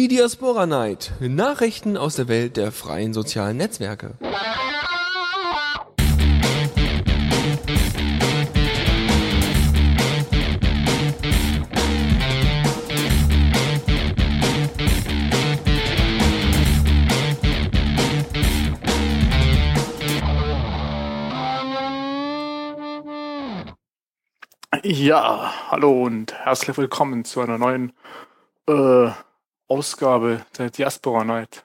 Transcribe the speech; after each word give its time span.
Die 0.00 0.08
Diaspora 0.08 0.64
Night. 0.64 1.12
Nachrichten 1.20 1.98
aus 1.98 2.16
der 2.16 2.26
Welt 2.26 2.56
der 2.56 2.72
freien 2.72 3.12
sozialen 3.12 3.58
Netzwerke. 3.58 4.14
Ja, 24.82 25.52
hallo 25.68 26.04
und 26.04 26.32
herzlich 26.32 26.78
willkommen 26.78 27.26
zu 27.26 27.42
einer 27.42 27.58
neuen 27.58 27.92
äh, 28.66 29.10
Ausgabe 29.70 30.44
der 30.58 30.70
Diaspora 30.70 31.24
Night. 31.24 31.64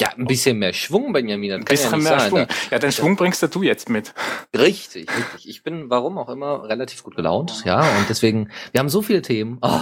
Ja, 0.00 0.08
ein 0.16 0.26
bisschen 0.26 0.58
mehr 0.58 0.72
Schwung, 0.74 1.12
Benjamin. 1.12 1.50
Das 1.50 1.58
Ein 1.58 1.60
ja 1.62 1.64
bisschen 1.64 1.98
nicht 1.98 2.08
mehr 2.10 2.20
sein. 2.20 2.28
Schwung. 2.30 2.46
Ja, 2.70 2.78
den 2.78 2.92
Schwung 2.92 3.16
bringst 3.16 3.40
ja 3.42 3.48
du 3.48 3.62
jetzt 3.62 3.88
mit. 3.88 4.12
Richtig, 4.54 5.08
richtig. 5.10 5.48
Ich 5.48 5.62
bin, 5.62 5.88
warum 5.90 6.18
auch 6.18 6.28
immer, 6.28 6.68
relativ 6.68 7.02
gut 7.02 7.16
gelaunt. 7.16 7.62
Ja, 7.64 7.80
und 7.80 8.08
deswegen, 8.08 8.50
wir 8.72 8.78
haben 8.80 8.90
so 8.90 9.00
viele 9.02 9.22
Themen. 9.22 9.58
Oh, 9.62 9.80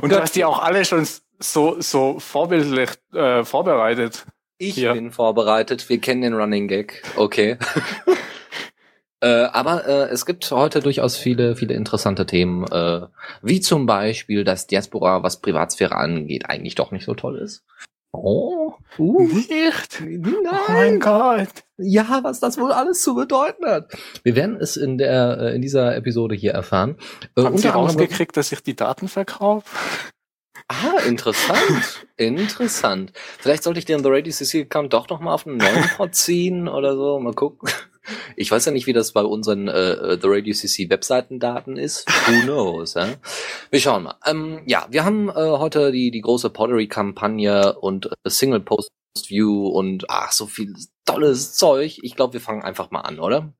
Und 0.00 0.10
du 0.12 0.20
hast 0.20 0.34
die 0.34 0.44
auch 0.44 0.58
alle 0.60 0.84
schon 0.84 1.06
so, 1.38 1.80
so 1.80 2.18
vorbildlich 2.18 2.90
äh, 3.14 3.44
vorbereitet. 3.44 4.26
ich 4.58 4.76
Ja. 4.76 4.94
bin 4.94 5.12
vorbereitet. 5.12 5.88
Wir 5.88 6.00
kennen 6.00 6.22
den 6.22 6.34
Running 6.34 6.66
Gag. 6.68 7.02
Okay. 7.16 7.56
Äh, 9.22 9.44
aber 9.52 9.86
äh, 9.86 10.08
es 10.08 10.26
gibt 10.26 10.50
heute 10.50 10.80
durchaus 10.80 11.16
viele, 11.16 11.54
viele 11.54 11.74
interessante 11.74 12.26
Themen, 12.26 12.64
äh, 12.64 13.02
wie 13.40 13.60
zum 13.60 13.86
Beispiel, 13.86 14.42
dass 14.42 14.66
Diaspora, 14.66 15.22
was 15.22 15.40
Privatsphäre 15.40 15.94
angeht, 15.94 16.50
eigentlich 16.50 16.74
doch 16.74 16.90
nicht 16.90 17.04
so 17.04 17.14
toll 17.14 17.38
ist. 17.38 17.62
Oh, 18.10 18.74
uh, 18.98 19.26
Nicht? 19.26 20.00
nein. 20.00 20.42
Oh 20.44 20.72
mein 20.72 21.00
Gott. 21.00 21.48
Ja, 21.78 22.20
was 22.22 22.40
das 22.40 22.58
wohl 22.58 22.72
alles 22.72 23.00
zu 23.00 23.14
bedeuten 23.14 23.64
hat. 23.64 23.92
Wir 24.24 24.34
werden 24.34 24.56
es 24.60 24.76
in 24.76 24.98
der 24.98 25.38
äh, 25.38 25.54
in 25.54 25.62
dieser 25.62 25.96
Episode 25.96 26.34
hier 26.34 26.52
erfahren. 26.52 26.96
Äh, 27.36 27.44
Haben 27.44 27.56
Sie 27.56 27.68
rausgekriegt, 27.68 28.36
dass 28.36 28.52
ich 28.52 28.62
die 28.62 28.76
Daten 28.76 29.06
verkaufe? 29.08 29.66
Ah, 30.66 30.98
interessant. 31.06 32.06
interessant. 32.16 33.12
Vielleicht 33.38 33.62
sollte 33.62 33.78
ich 33.78 33.86
den 33.86 34.02
The 34.02 34.10
Radio 34.10 34.32
CC 34.32 34.62
Account 34.62 34.92
doch 34.92 35.08
noch 35.08 35.20
mal 35.20 35.32
auf 35.32 35.46
einen 35.46 35.58
neuen 35.58 35.88
Pod 35.96 36.14
ziehen 36.14 36.68
oder 36.68 36.96
so. 36.96 37.18
Mal 37.20 37.34
gucken. 37.34 37.70
Ich 38.36 38.50
weiß 38.50 38.64
ja 38.64 38.72
nicht, 38.72 38.86
wie 38.86 38.92
das 38.92 39.12
bei 39.12 39.22
unseren 39.22 39.68
äh, 39.68 39.92
äh, 39.92 40.18
The 40.20 40.28
Radio 40.28 40.54
CC 40.54 40.90
Webseitendaten 40.90 41.76
ist. 41.76 42.06
Who 42.26 42.42
knows? 42.44 42.94
Ja? 42.94 43.08
Wir 43.70 43.80
schauen 43.80 44.04
mal. 44.04 44.16
Ähm, 44.26 44.62
ja, 44.66 44.86
wir 44.90 45.04
haben 45.04 45.28
äh, 45.28 45.32
heute 45.34 45.92
die 45.92 46.10
die 46.10 46.20
große 46.20 46.50
Pottery-Kampagne 46.50 47.78
und 47.78 48.06
äh, 48.06 48.30
Single 48.30 48.60
Post 48.60 48.90
View 49.28 49.68
und 49.68 50.08
ach 50.08 50.32
so 50.32 50.46
viel 50.46 50.74
tolles 51.04 51.54
Zeug. 51.54 51.98
Ich 52.02 52.16
glaube, 52.16 52.32
wir 52.32 52.40
fangen 52.40 52.62
einfach 52.62 52.90
mal 52.90 53.00
an, 53.00 53.18
oder? 53.18 53.52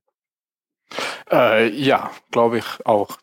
Äh, 1.30 1.68
ja, 1.70 2.10
glaube 2.30 2.58
ich 2.58 2.64
auch. 2.84 3.18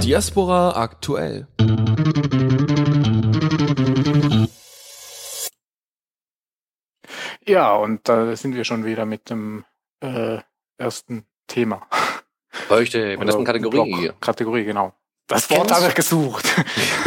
Diaspora 0.00 0.76
aktuell. 0.76 1.48
Ja, 7.46 7.74
und 7.74 8.08
da 8.08 8.34
sind 8.36 8.54
wir 8.54 8.64
schon 8.64 8.84
wieder 8.84 9.04
mit 9.04 9.30
dem 9.30 9.64
äh, 10.00 10.38
ersten 10.78 11.24
Thema. 11.46 11.86
Richtig, 12.70 13.18
mit 13.18 13.28
der 13.28 13.36
Oder 13.36 13.44
Kategorie. 13.44 14.02
Block. 14.02 14.20
Kategorie, 14.20 14.64
genau. 14.64 14.94
Das 15.26 15.50
Wort 15.50 15.72
habe 15.72 15.88
ich 15.88 15.94
gesucht. 15.94 16.46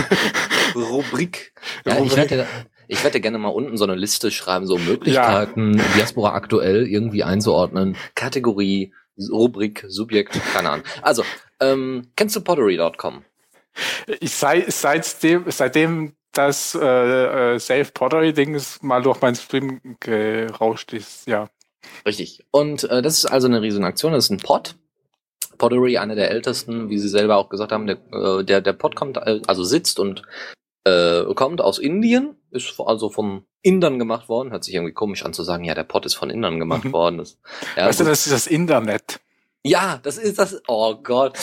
Rubrik. 0.76 1.54
Ja, 1.86 1.94
ich 1.94 2.12
Rubrik. 2.12 2.18
werde, 2.18 2.48
ich 2.88 3.04
werde 3.04 3.22
gerne 3.22 3.38
mal 3.38 3.50
unten 3.50 3.78
so 3.78 3.84
eine 3.84 3.96
Liste 3.96 4.32
schreiben, 4.32 4.66
so 4.66 4.78
Möglichkeiten, 4.78 5.82
Diaspora 5.96 6.34
aktuell 6.34 6.88
irgendwie 6.88 7.24
einzuordnen. 7.24 7.96
Kategorie, 8.16 8.94
Rubrik, 9.32 9.86
Subjekt, 9.88 10.40
keine 10.54 10.72
Ahnung. 10.72 10.86
Also, 11.02 11.24
ähm, 11.60 12.12
kennst 12.16 12.36
du 12.36 12.42
pottery.com? 12.42 13.24
Ich 14.20 14.32
sei, 14.32 14.66
seitdem, 14.68 15.46
seitdem 15.48 16.16
das 16.38 16.76
äh, 16.76 17.54
äh, 17.56 17.60
Safe 17.60 17.92
Pottery 17.94 18.34
Ding 18.34 18.60
mal 18.82 19.02
durch 19.02 19.22
meinen 19.22 19.36
Stream 19.36 19.82
gerauscht 20.00 20.94
ist, 20.94 21.28
ja. 21.28 21.50
Richtig. 22.06 22.46
Und 22.52 22.84
äh, 22.86 23.02
das 23.02 23.18
ist 23.20 23.26
also 23.26 23.48
eine 23.48 23.62
riesen 23.62 23.84
Aktion, 23.84 24.14
das 24.14 24.26
ist 24.26 24.32
ein 24.32 24.38
Pod. 24.38 24.76
Pottery, 25.58 25.98
einer 25.98 26.16
der 26.16 26.30
ältesten, 26.30 26.90
wie 26.90 27.00
sie 27.00 27.10
selber 27.10 27.38
auch 27.38 27.50
gesagt 27.50 27.72
haben, 27.72 27.88
der, 27.88 27.98
äh, 28.12 28.44
der, 28.44 28.62
der 28.62 28.74
Pod 28.74 28.96
kommt, 28.96 29.18
äh, 29.18 29.42
also 29.48 29.64
sitzt 29.64 30.00
und 30.00 30.22
äh, 30.84 31.24
kommt 31.34 31.62
aus 31.62 31.80
Indien, 31.80 32.36
ist 32.52 32.80
also 32.80 33.10
von 33.10 33.44
Indern 33.62 34.00
gemacht 34.00 34.30
worden. 34.30 34.52
Hört 34.52 34.64
sich 34.64 34.76
irgendwie 34.76 34.94
komisch 34.94 35.26
an 35.26 35.34
zu 35.34 35.44
sagen, 35.44 35.64
ja, 35.64 35.74
der 35.74 35.84
Pod 35.84 36.06
ist 36.06 36.14
von 36.16 36.30
Indern 36.30 36.60
gemacht 36.60 36.86
Mhm. 36.86 36.94
worden. 36.94 37.18
Das, 37.18 37.38
ja, 37.76 37.88
weißt 37.88 38.00
du, 38.00 38.04
gut. 38.04 38.12
das 38.12 38.26
ist 38.28 38.34
das 38.34 38.48
Internet. 38.48 39.20
Ja, 39.64 40.00
das 40.04 40.18
ist 40.18 40.38
das. 40.40 40.62
Oh 40.68 40.96
Gott. 40.96 41.38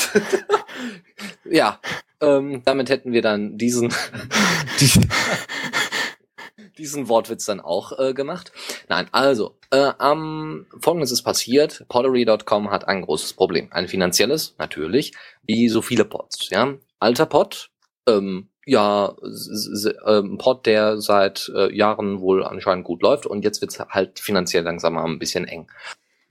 ja, 1.45 1.79
ähm, 2.27 2.63
damit 2.65 2.89
hätten 2.91 3.13
wir 3.13 3.23
dann 3.23 3.57
diesen, 3.59 3.93
diesen, 4.81 5.09
diesen 6.79 7.09
Wortwitz 7.09 7.45
dann 7.47 7.61
auch 7.61 7.99
äh, 7.99 8.15
gemacht. 8.15 8.53
Nein, 8.89 9.07
also, 9.13 9.57
äh, 9.71 9.93
am 9.99 10.67
Folgendes 10.81 11.13
ist 11.13 11.23
passiert. 11.23 11.85
Pottery.com 11.89 12.71
hat 12.71 12.89
ein 12.89 13.03
großes 13.03 13.33
Problem. 13.35 13.69
Ein 13.73 13.89
finanzielles, 13.89 14.55
natürlich, 14.59 15.13
wie 15.43 15.69
so 15.69 15.83
viele 15.83 16.05
Pods. 16.05 16.51
Ja, 16.51 16.75
alter 16.99 17.27
Pod, 17.27 17.71
ähm, 18.09 18.49
ja, 18.67 19.15
s- 19.23 19.89
ähm, 20.07 20.39
Pod, 20.39 20.67
der 20.67 21.01
seit 21.01 21.51
äh, 21.55 21.75
Jahren 21.75 22.21
wohl 22.21 22.43
anscheinend 22.45 22.85
gut 22.85 23.03
läuft 23.03 23.27
und 23.27 23.45
jetzt 23.45 23.61
wird's 23.61 23.79
halt 23.79 24.19
finanziell 24.19 24.65
langsam 24.65 24.95
mal 24.95 25.05
ein 25.05 25.19
bisschen 25.19 25.47
eng. 25.47 25.67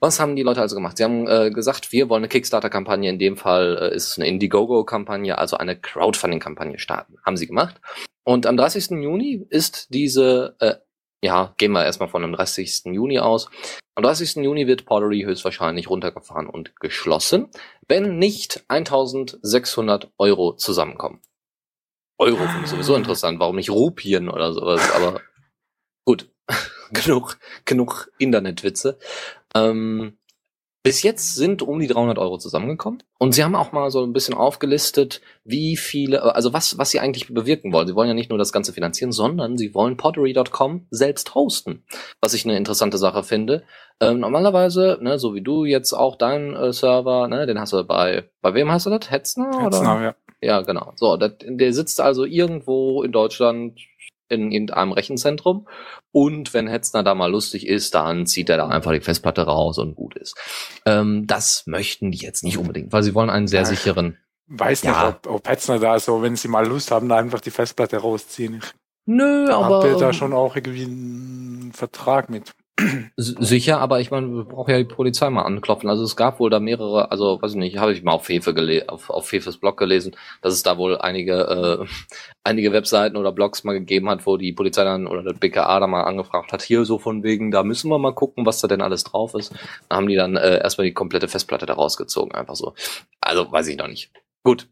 Was 0.04 0.20
haben 0.20 0.36
die 0.36 0.42
Leute 0.42 0.60
also 0.60 0.76
gemacht? 0.76 0.98
Sie 0.98 1.04
haben 1.04 1.26
äh, 1.26 1.50
gesagt, 1.50 1.90
wir 1.90 2.10
wollen 2.10 2.20
eine 2.20 2.28
Kickstarter-Kampagne, 2.28 3.08
in 3.08 3.18
dem 3.18 3.38
Fall 3.38 3.78
äh, 3.80 3.96
ist 3.96 4.08
es 4.08 4.18
eine 4.18 4.28
Indiegogo-Kampagne, 4.28 5.38
also 5.38 5.56
eine 5.56 5.80
Crowdfunding-Kampagne 5.80 6.78
starten. 6.78 7.16
Haben 7.24 7.38
sie 7.38 7.46
gemacht. 7.46 7.80
Und 8.22 8.44
am 8.44 8.58
30. 8.58 8.90
Juni 9.02 9.46
ist 9.48 9.94
diese, 9.94 10.56
äh, 10.60 10.74
ja, 11.22 11.54
gehen 11.56 11.72
wir 11.72 11.86
erstmal 11.86 12.10
von 12.10 12.20
dem 12.20 12.34
30. 12.34 12.82
Juni 12.92 13.18
aus. 13.18 13.48
Am 13.94 14.04
30. 14.04 14.44
Juni 14.44 14.66
wird 14.66 14.84
Pottery 14.84 15.22
höchstwahrscheinlich 15.22 15.88
runtergefahren 15.88 16.48
und 16.48 16.78
geschlossen, 16.80 17.48
wenn 17.88 18.18
nicht 18.18 18.62
1600 18.68 20.12
Euro 20.18 20.52
zusammenkommen. 20.54 21.22
Euro 22.18 22.44
finde 22.44 22.64
ich 22.64 22.70
sowieso 22.70 22.94
interessant, 22.94 23.40
warum 23.40 23.56
nicht 23.56 23.70
Rupien 23.70 24.28
oder 24.28 24.52
sowas, 24.52 24.82
aber 24.94 25.22
gut, 26.04 26.28
genug, 26.92 27.38
genug 27.64 28.12
Internetwitze. 28.18 28.98
Ähm, 29.56 30.18
bis 30.84 31.02
jetzt 31.02 31.34
sind 31.34 31.62
um 31.62 31.80
die 31.80 31.86
300 31.86 32.18
Euro 32.18 32.36
zusammengekommen. 32.36 33.02
Und 33.18 33.34
sie 33.34 33.42
haben 33.42 33.54
auch 33.54 33.72
mal 33.72 33.90
so 33.90 34.04
ein 34.04 34.12
bisschen 34.12 34.34
aufgelistet, 34.34 35.22
wie 35.42 35.78
viele, 35.78 36.34
also 36.34 36.52
was, 36.52 36.76
was 36.76 36.90
sie 36.90 37.00
eigentlich 37.00 37.32
bewirken 37.32 37.72
wollen. 37.72 37.86
Sie 37.86 37.94
wollen 37.94 38.08
ja 38.08 38.14
nicht 38.14 38.28
nur 38.28 38.38
das 38.38 38.52
Ganze 38.52 38.74
finanzieren, 38.74 39.10
sondern 39.10 39.56
sie 39.56 39.74
wollen 39.74 39.96
pottery.com 39.96 40.86
selbst 40.90 41.34
hosten. 41.34 41.84
Was 42.20 42.34
ich 42.34 42.44
eine 42.44 42.58
interessante 42.58 42.98
Sache 42.98 43.22
finde. 43.22 43.64
Ähm, 43.98 44.20
normalerweise, 44.20 44.98
ne, 45.00 45.18
so 45.18 45.34
wie 45.34 45.40
du 45.40 45.64
jetzt 45.64 45.94
auch 45.94 46.16
deinen 46.16 46.54
äh, 46.54 46.74
Server, 46.74 47.28
ne, 47.28 47.46
den 47.46 47.58
hast 47.58 47.72
du 47.72 47.82
bei, 47.84 48.28
bei 48.42 48.52
wem 48.52 48.70
hast 48.70 48.84
du 48.84 48.90
das? 48.90 49.10
Hetzner? 49.10 49.62
Jetzt 49.64 49.80
oder? 49.80 50.02
ja. 50.02 50.14
Ja, 50.42 50.60
genau. 50.60 50.92
So, 50.96 51.16
der, 51.16 51.30
der 51.30 51.72
sitzt 51.72 52.02
also 52.02 52.26
irgendwo 52.26 53.02
in 53.02 53.12
Deutschland 53.12 53.80
in 54.42 54.52
irgendeinem 54.52 54.92
Rechenzentrum 54.92 55.66
und 56.12 56.54
wenn 56.54 56.68
Hetzner 56.68 57.02
da 57.02 57.14
mal 57.14 57.30
lustig 57.30 57.66
ist, 57.66 57.94
dann 57.94 58.26
zieht 58.26 58.48
er 58.50 58.56
da 58.56 58.68
einfach 58.68 58.92
die 58.92 59.00
Festplatte 59.00 59.42
raus 59.42 59.78
und 59.78 59.94
gut 59.94 60.16
ist. 60.16 60.36
Ähm, 60.86 61.26
das 61.26 61.64
möchten 61.66 62.10
die 62.10 62.18
jetzt 62.18 62.44
nicht 62.44 62.58
unbedingt, 62.58 62.92
weil 62.92 63.02
sie 63.02 63.14
wollen 63.14 63.30
einen 63.30 63.48
sehr 63.48 63.64
sicheren. 63.66 64.18
Weiß 64.46 64.84
nicht, 64.84 64.92
Ja. 64.92 65.08
ob, 65.08 65.26
ob 65.26 65.48
Hetzner 65.48 65.78
da 65.78 65.98
so, 65.98 66.22
wenn 66.22 66.36
sie 66.36 66.48
mal 66.48 66.66
Lust 66.66 66.90
haben, 66.90 67.08
da 67.08 67.16
einfach 67.16 67.40
die 67.40 67.50
Festplatte 67.50 67.96
rausziehen. 67.96 68.62
Nö, 69.06 69.50
aber 69.50 69.82
habe 69.84 69.98
da 69.98 70.06
ähm, 70.08 70.12
schon 70.12 70.32
auch 70.32 70.56
irgendwie 70.56 70.84
einen 70.84 71.72
Vertrag 71.74 72.30
mit. 72.30 72.54
Sicher, 73.16 73.78
aber 73.78 74.00
ich 74.00 74.10
meine, 74.10 74.28
wir 74.28 74.44
brauchen 74.44 74.70
ja 74.70 74.78
die 74.78 74.84
Polizei 74.84 75.30
mal 75.30 75.42
anklopfen. 75.42 75.88
Also 75.88 76.02
es 76.02 76.16
gab 76.16 76.40
wohl 76.40 76.50
da 76.50 76.58
mehrere, 76.58 77.10
also 77.12 77.40
weiß 77.40 77.52
ich 77.52 77.56
nicht, 77.56 77.78
habe 77.78 77.92
ich 77.92 78.02
mal 78.02 78.12
auf 78.12 78.24
Fefe 78.24 78.52
gele 78.52 78.88
auf, 78.88 79.10
auf 79.10 79.28
Fefes 79.28 79.58
Blog 79.58 79.76
gelesen, 79.76 80.16
dass 80.42 80.54
es 80.54 80.64
da 80.64 80.76
wohl 80.76 80.98
einige 80.98 81.34
äh, 81.82 81.86
einige 82.42 82.72
Webseiten 82.72 83.16
oder 83.16 83.30
Blogs 83.30 83.62
mal 83.62 83.74
gegeben 83.74 84.10
hat, 84.10 84.26
wo 84.26 84.36
die 84.36 84.52
Polizei 84.52 84.82
dann 84.82 85.06
oder 85.06 85.22
der 85.22 85.34
BKA 85.34 85.78
da 85.78 85.86
mal 85.86 86.02
angefragt 86.02 86.52
hat, 86.52 86.62
hier 86.62 86.84
so 86.84 86.98
von 86.98 87.22
wegen, 87.22 87.52
da 87.52 87.62
müssen 87.62 87.90
wir 87.90 87.98
mal 87.98 88.14
gucken, 88.14 88.44
was 88.44 88.60
da 88.60 88.66
denn 88.66 88.82
alles 88.82 89.04
drauf 89.04 89.34
ist. 89.34 89.54
Da 89.88 89.96
haben 89.96 90.08
die 90.08 90.16
dann 90.16 90.36
äh, 90.36 90.58
erstmal 90.58 90.86
die 90.86 90.94
komplette 90.94 91.28
Festplatte 91.28 91.66
da 91.66 91.74
rausgezogen, 91.74 92.34
einfach 92.34 92.56
so. 92.56 92.74
Also 93.20 93.50
weiß 93.50 93.68
ich 93.68 93.76
noch 93.76 93.88
nicht. 93.88 94.10
Gut. 94.42 94.68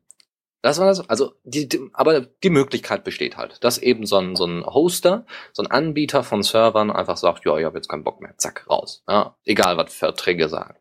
Das 0.63 0.79
war 0.79 0.87
das. 0.87 1.09
Also, 1.09 1.33
die, 1.43 1.69
die, 1.69 1.91
aber 1.93 2.21
die 2.21 2.51
Möglichkeit 2.51 3.03
besteht 3.05 3.37
halt, 3.37 3.63
dass 3.65 3.79
eben 3.79 4.07
so 4.07 4.17
ein, 4.17 4.37
so 4.37 4.47
ein 4.47 4.65
Hoster, 4.65 5.27
so 5.53 5.63
ein 5.63 5.71
Anbieter 5.71 6.23
von 6.23 6.43
Servern 6.43 6.91
einfach 6.91 7.17
sagt, 7.17 7.45
ja, 7.45 7.59
ich 7.59 7.65
habe 7.65 7.77
jetzt 7.77 7.89
keinen 7.89 8.05
Bock 8.05 8.21
mehr, 8.21 8.35
zack, 8.39 8.65
raus. 8.71 9.03
Ja, 9.09 9.37
egal, 9.45 9.77
was 9.77 9.93
Verträge 9.93 10.49
sagen. 10.49 10.77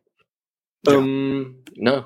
Ja. 0.86 0.94
Ähm, 0.94 1.64
ne? 1.76 2.06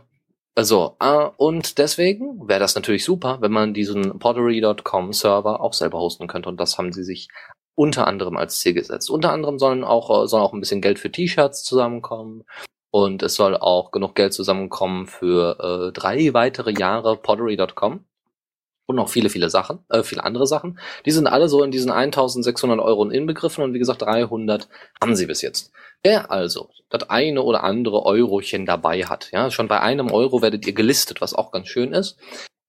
So, 0.58 0.96
äh, 1.02 1.30
und 1.36 1.78
deswegen 1.80 2.48
wäre 2.48 2.62
das 2.62 2.76
natürlich 2.76 3.04
super, 3.04 3.40
wenn 3.42 3.52
man 3.52 3.74
diesen 3.74 4.20
pottery.com 4.20 5.12
Server 5.12 5.60
auch 5.60 5.74
selber 5.74 6.00
hosten 6.00 6.28
könnte. 6.28 6.48
Und 6.48 6.62
das 6.62 6.78
haben 6.78 6.94
sie 6.94 7.04
sich 7.04 7.28
unter 7.76 8.08
anderem 8.08 8.38
als 8.38 8.60
Ziel 8.62 8.74
gesetzt. 8.74 9.10
Unter 9.10 9.34
anderem 9.34 9.60
sollen 9.60 9.84
auch, 9.84 10.24
äh, 10.24 10.28
soll 10.28 10.42
auch 10.42 10.54
ein 10.54 10.62
bisschen 10.62 10.80
Geld 10.80 10.98
für 10.98 11.12
T-Shirts 11.12 11.64
zusammenkommen. 11.64 12.46
Und 12.96 13.24
es 13.24 13.36
soll 13.36 13.58
auch 13.58 13.92
genug 13.92 14.16
Geld 14.16 14.34
zusammenkommen 14.34 15.06
für 15.06 15.60
äh, 15.60 15.92
drei 15.92 16.34
weitere 16.34 16.72
Jahre 16.72 17.18
Pottery.com 17.18 18.06
und 18.86 18.96
noch 18.96 19.10
viele, 19.10 19.30
viele 19.30 19.50
Sachen, 19.50 19.80
äh, 19.90 20.02
viele 20.02 20.24
andere 20.24 20.48
Sachen. 20.48 20.80
Die 21.06 21.12
sind 21.12 21.28
alle 21.28 21.50
so 21.50 21.62
in 21.62 21.72
diesen 21.72 21.92
1600 21.92 22.80
Euro 22.80 23.04
inbegriffen 23.10 23.66
und 23.66 23.74
wie 23.74 23.80
gesagt 23.80 24.04
300 24.04 24.70
haben 25.02 25.14
sie 25.18 25.26
bis 25.26 25.42
jetzt. 25.42 25.74
Wer 26.04 26.32
also 26.32 26.70
das 26.90 27.10
eine 27.10 27.42
oder 27.44 27.66
andere 27.66 28.06
Eurochen 28.06 28.66
dabei 28.66 29.04
hat, 29.04 29.30
ja, 29.34 29.52
schon 29.52 29.68
bei 29.68 29.82
einem 29.82 30.10
Euro 30.10 30.42
werdet 30.42 30.66
ihr 30.66 30.74
gelistet, 30.74 31.20
was 31.20 31.34
auch 31.34 31.52
ganz 31.52 31.68
schön 31.68 31.92
ist. 31.92 32.18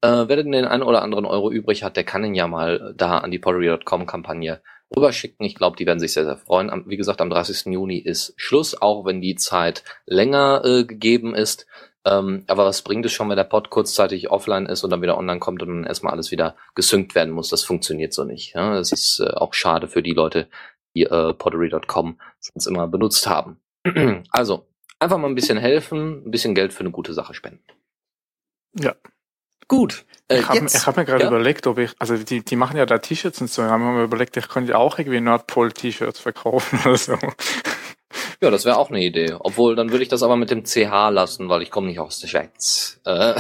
Äh, 0.01 0.25
wer 0.27 0.35
denn 0.35 0.51
den 0.51 0.65
einen 0.65 0.83
oder 0.83 1.03
anderen 1.03 1.25
Euro 1.25 1.53
übrig 1.53 1.85
hat, 1.85 1.97
der 1.97 2.03
kann 2.03 2.25
ihn 2.25 2.35
ja 2.35 2.49
mal 2.49 2.95
da 2.97 3.19
an 3.19 3.31
die 3.31 3.39
pottery.com 3.39 4.07
Kampagne 4.07 4.61
rüberschicken. 4.95 5.45
Ich 5.45 5.55
glaube, 5.55 5.77
die 5.77 5.87
werden 5.87 6.01
sich 6.01 6.13
sehr, 6.13 6.25
sehr 6.25 6.37
freuen. 6.37 6.71
Am, 6.71 6.89
wie 6.89 6.97
gesagt, 6.97 7.21
am 7.21 7.31
30. 7.31 7.73
Juni 7.73 7.99
ist 7.99 8.35
Schluss, 8.37 8.81
auch 8.81 9.05
wenn 9.05 9.21
die 9.21 9.37
Zeit 9.37 9.85
länger 10.07 10.63
äh, 10.65 10.85
gegeben 10.85 11.35
ist. 11.35 11.67
Ähm, 12.05 12.45
aber 12.47 12.65
was 12.65 12.83
bringt 12.83 13.05
es 13.05 13.13
schon, 13.13 13.29
wenn 13.29 13.37
der 13.37 13.45
Pod 13.45 13.71
kurzzeitig 13.71 14.31
offline 14.31 14.67
ist 14.67 14.85
und 14.85 14.91
dann 14.91 15.03
wieder 15.03 15.19
online 15.19 15.41
kommt 15.41 15.63
und 15.63 15.69
dann 15.69 15.85
erstmal 15.85 16.13
alles 16.13 16.31
wieder 16.31 16.57
gesynkt 16.75 17.15
werden 17.15 17.35
muss? 17.35 17.49
Das 17.49 17.65
funktioniert 17.65 18.13
so 18.13 18.25
nicht. 18.25 18.55
Ja? 18.55 18.75
Das 18.75 18.93
ist 18.93 19.21
äh, 19.21 19.31
auch 19.31 19.55
schade 19.55 19.89
für 19.89 20.03
die 20.03 20.13
Leute, 20.13 20.49
die 20.95 21.03
äh, 21.03 21.35
pottery.com 21.35 22.21
sonst 22.39 22.67
immer 22.67 22.87
benutzt 22.87 23.27
haben. 23.27 23.61
also, 24.31 24.67
einfach 25.01 25.19
mal 25.19 25.29
ein 25.29 25.35
bisschen 25.35 25.59
helfen, 25.59 26.27
ein 26.27 26.31
bisschen 26.31 26.55
Geld 26.55 26.73
für 26.73 26.81
eine 26.81 26.91
gute 26.91 27.13
Sache 27.13 27.35
spenden. 27.35 27.65
Ja. 28.79 28.95
Gut. 29.69 30.05
Äh, 30.29 30.41
ich 30.41 30.49
habe 30.49 30.67
hab 30.67 30.97
mir 30.97 31.05
gerade 31.05 31.25
ja? 31.25 31.29
überlegt, 31.29 31.67
ob 31.67 31.79
ich, 31.79 31.93
also 31.99 32.17
die, 32.17 32.45
die 32.45 32.57
machen 32.57 32.77
ja 32.77 32.87
da 32.87 32.99
T-Shirts 32.99 33.41
und 33.41 33.51
so, 33.51 33.63
ich 33.63 33.69
habe 33.69 33.83
mir 33.83 34.05
überlegt, 34.05 34.37
ich 34.37 34.49
könnte 34.49 34.77
auch 34.77 34.99
irgendwie 34.99 35.21
Nordpol-T-Shirts 35.21 36.21
verkaufen 36.21 36.81
oder 36.85 36.97
so. 36.97 37.19
Ja, 38.41 38.51
das 38.51 38.65
wäre 38.65 38.77
auch 38.77 38.91
eine 38.91 39.03
Idee. 39.03 39.35
Obwohl, 39.39 39.77
dann 39.77 39.91
würde 39.91 40.03
ich 40.03 40.09
das 40.09 40.23
aber 40.23 40.37
mit 40.37 40.51
dem 40.51 40.65
CH 40.65 41.11
lassen, 41.11 41.49
weil 41.49 41.63
ich 41.63 41.71
komme 41.71 41.89
nicht 41.89 41.99
aus 41.99 42.21
der 42.21 42.29
Schweiz. 42.29 43.01
Äh, 43.05 43.35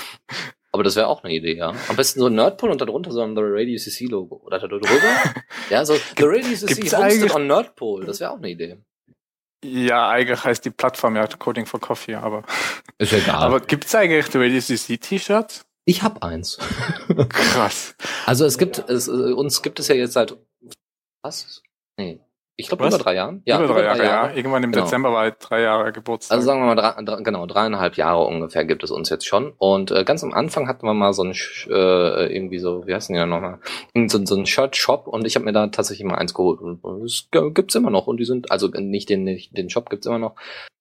aber 0.72 0.84
das 0.84 0.96
wäre 0.96 1.08
auch 1.08 1.24
eine 1.24 1.32
Idee, 1.32 1.56
ja. 1.56 1.74
Am 1.88 1.96
besten 1.96 2.20
so 2.20 2.26
ein 2.26 2.34
Nerdpool 2.34 2.70
und 2.70 2.80
darunter 2.80 3.10
so 3.12 3.22
ein 3.22 3.34
The 3.34 3.42
Radio 3.42 3.78
CC 3.78 4.06
Logo. 4.06 4.36
Oder 4.44 4.58
da 4.58 4.66
drüber. 4.66 4.88
ja, 5.70 5.84
so 5.84 5.94
The 5.94 6.24
Radio 6.24 6.54
CC 6.54 6.96
hosted 6.96 7.34
on 7.34 7.46
Nerdpool. 7.46 8.06
Das 8.06 8.20
wäre 8.20 8.30
auch 8.30 8.38
eine 8.38 8.50
Idee. 8.50 8.78
Ja, 9.64 10.10
eigentlich 10.10 10.44
heißt 10.44 10.64
die 10.64 10.70
Plattform 10.70 11.16
ja 11.16 11.26
Coding 11.26 11.66
for 11.66 11.80
Coffee, 11.80 12.14
aber. 12.14 12.44
Ist 12.98 13.12
egal. 13.12 13.42
Aber 13.42 13.60
gibt's 13.60 13.94
eigentlich 13.94 14.26
The 14.26 14.38
Radio 14.38 14.60
CC 14.60 14.98
T-Shirts? 14.98 15.65
Ich 15.88 16.02
hab 16.02 16.24
eins. 16.24 16.58
Krass. 17.28 17.94
Also 18.26 18.44
es 18.44 18.58
gibt, 18.58 18.78
es, 18.88 19.08
uns 19.08 19.62
gibt 19.62 19.78
es 19.78 19.88
ja 19.88 19.94
jetzt 19.94 20.14
seit, 20.14 20.36
was? 21.22 21.62
Nee, 21.96 22.20
ich 22.58 22.68
glaube 22.68 22.86
über 22.86 22.98
drei 22.98 23.14
Jahren. 23.14 23.42
Ja, 23.44 23.58
über, 23.58 23.68
drei, 23.68 23.72
über 23.74 23.82
drei 23.82 23.86
Jahre, 23.86 24.04
Jahre, 24.04 24.30
ja. 24.30 24.36
Irgendwann 24.36 24.62
im 24.64 24.72
genau. 24.72 24.84
Dezember 24.84 25.12
war 25.12 25.30
drei 25.30 25.60
Jahre 25.60 25.92
Geburtstag. 25.92 26.36
Also 26.36 26.46
sagen 26.46 26.60
wir 26.60 26.66
mal, 26.66 26.74
drei, 26.74 27.02
drei, 27.02 27.22
genau, 27.22 27.46
dreieinhalb 27.46 27.96
Jahre 27.96 28.24
ungefähr 28.24 28.64
gibt 28.64 28.82
es 28.82 28.90
uns 28.90 29.10
jetzt 29.10 29.26
schon. 29.26 29.52
Und 29.58 29.90
äh, 29.90 30.04
ganz 30.04 30.24
am 30.24 30.32
Anfang 30.32 30.66
hatten 30.66 30.86
wir 30.86 30.94
mal 30.94 31.12
so 31.12 31.22
ein, 31.22 31.34
äh, 31.68 32.34
irgendwie 32.34 32.58
so, 32.58 32.86
wie 32.86 32.94
heißt 32.94 33.10
denn 33.10 33.14
die 33.14 33.20
da 33.20 33.26
nochmal? 33.26 33.60
So, 34.08 34.24
so 34.24 34.36
ein 34.36 34.46
Shirt-Shop 34.46 35.06
und 35.06 35.26
ich 35.26 35.36
habe 35.36 35.44
mir 35.44 35.52
da 35.52 35.66
tatsächlich 35.66 36.06
mal 36.06 36.16
eins 36.16 36.32
geholt. 36.32 36.60
Und 36.60 37.04
es 37.04 37.28
gibt's 37.30 37.74
immer 37.74 37.90
noch. 37.90 38.06
Und 38.06 38.16
die 38.16 38.24
sind, 38.24 38.50
also 38.50 38.68
nicht 38.68 39.10
den, 39.10 39.24
nicht 39.24 39.56
den 39.56 39.68
Shop 39.68 39.90
gibt's 39.90 40.06
immer 40.06 40.18
noch. 40.18 40.34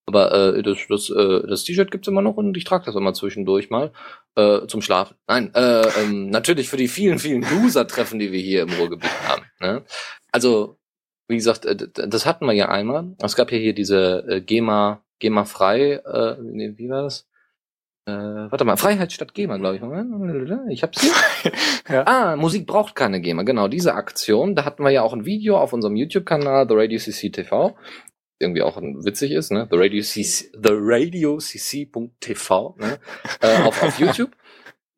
Aber 0.07 0.56
äh, 0.56 0.62
das, 0.62 0.78
das, 0.88 1.10
äh, 1.10 1.48
das 1.48 1.63
T-Shirt 1.63 1.90
gibt's 1.90 2.07
immer 2.07 2.22
noch 2.22 2.38
und 2.38 2.56
ich 2.56 2.63
trage 2.63 2.86
das 2.86 2.96
immer 2.96 3.13
zwischendurch 3.13 3.69
mal 3.69 3.92
äh, 4.36 4.68
zum 4.68 4.81
Schlafen. 4.81 5.16
Nein, 5.28 5.52
äh, 5.56 5.88
ähm, 6.00 6.30
natürlich 6.30 6.69
für 6.69 6.78
die 6.78 6.88
vielen, 6.88 7.18
vielen 7.18 7.44
User-Treffen, 7.44 8.19
die 8.19 8.31
wir 8.31 8.40
hier 8.40 8.63
im 8.63 8.74
Ruhrgebiet 8.74 9.28
haben. 9.28 9.44
Ne? 9.60 9.84
Also 10.31 10.78
wie 11.28 11.36
gesagt, 11.36 11.66
äh, 11.66 11.75
das 11.75 12.25
hatten 12.25 12.46
wir 12.46 12.54
ja 12.54 12.69
einmal. 12.69 13.16
Es 13.19 13.36
gab 13.36 13.52
ja 13.52 13.57
hier 13.57 13.74
diese 13.74 14.25
äh, 14.28 14.42
GEMA, 14.42 15.02
GEMA 15.19 15.46
frei, 15.46 15.94
äh, 15.94 16.38
wie 16.40 16.90
war 16.90 17.04
das? 17.04 17.28
Äh, 18.07 18.12
warte 18.12 18.66
mal, 18.66 18.78
Freiheit 18.78 19.12
statt 19.12 19.34
GEMA, 19.34 19.57
glaube 19.57 19.78
ich. 19.78 20.72
Ich 20.72 20.84
hab's 20.84 21.02
hier. 21.02 21.52
ja. 21.90 22.04
Ah, 22.06 22.36
Musik 22.36 22.68
braucht 22.68 22.94
keine 22.94 23.19
GEMA. 23.19 23.42
Genau, 23.42 23.68
diese 23.68 23.96
Aktion. 23.96 24.54
Da 24.54 24.63
hatten 24.63 24.84
wir 24.84 24.92
ja 24.92 25.02
auch 25.02 25.13
ein 25.13 25.25
Video 25.25 25.57
auf 25.57 25.74
unserem 25.74 25.96
YouTube-Kanal, 25.96 26.68
The 26.69 26.75
Radio 26.75 27.00
CC 27.00 27.31
TV. 27.31 27.75
Irgendwie 28.39 28.61
auch 28.61 28.77
witzig 28.77 29.31
ist, 29.31 29.51
ne? 29.51 29.67
The 29.71 29.77
Radio 29.77 30.01
CC, 30.01 30.51
The 30.53 30.73
Radio 30.73 31.37
CC.tv, 31.37 32.75
ne? 32.77 32.99
äh, 33.41 33.61
auf, 33.63 33.81
auf 33.81 33.99
YouTube. 33.99 34.31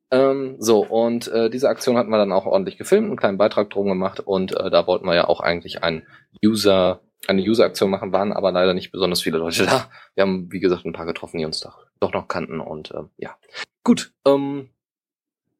Ähm, 0.09 0.55
so, 0.59 0.85
und 0.85 1.27
äh, 1.27 1.49
diese 1.49 1.67
Aktion 1.67 1.97
hatten 1.97 2.09
wir 2.09 2.17
dann 2.17 2.31
auch 2.31 2.45
ordentlich 2.45 2.77
gefilmt, 2.77 3.07
einen 3.07 3.17
kleinen 3.17 3.37
Beitrag 3.37 3.69
drum 3.69 3.87
gemacht 3.87 4.21
und 4.21 4.57
äh, 4.57 4.69
da 4.69 4.87
wollten 4.87 5.05
wir 5.05 5.15
ja 5.15 5.27
auch 5.27 5.41
eigentlich 5.41 5.83
ein 5.83 6.07
User, 6.43 7.01
eine 7.27 7.41
User-Aktion 7.41 7.89
machen, 7.89 8.13
waren 8.13 8.31
aber 8.31 8.53
leider 8.53 8.73
nicht 8.73 8.91
besonders 8.91 9.21
viele 9.21 9.37
Leute 9.37 9.65
da. 9.65 9.89
Wir 10.15 10.21
haben, 10.21 10.49
wie 10.51 10.61
gesagt, 10.61 10.85
ein 10.85 10.93
paar 10.93 11.05
getroffen, 11.05 11.39
die 11.39 11.45
uns 11.45 11.59
doch, 11.59 11.85
doch 11.99 12.13
noch 12.13 12.29
kannten 12.29 12.61
und 12.61 12.91
äh, 12.91 13.03
ja. 13.17 13.37
Gut, 13.83 14.13
ähm, 14.25 14.69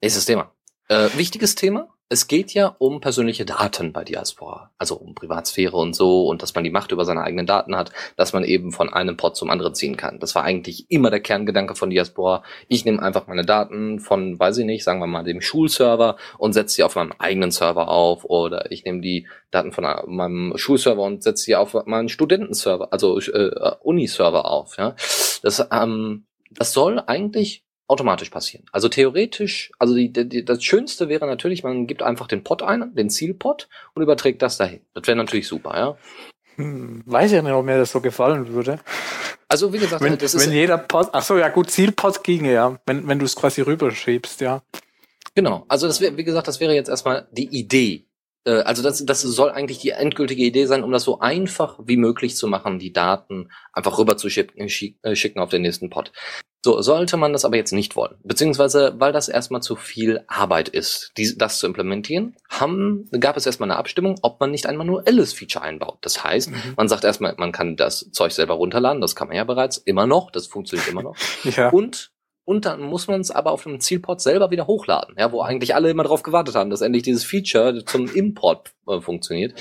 nächstes 0.02 0.26
Thema. 0.26 0.54
Äh, 0.88 1.10
wichtiges 1.18 1.56
Thema, 1.56 1.94
es 2.10 2.28
geht 2.28 2.54
ja 2.54 2.76
um 2.80 3.02
persönliche 3.02 3.46
Daten 3.46 3.92
bei 3.92 4.04
Diaspora, 4.06 4.72
also 4.78 4.96
um 4.96 5.14
Privatsphäre 5.14 5.76
und 5.76 5.94
so 5.94 6.28
und 6.28 6.42
dass 6.42 6.56
man 6.56 6.64
die 6.64 6.70
Macht 6.70 6.92
über 6.92 7.04
seine 7.04 7.22
eigenen 7.22 7.46
Daten 7.46 7.76
hat, 7.76 7.92
dass 8.16 8.32
man 8.32 8.46
eben 8.46 8.72
von 8.72 8.92
einem 8.92 9.18
Pod 9.18 9.36
zum 9.36 9.50
anderen 9.50 9.76
ziehen 9.76 9.98
kann. 9.98 10.20
Das 10.20 10.34
war 10.34 10.44
eigentlich 10.44 10.90
immer 10.90 11.10
der 11.10 11.20
Kerngedanke 11.20 11.76
von 11.76 11.90
Diaspora. 11.90 12.44
Ich 12.70 12.86
nehme 12.86 13.02
einfach 13.02 13.28
meine 13.28 13.46
Daten 13.46 14.00
von, 14.00 14.40
weiß 14.40 14.58
ich 14.60 14.66
nicht, 14.66 14.86
sagen 14.86 15.00
wir 15.00 15.08
mal 15.08 15.24
dem 15.24 15.42
Schulserver 15.42 16.16
und 16.38 16.54
setze 16.54 16.76
sie 16.76 16.84
auf 16.84 16.96
meinem 16.96 17.14
eigenen 17.20 17.52
Server 17.52 17.90
auf 17.90 18.24
oder 18.24 18.72
ich 18.72 18.86
nehme 18.86 19.02
die 19.02 19.28
Daten 19.52 19.74
von 19.74 19.86
meinem 20.08 20.54
Schulserver 20.58 21.04
und 21.04 21.24
setze 21.24 21.44
sie 21.44 21.56
auf 21.56 21.76
meinen 21.86 22.10
Studentenserver, 22.10 22.94
also 22.94 23.20
äh, 23.20 23.76
Uniserver 23.82 24.46
auf. 24.50 24.78
Ja, 24.78 24.96
das 25.42 25.68
ähm, 25.72 26.26
das 26.52 26.74
soll 26.74 27.02
eigentlich 27.06 27.64
automatisch 27.88 28.30
passieren. 28.30 28.66
Also 28.72 28.90
theoretisch, 28.90 29.72
also 29.80 29.96
die, 29.96 30.12
die, 30.12 30.44
das 30.44 30.64
Schönste 30.64 31.10
wäre 31.10 31.26
natürlich, 31.26 31.64
man 31.64 31.88
gibt 31.88 32.04
einfach 32.04 32.28
den 32.28 32.44
Pod 32.44 32.62
ein, 32.62 32.94
den 32.96 33.10
Zielpot 33.10 33.70
und 33.94 34.04
überträgt 34.04 34.42
das 34.42 34.58
dahin. 34.58 34.82
Das 34.94 35.08
wäre 35.08 35.18
natürlich 35.18 35.48
super, 35.48 35.78
ja. 35.78 35.98
Hm, 36.56 37.04
weiß 37.06 37.32
ja 37.32 37.42
nicht, 37.42 37.54
ob 37.54 37.66
mir 37.66 37.78
das 37.78 37.92
so 37.92 38.02
gefallen 38.02 38.48
würde. 38.50 38.80
Also 39.48 39.72
wie 39.72 39.78
gesagt, 39.78 40.04
wenn, 40.04 40.18
das 40.18 40.34
ist 40.34 40.46
wenn 40.46 40.54
jeder 40.54 40.78
Pod, 40.78 41.10
ach 41.14 41.24
so 41.24 41.38
ja 41.38 41.50
gut, 41.50 41.70
Zielpot 41.70 42.24
ginge 42.24 42.52
ja, 42.52 42.78
wenn 42.86 43.08
wenn 43.08 43.20
du 43.20 43.26
es 43.26 43.36
quasi 43.36 43.62
rüberschiebst, 43.62 44.42
ja. 44.42 44.62
Genau, 45.36 45.66
also 45.68 45.88
das 45.88 46.02
wäre, 46.02 46.18
wie 46.18 46.24
gesagt, 46.24 46.48
das 46.48 46.60
wäre 46.60 46.74
jetzt 46.74 46.90
erstmal 46.90 47.28
die 47.32 47.48
Idee. 47.48 48.07
Äh, 48.46 48.62
also 48.62 48.84
das, 48.84 49.06
das 49.06 49.22
soll 49.22 49.50
eigentlich 49.52 49.80
die 49.80 49.92
endgültige 49.92 50.44
Idee 50.44 50.66
sein, 50.66 50.84
um 50.84 50.92
das 50.92 51.04
so 51.04 51.20
einfach 51.20 51.80
wie 51.84 51.98
möglich 51.98 52.36
zu 52.36 52.48
machen, 52.48 52.80
die 52.80 52.94
Daten 52.94 53.50
einfach 53.74 53.98
rüber 53.98 54.18
zu 54.18 54.30
schicken, 54.30 54.60
äh, 54.60 55.16
schicken 55.16 55.40
auf 55.40 55.50
den 55.50 55.62
nächsten 55.62 55.90
Pod. 55.90 56.12
So, 56.66 56.82
sollte 56.82 57.16
man 57.16 57.34
das 57.34 57.46
aber 57.46 57.56
jetzt 57.56 57.72
nicht 57.72 57.96
wollen, 57.96 58.16
beziehungsweise 58.24 58.96
weil 58.98 59.14
das 59.14 59.30
erstmal 59.30 59.62
zu 59.62 59.76
viel 59.76 60.26
Arbeit 60.28 60.68
ist, 60.68 61.14
die, 61.16 61.38
das 61.38 61.60
zu 61.60 61.68
implementieren, 61.68 62.36
haben, 62.50 63.10
gab 63.20 63.38
es 63.38 63.46
erstmal 63.46 63.72
eine 63.72 63.80
Abstimmung, 63.80 64.18
ob 64.22 64.40
man 64.40 64.52
nicht 64.52 64.66
ein 64.66 64.76
manuelles 64.76 65.34
Feature 65.34 65.64
einbaut. 65.64 66.00
Das 66.02 66.24
heißt, 66.24 66.50
mhm. 66.52 66.74
man 66.76 66.90
sagt 66.90 67.04
erstmal, 67.04 67.36
man 67.38 67.52
kann 67.52 67.78
das 67.78 68.12
Zeug 68.12 68.34
selber 68.34 68.56
runterladen, 68.56 69.02
das 69.02 69.16
kann 69.16 69.28
man 69.28 69.38
ja 69.38 69.44
bereits 69.44 69.78
immer 69.78 70.08
noch, 70.08 70.32
das 70.32 70.48
funktioniert 70.48 70.90
immer 70.90 71.04
noch. 71.04 71.16
ja. 71.44 71.70
Und 71.70 72.12
und 72.48 72.66
dann 72.66 72.82
muss 72.82 73.08
man 73.08 73.20
es 73.20 73.30
aber 73.30 73.52
auf 73.52 73.64
dem 73.64 73.82
Zielport 73.82 74.22
selber 74.22 74.52
wieder 74.52 74.68
hochladen, 74.68 75.16
ja, 75.18 75.32
wo 75.34 75.42
eigentlich 75.42 75.76
alle 75.76 75.90
immer 75.90 76.04
drauf 76.04 76.24
gewartet 76.24 76.56
haben, 76.56 76.70
dass 76.70 76.82
endlich 76.82 77.04
dieses 77.04 77.26
Feature 77.26 77.84
zum 77.84 78.08
Import 78.08 78.72
äh, 78.88 79.02
funktioniert. 79.02 79.54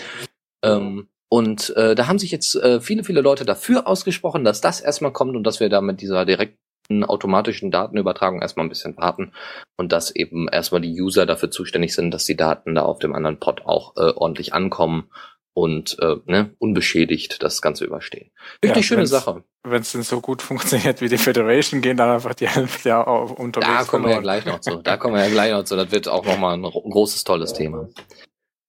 Ähm, 0.65 1.09
und 1.29 1.75
äh, 1.77 1.97
da 1.97 2.07
haben 2.07 2.21
sich 2.21 2.31
jetzt 2.31 2.55
äh, 2.55 2.81
viele, 2.81 3.03
viele 3.03 3.23
Leute 3.23 3.45
dafür 3.45 3.89
ausgesprochen, 3.89 4.45
dass 4.45 4.61
das 4.61 4.81
erstmal 4.81 5.13
kommt 5.13 5.35
und 5.35 5.43
dass 5.43 5.59
wir 5.59 5.69
da 5.69 5.81
mit 5.81 6.01
dieser 6.01 6.25
direkt 6.25 6.59
automatischen 6.89 7.73
Datenübertragung 7.73 8.41
erstmal 8.41 8.67
ein 8.67 8.69
bisschen 8.69 8.97
warten 8.97 9.33
und 9.77 9.91
dass 9.91 10.15
eben 10.15 10.47
erstmal 10.47 10.81
die 10.81 11.01
User 11.01 11.27
dafür 11.27 11.51
zuständig 11.51 11.93
sind, 11.93 12.13
dass 12.13 12.25
die 12.25 12.37
Daten 12.37 12.77
da 12.77 12.83
auf 12.83 13.01
dem 13.01 13.13
anderen 13.13 13.41
Pod 13.41 13.63
auch 13.67 13.97
äh, 13.97 14.13
ordentlich 14.15 14.55
ankommen 14.55 15.11
und 15.57 15.97
äh, 16.03 16.17
ne, 16.27 16.55
unbeschädigt 16.59 17.43
das 17.43 17.63
Ganze 17.63 17.87
überstehen. 17.87 18.31
Wirklich 18.61 18.85
ja, 18.85 18.89
schöne 18.89 19.07
Sache. 19.07 19.43
Wenn 19.63 19.81
es 19.81 19.93
denn 19.93 20.03
so 20.03 20.21
gut 20.21 20.43
funktioniert 20.51 21.01
wie 21.01 21.09
die 21.09 21.17
Federation, 21.17 21.81
gehen 21.81 21.97
dann 21.97 22.11
einfach 22.11 22.35
die 22.35 22.47
Hälfte 22.47 22.91
ja 22.91 23.07
auch 23.07 23.31
unterwegs. 23.31 23.73
Da 23.75 23.85
kommen 23.85 24.05
wir 24.05 24.13
ja 24.13 24.21
gleich 24.21 24.45
noch 24.45 24.61
zu. 24.61 24.77
Da 24.83 24.99
kommen 24.99 25.15
wir 25.15 25.23
ja 25.23 25.31
gleich 25.31 25.53
noch 25.53 25.65
zu. 25.65 25.75
Das 25.77 25.91
wird 25.91 26.09
auch 26.09 26.27
nochmal 26.27 26.59
ein 26.59 26.63
großes, 26.63 27.25
tolles 27.25 27.55
Thema. 27.55 27.89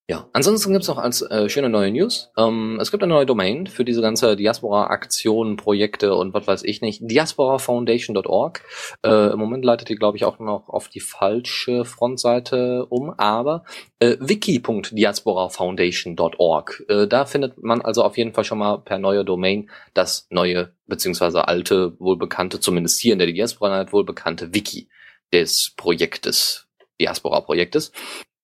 Ja, 0.10 0.30
ansonsten 0.32 0.72
gibt's 0.72 0.88
noch 0.88 1.00
als 1.00 1.22
äh, 1.22 1.50
schöne 1.50 1.68
neue 1.68 1.92
News. 1.92 2.32
Ähm, 2.38 2.80
es 2.80 2.92
gibt 2.92 3.04
eine 3.04 3.14
neue 3.14 3.26
Domain 3.26 3.68
für 3.68 3.84
diese 3.84 4.02
ganze 4.02 4.38
Diaspora-Aktionen, 4.38 5.58
Projekte 5.58 6.16
und 6.16 6.34
was 6.34 6.48
weiß 6.48 6.64
ich 6.64 6.80
nicht. 6.80 7.02
diasporafoundation.org. 7.04 8.64
Äh, 9.06 9.34
Im 9.34 9.40
Moment 9.40 9.66
leitet 9.66 9.90
ihr, 9.90 9.98
glaube 9.98 10.16
ich, 10.16 10.24
auch 10.24 10.40
noch 10.40 10.70
auf 10.70 10.88
die 10.88 11.02
falsche 11.02 11.84
Frontseite 11.84 12.86
um, 12.86 13.14
aber 13.18 13.66
äh, 14.00 14.16
wiki.diasporafoundation.org. 14.22 16.86
Äh, 16.88 17.08
da 17.08 17.26
findet 17.26 17.62
man 17.62 17.82
also 17.82 18.04
auf 18.04 18.18
jeden 18.18 18.32
Fall 18.32 18.46
schon 18.46 18.60
mal 18.60 18.78
per 18.78 19.00
neue 19.00 19.26
Domain 19.26 19.70
das 19.94 20.28
neue, 20.30 20.72
beziehungsweise 20.86 21.50
alte, 21.50 22.00
wohlbekannte, 22.00 22.62
zumindest 22.62 23.02
hier 23.02 23.12
in 23.12 23.20
der 23.20 23.28
Diaspora 23.28 23.92
wohlbekannte 23.92 24.54
Wiki 24.54 24.88
des 25.34 25.74
Projektes, 25.76 26.66
Diaspora-Projektes. 27.02 27.92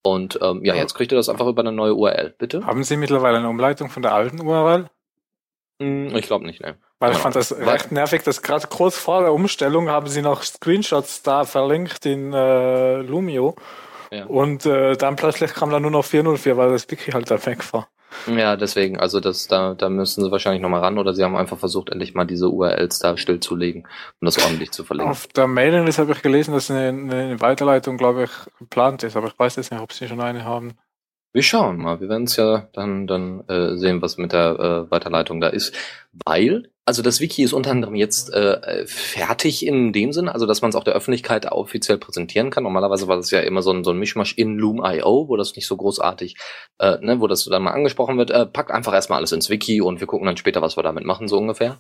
Und 0.03 0.38
ähm, 0.41 0.63
ja, 0.65 0.75
jetzt 0.75 0.95
kriegt 0.95 1.12
ihr 1.12 1.17
das 1.17 1.29
einfach 1.29 1.48
über 1.48 1.62
eine 1.62 1.72
neue 1.72 1.95
URL, 1.95 2.36
bitte. 2.38 2.65
Haben 2.65 2.83
Sie 2.83 2.98
mittlerweile 2.98 3.38
eine 3.38 3.50
Umleitung 3.50 3.89
von 3.89 4.03
der 4.03 4.13
alten 4.13 4.41
URL? 4.41 4.89
Hm, 5.81 6.15
ich 6.15 6.25
glaube 6.25 6.45
nicht, 6.45 6.62
ne. 6.62 6.75
Weil 7.00 7.13
ich 7.13 7.17
fand 7.17 7.36
das 7.36 7.57
recht 7.57 7.91
nervig, 7.91 8.24
dass 8.24 8.41
gerade 8.41 8.67
kurz 8.67 8.98
vor 8.98 9.22
der 9.22 9.33
Umstellung 9.33 9.89
haben 9.89 10.07
sie 10.07 10.22
noch 10.22 10.43
Screenshots 10.43 11.22
da 11.22 11.43
verlinkt 11.43 12.05
in 12.05 12.31
äh, 12.31 13.01
Lumio. 13.01 13.55
Ja. 14.12 14.25
Und 14.25 14.65
äh, 14.65 14.95
dann 14.95 15.15
plötzlich 15.15 15.53
kam 15.53 15.72
da 15.72 15.79
nur 15.79 15.91
noch 15.91 16.05
404, 16.05 16.55
weil 16.55 16.72
das 16.72 16.89
Wiki 16.89 17.12
halt 17.12 17.29
da 17.29 17.45
weg 17.45 17.74
war. 17.74 17.89
Ja, 18.27 18.55
deswegen, 18.55 19.00
also 19.00 19.20
das, 19.20 19.48
da, 19.48 19.74
da 19.74 19.89
müssen 19.89 20.24
sie 20.24 20.32
wahrscheinlich 20.32 20.62
nochmal 20.62 20.82
ran 20.82 20.98
oder 20.98 21.13
sie 21.13 21.24
haben 21.24 21.36
einfach 21.36 21.58
versucht, 21.58 21.89
endlich 21.89 22.13
mal 22.13 22.25
diese 22.25 22.50
URLs 22.50 23.00
da 23.00 23.17
stillzulegen, 23.17 23.84
um 24.22 24.25
das 24.25 24.43
ordentlich 24.43 24.72
zu 24.72 24.84
verlinken. 24.84 25.12
Auf 25.12 25.27
der 25.27 25.48
Mailinglist 25.48 26.00
habe 26.00 26.13
ich 26.13 26.22
gelesen, 26.22 26.53
dass 26.53 26.72
eine, 26.72 26.88
eine 26.89 27.41
Weiterleitung, 27.41 27.98
glaube 27.98 28.25
ich, 28.25 28.32
geplant 28.60 29.03
ist, 29.03 29.15
aber 29.15 29.27
ich 29.27 29.38
weiß 29.38 29.55
jetzt 29.58 29.72
nicht, 29.72 29.82
ob 29.82 29.93
sie 29.93 30.08
schon 30.08 30.22
eine 30.22 30.43
haben. 30.43 30.74
Wir 31.34 31.41
schauen 31.41 31.77
mal, 31.77 32.00
wir 32.00 32.10
werden 32.10 32.25
es 32.25 32.36
ja 32.36 32.70
dann, 32.74 33.08
dann 33.08 33.43
äh, 33.48 33.75
sehen, 33.75 34.03
was 34.03 34.17
mit 34.17 34.34
der 34.34 34.60
äh, 34.60 34.91
Weiterleitung 34.91 35.41
da 35.41 35.48
ist. 35.48 35.75
Weil, 36.25 36.70
also 36.86 37.02
das 37.02 37.22
Wiki 37.22 37.44
ist 37.44 37.54
unter 37.54 37.72
anderem 37.72 37.96
jetzt 37.96 38.34
äh, 38.34 38.86
fertig 38.86 39.66
in 39.66 39.94
dem 39.94 40.12
Sinn, 40.12 40.28
also 40.28 40.46
dass 40.46 40.62
man 40.62 40.70
es 40.70 40.75
auch 40.75 40.84
der 40.84 40.96
Öffentlichkeit 40.96 41.46
offiziell 41.50 41.98
präsentieren 41.98 42.50
kann. 42.50 42.63
Normalerweise 42.63 43.08
war 43.08 43.16
das 43.16 43.32
ja 43.32 43.40
immer 43.40 43.62
so 43.62 43.72
ein, 43.72 43.86
so 43.86 43.92
ein 43.92 43.98
Mischmasch 43.98 44.34
in 44.38 44.58
Loom.io, 44.58 45.30
wo 45.30 45.38
das 45.38 45.56
nicht 45.56 45.66
so 45.66 45.78
großartig, 45.78 46.36
äh, 46.80 46.98
ne, 47.00 47.22
wo 47.22 47.28
das 47.28 47.46
dann 47.46 47.63
mal 47.63 47.72
angesprochen 47.72 48.18
wird, 48.18 48.32
äh, 48.32 48.46
packt 48.46 48.72
einfach 48.72 48.94
erstmal 48.94 49.20
alles 49.20 49.32
ins 49.32 49.50
Wiki 49.50 49.80
und 49.80 50.02
wir 50.02 50.08
gucken 50.08 50.25
dann 50.25 50.36
später, 50.36 50.62
was 50.62 50.75
wir 50.78 50.84
damit 50.84 51.06
machen, 51.06 51.30
so 51.30 51.38
ungefähr. 51.38 51.80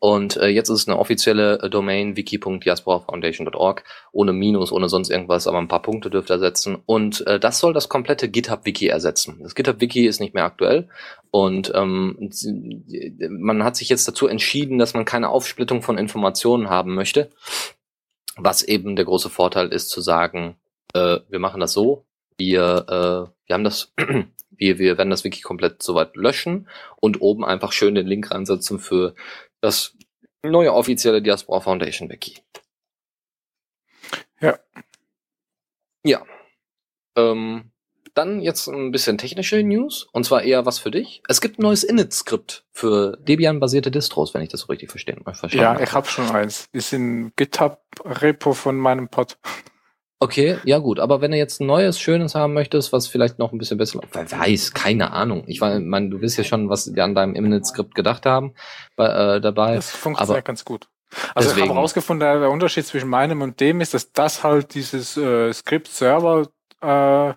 Und 0.00 0.36
äh, 0.36 0.48
jetzt 0.48 0.68
ist 0.68 0.80
es 0.80 0.88
eine 0.88 0.98
offizielle 0.98 1.60
äh, 1.62 1.70
Domain, 1.70 2.16
wiki.diasporafoundation.org, 2.16 3.84
ohne 4.12 4.34
Minus, 4.34 4.70
ohne 4.70 4.90
sonst 4.90 5.10
irgendwas, 5.10 5.46
aber 5.46 5.58
ein 5.58 5.68
paar 5.68 5.80
Punkte 5.80 6.10
dürft 6.10 6.30
ihr 6.30 6.38
setzen. 6.38 6.76
Und 6.84 7.26
äh, 7.26 7.40
das 7.40 7.58
soll 7.58 7.72
das 7.72 7.88
komplette 7.88 8.28
GitHub-Wiki 8.28 8.88
ersetzen. 8.88 9.38
Das 9.42 9.54
GitHub-Wiki 9.54 10.06
ist 10.06 10.20
nicht 10.20 10.34
mehr 10.34 10.44
aktuell 10.44 10.88
und 11.30 11.72
ähm, 11.74 12.30
man 13.30 13.64
hat 13.64 13.76
sich 13.76 13.88
jetzt 13.88 14.06
dazu 14.08 14.26
entschieden, 14.26 14.78
dass 14.78 14.94
man 14.94 15.04
keine 15.04 15.28
Aufsplittung 15.28 15.82
von 15.82 15.98
Informationen 15.98 16.68
haben 16.70 16.94
möchte, 16.94 17.30
was 18.36 18.62
eben 18.62 18.96
der 18.96 19.04
große 19.04 19.30
Vorteil 19.30 19.68
ist, 19.68 19.88
zu 19.88 20.00
sagen, 20.00 20.56
äh, 20.94 21.18
wir 21.28 21.38
machen 21.38 21.60
das 21.60 21.72
so, 21.72 22.06
wir, 22.38 22.86
äh, 22.88 23.46
wir 23.46 23.54
haben 23.54 23.64
das 23.64 23.92
wir, 24.50 24.78
wir 24.78 24.98
werden 24.98 25.10
das 25.10 25.24
Wiki 25.24 25.42
komplett 25.42 25.82
soweit 25.82 26.16
löschen 26.16 26.68
und 26.96 27.20
oben 27.20 27.44
einfach 27.44 27.72
schön 27.72 27.94
den 27.94 28.06
Link 28.06 28.30
reinsetzen 28.30 28.78
für 28.78 29.14
das 29.60 29.96
neue 30.42 30.72
offizielle 30.72 31.22
Diaspora 31.22 31.60
Foundation 31.60 32.08
Wiki. 32.08 32.38
Ja. 34.40 34.58
Ja. 36.04 36.24
Ähm, 37.16 37.72
dann 38.16 38.40
jetzt 38.40 38.66
ein 38.68 38.90
bisschen 38.90 39.18
technische 39.18 39.62
News 39.62 40.08
und 40.12 40.24
zwar 40.24 40.42
eher 40.42 40.66
was 40.66 40.78
für 40.78 40.90
dich. 40.90 41.22
Es 41.28 41.40
gibt 41.40 41.58
ein 41.58 41.62
neues 41.62 41.84
Init-Skript 41.84 42.64
für 42.72 43.16
Debian-basierte 43.20 43.90
Distros, 43.90 44.34
wenn 44.34 44.42
ich 44.42 44.48
das 44.48 44.60
so 44.60 44.66
richtig 44.68 44.90
verstehen 44.90 45.22
verstanden 45.22 45.56
Ja, 45.56 45.78
ich 45.78 45.92
habe 45.92 46.06
schon 46.08 46.30
eins. 46.30 46.66
Ist 46.72 46.92
in 46.92 47.32
GitHub-Repo 47.36 48.54
von 48.54 48.76
meinem 48.76 49.08
Pod. 49.08 49.38
Okay, 50.18 50.56
ja 50.64 50.78
gut, 50.78 50.98
aber 50.98 51.20
wenn 51.20 51.30
du 51.30 51.36
jetzt 51.36 51.60
ein 51.60 51.66
neues, 51.66 52.00
schönes 52.00 52.34
haben 52.34 52.54
möchtest, 52.54 52.90
was 52.90 53.06
vielleicht 53.06 53.38
noch 53.38 53.52
ein 53.52 53.58
bisschen 53.58 53.76
besser, 53.76 54.00
wer 54.12 54.30
weiß, 54.30 54.72
keine 54.72 55.12
Ahnung. 55.12 55.44
Ich 55.46 55.60
meine, 55.60 56.08
du 56.08 56.22
wirst 56.22 56.38
ja 56.38 56.44
schon, 56.44 56.70
was 56.70 56.94
wir 56.94 57.04
an 57.04 57.14
deinem 57.14 57.34
Imminent-Skript 57.34 57.94
gedacht 57.94 58.24
haben 58.24 58.54
bei, 58.96 59.06
äh, 59.08 59.40
dabei. 59.42 59.74
Das 59.76 59.90
funktioniert 59.90 60.30
aber 60.30 60.42
ganz 60.42 60.64
gut. 60.64 60.88
Also 61.34 61.50
deswegen, 61.50 61.64
ich 61.66 61.70
habe 61.70 61.78
herausgefunden, 61.78 62.40
der 62.40 62.50
Unterschied 62.50 62.86
zwischen 62.86 63.10
meinem 63.10 63.42
und 63.42 63.60
dem 63.60 63.82
ist, 63.82 63.92
dass 63.92 64.10
das 64.12 64.42
halt 64.42 64.74
dieses 64.74 65.18
äh, 65.18 65.52
Skript-Server 65.52 66.48
äh, 66.80 67.34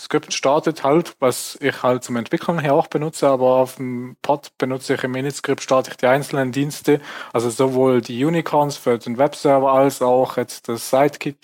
Skript 0.00 0.32
startet 0.32 0.82
halt, 0.82 1.14
was 1.20 1.56
ich 1.60 1.82
halt 1.82 2.02
zum 2.04 2.16
Entwickeln 2.16 2.58
her 2.58 2.74
auch 2.74 2.88
benutze, 2.88 3.28
aber 3.28 3.56
auf 3.56 3.76
dem 3.76 4.16
Pod 4.22 4.50
benutze 4.58 4.94
ich 4.94 5.04
im 5.04 5.14
Init-Skript 5.14 5.62
starte 5.62 5.90
ich 5.90 5.96
die 5.96 6.06
einzelnen 6.06 6.52
Dienste, 6.52 7.00
also 7.32 7.50
sowohl 7.50 8.00
die 8.00 8.24
Unicorns 8.24 8.76
für 8.76 8.98
den 8.98 9.18
Webserver 9.18 9.72
als 9.72 10.02
auch 10.02 10.36
jetzt 10.36 10.68
das 10.68 10.90
Sidekick 10.90 11.38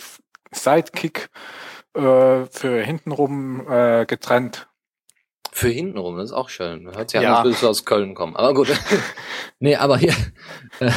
Sidekick 0.52 1.28
äh, 1.94 2.46
für 2.46 2.82
hintenrum 2.82 3.66
äh, 3.70 4.06
getrennt. 4.06 4.68
Für 5.52 5.68
hintenrum, 5.68 6.16
das 6.16 6.26
ist 6.26 6.32
auch 6.32 6.50
schön. 6.50 6.94
Hört 6.94 7.10
sich 7.10 7.20
ja. 7.20 7.30
an, 7.30 7.34
als 7.36 7.44
würdest 7.44 7.62
du 7.62 7.68
aus 7.68 7.84
Köln 7.84 8.14
kommen. 8.14 8.36
Aber 8.36 8.52
gut. 8.54 8.68
nee, 9.58 9.76
aber 9.76 9.96
hier. 9.96 10.14
Äh, 10.80 10.90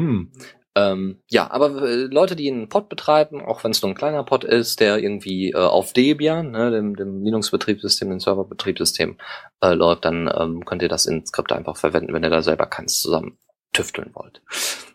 hm. 0.00 0.32
Ähm, 0.76 1.22
ja, 1.28 1.50
aber 1.50 1.82
äh, 1.82 2.04
Leute, 2.04 2.36
die 2.36 2.50
einen 2.50 2.68
Pod 2.68 2.88
betreiben, 2.88 3.40
auch 3.40 3.64
wenn 3.64 3.72
es 3.72 3.82
nur 3.82 3.90
ein 3.90 3.96
kleiner 3.96 4.22
Pod 4.22 4.44
ist, 4.44 4.78
der 4.78 4.98
irgendwie 4.98 5.50
äh, 5.50 5.56
auf 5.56 5.92
Debian, 5.92 6.52
ne, 6.52 6.70
dem, 6.70 6.94
dem 6.94 7.24
Linux-Betriebssystem, 7.24 8.08
dem 8.08 8.20
Server-Betriebssystem 8.20 9.18
äh, 9.62 9.74
läuft, 9.74 10.04
dann 10.04 10.32
ähm, 10.32 10.64
könnt 10.64 10.82
ihr 10.82 10.88
das 10.88 11.06
in 11.06 11.26
Skript 11.26 11.52
einfach 11.52 11.76
verwenden, 11.76 12.12
wenn 12.12 12.22
ihr 12.22 12.30
da 12.30 12.42
selber 12.42 12.66
keins 12.66 13.00
zusammen 13.00 13.38
tüfteln 13.72 14.10
wollt. 14.14 14.42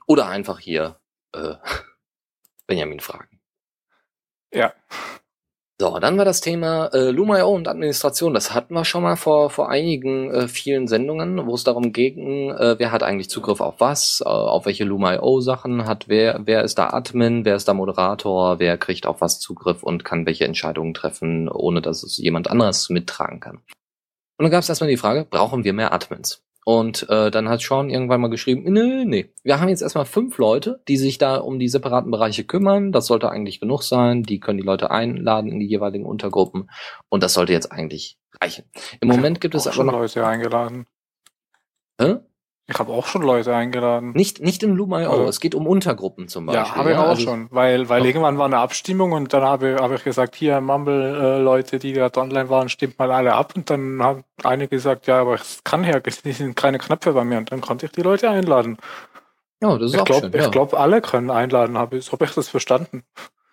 Oder 0.08 0.28
einfach 0.28 0.60
hier 0.60 1.00
äh, 1.34 1.56
Benjamin 2.68 3.02
fragen. 3.02 3.42
Ja. 4.54 4.74
So, 5.78 6.00
dann 6.00 6.18
war 6.18 6.24
das 6.24 6.40
Thema 6.40 6.88
äh, 6.94 7.10
Lumio 7.10 7.54
und 7.54 7.68
Administration. 7.68 8.34
Das 8.34 8.54
hatten 8.54 8.74
wir 8.74 8.86
schon 8.86 9.04
mal 9.04 9.18
vor, 9.18 9.50
vor 9.50 9.70
einigen 9.70 10.32
äh, 10.32 10.48
vielen 10.48 10.88
Sendungen, 10.88 11.46
wo 11.46 11.54
es 11.54 11.66
darum 11.66 11.92
ging, 11.92 12.50
äh, 12.52 12.80
wer 12.80 12.94
hat 12.94 13.04
eigentlich 13.04 13.30
Zugriff 13.30 13.60
auf 13.60 13.82
was, 13.82 14.24
äh, 14.26 14.30
auf 14.30 14.66
welche 14.66 14.86
Lumio-Sachen 14.86 15.86
hat 15.86 16.08
wer, 16.08 16.40
wer 16.46 16.64
ist 16.64 16.76
da 16.78 16.92
Admin, 16.92 17.44
wer 17.44 17.58
ist 17.58 17.68
da 17.68 17.74
Moderator, 17.74 18.58
wer 18.60 18.78
kriegt 18.78 19.06
auf 19.06 19.20
was 19.20 19.42
Zugriff 19.42 19.84
und 19.84 20.06
kann 20.06 20.26
welche 20.26 20.46
Entscheidungen 20.46 20.94
treffen, 20.94 21.50
ohne 21.50 21.82
dass 21.82 22.04
es 22.04 22.18
jemand 22.20 22.50
anderes 22.50 22.90
mittragen 22.90 23.42
kann. 23.42 23.58
Und 24.38 24.44
dann 24.44 24.52
gab 24.52 24.64
es 24.64 24.70
erstmal 24.70 24.90
die 24.90 24.98
Frage, 24.98 25.26
brauchen 25.30 25.66
wir 25.66 25.74
mehr 25.74 25.92
Admins? 25.92 26.45
Und 26.68 27.08
äh, 27.10 27.30
dann 27.30 27.48
hat 27.48 27.62
Sean 27.62 27.92
irgendwann 27.92 28.22
mal 28.22 28.30
geschrieben, 28.30 28.64
nee, 28.74 29.06
nee, 29.06 29.32
wir 29.44 29.62
haben 29.62 29.70
jetzt 29.70 29.84
erstmal 29.84 30.06
fünf 30.06 30.40
Leute, 30.40 30.82
die 30.88 30.98
sich 30.98 31.20
da 31.20 31.38
um 31.38 31.60
die 31.60 31.70
separaten 31.70 32.10
Bereiche 32.10 32.44
kümmern. 32.44 32.92
Das 32.92 33.06
sollte 33.06 33.30
eigentlich 33.30 33.60
genug 33.60 33.84
sein. 33.84 34.24
Die 34.24 34.40
können 34.40 34.58
die 34.58 34.66
Leute 34.66 34.90
einladen 34.90 35.52
in 35.52 35.60
die 35.60 35.68
jeweiligen 35.68 36.08
Untergruppen. 36.08 36.72
Und 37.08 37.22
das 37.22 37.34
sollte 37.34 37.54
jetzt 37.54 37.72
eigentlich 37.72 38.18
reichen. 38.42 38.66
Im 39.00 39.10
Moment 39.10 39.42
gibt 39.42 39.54
es 39.54 39.68
aber 39.68 39.84
noch 39.84 39.94
Leute 39.94 40.26
eingeladen. 40.26 40.88
Hä? 42.02 42.16
Ich 42.68 42.80
habe 42.80 42.92
auch 42.92 43.06
schon 43.06 43.22
Leute 43.22 43.56
eingeladen. 43.56 44.12
Nicht, 44.14 44.42
nicht 44.42 44.64
in 44.64 44.76
Lumio, 44.76 45.12
also, 45.12 45.26
es 45.26 45.40
geht 45.40 45.54
um 45.54 45.68
Untergruppen 45.68 46.28
zum 46.28 46.48
Beispiel. 46.48 46.66
Ja, 46.66 46.76
habe 46.76 46.90
ich 46.90 46.96
ja, 46.96 47.04
auch 47.04 47.10
also 47.10 47.22
schon, 47.22 47.48
weil, 47.52 47.90
weil 47.90 48.04
irgendwann 48.04 48.40
war 48.40 48.46
eine 48.46 48.58
Abstimmung 48.58 49.12
und 49.12 49.34
dann 49.34 49.44
habe 49.44 49.78
hab 49.80 49.92
ich 49.92 50.04
gesagt, 50.04 50.36
hier 50.36 50.60
Mumble-Leute, 50.62 51.78
die 51.78 51.94
gerade 51.94 52.20
online 52.20 52.50
waren, 52.50 52.70
stimmt 52.70 52.98
mal 52.98 53.12
alle 53.12 53.34
ab 53.34 53.54
und 53.56 53.70
dann 53.70 54.02
haben 54.02 54.24
einige 54.44 54.70
gesagt, 54.70 55.06
ja, 55.06 55.22
aber 55.22 55.36
es 55.36 55.64
kann 55.64 55.84
ja, 55.84 56.00
es 56.04 56.22
sind 56.24 56.56
keine 56.56 56.80
Knöpfe 56.80 57.14
bei 57.14 57.24
mir 57.24 57.38
und 57.38 57.52
dann 57.52 57.62
konnte 57.62 57.86
ich 57.86 57.92
die 57.92 58.02
Leute 58.02 58.32
einladen. 58.32 58.78
Ja, 59.62 59.78
das 59.78 59.92
ist 59.92 59.94
ich 59.94 60.02
auch 60.02 60.06
glaub, 60.06 60.22
schön. 60.22 60.34
Ich 60.34 60.42
ja. 60.42 60.50
glaube, 60.50 60.80
alle 60.80 61.02
können 61.02 61.30
einladen, 61.30 61.78
habe 61.78 61.98
ich, 61.98 62.06
so 62.06 62.14
habe 62.14 62.26
ich 62.26 62.34
das 62.34 62.50
verstanden. 62.50 63.04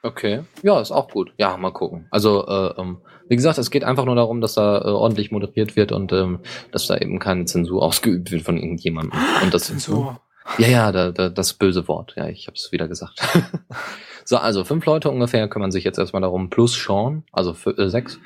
Okay, 0.04 0.42
ja, 0.62 0.80
ist 0.80 0.90
auch 0.90 1.08
gut. 1.08 1.32
Ja, 1.38 1.56
mal 1.56 1.70
gucken. 1.70 2.06
Also, 2.10 2.46
äh, 2.46 2.74
ähm, 2.80 2.98
wie 3.28 3.36
gesagt, 3.36 3.58
es 3.58 3.70
geht 3.70 3.84
einfach 3.84 4.04
nur 4.04 4.16
darum, 4.16 4.40
dass 4.40 4.54
da 4.54 4.78
äh, 4.78 4.88
ordentlich 4.88 5.30
moderiert 5.30 5.76
wird 5.76 5.92
und 5.92 6.12
ähm, 6.12 6.40
dass 6.72 6.88
da 6.88 6.96
eben 6.96 7.20
keine 7.20 7.44
Zensur 7.44 7.82
ausgeübt 7.84 8.32
wird 8.32 8.42
von 8.42 8.56
irgendjemandem. 8.56 9.18
Und 9.42 9.54
das 9.54 9.64
Zensur. 9.64 10.20
Ja, 10.58 10.66
ja, 10.66 10.92
da, 10.92 11.12
da, 11.12 11.28
das 11.28 11.54
böse 11.54 11.86
Wort. 11.86 12.14
Ja, 12.16 12.26
ich 12.26 12.48
habe 12.48 12.56
es 12.56 12.72
wieder 12.72 12.88
gesagt. 12.88 13.20
so, 14.24 14.38
also 14.38 14.64
fünf 14.64 14.84
Leute 14.86 15.08
ungefähr 15.08 15.46
kümmern 15.46 15.70
sich 15.70 15.84
jetzt 15.84 15.98
erstmal 15.98 16.22
darum, 16.22 16.50
plus 16.50 16.74
Sean, 16.74 17.22
also 17.30 17.54
für, 17.54 17.78
äh, 17.78 17.88
sechs. 17.88 18.18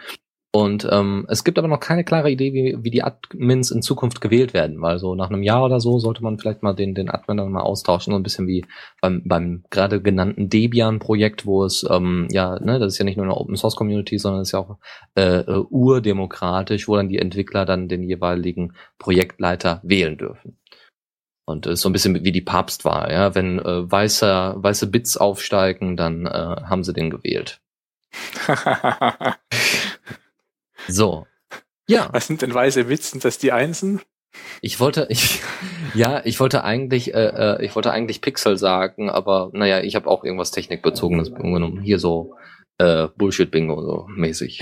Und 0.56 0.88
ähm, 0.90 1.26
es 1.28 1.44
gibt 1.44 1.58
aber 1.58 1.68
noch 1.68 1.80
keine 1.80 2.02
klare 2.02 2.30
Idee, 2.30 2.54
wie, 2.54 2.78
wie 2.80 2.90
die 2.90 3.02
Admins 3.02 3.70
in 3.70 3.82
Zukunft 3.82 4.22
gewählt 4.22 4.54
werden, 4.54 4.80
weil 4.80 4.98
so 4.98 5.14
nach 5.14 5.28
einem 5.28 5.42
Jahr 5.42 5.62
oder 5.62 5.80
so 5.80 5.98
sollte 5.98 6.22
man 6.22 6.38
vielleicht 6.38 6.62
mal 6.62 6.72
den, 6.72 6.94
den 6.94 7.10
Admin 7.10 7.36
dann 7.36 7.52
mal 7.52 7.60
austauschen, 7.60 8.12
so 8.12 8.18
ein 8.18 8.22
bisschen 8.22 8.46
wie 8.46 8.64
beim, 9.02 9.20
beim 9.26 9.64
gerade 9.68 10.00
genannten 10.00 10.48
Debian-Projekt, 10.48 11.44
wo 11.44 11.62
es 11.62 11.86
ähm, 11.90 12.26
ja, 12.30 12.58
ne, 12.58 12.78
das 12.78 12.94
ist 12.94 12.98
ja 12.98 13.04
nicht 13.04 13.18
nur 13.18 13.26
eine 13.26 13.36
Open 13.36 13.54
Source 13.54 13.76
Community, 13.76 14.18
sondern 14.18 14.40
es 14.40 14.48
ist 14.48 14.52
ja 14.52 14.60
auch 14.60 14.78
äh, 15.14 15.40
äh, 15.40 15.62
urdemokratisch, 15.68 16.88
wo 16.88 16.96
dann 16.96 17.10
die 17.10 17.18
Entwickler 17.18 17.66
dann 17.66 17.88
den 17.88 18.02
jeweiligen 18.02 18.72
Projektleiter 18.98 19.82
wählen 19.82 20.16
dürfen. 20.16 20.56
Und 21.44 21.66
ist 21.66 21.82
so 21.82 21.90
ein 21.90 21.92
bisschen 21.92 22.24
wie 22.24 22.32
die 22.32 22.40
Papstwahl, 22.40 23.12
ja. 23.12 23.34
Wenn 23.34 23.58
äh, 23.58 23.92
weiße, 23.92 24.54
weiße 24.56 24.86
Bits 24.86 25.18
aufsteigen, 25.18 25.98
dann 25.98 26.24
äh, 26.24 26.30
haben 26.30 26.82
sie 26.82 26.94
den 26.94 27.10
gewählt. 27.10 27.60
So. 30.88 31.26
Ja. 31.88 32.08
Was 32.12 32.26
sind 32.26 32.42
denn 32.42 32.54
weiße 32.54 32.88
Witzen, 32.88 33.20
dass 33.20 33.38
die 33.38 33.52
Einsen? 33.52 34.00
Ich 34.60 34.80
wollte, 34.80 35.06
ich, 35.08 35.40
ja, 35.94 36.20
ich 36.24 36.40
wollte 36.40 36.64
eigentlich, 36.64 37.14
äh, 37.14 37.56
äh, 37.58 37.64
ich 37.64 37.74
wollte 37.74 37.90
eigentlich 37.92 38.20
Pixel 38.20 38.58
sagen, 38.58 39.08
aber 39.08 39.50
naja, 39.52 39.80
ich 39.80 39.96
habe 39.96 40.08
auch 40.08 40.24
irgendwas 40.24 40.50
Technikbezogenes 40.50 41.32
genommen. 41.34 41.80
Hier 41.80 41.98
so 41.98 42.34
äh, 42.78 43.08
Bullshit-Bingo 43.16 43.80
so 43.82 44.06
mäßig. 44.08 44.60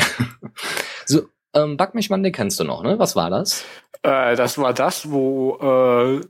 so, 1.07 1.23
ähm, 1.54 1.76
Backmischmann, 1.76 2.23
den 2.23 2.33
kennst 2.33 2.61
du 2.61 2.64
noch, 2.64 2.83
ne? 2.83 2.99
Was 2.99 3.16
war 3.16 3.31
das? 3.31 3.64
Äh, 4.02 4.37
das 4.37 4.59
war 4.59 4.75
das, 4.75 5.11
wo 5.11 5.59
äh, 5.61 6.21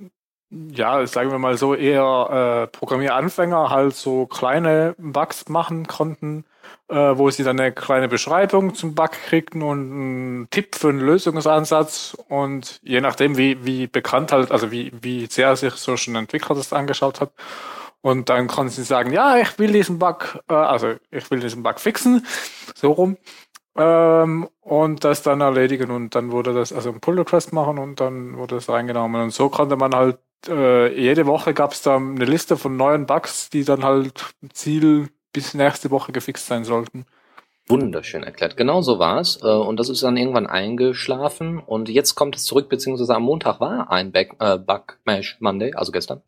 ja, 0.50 1.06
sagen 1.06 1.30
wir 1.30 1.38
mal 1.38 1.56
so, 1.56 1.74
eher 1.74 2.64
äh, 2.64 2.76
Programmieranfänger 2.76 3.70
halt 3.70 3.94
so 3.94 4.26
kleine 4.26 4.94
Bugs 4.98 5.48
machen 5.48 5.86
konnten, 5.86 6.44
äh, 6.88 6.94
wo 6.94 7.30
sie 7.30 7.44
dann 7.44 7.58
eine 7.58 7.72
kleine 7.72 8.08
Beschreibung 8.08 8.74
zum 8.74 8.94
Bug 8.94 9.12
kriegten 9.12 9.62
und 9.62 9.90
einen 9.90 10.50
Tipp 10.50 10.74
für 10.76 10.88
einen 10.88 11.00
Lösungsansatz 11.00 12.16
und 12.28 12.80
je 12.82 13.00
nachdem, 13.00 13.36
wie, 13.36 13.64
wie 13.64 13.86
bekannt 13.86 14.32
halt, 14.32 14.50
also 14.50 14.70
wie, 14.70 14.92
wie 15.00 15.26
sehr 15.26 15.56
sich 15.56 15.74
so 15.74 15.92
ein 15.92 16.16
Entwickler 16.16 16.56
das 16.56 16.72
angeschaut 16.72 17.20
hat. 17.20 17.32
Und 18.02 18.28
dann 18.28 18.48
konnten 18.48 18.70
sie 18.70 18.84
sagen, 18.84 19.12
ja, 19.12 19.38
ich 19.38 19.58
will 19.58 19.72
diesen 19.72 19.98
Bug, 19.98 20.38
äh, 20.48 20.54
also 20.54 20.94
ich 21.10 21.30
will 21.30 21.40
diesen 21.40 21.62
Bug 21.62 21.80
fixen, 21.80 22.26
so 22.74 22.92
rum. 22.92 23.16
Ähm, 23.76 24.48
und 24.60 25.04
das 25.04 25.22
dann 25.22 25.40
erledigen 25.40 25.90
und 25.90 26.14
dann 26.14 26.30
wurde 26.30 26.54
das, 26.54 26.72
also 26.72 26.90
ein 26.90 27.00
Pull 27.00 27.18
Request 27.18 27.52
machen 27.52 27.78
und 27.78 28.00
dann 28.00 28.36
wurde 28.36 28.56
das 28.56 28.68
reingenommen. 28.68 29.22
Und 29.22 29.30
so 29.30 29.48
konnte 29.48 29.76
man 29.76 29.94
halt 29.94 30.18
äh, 30.48 30.94
jede 31.00 31.26
Woche 31.26 31.54
gab 31.54 31.72
es 31.72 31.82
da 31.82 31.96
eine 31.96 32.24
Liste 32.24 32.56
von 32.56 32.76
neuen 32.76 33.06
Bugs, 33.06 33.50
die 33.50 33.64
dann 33.64 33.84
halt 33.84 34.34
Ziel 34.52 35.08
bis 35.34 35.52
nächste 35.52 35.90
Woche 35.90 36.12
gefixt 36.12 36.46
sein 36.46 36.64
sollten. 36.64 37.04
Wunderschön 37.68 38.22
erklärt. 38.22 38.56
Genau 38.56 38.80
so 38.80 38.98
war's. 38.98 39.40
Äh, 39.42 39.46
und 39.46 39.78
das 39.78 39.90
ist 39.90 40.02
dann 40.02 40.16
irgendwann 40.16 40.46
eingeschlafen. 40.46 41.58
Und 41.58 41.90
jetzt 41.90 42.14
kommt 42.14 42.36
es 42.36 42.44
zurück, 42.44 42.70
beziehungsweise 42.70 43.14
am 43.14 43.22
Montag 43.22 43.60
war 43.60 43.90
ein 43.90 44.12
Back, 44.12 44.36
äh, 44.38 44.58
Bug 44.58 44.98
Mash 45.04 45.36
Monday, 45.40 45.74
also 45.74 45.92
gestern. 45.92 46.22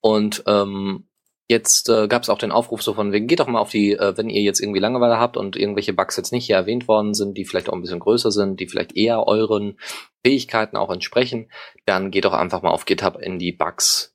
Und 0.00 0.44
ähm, 0.46 1.04
Jetzt 1.46 1.90
äh, 1.90 2.08
gab 2.08 2.22
es 2.22 2.30
auch 2.30 2.38
den 2.38 2.52
Aufruf 2.52 2.82
so 2.82 2.94
von 2.94 3.12
wegen, 3.12 3.26
geht 3.26 3.38
doch 3.40 3.46
mal 3.46 3.58
auf 3.58 3.70
die, 3.70 3.92
äh, 3.92 4.16
wenn 4.16 4.30
ihr 4.30 4.40
jetzt 4.40 4.60
irgendwie 4.60 4.80
Langeweile 4.80 5.18
habt 5.18 5.36
und 5.36 5.56
irgendwelche 5.56 5.92
Bugs 5.92 6.16
jetzt 6.16 6.32
nicht 6.32 6.46
hier 6.46 6.56
erwähnt 6.56 6.88
worden 6.88 7.12
sind, 7.12 7.36
die 7.36 7.44
vielleicht 7.44 7.68
auch 7.68 7.74
ein 7.74 7.82
bisschen 7.82 8.00
größer 8.00 8.30
sind, 8.30 8.60
die 8.60 8.66
vielleicht 8.66 8.96
eher 8.96 9.26
euren 9.26 9.78
Fähigkeiten 10.24 10.78
auch 10.78 10.90
entsprechen, 10.90 11.50
dann 11.84 12.10
geht 12.10 12.24
doch 12.24 12.32
einfach 12.32 12.62
mal 12.62 12.70
auf 12.70 12.86
GitHub 12.86 13.20
in 13.20 13.38
die 13.38 13.52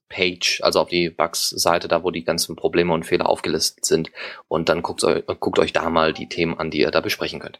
Bugs-Page, 0.10 0.62
also 0.63 0.82
auf 0.82 0.89
die 0.89 1.10
Bugs-Seite, 1.10 1.88
da 1.88 2.04
wo 2.04 2.12
die 2.12 2.24
ganzen 2.24 2.56
Probleme 2.56 2.94
und 2.94 3.06
Fehler 3.06 3.30
aufgelistet 3.30 3.86
sind. 3.86 4.12
Und 4.48 4.70
dann 4.70 4.82
guckt, 4.82 5.04
euch, 5.04 5.24
guckt 5.39 5.60
euch 5.60 5.74
da 5.74 5.89
mal 5.89 6.13
die 6.13 6.28
Themen 6.28 6.58
an, 6.58 6.72
die 6.72 6.80
ihr 6.80 6.92
da 6.92 7.01
besprechen 7.01 7.39
könnt. 7.39 7.60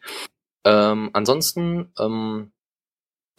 Ähm, 0.65 1.10
ansonsten 1.13 1.94
ähm, 2.00 2.51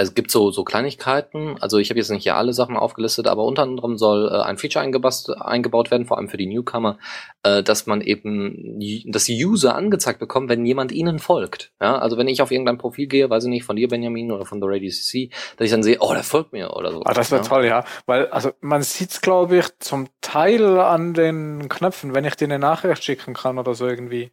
es 0.03 0.15
gibt 0.15 0.31
so, 0.31 0.51
so 0.51 0.65
Kleinigkeiten, 0.65 1.57
also 1.61 1.79
ich 1.79 1.91
habe 1.91 1.99
jetzt 1.99 2.11
nicht 2.11 2.23
hier 2.23 2.37
alle 2.37 2.53
Sachen 2.53 2.77
aufgelistet, 2.77 3.27
aber 3.27 3.45
unter 3.45 3.63
anderem 3.63 3.99
soll 3.99 4.29
äh, 4.29 4.43
ein 4.43 4.57
Feature 4.57 4.83
eingebaut 4.83 5.91
werden, 5.91 6.07
vor 6.07 6.17
allem 6.17 6.29
für 6.29 6.37
die 6.37 6.47
Newcomer, 6.47 6.99
äh, 7.43 7.63
dass 7.63 7.87
man 7.87 8.01
eben, 8.01 8.81
dass 9.07 9.25
die 9.25 9.45
User 9.45 9.75
angezeigt 9.75 10.19
bekommen, 10.19 10.49
wenn 10.49 10.65
jemand 10.65 10.93
ihnen 10.93 11.19
folgt. 11.19 11.73
Ja, 11.81 11.99
also 11.99 12.17
wenn 12.17 12.29
ich 12.29 12.43
auf 12.43 12.51
irgendein 12.51 12.79
Profil 12.79 13.07
gehe, 13.07 13.29
weiß 13.29 13.45
ich 13.45 13.51
nicht, 13.51 13.65
von 13.65 13.77
dir 13.77 13.89
Benjamin 13.89 14.33
oder 14.33 14.47
von 14.47 14.61
The 14.61 14.67
Radio 14.69 14.91
CC, 14.91 15.31
dass 15.57 15.67
ich 15.67 15.71
dann 15.71 15.83
sehe, 15.83 15.99
oh, 16.01 16.13
der 16.13 16.25
folgt 16.25 16.53
mir 16.53 16.75
oder 16.75 16.93
so. 16.93 17.03
Ah, 17.05 17.13
das 17.13 17.31
wäre 17.31 17.43
ja. 17.43 17.49
toll, 17.49 17.65
ja, 17.67 17.85
weil 18.07 18.27
also 18.29 18.53
man 18.61 18.83
sieht's 18.83 19.21
glaube 19.21 19.59
ich 19.59 19.67
zum 19.81 20.09
Teil 20.21 20.79
an 20.79 21.15
den 21.15 21.69
Knöpfen, 21.69 22.15
wenn 22.15 22.25
ich 22.25 22.37
dir 22.37 22.47
eine 22.47 22.59
Nachricht 22.59 23.05
schicken 23.05 23.35
kann 23.35 23.59
oder 23.59 23.75
so 23.75 23.87
irgendwie. 23.87 24.33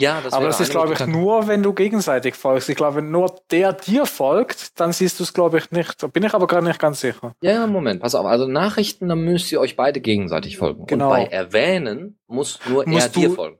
Ja, 0.00 0.20
das 0.20 0.32
Aber 0.32 0.46
das 0.46 0.60
ist, 0.60 0.70
glaube 0.70 0.94
ich, 0.94 1.06
nur, 1.06 1.46
wenn 1.46 1.62
du 1.62 1.72
gegenseitig 1.72 2.34
folgst. 2.34 2.68
Ich 2.68 2.76
glaube, 2.76 2.96
wenn 2.96 3.10
nur 3.10 3.36
der 3.50 3.72
dir 3.72 4.06
folgt, 4.06 4.80
dann 4.80 4.92
siehst 4.92 5.20
du 5.20 5.24
es, 5.24 5.32
glaube 5.32 5.58
ich, 5.58 5.70
nicht. 5.70 6.02
Da 6.02 6.08
bin 6.08 6.24
ich 6.24 6.34
aber 6.34 6.46
gerade 6.46 6.66
nicht 6.66 6.80
ganz 6.80 7.00
sicher. 7.00 7.34
Ja, 7.40 7.66
Moment, 7.66 8.00
pass 8.00 8.14
auf. 8.14 8.26
Also 8.26 8.46
Nachrichten, 8.46 9.08
dann 9.08 9.20
müsst 9.20 9.52
ihr 9.52 9.60
euch 9.60 9.76
beide 9.76 10.00
gegenseitig 10.00 10.56
folgen. 10.56 10.86
Genau. 10.86 11.10
Und 11.10 11.16
bei 11.16 11.24
Erwähnen 11.26 12.18
muss 12.26 12.58
nur 12.68 12.84
musst 12.88 13.16
er 13.16 13.22
dir 13.22 13.30
folgen. 13.30 13.58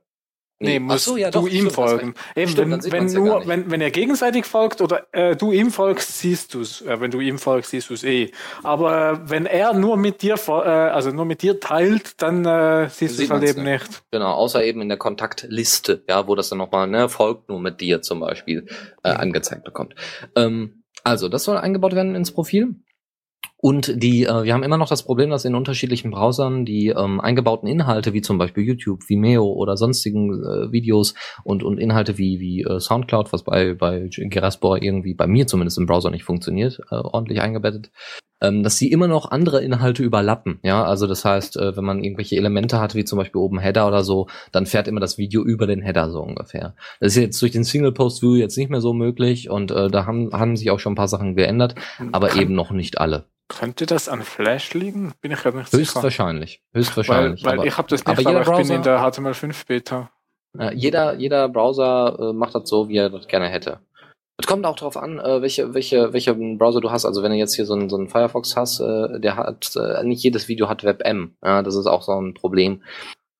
Nee, 0.62 0.78
musst 0.78 1.04
so, 1.04 1.16
ja, 1.16 1.30
du 1.30 1.40
doch, 1.40 1.48
ihm 1.48 1.70
stimmt, 1.70 1.72
folgen. 1.72 2.14
Eben, 2.36 2.50
stimmt, 2.50 2.84
wenn, 2.84 2.92
wenn, 2.92 3.12
nur, 3.12 3.40
ja 3.42 3.46
wenn, 3.46 3.70
wenn 3.70 3.80
er 3.80 3.90
gegenseitig 3.90 4.46
folgt 4.46 4.80
oder 4.80 5.06
äh, 5.12 5.36
du 5.36 5.52
ihm 5.52 5.70
folgst, 5.70 6.18
siehst 6.18 6.54
du 6.54 6.60
es. 6.60 6.82
Äh, 6.82 7.00
wenn 7.00 7.10
du 7.10 7.20
ihm 7.20 7.38
folgst, 7.38 7.70
siehst 7.70 7.90
du 7.90 7.94
es 7.94 8.04
eh. 8.04 8.30
Aber 8.62 9.12
äh, 9.12 9.30
wenn 9.30 9.46
er 9.46 9.72
nur 9.74 9.96
mit 9.96 10.22
dir, 10.22 10.36
äh, 10.48 10.52
also 10.52 11.10
nur 11.10 11.24
mit 11.24 11.42
dir 11.42 11.60
teilt, 11.60 12.22
dann 12.22 12.44
äh, 12.44 12.88
siehst 12.88 13.18
du 13.18 13.24
es 13.24 13.30
halt 13.30 13.42
eben 13.42 13.64
nicht. 13.64 13.88
nicht. 13.88 14.02
Genau, 14.10 14.32
außer 14.32 14.64
eben 14.64 14.80
in 14.80 14.88
der 14.88 14.98
Kontaktliste, 14.98 16.04
ja, 16.08 16.26
wo 16.28 16.34
das 16.34 16.48
dann 16.48 16.58
nochmal, 16.58 16.86
ne, 16.86 17.08
folgt 17.08 17.48
nur 17.48 17.60
mit 17.60 17.80
dir 17.80 18.02
zum 18.02 18.20
Beispiel, 18.20 18.66
äh, 19.02 19.10
angezeigt 19.10 19.64
bekommt. 19.64 19.94
Ähm, 20.36 20.84
also, 21.04 21.28
das 21.28 21.44
soll 21.44 21.56
eingebaut 21.58 21.94
werden 21.94 22.14
ins 22.14 22.32
Profil. 22.32 22.76
Und 23.64 24.02
die, 24.02 24.24
äh, 24.24 24.42
wir 24.42 24.54
haben 24.54 24.64
immer 24.64 24.76
noch 24.76 24.88
das 24.88 25.04
Problem, 25.04 25.30
dass 25.30 25.44
in 25.44 25.54
unterschiedlichen 25.54 26.10
Browsern 26.10 26.64
die 26.64 26.88
ähm, 26.88 27.20
eingebauten 27.20 27.68
Inhalte, 27.68 28.12
wie 28.12 28.20
zum 28.20 28.36
Beispiel 28.36 28.64
YouTube, 28.64 29.08
Vimeo 29.08 29.44
oder 29.44 29.76
sonstigen 29.76 30.32
äh, 30.32 30.72
Videos 30.72 31.14
und, 31.44 31.62
und 31.62 31.78
Inhalte 31.78 32.18
wie, 32.18 32.40
wie 32.40 32.62
äh, 32.62 32.80
Soundcloud, 32.80 33.32
was 33.32 33.44
bei, 33.44 33.74
bei 33.74 34.08
Geraspor 34.10 34.82
irgendwie 34.82 35.14
bei 35.14 35.28
mir 35.28 35.46
zumindest 35.46 35.78
im 35.78 35.86
Browser 35.86 36.10
nicht 36.10 36.24
funktioniert, 36.24 36.80
äh, 36.90 36.96
ordentlich 36.96 37.40
eingebettet, 37.40 37.92
ähm, 38.40 38.64
dass 38.64 38.78
sie 38.78 38.90
immer 38.90 39.06
noch 39.06 39.30
andere 39.30 39.62
Inhalte 39.62 40.02
überlappen. 40.02 40.58
Ja, 40.64 40.82
also 40.84 41.06
das 41.06 41.24
heißt, 41.24 41.56
äh, 41.56 41.76
wenn 41.76 41.84
man 41.84 42.02
irgendwelche 42.02 42.34
Elemente 42.34 42.80
hat, 42.80 42.96
wie 42.96 43.04
zum 43.04 43.18
Beispiel 43.18 43.40
oben 43.40 43.60
Header 43.60 43.86
oder 43.86 44.02
so, 44.02 44.26
dann 44.50 44.66
fährt 44.66 44.88
immer 44.88 44.98
das 44.98 45.18
Video 45.18 45.44
über 45.44 45.68
den 45.68 45.82
Header 45.82 46.10
so 46.10 46.20
ungefähr. 46.20 46.74
Das 46.98 47.12
ist 47.12 47.22
jetzt 47.22 47.40
durch 47.40 47.52
den 47.52 47.62
Single 47.62 47.92
Post 47.92 48.22
View 48.22 48.34
jetzt 48.34 48.58
nicht 48.58 48.70
mehr 48.70 48.80
so 48.80 48.92
möglich 48.92 49.50
und 49.50 49.70
äh, 49.70 49.88
da 49.88 50.04
haben, 50.04 50.32
haben 50.32 50.56
sich 50.56 50.72
auch 50.72 50.80
schon 50.80 50.94
ein 50.94 50.96
paar 50.96 51.06
Sachen 51.06 51.36
geändert, 51.36 51.76
aber 52.10 52.34
eben 52.34 52.56
noch 52.56 52.72
nicht 52.72 52.98
alle. 52.98 53.26
Könnte 53.48 53.86
das 53.86 54.08
an 54.08 54.22
Flash 54.22 54.72
liegen? 54.74 55.12
Bin 55.20 55.32
ich 55.32 55.38
gerade 55.40 55.58
nicht 55.58 55.72
Höchstwahrscheinlich. 55.72 56.50
sicher. 56.50 56.62
Höchstwahrscheinlich. 56.74 57.44
Weil, 57.44 57.52
weil 57.52 57.58
aber, 57.58 57.66
ich 57.66 57.78
habe 57.78 57.88
das 57.88 58.04
nicht, 58.04 58.26
aber, 58.26 58.40
aber 58.40 58.60
ich 58.60 58.66
bin 58.66 58.76
in 58.76 58.82
der 58.82 59.00
HTML5 59.00 59.66
Beta. 59.66 60.10
Äh, 60.58 60.74
jeder, 60.74 61.14
jeder 61.14 61.48
Browser 61.48 62.16
äh, 62.18 62.32
macht 62.32 62.54
das 62.54 62.68
so, 62.68 62.88
wie 62.88 62.96
er 62.96 63.10
das 63.10 63.28
gerne 63.28 63.48
hätte. 63.48 63.80
Es 64.38 64.46
kommt 64.46 64.64
auch 64.66 64.76
darauf 64.76 64.96
an, 64.96 65.18
äh, 65.18 65.42
welche, 65.42 65.74
welche, 65.74 66.12
welche 66.12 66.34
Browser 66.34 66.80
du 66.80 66.90
hast. 66.90 67.04
Also 67.04 67.22
wenn 67.22 67.32
du 67.32 67.38
jetzt 67.38 67.54
hier 67.54 67.66
so 67.66 67.74
einen, 67.74 67.88
so 67.88 67.96
einen 67.96 68.08
Firefox 68.08 68.56
hast, 68.56 68.80
äh, 68.80 69.20
der 69.20 69.36
hat, 69.36 69.72
äh, 69.76 70.02
nicht 70.04 70.22
jedes 70.22 70.48
Video 70.48 70.68
hat 70.68 70.84
WebM. 70.84 71.36
Ja, 71.44 71.62
das 71.62 71.76
ist 71.76 71.86
auch 71.86 72.02
so 72.02 72.20
ein 72.20 72.34
Problem. 72.34 72.82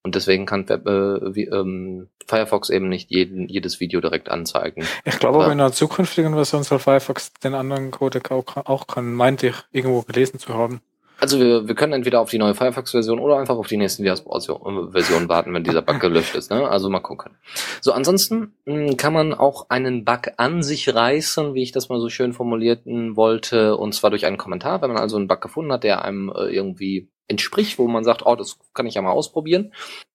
Und 0.05 0.17
deswegen 0.17 0.47
kann 0.47 0.69
Web, 0.69 0.87
äh, 0.87 1.35
wie, 1.35 1.45
ähm, 1.45 2.09
Firefox 2.27 2.71
eben 2.71 2.89
nicht 2.89 3.11
jeden, 3.11 3.49
jedes 3.49 3.79
Video 3.79 4.01
direkt 4.01 4.31
anzeigen. 4.31 4.85
Ich 5.05 5.19
glaube 5.19 5.39
aber 5.39 5.53
in 5.53 5.61
einer 5.61 5.73
zukünftigen 5.73 6.35
Version 6.35 6.65
soll 6.65 6.79
Firefox 6.79 7.33
den 7.35 7.55
anderen 7.55 7.91
Codec 7.91 8.31
auch, 8.31 8.57
auch 8.57 8.87
kann, 8.87 9.13
meinte 9.13 9.49
ich, 9.49 9.57
irgendwo 9.71 10.03
gelesen 10.03 10.39
zu 10.39 10.55
haben. 10.55 10.81
Also 11.23 11.39
wir, 11.39 11.69
wir 11.69 11.77
können 11.77 11.93
entweder 11.93 12.21
auf 12.21 12.31
die 12.31 12.39
neue 12.39 12.57
Firefox-Version 12.57 13.21
oder 13.21 13.39
einfach 13.39 13.55
auf 13.55 13.69
die 13.69 13.77
nächste 13.77 14.03
Version 14.03 15.29
warten, 15.29 15.55
wenn 15.55 15.63
dieser 15.63 15.81
Bug 15.81 16.01
gelöscht 16.01 16.35
ist. 16.35 16.51
Ne? 16.51 16.69
Also 16.69 16.91
mal 16.91 16.99
gucken. 16.99 17.37
So, 17.81 17.93
ansonsten 17.93 18.57
mh, 18.65 18.75
hm, 18.75 18.97
kann 18.97 19.13
man 19.13 19.33
auch 19.33 19.71
einen 19.71 20.05
Bug 20.05 20.33
an 20.37 20.65
sich 20.65 20.93
reißen, 20.93 21.55
wie 21.55 21.63
ich 21.63 21.71
das 21.71 21.89
mal 21.89 22.01
so 22.01 22.09
schön 22.09 22.33
formulierten 22.33 23.15
wollte, 23.15 23.77
und 23.77 23.95
zwar 23.95 24.11
durch 24.11 24.27
einen 24.27 24.37
Kommentar. 24.37 24.83
Wenn 24.83 24.91
man 24.91 25.01
also 25.01 25.17
einen 25.17 25.29
Bug 25.29 25.41
gefunden 25.41 25.71
hat, 25.71 25.85
der 25.85 26.05
einem 26.05 26.29
äh, 26.35 26.53
irgendwie 26.53 27.09
entspricht, 27.29 27.79
wo 27.79 27.89
man 27.89 28.05
sagt, 28.05 28.25
oh, 28.27 28.37
das 28.37 28.59
kann 28.75 28.87
ich 28.87 28.95
ja 28.95 29.03
mal 29.03 29.13
ausprobieren, 29.13 29.73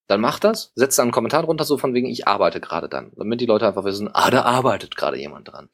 dann 0.08 0.22
macht 0.22 0.43
das, 0.43 0.72
setzt 0.76 0.98
da 0.98 1.04
einen 1.04 1.12
Kommentar 1.12 1.43
drunter, 1.43 1.65
so 1.65 1.78
von 1.78 1.93
wegen, 1.93 2.08
ich 2.08 2.28
arbeite 2.28 2.62
gerade 2.62 2.89
dann, 2.89 3.12
damit 3.15 3.41
die 3.41 3.46
Leute 3.46 3.67
einfach 3.67 3.84
wissen, 3.84 4.10
ah, 4.13 4.32
da 4.32 4.43
arbeitet 4.43 4.96
gerade 4.96 5.17
jemand 5.17 5.52
dran. 5.52 5.70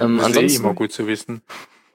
Ähm, 0.00 0.18
das 0.18 0.30
ist 0.30 0.54
eh 0.54 0.56
immer 0.56 0.74
gut 0.74 0.92
zu 0.92 1.06
wissen. 1.06 1.42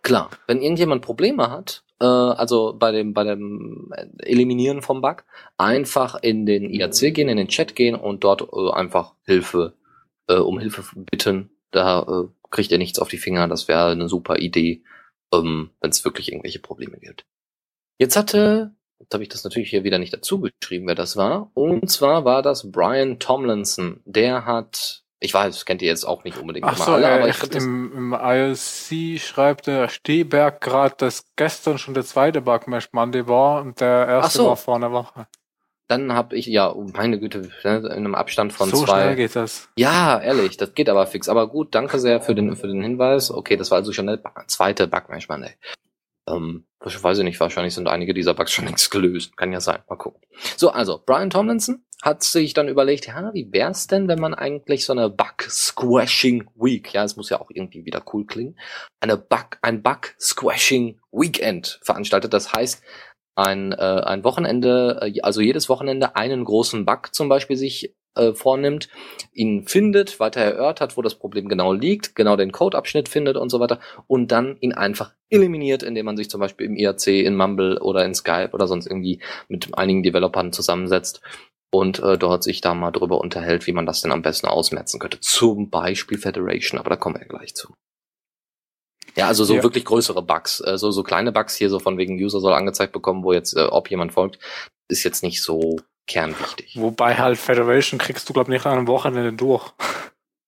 Klar, 0.04 0.30
wenn 0.48 0.62
irgendjemand 0.62 1.04
Probleme 1.04 1.52
hat, 1.52 1.84
äh, 2.00 2.06
also 2.06 2.74
bei 2.78 2.92
dem 2.92 3.14
bei 3.14 3.24
dem 3.24 3.94
Eliminieren 4.20 4.82
vom 4.82 5.02
Bug, 5.02 5.24
einfach 5.58 6.16
in 6.22 6.46
den 6.46 6.70
IAC 6.70 7.14
gehen, 7.14 7.30
in 7.30 7.38
den 7.38 7.50
Chat 7.50 7.76
gehen 7.76 7.96
und 7.96 8.24
dort 8.24 8.42
äh, 8.54 8.72
einfach 8.72 9.14
Hilfe 9.26 9.74
äh, 10.28 10.36
um 10.36 10.60
Hilfe 10.60 10.84
bitten. 10.96 11.52
Da 11.70 12.02
äh, 12.02 12.28
kriegt 12.50 12.72
ihr 12.72 12.78
nichts 12.78 13.00
auf 13.00 13.10
die 13.10 13.18
Finger. 13.18 13.48
Das 13.48 13.68
wäre 13.68 13.92
eine 13.92 14.10
super 14.10 14.38
Idee, 14.38 14.84
ähm, 15.34 15.70
wenn 15.80 15.92
es 15.92 16.04
wirklich 16.04 16.32
irgendwelche 16.32 16.60
Probleme 16.60 16.98
gibt. 16.98 17.26
Jetzt 18.02 18.16
hatte 18.16 18.72
Jetzt 18.98 19.14
habe 19.14 19.22
ich 19.22 19.30
das 19.30 19.44
natürlich 19.44 19.70
hier 19.70 19.84
wieder 19.84 20.00
nicht 20.00 20.12
dazu 20.12 20.42
geschrieben, 20.42 20.88
wer 20.88 20.96
das 20.96 21.18
war. 21.18 21.52
Und 21.54 21.88
zwar 21.92 22.26
war 22.26 22.42
das 22.42 22.72
Brian 22.72 23.20
Tomlinson. 23.20 24.02
Der 24.06 24.46
hat, 24.46 25.04
ich 25.20 25.36
weiß, 25.36 25.66
kennt 25.66 25.84
ihr 25.84 25.90
jetzt 25.90 26.06
auch 26.06 26.24
nicht 26.24 26.38
unbedingt 26.38 26.66
Ach 26.66 26.78
so, 26.78 26.94
alle, 26.94 27.12
aber 27.12 27.30
ich 27.30 27.36
finde 27.36 27.60
im, 27.60 27.92
im 27.94 28.14
ILC 28.14 29.20
schreibt 29.20 29.68
der 29.68 29.88
Stehberg 29.88 30.62
gerade, 30.62 30.96
dass 30.98 31.26
gestern 31.36 31.78
schon 31.78 31.94
der 31.94 32.04
zweite 32.04 32.42
Bugmash 32.42 32.90
Monday 32.92 33.28
war 33.28 33.62
und 33.62 33.82
der 33.82 34.08
erste 34.08 34.40
so. 34.40 34.48
war 34.48 34.58
vor 34.58 34.78
einer 34.78 34.92
Woche. 34.92 35.28
Dann 35.88 36.14
habe 36.14 36.36
ich, 36.36 36.48
ja, 36.48 36.74
oh, 36.74 36.88
meine 36.92 37.20
Güte, 37.20 37.52
ne, 37.64 37.78
in 37.78 37.92
einem 37.92 38.16
Abstand 38.16 38.52
von 38.52 38.70
so 38.70 38.78
zwei. 38.78 38.86
So 38.86 38.92
schnell 38.94 39.16
geht 39.16 39.36
das. 39.36 39.70
Ja, 39.78 40.20
ehrlich, 40.20 40.58
das 40.58 40.74
geht 40.74 40.90
aber 40.90 41.06
fix. 41.06 41.30
Aber 41.30 41.48
gut, 41.48 41.76
danke 41.76 42.00
sehr 42.00 42.20
für 42.20 42.34
den, 42.34 42.56
für 42.56 42.68
den 42.68 42.82
Hinweis. 42.82 43.30
Okay, 43.30 43.58
das 43.58 43.70
war 43.70 43.78
also 43.78 43.94
schon 43.94 44.08
der 44.08 44.22
zweite 44.48 44.88
Bugmash 44.88 45.30
Monday. 45.30 45.54
Ähm, 46.32 46.66
weiß 46.80 47.20
ich 47.20 47.24
nicht, 47.24 47.40
wahrscheinlich 47.40 47.74
sind 47.74 47.88
einige 47.88 48.14
dieser 48.14 48.34
Bugs 48.34 48.52
schon 48.52 48.66
längst 48.68 48.92
gelöst. 48.92 49.36
Kann 49.38 49.52
ja 49.52 49.62
sein. 49.62 49.80
Mal 49.90 49.98
gucken. 49.98 50.22
So, 50.58 50.70
also, 50.72 51.02
Brian 51.06 51.30
Tomlinson 51.30 51.84
hat 52.02 52.24
sich 52.24 52.54
dann 52.54 52.68
überlegt, 52.68 53.08
ja, 53.08 53.32
wie 53.34 53.52
wär's 53.52 53.88
denn, 53.88 54.08
wenn 54.08 54.20
man 54.20 54.34
eigentlich 54.34 54.86
so 54.86 54.94
eine 54.94 55.10
Bug-Squashing 55.10 56.50
Week, 56.56 56.94
ja, 56.94 57.04
es 57.04 57.16
muss 57.16 57.30
ja 57.30 57.40
auch 57.40 57.52
irgendwie 57.54 57.86
wieder 57.86 58.04
cool 58.12 58.26
klingen, 58.26 58.58
eine 59.00 59.18
Bug, 59.18 59.60
ein 59.62 59.84
Bug-Squashing 59.84 61.00
Weekend 61.12 61.80
veranstaltet. 61.84 62.34
Das 62.34 62.54
heißt, 62.54 62.84
ein, 63.36 63.72
äh, 63.72 63.76
ein 63.76 64.24
Wochenende, 64.24 65.00
äh, 65.02 65.22
also 65.22 65.42
jedes 65.42 65.70
Wochenende 65.70 66.16
einen 66.16 66.44
großen 66.44 66.86
Bug 66.86 67.14
zum 67.14 67.30
Beispiel 67.30 67.56
sich 67.56 67.96
äh, 68.16 68.34
vornimmt, 68.34 68.90
ihn 69.34 69.68
findet, 69.68 70.20
weiter 70.20 70.42
erörtert, 70.42 70.98
wo 70.98 71.02
das 71.02 71.16
Problem 71.16 71.48
genau 71.48 71.74
liegt, 71.74 72.16
genau 72.16 72.36
den 72.36 72.52
Codeabschnitt 72.52 73.10
findet 73.10 73.38
und 73.38 73.50
so 73.50 73.60
weiter 73.60 73.80
und 74.08 74.32
dann 74.32 74.58
ihn 74.60 74.74
einfach 74.74 75.14
eliminiert, 75.30 75.84
indem 75.84 76.06
man 76.06 76.18
sich 76.18 76.30
zum 76.30 76.42
Beispiel 76.42 76.66
im 76.66 76.76
IRC, 76.76 77.08
in 77.08 77.36
Mumble 77.36 77.80
oder 77.80 78.06
in 78.06 78.14
Skype 78.14 78.52
oder 78.54 78.68
sonst 78.68 78.88
irgendwie 78.88 79.22
mit 79.48 79.78
einigen 79.78 80.04
Developern 80.04 80.52
zusammensetzt 80.52 81.22
und 81.72 82.00
äh, 82.00 82.18
dort 82.18 82.44
sich 82.44 82.62
da 82.62 82.74
mal 82.74 82.92
drüber 82.92 83.22
unterhält, 83.22 83.66
wie 83.66 83.72
man 83.72 83.86
das 83.86 84.02
denn 84.02 84.12
am 84.12 84.22
besten 84.22 84.48
ausmerzen 84.48 85.00
könnte. 85.00 85.20
Zum 85.22 85.70
Beispiel 85.70 86.18
Federation, 86.18 86.80
aber 86.80 86.90
da 86.90 86.96
kommen 86.98 87.18
wir 87.18 87.28
gleich 87.28 87.56
zu. 87.56 87.74
Ja, 89.16 89.28
also 89.28 89.44
so 89.44 89.56
ja. 89.56 89.64
wirklich 89.64 89.86
größere 89.86 90.22
Bugs, 90.22 90.62
äh, 90.62 90.78
so, 90.78 90.92
so 90.92 91.04
kleine 91.04 91.32
Bugs 91.32 91.56
hier, 91.56 91.70
so 91.70 91.80
von 91.80 91.98
wegen 91.98 92.16
User 92.16 92.40
soll 92.40 92.54
angezeigt 92.54 92.94
bekommen, 92.94 93.24
wo 93.24 93.34
jetzt, 93.34 93.56
äh, 93.56 93.64
ob 93.64 93.90
jemand 93.90 94.14
folgt, 94.14 94.40
ist 94.90 95.04
jetzt 95.04 95.24
nicht 95.24 95.42
so 95.42 95.78
kernwichtig. 96.12 96.78
Wobei 96.80 97.16
halt 97.16 97.38
Federation 97.38 98.00
kriegst 98.00 98.28
du, 98.28 98.34
glaube 98.34 98.52
ich, 98.52 98.60
nicht 98.60 98.66
an 98.66 98.78
einem 98.78 98.88
Wochenende 98.88 99.34
durch. 99.34 99.72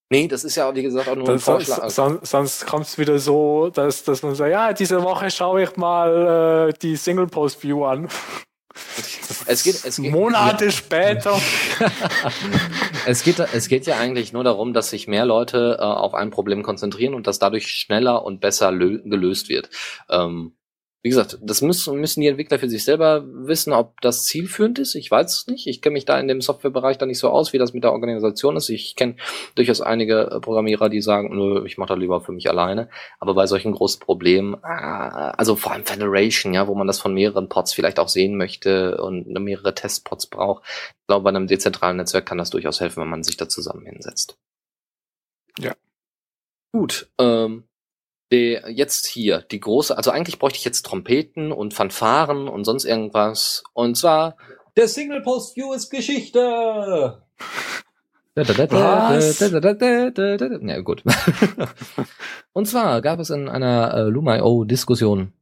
Nee, 0.10 0.28
das 0.28 0.44
ist 0.44 0.56
ja, 0.56 0.76
wie 0.76 0.84
gesagt, 0.84 1.08
auch 1.08 1.16
nur 1.16 1.26
das, 1.26 1.36
ein 1.36 1.40
Vorschlag. 1.40 1.90
Sonst, 1.90 2.28
sonst 2.30 2.68
kommt 2.68 2.86
es 2.86 2.98
wieder 2.98 3.18
so, 3.18 3.70
dass, 3.70 4.04
dass 4.04 4.22
man 4.22 4.36
sagt, 4.36 4.52
ja, 4.52 4.74
diese 4.74 5.02
Woche 5.02 5.32
schaue 5.32 5.64
ich 5.64 5.76
mal 5.76 6.70
äh, 6.70 6.74
die 6.82 6.96
Single-Post-View 6.96 7.86
an. 7.86 8.08
Es 9.46 9.64
geht, 9.64 9.86
es 9.86 9.98
geht, 9.98 10.12
Monate 10.12 10.66
ja. 10.66 10.72
später. 10.72 11.40
es 13.06 13.24
geht, 13.24 13.38
es 13.40 13.68
geht 13.68 13.86
ja 13.86 13.98
eigentlich 13.98 14.34
nur 14.34 14.44
darum, 14.44 14.74
dass 14.74 14.90
sich 14.90 15.08
mehr 15.08 15.26
Leute 15.26 15.78
äh, 15.80 15.84
auf 15.84 16.14
ein 16.16 16.32
Problem 16.32 16.64
konzentrieren 16.64 17.14
und 17.14 17.28
das 17.28 17.38
dadurch 17.40 17.68
schneller 17.68 18.24
und 18.24 18.40
besser 18.42 18.72
gelöst 18.72 19.50
wird. 19.50 19.70
Ähm, 20.10 20.56
wie 21.04 21.10
gesagt, 21.10 21.38
das 21.42 21.62
müssen, 21.62 22.00
müssen 22.00 22.22
die 22.22 22.28
Entwickler 22.28 22.60
für 22.60 22.70
sich 22.70 22.86
selber 22.86 23.26
wissen, 23.26 23.74
ob 23.74 24.00
das 24.00 24.24
zielführend 24.24 24.80
ist. 24.80 24.96
Ich 24.96 25.12
weiß 25.12 25.40
es 25.40 25.48
nicht. 25.48 25.68
Ich 25.68 25.82
kenne 25.82 25.94
mich 25.94 26.06
da 26.06 26.18
in 26.18 26.30
dem 26.30 26.40
Softwarebereich 26.40 26.98
da 26.98 27.06
nicht 27.06 27.20
so 27.20 27.30
aus, 27.30 27.52
wie 27.52 27.58
das 27.58 27.74
mit 27.74 27.84
der 27.84 27.92
Organisation 27.92 28.56
ist. 28.56 28.70
Ich 28.70 28.96
kenne 28.96 29.18
durchaus 29.56 29.82
einige 29.82 30.32
äh, 30.32 30.40
Programmierer, 30.40 30.88
die 30.88 31.02
sagen, 31.02 31.36
nö, 31.36 31.66
ich 31.66 31.78
mache 31.78 31.90
das 31.90 31.98
lieber 32.00 32.22
für 32.22 32.32
mich 32.32 32.50
alleine. 32.50 32.88
Aber 33.20 33.34
bei 33.34 33.48
solchen 33.48 33.74
großen 33.74 34.00
Problemen, 34.00 34.56
ah, 34.64 35.32
also 35.32 35.58
vor 35.58 35.74
allem 35.74 35.84
Federation, 35.84 36.54
ja, 36.54 36.70
wo 36.70 36.74
man 36.74 36.88
das 36.88 37.02
von 37.02 37.14
mehreren 37.14 37.50
Pods 37.50 37.74
vielleicht 37.74 38.00
auch 38.00 38.08
sehen 38.08 38.38
möchte 38.38 39.02
und 39.02 39.28
mehrere 39.28 39.76
Testpods 39.76 40.28
braucht. 40.28 40.64
Ich 40.66 41.08
glaube, 41.08 41.26
bei 41.26 41.32
einem 41.32 41.48
dezentralen 41.48 41.98
Netzwerk 41.98 42.26
kann 42.26 42.38
das 42.38 42.50
durchaus 42.50 42.80
helfen, 42.80 43.02
wenn 43.02 43.10
man 43.10 43.24
sich 43.24 43.36
da 43.36 43.50
zusammen 43.50 43.86
hinsetzt. 43.86 44.38
Ja. 45.60 45.74
Gut, 46.72 47.10
ähm, 47.20 47.66
der 48.34 48.72
jetzt 48.72 49.06
hier 49.06 49.42
die 49.52 49.60
große, 49.60 49.96
also 49.96 50.10
eigentlich 50.10 50.40
bräuchte 50.40 50.58
ich 50.58 50.66
jetzt 50.66 50.84
Trompeten 50.84 51.52
und 51.52 51.76
Fanfaren 51.76 52.48
und 52.48 52.66
sonst 52.66 52.86
irgendwas. 52.86 53.64
Und 53.74 53.96
zwar 53.96 54.38
der 54.76 54.88
Single 54.88 55.22
Post 55.22 55.56
View 55.56 55.72
ist 55.74 55.92
Geschichte. 55.92 57.22
Was? 58.72 59.40
Ja, 59.40 60.82
gut. 60.82 61.04
und 62.54 62.68
zwar 62.68 63.02
gab 63.02 63.20
es 63.20 63.30
in 63.30 63.48
einer 63.48 63.94
äh, 63.94 64.02
Lumio 64.04 64.64
Diskussion 64.64 65.34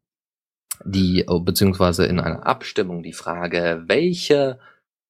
die, 0.84 1.25
beziehungsweise 1.27 2.06
in 2.06 2.19
einer 2.19 2.45
Abstimmung 2.45 3.04
die 3.04 3.13
Frage, 3.13 3.84
welche, 3.86 4.60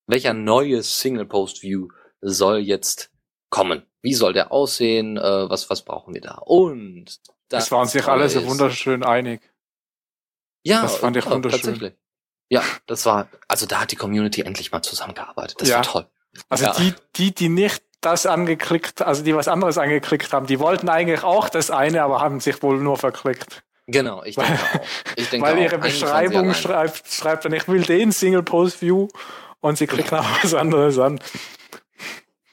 welcher 0.06 0.34
neue 0.34 0.84
Single 0.84 1.26
Post 1.26 1.64
View 1.64 1.88
soll 2.22 2.60
jetzt 2.60 3.12
kommen? 3.50 3.84
Wie 4.04 4.14
soll 4.14 4.34
der 4.34 4.52
aussehen? 4.52 5.18
Äh, 5.18 5.50
was, 5.50 5.70
was 5.70 5.84
brauchen 5.84 6.14
wir 6.14 6.22
da? 6.22 6.36
Und 6.46 7.20
das 7.52 7.72
waren 7.72 7.88
sich 7.88 8.08
alle 8.08 8.30
so 8.30 8.46
wunderschön 8.46 9.04
einig. 9.04 9.42
Ja, 10.64 10.82
das 10.84 10.98
fand 10.98 11.18
ich 11.18 11.26
ja, 11.26 11.32
wunderschön. 11.32 11.62
Tatsächlich. 11.62 11.94
Ja, 12.50 12.64
das 12.86 13.06
war, 13.06 13.28
also 13.48 13.66
da 13.66 13.82
hat 13.82 13.92
die 13.92 13.96
Community 13.96 14.42
endlich 14.42 14.72
mal 14.72 14.82
zusammengearbeitet. 14.82 15.62
Das 15.62 15.70
ja. 15.70 15.78
war 15.78 15.84
toll. 15.84 16.08
Also 16.50 16.66
ja. 16.66 16.74
die, 16.74 16.94
die, 17.16 17.34
die 17.34 17.50
nicht 17.50 17.84
das 18.02 18.26
angeklickt, 18.26 19.02
also 19.02 19.24
die 19.24 19.36
was 19.36 19.48
anderes 19.48 19.78
angeklickt 19.78 20.34
haben, 20.34 20.48
die 20.48 20.60
wollten 20.60 20.90
eigentlich 20.90 21.24
auch 21.24 21.50
das 21.50 21.72
eine, 21.72 22.04
aber 22.04 22.20
haben 22.20 22.40
sich 22.40 22.62
wohl 22.64 22.78
nur 22.78 22.98
verklickt. 22.98 23.64
Genau, 23.88 24.24
ich 24.24 24.36
denke 24.36 24.54
auch. 24.54 24.82
Ich 25.16 25.30
denke 25.30 25.48
Weil 25.48 25.60
ihre 25.60 25.78
Beschreibung 25.78 26.54
schreibt, 26.54 27.08
schreibt 27.08 27.46
dann, 27.46 27.54
ich 27.54 27.68
will 27.68 27.84
den 27.84 28.12
Single 28.12 28.44
Post 28.44 28.82
View 28.82 29.08
und 29.60 29.78
sie 29.78 29.88
klicken 29.88 30.18
auch 30.18 30.44
was 30.44 30.54
anderes 30.54 30.98
an. 31.00 31.20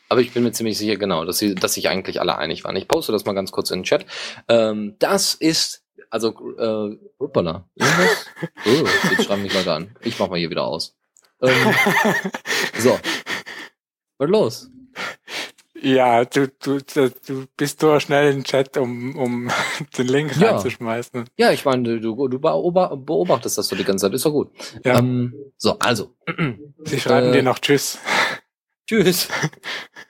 Aber 0.08 0.20
ich 0.20 0.32
bin 0.32 0.42
mir 0.42 0.52
ziemlich 0.52 0.78
sicher, 0.78 0.96
genau, 0.96 1.24
dass, 1.24 1.38
sie, 1.38 1.54
dass 1.54 1.74
sich 1.74 1.88
eigentlich 1.88 2.20
alle 2.20 2.38
einig 2.38 2.64
waren. 2.64 2.76
Ich 2.76 2.88
poste 2.88 3.12
das 3.12 3.24
mal 3.24 3.34
ganz 3.34 3.52
kurz 3.52 3.70
in 3.70 3.80
den 3.80 3.84
Chat. 3.84 4.06
Ähm, 4.48 4.96
das 4.98 5.34
ist, 5.34 5.84
also, 6.10 6.30
äh, 6.58 6.96
hoppala, 7.20 7.68
oh, 7.80 8.86
jetzt 9.10 9.24
schreiben 9.24 9.42
mich 9.42 9.54
Leute 9.54 9.72
an. 9.72 9.96
Ich 10.02 10.18
mach 10.18 10.28
mal 10.28 10.38
hier 10.38 10.50
wieder 10.50 10.64
aus. 10.64 10.96
Ähm, 11.42 11.74
so. 12.78 12.98
Was 14.18 14.28
los? 14.28 14.70
Ja, 15.80 16.24
du, 16.24 16.48
du, 16.48 16.80
du 16.80 17.44
bist 17.56 17.82
nur 17.82 18.00
schnell 18.00 18.30
in 18.32 18.38
den 18.38 18.44
Chat, 18.44 18.76
um, 18.76 19.16
um 19.16 19.50
den 19.98 20.08
Link 20.08 20.36
ja. 20.36 20.50
reinzuschmeißen. 20.50 21.26
Ja, 21.36 21.52
ich 21.52 21.64
meine, 21.64 22.00
du, 22.00 22.28
du 22.28 22.38
beobachtest 22.38 23.58
das 23.58 23.68
so 23.68 23.76
die 23.76 23.84
ganze 23.84 24.06
Zeit, 24.06 24.14
ist 24.14 24.24
doch 24.24 24.32
gut. 24.32 24.50
Ja. 24.84 24.98
Ähm, 24.98 25.34
so, 25.56 25.78
also. 25.78 26.14
Sie 26.84 27.00
schreiben 27.00 27.28
äh, 27.28 27.32
dir 27.32 27.42
noch 27.42 27.58
Tschüss. 27.58 27.98
Tschüss. 28.88 29.28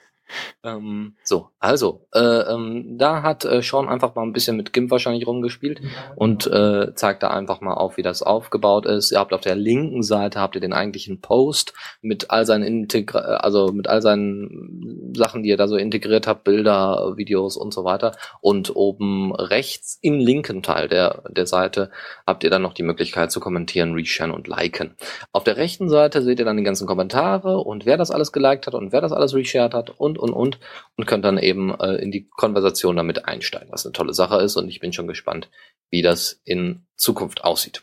ähm, 0.77 1.17
so, 1.25 1.49
also, 1.59 2.07
äh, 2.15 2.21
ähm, 2.21 2.97
da 2.99 3.23
hat 3.23 3.45
äh, 3.45 3.63
Sean 3.63 3.89
einfach 3.89 4.15
mal 4.15 4.23
ein 4.23 4.33
bisschen 4.33 4.57
mit 4.57 4.73
GIMP 4.73 4.91
wahrscheinlich 4.91 5.27
rumgespielt 5.27 5.81
und 6.17 6.47
äh, 6.47 6.95
zeigt 6.95 7.23
da 7.23 7.31
einfach 7.31 7.61
mal 7.61 7.75
auf, 7.75 7.97
wie 7.97 8.03
das 8.03 8.23
aufgebaut 8.23 8.87
ist. 8.87 9.13
Ihr 9.13 9.19
habt 9.19 9.33
auf 9.33 9.41
der 9.41 9.57
linken 9.57 10.03
Seite 10.03 10.41
habt 10.41 10.55
ihr 10.55 10.61
den 10.61 10.73
eigentlichen 10.73 11.21
Post 11.21 11.75
mit 12.01 12.31
all 12.31 12.47
seinen 12.47 12.65
Integra 12.65 13.19
also 13.19 13.73
mit 13.73 13.89
all 13.89 14.03
seinen 14.03 15.13
Sachen, 15.17 15.43
die 15.43 15.49
ihr 15.49 15.57
da 15.57 15.69
so 15.69 15.77
integriert 15.77 16.27
habt, 16.27 16.45
Bilder, 16.45 17.15
Videos 17.17 17.57
und 17.57 17.73
so 17.73 17.85
weiter. 17.85 18.13
Und 18.41 18.75
oben 18.77 19.35
rechts 19.35 19.99
im 20.03 20.19
linken 20.19 20.63
Teil 20.63 20.89
der, 20.89 21.23
der 21.29 21.47
Seite 21.47 21.91
habt 22.27 22.45
ihr 22.45 22.51
dann 22.51 22.63
noch 22.63 22.75
die 22.75 22.83
Möglichkeit 22.83 23.33
zu 23.33 23.41
kommentieren, 23.41 23.95
resharen 23.95 24.33
und 24.33 24.49
liken. 24.49 24.95
Auf 25.33 25.45
der 25.45 25.57
rechten 25.57 25.89
Seite 25.89 26.23
seht 26.23 26.39
ihr 26.39 26.45
dann 26.45 26.57
die 26.57 26.63
ganzen 26.63 26.87
Kommentare 26.87 27.59
und 27.59 27.87
wer 27.87 27.97
das 27.97 28.11
alles 28.11 28.33
geliked 28.33 28.67
hat 28.67 28.75
und 28.75 28.93
wer 28.93 29.01
das 29.01 29.13
alles 29.13 29.35
reshared 29.35 29.75
hat 29.75 29.91
und 29.99 30.19
und 30.19 30.33
und 30.33 30.58
und 30.97 31.07
könnt 31.07 31.25
dann 31.25 31.39
eben 31.39 31.79
äh, 31.79 31.97
in 31.97 32.11
die 32.11 32.29
Konversation 32.29 32.97
damit 32.97 33.25
einsteigen, 33.27 33.71
was 33.71 33.85
eine 33.85 33.93
tolle 33.93 34.15
Sache 34.15 34.37
ist 34.37 34.57
und 34.57 34.69
ich 34.69 34.81
bin 34.81 34.93
schon 34.93 35.07
gespannt, 35.07 35.49
wie 35.91 36.03
das 36.03 36.41
in 36.45 36.87
Zukunft 36.97 37.45
aussieht. 37.45 37.83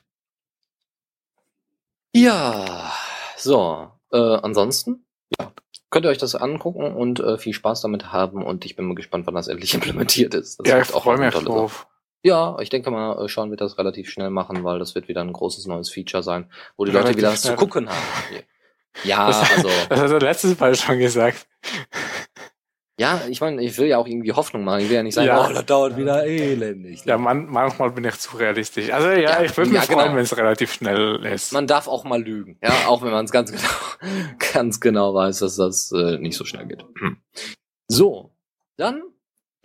Ja, 2.13 2.93
so, 3.38 3.91
äh, 4.11 4.17
ansonsten, 4.17 5.05
ja, 5.38 5.51
könnt 5.89 6.05
ihr 6.05 6.09
euch 6.09 6.17
das 6.17 6.35
angucken 6.35 6.93
und 6.93 7.19
äh, 7.19 7.38
viel 7.38 7.53
Spaß 7.53 7.81
damit 7.81 8.11
haben 8.13 8.43
und 8.43 8.65
ich 8.65 8.75
bin 8.75 8.85
mal 8.85 8.95
gespannt, 8.95 9.27
wann 9.27 9.35
das 9.35 9.47
endlich 9.47 9.73
implementiert 9.75 10.33
ist. 10.33 10.59
Das 10.59 10.67
ja, 10.67 10.79
ich 10.79 10.88
freue 10.88 11.17
mich 11.17 11.33
drauf. 11.33 11.88
Ja, 12.23 12.57
ich 12.59 12.69
denke 12.69 12.89
mal, 12.89 13.23
äh, 13.23 13.29
schauen 13.29 13.51
wir 13.51 13.57
das 13.57 13.77
relativ 13.77 14.09
schnell 14.09 14.31
machen, 14.31 14.63
weil 14.63 14.79
das 14.79 14.95
wird 14.95 15.07
wieder 15.07 15.21
ein 15.21 15.31
großes 15.31 15.67
neues 15.67 15.91
Feature 15.91 16.23
sein, 16.23 16.49
wo 16.75 16.83
die 16.83 16.91
relativ 16.91 17.09
Leute 17.09 17.17
wieder 17.19 17.31
was 17.31 17.41
zu 17.43 17.55
gucken 17.55 17.89
haben. 17.89 17.97
Ja, 19.03 19.27
das, 19.27 19.41
also. 19.57 19.69
Das 19.89 19.99
hat 19.99 20.09
er 20.09 20.19
letztes 20.21 20.57
Mal 20.57 20.73
schon 20.73 20.99
gesagt. 20.99 21.47
Ja, 22.97 23.23
ich 23.27 23.41
meine, 23.41 23.62
ich 23.62 23.77
will 23.77 23.88
ja 23.88 23.97
auch 23.97 24.08
irgendwie 24.08 24.31
Hoffnung 24.31 24.63
machen. 24.63 24.79
Ich 24.79 24.89
will 24.89 24.95
ja 24.95 25.03
nicht 25.03 25.15
sagen, 25.15 25.27
ja. 25.27 25.45
oh, 25.45 25.51
das 25.51 25.65
dauert 25.65 25.97
wieder 25.97 26.25
elendig. 26.25 27.03
Ja, 27.03 27.17
man, 27.17 27.47
manchmal 27.47 27.91
bin 27.91 28.05
ich 28.05 28.17
zu 28.17 28.38
realistisch. 28.38 28.89
Also 28.89 29.10
ja, 29.10 29.17
ja 29.17 29.43
ich 29.43 29.55
würde 29.58 29.69
mich 29.71 29.81
ja, 29.81 29.86
freuen, 29.86 30.05
genau. 30.05 30.15
wenn 30.15 30.23
es 30.23 30.38
relativ 30.38 30.71
schnell 30.71 31.25
ist. 31.25 31.51
Man 31.51 31.67
darf 31.67 31.89
auch 31.89 32.05
mal 32.05 32.23
lügen, 32.23 32.58
ja, 32.63 32.88
auch 32.88 33.01
wenn 33.01 33.12
man 33.12 33.25
es 33.25 33.31
ganz 33.31 33.51
genau, 33.51 34.38
ganz 34.53 34.79
genau 34.79 35.13
weiß, 35.13 35.39
dass 35.39 35.58
das 35.58 35.91
äh, 35.91 36.19
nicht 36.19 36.38
so 36.38 36.45
schnell 36.45 36.67
geht. 36.67 36.86
Hm. 36.99 37.17
So, 37.89 38.31
dann 38.77 39.01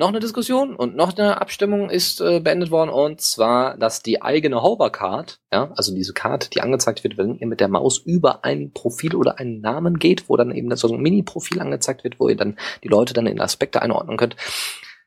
noch 0.00 0.08
eine 0.08 0.18
Diskussion 0.18 0.74
und 0.74 0.96
noch 0.96 1.16
eine 1.16 1.40
Abstimmung 1.40 1.90
ist 1.90 2.22
äh, 2.22 2.40
beendet 2.40 2.70
worden 2.70 2.88
und 2.88 3.20
zwar, 3.20 3.76
dass 3.76 4.02
die 4.02 4.22
eigene 4.22 4.62
Hovercard, 4.62 5.40
ja, 5.52 5.70
also 5.76 5.94
diese 5.94 6.14
Karte, 6.14 6.48
die 6.48 6.62
angezeigt 6.62 7.04
wird, 7.04 7.18
wenn 7.18 7.36
ihr 7.36 7.46
mit 7.46 7.60
der 7.60 7.68
Maus 7.68 7.98
über 7.98 8.42
ein 8.42 8.72
Profil 8.72 9.14
oder 9.14 9.38
einen 9.38 9.60
Namen 9.60 9.98
geht, 9.98 10.28
wo 10.28 10.36
dann 10.38 10.52
eben 10.52 10.74
so 10.74 10.92
ein 10.92 11.00
Mini-Profil 11.00 11.60
angezeigt 11.60 12.02
wird, 12.02 12.18
wo 12.18 12.30
ihr 12.30 12.36
dann 12.36 12.58
die 12.82 12.88
Leute 12.88 13.12
dann 13.12 13.26
in 13.26 13.40
Aspekte 13.40 13.82
einordnen 13.82 14.16
könnt. 14.16 14.36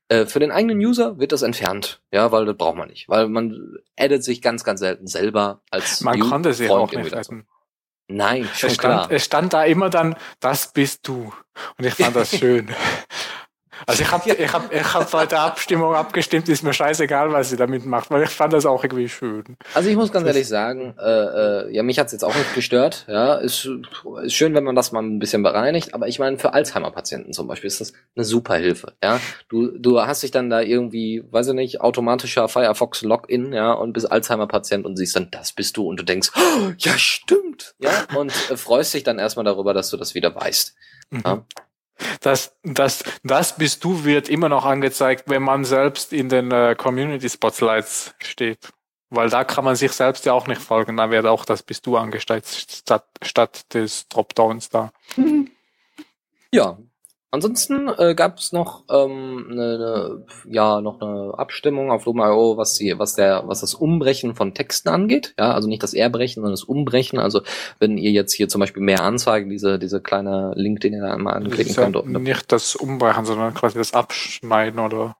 Äh, 0.09 0.27
für 0.27 0.39
den 0.39 0.51
eigenen 0.51 0.77
User 0.77 1.17
wird 1.17 1.31
das 1.31 1.41
entfernt, 1.41 2.01
ja, 2.11 2.31
weil 2.31 2.45
das 2.45 2.55
braucht 2.55 2.77
man 2.77 2.87
nicht, 2.87 3.09
weil 3.09 3.27
man 3.27 3.77
addet 3.97 4.23
sich 4.23 4.43
ganz, 4.43 4.63
ganz 4.63 4.79
selten 4.79 5.07
selber 5.07 5.63
als 5.71 6.01
Man 6.01 6.17
View 6.17 6.29
konnte 6.29 6.53
sie 6.53 6.69
auch 6.69 6.91
nicht 6.91 7.15
adden. 7.15 7.47
Nein, 8.07 8.47
schon 8.53 8.69
es 8.69 8.75
stand, 8.75 8.77
klar. 8.77 9.11
Es 9.11 9.25
stand 9.25 9.53
da 9.53 9.63
immer 9.63 9.89
dann, 9.89 10.15
das 10.39 10.71
bist 10.71 11.07
du. 11.07 11.33
Und 11.79 11.85
ich 11.85 11.95
fand 11.95 12.15
das 12.15 12.29
schön. 12.37 12.69
Also 13.85 14.03
ich 14.03 14.11
habe 14.11 14.29
ich 14.29 14.53
hab, 14.53 14.73
ich 14.73 14.93
hab 14.93 15.11
bei 15.11 15.25
der 15.25 15.41
Abstimmung 15.41 15.93
abgestimmt, 15.93 16.47
ist 16.49 16.63
mir 16.63 16.73
scheißegal, 16.73 17.31
was 17.31 17.49
sie 17.49 17.57
damit 17.57 17.85
macht, 17.85 18.09
weil 18.11 18.23
ich 18.23 18.29
fand 18.29 18.53
das 18.53 18.65
auch 18.65 18.83
irgendwie 18.83 19.09
schön. 19.09 19.43
Also 19.73 19.89
ich 19.89 19.95
muss 19.95 20.11
ganz 20.11 20.25
ehrlich 20.27 20.47
sagen, 20.47 20.95
äh, 20.99 21.03
äh, 21.03 21.75
ja, 21.75 21.83
mich 21.83 21.99
hat's 21.99 22.11
jetzt 22.11 22.23
auch 22.23 22.35
nicht 22.35 22.55
gestört. 22.55 23.05
Ja, 23.07 23.35
ist, 23.35 23.69
ist 24.23 24.33
schön, 24.33 24.53
wenn 24.53 24.63
man 24.63 24.75
das 24.75 24.91
mal 24.91 25.01
ein 25.01 25.19
bisschen 25.19 25.43
bereinigt, 25.43 25.93
aber 25.93 26.07
ich 26.07 26.19
meine, 26.19 26.37
für 26.37 26.53
Alzheimer-Patienten 26.53 27.33
zum 27.33 27.47
Beispiel 27.47 27.67
ist 27.67 27.81
das 27.81 27.93
eine 28.15 28.25
super 28.25 28.55
Hilfe. 28.55 28.93
Ja, 29.03 29.19
du, 29.49 29.77
du 29.77 30.01
hast 30.01 30.23
dich 30.23 30.31
dann 30.31 30.49
da 30.49 30.61
irgendwie, 30.61 31.23
weiß 31.29 31.49
ich 31.49 31.53
nicht, 31.53 31.81
automatischer 31.81 32.47
Firefox 32.47 33.01
Login, 33.01 33.53
ja, 33.53 33.73
und 33.73 33.93
bist 33.93 34.11
Alzheimer-Patient 34.11 34.85
und 34.85 34.97
siehst 34.97 35.15
dann, 35.15 35.29
das 35.31 35.51
bist 35.51 35.77
du 35.77 35.87
und 35.87 35.99
du 35.99 36.03
denkst, 36.03 36.31
oh, 36.35 36.71
ja, 36.77 36.97
stimmt. 36.97 37.75
Ja, 37.79 37.91
und 38.15 38.31
äh, 38.49 38.57
freust 38.57 38.93
dich 38.93 39.03
dann 39.03 39.19
erstmal 39.19 39.45
darüber, 39.45 39.73
dass 39.73 39.89
du 39.89 39.97
das 39.97 40.15
wieder 40.15 40.33
weißt. 40.33 40.75
Mhm. 41.09 41.21
Ja? 41.25 41.45
Das, 42.21 42.55
das, 42.63 43.03
das 43.23 43.57
bist 43.57 43.83
du 43.83 44.03
wird 44.03 44.29
immer 44.29 44.49
noch 44.49 44.65
angezeigt, 44.65 45.25
wenn 45.27 45.43
man 45.43 45.65
selbst 45.65 46.13
in 46.13 46.29
den 46.29 46.51
äh, 46.51 46.75
Community 46.77 47.29
Spotlights 47.29 48.15
steht. 48.21 48.73
Weil 49.09 49.29
da 49.29 49.43
kann 49.43 49.63
man 49.63 49.75
sich 49.75 49.91
selbst 49.91 50.25
ja 50.25 50.33
auch 50.33 50.47
nicht 50.47 50.61
folgen. 50.61 50.97
Da 50.97 51.11
wird 51.11 51.27
auch 51.27 51.45
das 51.45 51.61
bist 51.61 51.85
du 51.85 51.97
angezeigt 51.97 52.47
statt, 52.47 53.05
statt 53.21 53.73
des 53.73 54.07
Dropdowns 54.07 54.69
da. 54.69 54.91
Ja, 56.51 56.77
Ansonsten 57.33 57.89
äh, 57.97 58.13
gab 58.13 58.37
es 58.37 58.51
noch 58.51 58.83
ähm, 58.91 59.47
ne, 59.47 59.79
ne, 59.79 60.25
ja 60.45 60.81
noch 60.81 61.01
eine 61.01 61.33
Abstimmung 61.35 61.89
auf 61.89 62.05
Loom.io, 62.05 62.57
was 62.57 62.75
die, 62.75 62.99
was 62.99 63.15
der, 63.15 63.47
was 63.47 63.61
das 63.61 63.73
Umbrechen 63.73 64.35
von 64.35 64.53
Texten 64.53 64.89
angeht. 64.89 65.33
Ja, 65.39 65.51
also 65.51 65.67
nicht 65.67 65.81
das 65.81 65.95
Erbrechen, 65.95 66.43
sondern 66.43 66.53
das 66.53 66.63
Umbrechen. 66.63 67.17
Also 67.17 67.41
wenn 67.79 67.97
ihr 67.97 68.11
jetzt 68.11 68.33
hier 68.33 68.49
zum 68.49 68.59
Beispiel 68.59 68.83
mehr 68.83 69.01
Anzeigen, 69.01 69.49
diese 69.49 69.79
diese 69.79 69.99
kleine 69.99 70.53
Link, 70.55 70.81
den 70.81 70.93
ihr 70.93 71.01
da 71.01 71.17
mal 71.17 71.33
anklicken 71.33 71.73
könnt. 71.75 71.95
Ja 71.95 72.03
nicht 72.03 72.51
das 72.51 72.75
Umbrechen, 72.75 73.25
sondern 73.25 73.55
quasi 73.55 73.79
das 73.79 73.95
Abschneiden 73.95 74.79
oder 74.79 75.15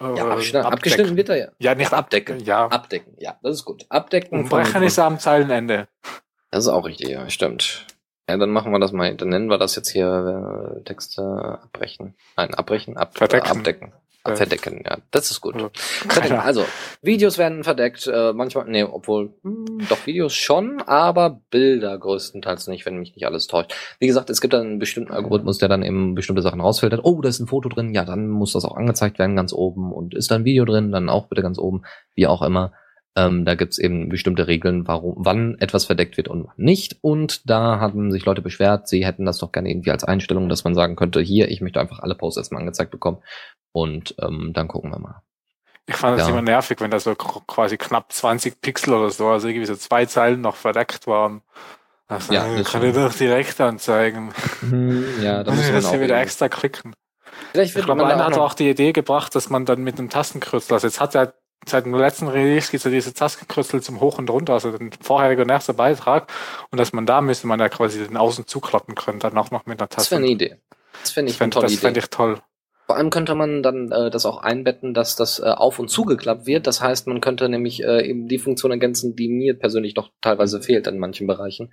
äh, 0.00 0.16
ja, 0.16 0.30
abschneiden. 0.30 0.66
abgeschnitten 0.68 1.16
wird 1.16 1.28
er 1.28 1.36
ja. 1.36 1.48
Ja, 1.60 1.74
nicht 1.76 1.92
abdecken. 1.92 2.40
Ja. 2.40 2.66
Abdecken, 2.66 3.14
ja, 3.20 3.38
das 3.40 3.58
ist 3.58 3.64
gut. 3.64 3.86
Abdecken. 3.88 4.40
Umbrechen 4.40 4.72
von, 4.72 4.82
ist 4.82 4.98
am 4.98 5.20
Zeilenende. 5.20 5.86
Das 6.50 6.64
ist 6.64 6.68
auch 6.70 6.86
richtig, 6.86 7.10
ja, 7.10 7.30
stimmt. 7.30 7.86
Ja, 8.28 8.36
dann 8.36 8.50
machen 8.50 8.72
wir 8.72 8.78
das 8.78 8.92
mal. 8.92 9.14
Dann 9.16 9.28
nennen 9.28 9.50
wir 9.50 9.58
das 9.58 9.76
jetzt 9.76 9.90
hier 9.90 10.76
äh, 10.78 10.82
Texte 10.84 11.22
abbrechen. 11.22 12.14
Nein, 12.36 12.54
abbrechen, 12.54 12.96
ab, 12.96 13.16
verdecken. 13.16 13.46
Äh, 13.46 13.50
abdecken. 13.50 13.92
Ab, 14.24 14.36
verdecken, 14.36 14.84
ja. 14.84 14.98
Das 15.10 15.32
ist 15.32 15.40
gut. 15.40 15.56
Ja. 15.56 16.38
Also, 16.38 16.64
Videos 17.02 17.38
werden 17.38 17.64
verdeckt, 17.64 18.06
äh, 18.06 18.32
manchmal, 18.32 18.66
nee, 18.68 18.84
obwohl, 18.84 19.34
hm, 19.42 19.80
doch 19.88 20.06
Videos 20.06 20.32
schon, 20.32 20.80
aber 20.86 21.40
Bilder 21.50 21.98
größtenteils 21.98 22.68
nicht, 22.68 22.86
wenn 22.86 22.98
mich 22.98 23.16
nicht 23.16 23.26
alles 23.26 23.48
täuscht. 23.48 23.74
Wie 23.98 24.06
gesagt, 24.06 24.30
es 24.30 24.40
gibt 24.40 24.54
dann 24.54 24.62
einen 24.62 24.78
bestimmten 24.78 25.12
Algorithmus, 25.12 25.58
der 25.58 25.68
dann 25.68 25.82
eben 25.82 26.14
bestimmte 26.14 26.42
Sachen 26.42 26.60
rausfiltert. 26.60 27.00
Oh, 27.02 27.20
da 27.20 27.28
ist 27.28 27.40
ein 27.40 27.48
Foto 27.48 27.68
drin, 27.68 27.94
ja, 27.94 28.04
dann 28.04 28.28
muss 28.28 28.52
das 28.52 28.64
auch 28.64 28.76
angezeigt 28.76 29.18
werden, 29.18 29.34
ganz 29.34 29.52
oben. 29.52 29.92
Und 29.92 30.14
ist 30.14 30.30
da 30.30 30.36
ein 30.36 30.44
Video 30.44 30.64
drin, 30.64 30.92
dann 30.92 31.08
auch 31.08 31.26
bitte 31.26 31.42
ganz 31.42 31.58
oben, 31.58 31.82
wie 32.14 32.28
auch 32.28 32.42
immer. 32.42 32.72
Ähm, 33.14 33.44
da 33.44 33.54
gibt's 33.54 33.78
eben 33.78 34.08
bestimmte 34.08 34.46
Regeln, 34.46 34.88
warum, 34.88 35.14
wann 35.18 35.58
etwas 35.58 35.84
verdeckt 35.84 36.16
wird 36.16 36.28
und 36.28 36.46
wann 36.46 36.54
nicht. 36.56 36.96
Und 37.02 37.48
da 37.48 37.78
haben 37.78 38.10
sich 38.10 38.24
Leute 38.24 38.40
beschwert, 38.40 38.88
sie 38.88 39.04
hätten 39.04 39.26
das 39.26 39.38
doch 39.38 39.52
gerne 39.52 39.70
irgendwie 39.70 39.90
als 39.90 40.04
Einstellung, 40.04 40.48
dass 40.48 40.64
man 40.64 40.74
sagen 40.74 40.96
könnte, 40.96 41.20
hier, 41.20 41.50
ich 41.50 41.60
möchte 41.60 41.80
einfach 41.80 42.00
alle 42.00 42.14
Posts 42.14 42.38
erstmal 42.38 42.60
angezeigt 42.60 42.90
bekommen. 42.90 43.18
Und 43.72 44.14
ähm, 44.20 44.52
dann 44.54 44.68
gucken 44.68 44.90
wir 44.90 44.98
mal. 44.98 45.22
Ich 45.86 45.96
fand 45.96 46.18
das 46.18 46.28
ja. 46.28 46.32
immer 46.32 46.42
nervig, 46.42 46.80
wenn 46.80 46.90
da 46.90 47.00
so 47.00 47.14
quasi 47.14 47.76
knapp 47.76 48.12
20 48.12 48.60
Pixel 48.60 48.94
oder 48.94 49.10
so, 49.10 49.28
also 49.28 49.48
irgendwie 49.48 49.66
so 49.66 49.74
zwei 49.74 50.06
Zeilen 50.06 50.40
noch 50.40 50.56
verdeckt 50.56 51.06
waren. 51.06 51.42
Also, 52.06 52.32
ja, 52.32 52.46
das 52.56 52.70
kann 52.70 52.84
ich 52.84 52.94
doch 52.94 53.12
direkt 53.12 53.60
anzeigen. 53.60 54.32
Mhm, 54.60 55.04
ja, 55.22 55.42
da 55.42 55.52
muss 55.54 55.70
man 55.70 55.84
auch 55.84 56.00
wieder 56.00 56.20
extra 56.20 56.48
klicken. 56.48 56.94
Vielleicht 57.50 57.74
wird 57.74 57.82
ich 57.82 57.86
glaube, 57.86 58.06
einer 58.06 58.24
hat 58.24 58.38
auch 58.38 58.54
die 58.54 58.70
Idee 58.70 58.92
gebracht, 58.92 59.34
dass 59.34 59.50
man 59.50 59.64
dann 59.64 59.82
mit 59.82 59.98
einem 59.98 60.08
Tastenkürzel, 60.08 60.74
also 60.74 60.86
jetzt 60.86 61.00
hat 61.00 61.14
er 61.14 61.34
seit 61.66 61.86
dem 61.86 61.94
letzten 61.94 62.28
Release 62.28 62.70
gibt 62.70 62.80
es 62.80 62.84
ja 62.84 62.90
diese 62.90 63.14
Tastenkürzel 63.14 63.82
zum 63.82 64.00
Hoch 64.00 64.18
und 64.18 64.28
Runter, 64.30 64.54
also 64.54 64.76
den 64.76 64.90
vorherigen 65.00 65.42
und 65.42 65.50
ersten 65.50 65.76
Beitrag. 65.76 66.30
Und 66.70 66.78
dass 66.78 66.92
man 66.92 67.06
da 67.06 67.20
müsste 67.20 67.46
man 67.46 67.60
ja 67.60 67.68
quasi 67.68 68.04
den 68.04 68.16
Außen 68.16 68.46
zuklappen 68.46 68.94
können, 68.94 69.18
dann 69.20 69.36
auch 69.38 69.50
noch 69.50 69.66
mit 69.66 69.80
einer 69.80 69.88
Taste. 69.88 70.02
Das 70.02 70.10
wäre 70.10 70.22
eine 70.22 70.30
Idee. 70.30 70.56
Das 71.00 71.10
finde 71.12 71.30
ich 71.30 71.34
das 71.34 71.38
fänd, 71.38 71.56
eine 71.56 71.60
tolle 71.62 71.72
Das 71.72 71.80
fände 71.80 72.00
ich 72.00 72.10
toll. 72.10 72.40
Vor 72.86 72.96
allem 72.96 73.10
könnte 73.10 73.34
man 73.34 73.62
dann 73.62 73.90
äh, 73.92 74.10
das 74.10 74.26
auch 74.26 74.42
einbetten, 74.42 74.92
dass 74.92 75.16
das 75.16 75.38
äh, 75.38 75.44
auf 75.44 75.78
und 75.78 75.88
zugeklappt 75.88 76.46
wird. 76.46 76.66
Das 76.66 76.80
heißt, 76.80 77.06
man 77.06 77.20
könnte 77.20 77.48
nämlich 77.48 77.82
äh, 77.82 78.06
eben 78.08 78.28
die 78.28 78.38
Funktion 78.38 78.70
ergänzen, 78.70 79.16
die 79.16 79.28
mir 79.28 79.58
persönlich 79.58 79.94
doch 79.94 80.10
teilweise 80.20 80.60
fehlt 80.60 80.86
in 80.86 80.98
manchen 80.98 81.26
Bereichen. 81.26 81.72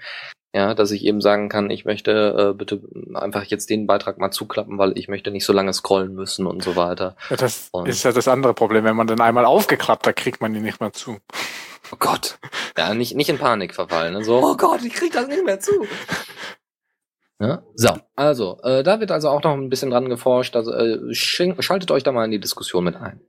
Ja, 0.53 0.73
dass 0.73 0.89
ich 0.89 1.05
eben 1.05 1.21
sagen 1.21 1.47
kann, 1.47 1.69
ich 1.69 1.85
möchte 1.85 2.51
äh, 2.51 2.53
bitte 2.57 2.81
einfach 3.13 3.43
jetzt 3.43 3.69
den 3.69 3.85
Beitrag 3.85 4.17
mal 4.17 4.31
zuklappen, 4.31 4.79
weil 4.79 4.97
ich 4.97 5.07
möchte 5.07 5.29
nicht 5.29 5.45
so 5.45 5.53
lange 5.53 5.73
scrollen 5.73 6.15
müssen 6.15 6.47
und 6.47 6.63
so 6.63 6.75
weiter. 6.75 7.15
Ja, 7.29 7.35
das 7.35 7.69
und 7.71 7.87
ist 7.87 8.03
ja 8.03 8.11
das 8.11 8.27
andere 8.27 8.55
Problem. 8.55 8.83
Wenn 8.83 8.95
man 8.95 9.05
dann 9.05 9.21
einmal 9.21 9.45
aufgeklappt 9.45 10.07
hat, 10.07 10.15
kriegt 10.15 10.41
man 10.41 10.53
die 10.53 10.59
nicht 10.59 10.79
mehr 10.79 10.91
zu. 10.91 11.17
Oh 11.91 11.97
Gott. 11.99 12.39
Ja, 12.77 12.93
nicht, 12.93 13.15
nicht 13.15 13.29
in 13.29 13.37
Panik 13.37 13.75
verfallen. 13.75 14.13
Ne? 14.13 14.23
So, 14.23 14.43
oh 14.43 14.57
Gott, 14.57 14.83
ich 14.83 14.93
krieg 14.93 15.11
das 15.11 15.27
nicht 15.27 15.45
mehr 15.45 15.59
zu. 15.59 15.71
Ja? 17.39 17.63
So, 17.75 17.89
also, 18.15 18.59
äh, 18.63 18.83
da 18.83 18.99
wird 18.99 19.11
also 19.11 19.29
auch 19.29 19.43
noch 19.43 19.53
ein 19.53 19.69
bisschen 19.69 19.91
dran 19.91 20.09
geforscht. 20.09 20.55
Also 20.55 20.73
äh, 20.73 21.13
schaltet 21.13 21.91
euch 21.91 22.03
da 22.03 22.11
mal 22.11 22.25
in 22.25 22.31
die 22.31 22.39
Diskussion 22.39 22.83
mit 22.83 22.95
ein. 22.95 23.21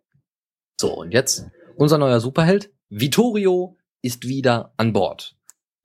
So, 0.81 1.01
und 1.01 1.12
jetzt 1.12 1.46
unser 1.77 1.99
neuer 1.99 2.20
Superheld, 2.20 2.70
Vittorio, 2.88 3.77
ist 4.03 4.27
wieder 4.27 4.73
an 4.77 4.92
Bord. 4.92 5.37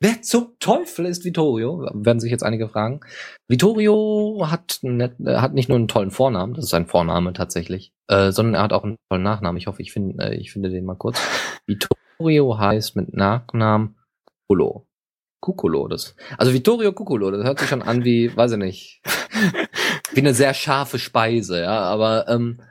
Wer 0.02 0.22
zum 0.22 0.58
Teufel 0.60 1.06
ist 1.06 1.24
Vittorio? 1.24 1.90
Werden 1.94 2.20
sich 2.20 2.32
jetzt 2.32 2.44
einige 2.44 2.68
fragen. 2.68 3.00
Vittorio 3.48 4.48
hat, 4.50 4.80
net, 4.82 5.14
äh, 5.24 5.38
hat 5.38 5.54
nicht 5.54 5.70
nur 5.70 5.78
einen 5.78 5.88
tollen 5.88 6.12
Vornamen, 6.12 6.54
das 6.54 6.66
ist 6.66 6.72
sein 6.72 6.88
Vorname 6.88 7.34
tatsächlich, 7.34 7.94
äh, 8.08 8.32
sondern 8.32 8.56
er 8.56 8.64
hat 8.64 8.74
auch 8.74 8.84
einen 8.84 8.98
tollen 9.10 9.24
Nachnamen. 9.24 9.58
Ich 9.58 9.68
hoffe, 9.68 9.82
ich, 9.82 9.94
find, 9.94 10.20
äh, 10.22 10.36
ich 10.36 10.52
finde 10.52 10.70
den 10.70 10.86
mal 10.86 10.96
kurz. 10.96 11.20
Vittorio 11.66 12.58
heißt 12.58 12.96
mit 12.96 13.14
Nachnamen 13.14 13.96
Polo. 14.48 14.86
Cuculo. 15.45 15.88
Das, 15.88 16.15
also 16.38 16.53
Vittorio 16.53 16.91
Cuculo, 16.91 17.29
das 17.29 17.45
hört 17.45 17.60
sich 17.60 17.69
schon 17.69 17.84
an 17.84 18.03
wie, 18.03 18.36
weiß 18.36 18.53
ich 18.53 18.58
nicht, 18.58 19.01
wie 20.13 20.19
eine 20.19 20.34
sehr 20.34 20.53
scharfe 20.53 20.97
Speise, 20.97 21.62
ja, 21.62 21.79
aber 21.79 22.27
ähm, 22.27 22.62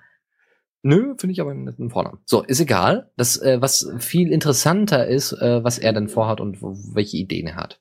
nö, 0.83 1.15
finde 1.17 1.33
ich 1.33 1.41
aber 1.41 1.53
einen 1.53 1.65
netten 1.65 1.91
Vornamen. 1.91 2.19
So, 2.25 2.43
ist 2.43 2.61
egal. 2.61 3.11
Das, 3.17 3.41
äh, 3.41 3.61
was 3.61 3.89
viel 3.99 4.33
interessanter 4.33 5.07
ist, 5.07 5.33
äh, 5.33 5.63
was 5.63 5.79
er 5.79 5.93
denn 5.93 6.09
vorhat 6.09 6.41
und 6.41 6.61
welche 6.61 7.17
Ideen 7.17 7.47
er 7.47 7.57
hat. 7.57 7.81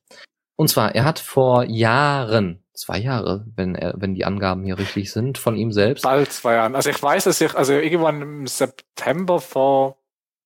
Und 0.56 0.70
zwar, 0.70 0.94
er 0.94 1.06
hat 1.06 1.18
vor 1.18 1.64
Jahren, 1.64 2.64
zwei 2.74 3.00
Jahre, 3.00 3.48
wenn 3.56 3.74
er, 3.74 3.96
wenn 3.98 4.14
die 4.14 4.26
Angaben 4.26 4.64
hier 4.64 4.78
richtig 4.78 5.12
sind, 5.12 5.40
von 5.40 5.56
ihm 5.56 5.72
selbst. 5.72 6.04
Bald 6.04 6.32
zwei 6.32 6.54
Jahren. 6.54 6.76
Also 6.76 6.92
ich 6.92 7.02
weiß, 7.02 7.24
dass 7.24 7.42
ich, 7.42 7.56
also 7.56 7.74
irgendwann 7.74 8.22
im 8.22 8.48
September 8.48 9.40
vor 9.40 10.03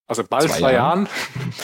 also 0.07 0.23
bald 0.23 0.49
zwei, 0.49 0.59
zwei 0.59 0.73
Jahren, 0.73 1.09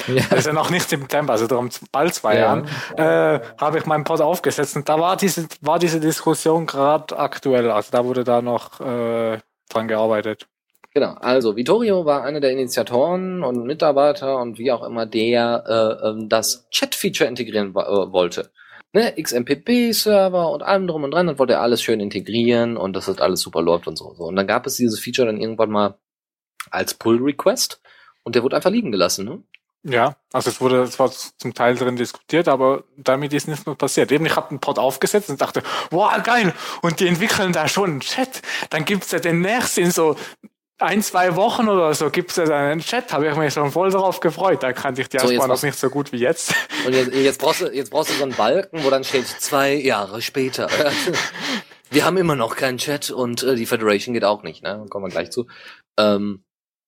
ja. 0.08 0.16
das 0.30 0.40
ist 0.40 0.48
ja 0.48 0.54
noch 0.54 0.70
nicht 0.70 0.88
September, 0.88 1.34
also 1.34 1.48
darum 1.48 1.70
bald 1.92 2.14
zwei 2.14 2.36
ja. 2.36 2.42
Jahren, 2.42 2.68
äh, 2.98 3.40
habe 3.58 3.78
ich 3.78 3.86
meinen 3.86 4.04
Pod 4.04 4.22
aufgesetzt 4.22 4.76
und 4.76 4.90
da 4.90 5.00
war 5.00 5.16
diese, 5.16 5.48
war 5.62 5.80
diese 5.80 6.00
Diskussion 6.00 6.66
gerade 6.66 7.18
aktuell, 7.18 7.72
also 7.72 7.90
da 7.92 8.04
wurde 8.04 8.24
da 8.24 8.42
noch 8.42 8.82
äh, 8.82 9.40
dran 9.70 9.88
gearbeitet. 9.88 10.48
Genau, 10.94 11.14
also 11.14 11.56
Vittorio 11.56 12.06
war 12.06 12.24
einer 12.24 12.40
der 12.40 12.52
Initiatoren 12.52 13.44
und 13.44 13.66
Mitarbeiter 13.66 14.40
und 14.40 14.60
wie 14.60 14.72
auch 14.72 14.84
immer, 14.84 15.08
der 15.08 15.64
äh, 15.68 16.08
ähm, 16.10 16.30
das 16.30 16.68
Chat-Feature 16.70 17.28
integrieren 17.28 17.72
äh, 17.72 17.74
wollte. 17.74 18.52
Ne, 18.96 19.12
XMPP-Server 19.20 20.52
und 20.52 20.62
allem 20.62 20.86
drum 20.86 21.04
und 21.04 21.12
dran, 21.12 21.26
dann 21.26 21.40
wollte 21.40 21.54
er 21.54 21.62
alles 21.62 21.82
schön 21.82 22.00
integrieren 22.00 22.78
und 22.78 22.96
dass 22.96 23.08
das 23.08 23.18
alles 23.18 23.42
super 23.42 23.64
läuft 23.64 23.88
und 23.88 23.98
so. 23.98 24.14
so. 24.14 24.26
Und 24.26 24.36
dann 24.36 24.46
gab 24.46 24.68
es 24.68 24.76
dieses 24.76 25.00
Feature 25.00 25.26
dann 25.26 25.42
irgendwann 25.42 25.72
mal 25.72 25.98
als 26.70 26.94
Pull-Request 26.94 27.82
und 28.24 28.36
der 28.36 28.44
wurde 28.44 28.56
einfach 28.56 28.72
liegen 28.72 28.92
gelassen, 28.92 29.26
ne? 29.26 29.44
Ja, 29.86 30.16
also 30.32 30.50
es 30.50 30.62
wurde 30.62 30.90
zwar 30.90 31.12
zum 31.12 31.54
Teil 31.54 31.76
drin 31.76 31.98
diskutiert, 31.98 32.48
aber 32.48 32.86
damit 32.96 33.34
ist 33.34 33.50
nichts 33.50 33.66
mehr 33.66 33.76
passiert. 33.76 34.14
Eben, 34.14 34.26
ich 34.26 34.36
habe 34.38 34.50
einen 34.50 34.60
Pod 34.60 34.80
aufgesetzt 34.80 35.30
und 35.30 35.42
dachte, 35.42 35.62
wow, 35.92 36.12
geil, 36.24 36.54
und 36.82 37.02
die 37.02 37.08
entwickeln 37.08 37.52
da 37.52 37.68
schon 37.68 37.92
einen 37.92 38.00
Chat. 38.00 38.42
Dann 38.70 38.86
gibt's 38.86 39.12
ja 39.12 39.20
den 39.20 39.42
nächsten 39.42 39.92
so 39.92 40.16
ein, 40.80 41.02
zwei 41.02 41.36
Wochen 41.36 41.68
oder 41.68 41.94
so 41.94 42.10
gibt's 42.10 42.38
ja 42.38 42.46
einen 42.46 42.80
Chat, 42.80 43.12
habe 43.12 43.28
ich 43.28 43.36
mich 43.36 43.54
schon 43.54 43.72
voll 43.72 43.92
darauf 43.92 44.22
gefreut. 44.22 44.64
Da 44.64 44.72
kannte 44.72 45.02
ich 45.02 45.10
die 45.10 45.20
so, 45.20 45.28
erstmal 45.28 45.50
noch 45.50 45.62
nicht 45.62 45.78
so 45.78 45.90
gut 45.90 46.14
wie 46.14 46.18
jetzt. 46.18 46.54
Und 46.86 46.94
jetzt, 46.94 47.14
jetzt, 47.14 47.42
brauchst 47.42 47.62
du, 47.62 47.68
jetzt 47.68 47.92
brauchst 47.92 48.10
du 48.10 48.14
so 48.14 48.24
einen 48.24 48.34
Balken, 48.34 48.86
wo 48.86 48.90
dann 48.90 49.04
steht, 49.04 49.28
zwei 49.28 49.74
Jahre 49.74 50.22
später. 50.22 50.70
wir 51.90 52.06
haben 52.06 52.16
immer 52.16 52.38
noch 52.38 52.56
keinen 52.56 52.78
Chat 52.78 53.12
und 53.12 53.44
äh, 53.44 53.56
die 53.56 53.66
Federation 53.66 54.14
geht 54.14 54.24
auch 54.24 54.44
nicht, 54.44 54.64
ne? 54.64 54.86
Kommen 54.90 55.06
wir 55.06 55.10
gleich 55.10 55.32
zu. 55.32 55.48
Ähm, 55.98 56.44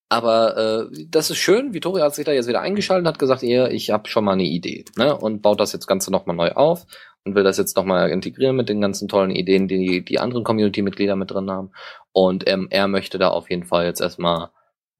aber 0.08 0.56
äh, 0.56 1.06
das 1.08 1.30
ist 1.30 1.38
schön. 1.38 1.74
Vittoria 1.74 2.04
hat 2.04 2.14
sich 2.14 2.24
da 2.24 2.32
jetzt 2.32 2.48
wieder 2.48 2.60
eingeschaltet, 2.60 3.06
hat 3.06 3.18
gesagt, 3.18 3.42
ihr, 3.42 3.70
ich 3.70 3.90
habe 3.90 4.08
schon 4.08 4.24
mal 4.24 4.32
eine 4.32 4.44
Idee, 4.44 4.84
ne? 4.96 5.16
Und 5.16 5.42
baut 5.42 5.60
das 5.60 5.72
jetzt 5.72 5.86
Ganze 5.86 6.10
nochmal 6.12 6.36
neu 6.36 6.52
auf 6.52 6.86
und 7.24 7.34
will 7.34 7.42
das 7.42 7.58
jetzt 7.58 7.76
nochmal 7.76 8.10
integrieren 8.10 8.54
mit 8.56 8.68
den 8.68 8.80
ganzen 8.80 9.08
tollen 9.08 9.30
Ideen, 9.30 9.66
die 9.66 10.04
die 10.04 10.20
anderen 10.20 10.44
Community-Mitglieder 10.44 11.16
mit 11.16 11.32
drin 11.32 11.50
haben. 11.50 11.72
Und 12.12 12.48
ähm, 12.48 12.68
er 12.70 12.86
möchte 12.86 13.18
da 13.18 13.28
auf 13.28 13.50
jeden 13.50 13.64
Fall 13.64 13.84
jetzt 13.86 14.00
erstmal 14.00 14.50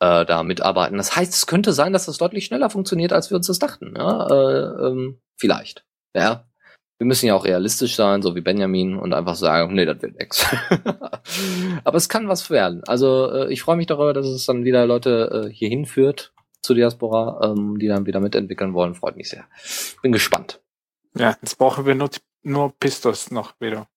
äh, 0.00 0.24
da 0.26 0.42
mitarbeiten. 0.42 0.96
Das 0.96 1.14
heißt, 1.14 1.32
es 1.32 1.46
könnte 1.46 1.72
sein, 1.72 1.92
dass 1.92 2.06
das 2.06 2.18
deutlich 2.18 2.44
schneller 2.44 2.68
funktioniert, 2.68 3.12
als 3.12 3.30
wir 3.30 3.36
uns 3.36 3.46
das 3.46 3.60
dachten. 3.60 3.94
Ja? 3.96 4.26
Äh, 4.26 4.88
ähm, 4.88 5.20
vielleicht. 5.36 5.84
Ja. 6.14 6.44
Wir 6.98 7.06
müssen 7.06 7.26
ja 7.26 7.34
auch 7.34 7.44
realistisch 7.44 7.94
sein, 7.94 8.22
so 8.22 8.34
wie 8.34 8.40
Benjamin, 8.40 8.96
und 8.96 9.12
einfach 9.12 9.34
sagen, 9.34 9.74
nee, 9.74 9.84
das 9.84 10.00
wird 10.00 10.18
nix. 10.18 10.46
Aber 11.84 11.96
es 11.96 12.08
kann 12.08 12.28
was 12.28 12.48
werden. 12.50 12.82
Also 12.86 13.30
äh, 13.30 13.52
ich 13.52 13.62
freue 13.62 13.76
mich 13.76 13.86
darüber, 13.86 14.14
dass 14.14 14.26
es 14.26 14.46
dann 14.46 14.64
wieder 14.64 14.86
Leute 14.86 15.46
äh, 15.48 15.52
hier 15.52 15.68
hinführt 15.68 16.32
zu 16.62 16.74
Diaspora, 16.74 17.52
ähm, 17.52 17.78
die 17.78 17.88
dann 17.88 18.06
wieder 18.06 18.20
mitentwickeln 18.20 18.72
wollen. 18.72 18.94
Freut 18.94 19.16
mich 19.16 19.28
sehr. 19.28 19.44
Bin 20.02 20.12
gespannt. 20.12 20.60
Ja, 21.16 21.36
jetzt 21.40 21.58
brauchen 21.58 21.86
wir 21.86 21.94
nur, 21.94 22.10
nur 22.42 22.72
Pistos 22.78 23.30
noch 23.30 23.54
wieder. 23.60 23.88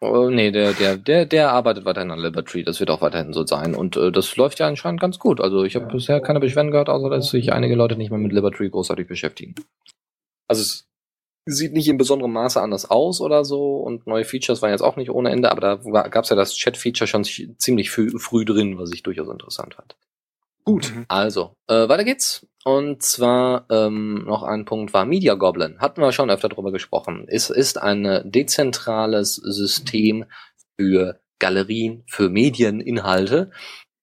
Oh, 0.00 0.28
nee, 0.28 0.50
der, 0.50 0.74
der, 0.74 0.96
der, 0.96 1.24
der 1.24 1.50
arbeitet 1.50 1.84
weiterhin 1.86 2.10
an 2.10 2.18
Liberty. 2.18 2.62
Das 2.62 2.78
wird 2.78 2.90
auch 2.90 3.00
weiterhin 3.00 3.32
so 3.32 3.46
sein. 3.46 3.74
Und 3.74 3.96
äh, 3.96 4.12
das 4.12 4.36
läuft 4.36 4.58
ja 4.58 4.66
anscheinend 4.66 5.00
ganz 5.00 5.18
gut. 5.18 5.40
Also 5.40 5.64
ich 5.64 5.76
habe 5.76 5.86
bisher 5.86 6.20
keine 6.20 6.40
Beschwerden 6.40 6.70
gehört, 6.70 6.88
außer 6.88 7.10
dass 7.10 7.30
sich 7.30 7.52
einige 7.52 7.74
Leute 7.74 7.96
nicht 7.96 8.10
mehr 8.10 8.18
mit 8.18 8.32
Liberty 8.32 8.68
großartig 8.68 9.08
beschäftigen. 9.08 9.54
Also 10.46 10.62
es 10.62 10.86
sieht 11.46 11.72
nicht 11.72 11.88
in 11.88 11.98
besonderem 11.98 12.32
Maße 12.32 12.60
anders 12.60 12.90
aus 12.90 13.20
oder 13.20 13.44
so 13.44 13.76
und 13.76 14.06
neue 14.06 14.24
Features 14.24 14.62
waren 14.62 14.70
jetzt 14.70 14.82
auch 14.82 14.96
nicht 14.96 15.10
ohne 15.10 15.30
Ende, 15.30 15.50
aber 15.50 15.60
da 15.60 16.08
gab 16.08 16.24
es 16.24 16.30
ja 16.30 16.36
das 16.36 16.54
Chat-Feature 16.54 17.06
schon 17.06 17.24
ziemlich 17.24 17.90
früh, 17.90 18.18
früh 18.18 18.44
drin, 18.44 18.78
was 18.78 18.92
ich 18.92 19.02
durchaus 19.02 19.28
interessant 19.28 19.74
fand. 19.74 19.96
Gut, 20.64 20.94
mhm. 20.94 21.04
also, 21.08 21.54
äh, 21.68 21.88
weiter 21.88 22.04
geht's. 22.04 22.46
Und 22.64 23.02
zwar 23.02 23.66
ähm, 23.70 24.24
noch 24.24 24.42
ein 24.42 24.64
Punkt 24.64 24.94
war 24.94 25.04
Media 25.04 25.34
Goblin. 25.34 25.78
Hatten 25.78 26.00
wir 26.00 26.12
schon 26.12 26.30
öfter 26.30 26.48
drüber 26.48 26.72
gesprochen. 26.72 27.26
Es 27.28 27.50
ist 27.50 27.76
ein 27.76 28.22
dezentrales 28.24 29.34
System 29.34 30.24
für 30.80 31.20
Galerien, 31.38 32.04
für 32.06 32.30
Medieninhalte. 32.30 33.50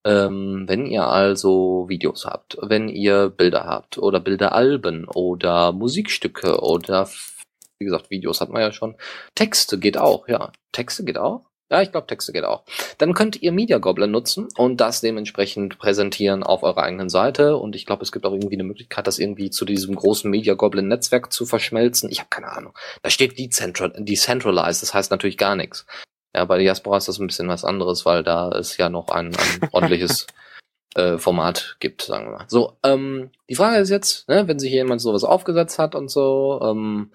Ähm, 0.04 0.65
wenn 0.67 0.86
ihr 0.86 1.08
also 1.08 1.86
Videos 1.88 2.25
habt, 2.25 2.58
wenn 2.62 2.89
ihr 2.89 3.30
Bilder 3.30 3.65
habt 3.65 3.97
oder 3.97 4.19
Bilderalben 4.19 5.06
oder 5.06 5.71
Musikstücke 5.71 6.60
oder 6.62 7.08
wie 7.82 7.86
gesagt, 7.86 8.12
Videos 8.12 8.39
hat 8.39 8.50
man 8.50 8.62
ja 8.62 8.72
schon. 8.72 8.96
Texte 9.36 9.78
geht 9.78 9.98
auch, 9.98 10.28
ja. 10.28 10.52
Texte 10.72 11.04
geht 11.04 11.17
auch. 11.17 11.41
Ja, 11.72 11.82
ich 11.82 11.91
glaube, 11.91 12.06
Texte 12.06 12.34
geht 12.34 12.44
auch. 12.44 12.63
Dann 12.98 13.13
könnt 13.13 13.41
ihr 13.41 13.54
Media 13.54 13.78
Goblin 13.78 14.12
nutzen 14.12 14.50
und 14.58 14.82
das 14.82 15.00
dementsprechend 15.00 15.80
präsentieren 15.80 16.44
auf 16.44 16.63
eurer 16.63 16.84
eigenen 16.84 17.10
Seite. 17.10 17.56
Und 17.56 17.78
ich 17.78 17.86
glaube, 17.86 18.04
es 18.04 18.12
gibt 18.12 18.26
auch 18.26 18.34
irgendwie 18.34 18.56
eine 18.56 18.65
Möglichkeit, 18.65 19.08
das 19.08 19.20
irgendwie 19.20 19.50
zu 19.52 19.63
diesem 19.63 19.96
großen 19.96 20.30
Media 20.30 20.54
Goblin 20.54 20.89
Netzwerk 20.89 21.32
zu 21.32 21.46
verschmelzen. 21.46 22.12
Ich 22.12 22.20
habe 22.20 22.30
keine 22.30 22.52
Ahnung. 22.52 22.74
Da 23.04 23.10
steht 23.10 23.39
Decentral 23.39 23.94
Decentralized, 23.98 24.82
das 24.82 24.94
heißt 24.94 25.12
natürlich 25.12 25.38
gar 25.38 25.56
nichts. 25.56 25.86
Ja, 26.36 26.44
bei 26.44 26.58
Diaspora 26.58 26.98
ist 26.98 27.08
das 27.08 27.20
ein 27.20 27.28
bisschen 27.28 27.48
was 27.48 27.63
anderes, 27.63 28.06
weil 28.06 28.24
da 28.24 28.50
es 28.50 28.76
ja 28.76 28.89
noch 28.89 29.08
ein, 29.08 29.28
ein 29.28 29.70
ordentliches 29.72 30.28
äh, 30.96 31.17
Format 31.17 31.78
gibt, 31.80 32.02
sagen 32.02 32.26
wir 32.26 32.32
mal. 32.39 32.46
So, 32.50 32.78
ähm, 32.84 33.32
die 33.50 33.56
Frage 33.56 33.78
ist 33.78 33.89
jetzt, 33.89 34.28
ne, 34.28 34.46
wenn 34.48 34.60
sich 34.60 34.72
jemand 34.74 35.00
sowas 35.00 35.24
aufgesetzt 35.24 35.80
hat 35.80 35.96
und 35.96 36.12
so, 36.12 36.60
ähm, 36.62 37.12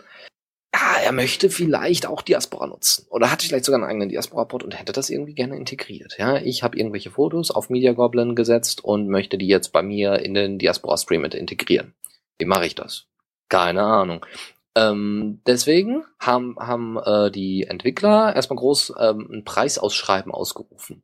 ja, 0.77 1.03
er 1.03 1.13
möchte 1.13 1.49
vielleicht 1.49 2.07
auch 2.07 2.23
Diaspora 2.23 2.67
nutzen 2.67 3.07
oder 3.09 3.31
hat 3.31 3.43
vielleicht 3.43 3.65
sogar 3.65 3.81
einen 3.81 3.89
eigenen 3.89 4.09
Diaspora-Pod 4.09 4.63
und 4.63 4.79
hätte 4.79 4.93
das 4.93 5.11
irgendwie 5.11 5.35
gerne 5.35 5.57
integriert. 5.57 6.17
Ja, 6.19 6.37
ich 6.37 6.63
habe 6.63 6.77
irgendwelche 6.77 7.11
Fotos 7.11 7.51
auf 7.51 7.71
Media 7.71 7.93
Goblin 7.93 8.35
gesetzt 8.35 8.85
und 8.85 9.09
möchte 9.09 9.39
die 9.39 9.49
jetzt 9.49 9.73
bei 9.73 9.83
mir 9.83 10.21
in 10.21 10.35
den 10.35 10.59
Diaspora-Stream 10.59 11.23
mit 11.23 11.35
integrieren. 11.35 11.95
Wie 12.39 12.45
mache 12.45 12.67
ich 12.67 12.75
das? 12.75 13.07
Keine 13.49 13.83
Ahnung. 13.83 14.27
Ähm, 14.75 15.41
deswegen 15.47 16.05
haben, 16.21 16.57
haben 16.59 16.99
äh, 16.99 17.31
die 17.31 17.65
Entwickler 17.65 18.35
erstmal 18.37 18.59
groß 18.59 18.95
ähm, 18.99 19.29
ein 19.33 19.45
Preisausschreiben 19.45 20.33
ausgerufen. 20.33 21.03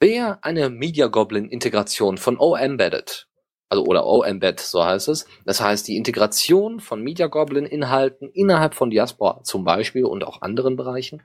Wer 0.00 0.44
eine 0.44 0.68
Media 0.68 1.06
Goblin 1.06 1.48
Integration 1.48 2.18
von 2.18 2.38
O-Embedded 2.38 3.28
also 3.74 3.90
oder 3.90 4.06
O-Embed, 4.06 4.60
so 4.60 4.84
heißt 4.84 5.08
es. 5.08 5.26
Das 5.44 5.60
heißt, 5.60 5.86
die 5.88 5.96
Integration 5.96 6.80
von 6.80 7.02
Media 7.02 7.26
Goblin 7.26 7.66
Inhalten 7.66 8.30
innerhalb 8.30 8.74
von 8.74 8.90
Diaspora 8.90 9.42
zum 9.42 9.64
Beispiel 9.64 10.04
und 10.04 10.24
auch 10.24 10.42
anderen 10.42 10.76
Bereichen. 10.76 11.22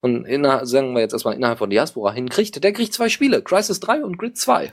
Und 0.00 0.26
innerhalb, 0.26 0.66
sagen 0.66 0.94
wir 0.94 1.00
jetzt 1.00 1.12
erstmal 1.12 1.34
innerhalb 1.34 1.58
von 1.58 1.70
Diaspora 1.70 2.12
hinkriegt, 2.12 2.62
der 2.62 2.72
kriegt 2.72 2.92
zwei 2.92 3.08
Spiele, 3.08 3.42
Crisis 3.42 3.80
3 3.80 4.04
und 4.04 4.18
Grid 4.18 4.36
2. 4.36 4.72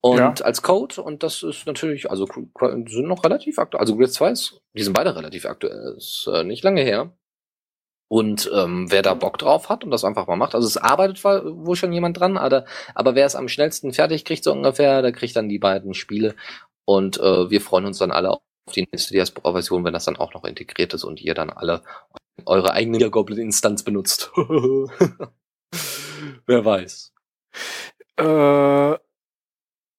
Und 0.00 0.18
ja. 0.18 0.32
als 0.44 0.62
Code, 0.62 1.00
und 1.00 1.22
das 1.22 1.42
ist 1.42 1.66
natürlich, 1.66 2.10
also 2.10 2.26
sind 2.26 3.06
noch 3.06 3.24
relativ 3.24 3.58
aktuell, 3.58 3.80
also 3.80 3.96
Grid 3.96 4.12
2 4.12 4.30
ist, 4.30 4.60
die 4.76 4.82
sind 4.82 4.92
beide 4.92 5.16
relativ 5.16 5.46
aktuell, 5.46 5.94
ist 5.96 6.28
äh, 6.32 6.44
nicht 6.44 6.62
lange 6.62 6.82
her. 6.82 7.16
Und 8.08 8.50
ähm, 8.54 8.90
wer 8.90 9.02
da 9.02 9.14
Bock 9.14 9.38
drauf 9.38 9.68
hat 9.68 9.82
und 9.84 9.90
das 9.90 10.04
einfach 10.04 10.26
mal 10.26 10.36
macht, 10.36 10.54
also 10.54 10.66
es 10.66 10.76
arbeitet 10.76 11.24
wohl 11.24 11.76
schon 11.76 11.92
jemand 11.92 12.18
dran, 12.20 12.36
aber, 12.36 12.64
aber 12.94 13.14
wer 13.14 13.26
es 13.26 13.34
am 13.34 13.48
schnellsten 13.48 13.92
fertig 13.92 14.24
kriegt, 14.24 14.44
so 14.44 14.52
ungefähr, 14.52 15.02
der 15.02 15.12
kriegt 15.12 15.36
dann 15.36 15.48
die 15.48 15.58
beiden 15.58 15.94
Spiele. 15.94 16.34
Und 16.84 17.18
äh, 17.18 17.50
wir 17.50 17.60
freuen 17.60 17.86
uns 17.86 17.98
dann 17.98 18.10
alle 18.10 18.30
auf 18.30 18.40
die 18.74 18.86
nächste 18.92 19.14
Diaspora-Version, 19.14 19.84
wenn 19.84 19.92
das 19.92 20.04
dann 20.04 20.16
auch 20.16 20.34
noch 20.34 20.44
integriert 20.44 20.94
ist 20.94 21.04
und 21.04 21.20
ihr 21.20 21.34
dann 21.34 21.50
alle 21.50 21.82
eure 22.46 22.72
eigene 22.72 23.10
Goblin-Instanz 23.10 23.82
benutzt. 23.82 24.30
wer 26.46 26.64
weiß. 26.64 27.12
Äh, 28.16 28.94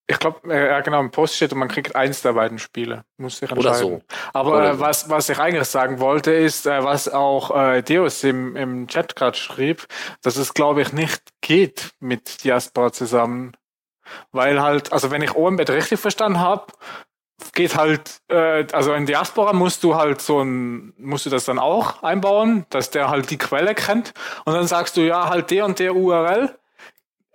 ich 0.07 0.19
glaube, 0.19 0.53
äh, 0.53 0.67
ja 0.69 0.81
genau, 0.81 0.99
im 0.99 1.11
Post 1.11 1.35
steht 1.35 1.51
und 1.51 1.59
man 1.59 1.67
kriegt 1.67 1.95
eins 1.95 2.21
der 2.21 2.33
beiden 2.33 2.59
Spiele. 2.59 3.05
Muss 3.17 3.41
ich 3.41 3.49
entscheiden. 3.49 3.59
Oder 3.59 3.75
so. 3.75 4.01
Aber 4.33 4.57
Oder 4.57 4.71
äh, 4.71 4.79
was, 4.79 5.09
was 5.09 5.29
ich 5.29 5.39
eigentlich 5.39 5.67
sagen 5.67 5.99
wollte, 5.99 6.31
ist, 6.31 6.67
äh, 6.67 6.83
was 6.83 7.09
auch 7.09 7.55
äh, 7.55 7.81
Deus 7.81 8.23
im, 8.23 8.55
im 8.55 8.87
Chat 8.87 9.15
gerade 9.15 9.37
schrieb, 9.37 9.87
dass 10.21 10.37
es, 10.37 10.53
glaube 10.53 10.81
ich, 10.81 10.93
nicht 10.93 11.21
geht 11.41 11.91
mit 11.99 12.43
Diaspora 12.43 12.91
zusammen. 12.91 13.53
Weil 14.31 14.61
halt, 14.61 14.93
also 14.93 15.09
wenn 15.09 15.23
ich 15.23 15.35
OMBet 15.35 15.71
richtig 15.71 15.99
verstanden 15.99 16.39
habe, 16.39 16.67
geht 17.53 17.75
halt, 17.75 18.21
äh, 18.29 18.65
also 18.71 18.93
in 18.93 19.07
Diaspora 19.07 19.53
musst 19.53 19.83
du 19.83 19.95
halt 19.95 20.21
so 20.21 20.41
ein, 20.41 20.93
musst 20.97 21.25
du 21.25 21.31
das 21.31 21.45
dann 21.45 21.57
auch 21.57 22.03
einbauen, 22.03 22.65
dass 22.69 22.91
der 22.91 23.09
halt 23.09 23.29
die 23.31 23.37
Quelle 23.37 23.73
kennt 23.73 24.13
und 24.45 24.53
dann 24.53 24.67
sagst 24.67 24.97
du 24.97 25.01
ja 25.01 25.29
halt 25.29 25.49
der 25.51 25.65
und 25.65 25.79
der 25.79 25.95
URL 25.95 26.55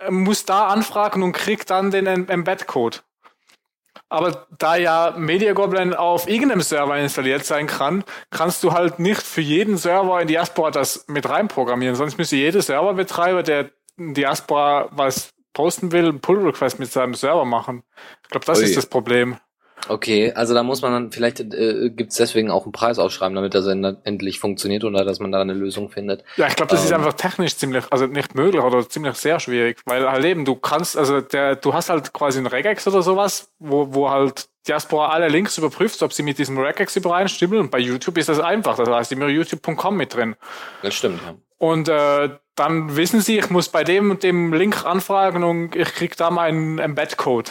muss 0.08 0.44
da 0.44 0.68
anfragen 0.68 1.22
und 1.22 1.32
kriegt 1.32 1.70
dann 1.70 1.90
den 1.90 2.06
Embed-Code. 2.06 2.98
Aber 4.08 4.46
da 4.58 4.76
ja 4.76 5.14
Media 5.16 5.52
Goblin 5.52 5.94
auf 5.94 6.28
irgendeinem 6.28 6.62
Server 6.62 6.98
installiert 6.98 7.44
sein 7.44 7.66
kann, 7.66 8.04
kannst 8.30 8.62
du 8.64 8.72
halt 8.72 8.98
nicht 8.98 9.22
für 9.22 9.40
jeden 9.40 9.76
Server 9.76 10.20
in 10.20 10.28
Diaspora 10.28 10.70
das 10.70 11.04
mit 11.06 11.28
reinprogrammieren. 11.28 11.94
Sonst 11.94 12.18
müsste 12.18 12.36
jeder 12.36 12.60
Serverbetreiber, 12.60 13.42
der 13.42 13.70
in 13.96 14.14
Diaspora 14.14 14.88
was 14.90 15.30
posten 15.52 15.92
will, 15.92 16.08
einen 16.08 16.20
Pull-Request 16.20 16.80
mit 16.80 16.90
seinem 16.90 17.14
Server 17.14 17.44
machen. 17.44 17.84
Ich 18.24 18.30
glaube, 18.30 18.46
das 18.46 18.58
Ui. 18.58 18.64
ist 18.64 18.76
das 18.76 18.86
Problem. 18.86 19.36
Okay, 19.88 20.32
also 20.32 20.54
da 20.54 20.62
muss 20.62 20.82
man 20.82 20.92
dann, 20.92 21.12
vielleicht 21.12 21.40
äh, 21.40 21.90
gibt 21.90 22.12
es 22.12 22.16
deswegen 22.16 22.50
auch 22.50 22.64
einen 22.64 22.72
Preis 22.72 22.98
ausschreiben, 22.98 23.34
damit 23.34 23.54
das 23.54 23.66
endlich 23.66 24.38
funktioniert 24.38 24.84
oder 24.84 25.04
dass 25.04 25.20
man 25.20 25.32
da 25.32 25.40
eine 25.40 25.54
Lösung 25.54 25.90
findet. 25.90 26.24
Ja, 26.36 26.46
ich 26.46 26.56
glaube, 26.56 26.70
das 26.70 26.80
ähm, 26.80 26.86
ist 26.86 26.92
einfach 26.92 27.14
technisch 27.14 27.56
ziemlich, 27.56 27.84
also 27.90 28.06
nicht 28.06 28.34
möglich 28.34 28.62
oder 28.62 28.88
ziemlich 28.88 29.14
sehr 29.14 29.40
schwierig, 29.40 29.80
weil 29.86 30.08
halt 30.10 30.24
eben, 30.24 30.44
du 30.44 30.56
kannst, 30.56 30.96
also 30.96 31.20
der, 31.20 31.56
du 31.56 31.74
hast 31.74 31.90
halt 31.90 32.12
quasi 32.12 32.38
einen 32.38 32.46
Regex 32.46 32.86
oder 32.86 33.02
sowas, 33.02 33.50
wo, 33.58 33.94
wo 33.94 34.10
halt 34.10 34.48
Diaspora 34.68 35.08
alle 35.08 35.28
Links 35.28 35.56
überprüft, 35.58 36.02
ob 36.02 36.12
sie 36.12 36.22
mit 36.22 36.38
diesem 36.38 36.58
Regex 36.58 36.96
übereinstimmen 36.96 37.58
und 37.58 37.70
bei 37.70 37.78
YouTube 37.78 38.18
ist 38.18 38.28
das 38.28 38.40
einfach, 38.40 38.76
das 38.76 38.88
heißt 38.88 39.12
immer 39.12 39.28
youtube.com 39.28 39.96
mit 39.96 40.14
drin. 40.14 40.36
Das 40.82 40.94
stimmt, 40.94 41.20
ja. 41.24 41.34
Und 41.58 41.88
äh, 41.88 42.30
dann 42.54 42.96
wissen 42.96 43.20
sie, 43.20 43.38
ich 43.38 43.50
muss 43.50 43.68
bei 43.68 43.84
dem 43.84 44.10
und 44.10 44.22
dem 44.22 44.52
Link 44.52 44.84
anfragen 44.84 45.44
und 45.44 45.76
ich 45.76 45.94
krieg 45.94 46.16
da 46.16 46.30
meinen 46.30 46.78
Embed-Code. 46.78 47.50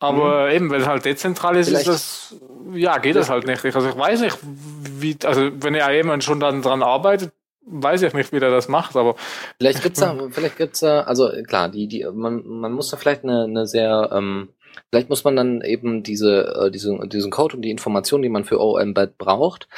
Aber 0.00 0.46
mhm. 0.46 0.52
eben, 0.52 0.70
weil 0.70 0.80
es 0.80 0.86
halt 0.86 1.04
dezentral 1.04 1.56
ist, 1.56 1.68
Vielleicht. 1.68 1.88
ist 1.88 2.32
das, 2.32 2.36
ja, 2.72 2.98
geht 2.98 3.16
das 3.16 3.30
halt 3.30 3.46
nicht. 3.46 3.64
Also 3.64 3.88
ich 3.88 3.96
weiß 3.96 4.20
nicht, 4.20 4.38
wie, 4.42 5.16
also 5.24 5.50
wenn 5.60 5.74
ja 5.74 5.90
jemand 5.90 6.22
schon 6.22 6.38
dann 6.38 6.62
dran 6.62 6.82
arbeitet, 6.82 7.32
weiß 7.70 8.02
ich 8.02 8.14
nicht, 8.14 8.32
wie 8.32 8.40
der 8.40 8.50
das 8.50 8.68
macht, 8.68 8.96
aber. 8.96 9.16
Vielleicht 9.58 9.82
gibt's 9.82 10.00
da, 10.00 10.16
vielleicht 10.30 10.56
gibt's 10.56 10.80
da, 10.80 11.02
also 11.02 11.30
klar, 11.46 11.68
die, 11.68 11.88
die, 11.88 12.06
man, 12.12 12.46
man 12.46 12.72
muss 12.72 12.90
da 12.90 12.96
vielleicht 12.96 13.24
eine, 13.24 13.44
eine 13.44 13.66
sehr, 13.66 14.10
ähm, 14.12 14.50
vielleicht 14.90 15.08
muss 15.08 15.24
man 15.24 15.36
dann 15.36 15.60
eben 15.62 16.02
diese, 16.02 16.66
äh, 16.66 16.70
diesen, 16.70 17.08
diesen 17.08 17.30
Code 17.30 17.56
und 17.56 17.62
die 17.62 17.70
Informationen, 17.70 18.22
die 18.22 18.28
man 18.28 18.44
für 18.44 18.60
OEmbed 18.60 19.18
braucht, 19.18 19.68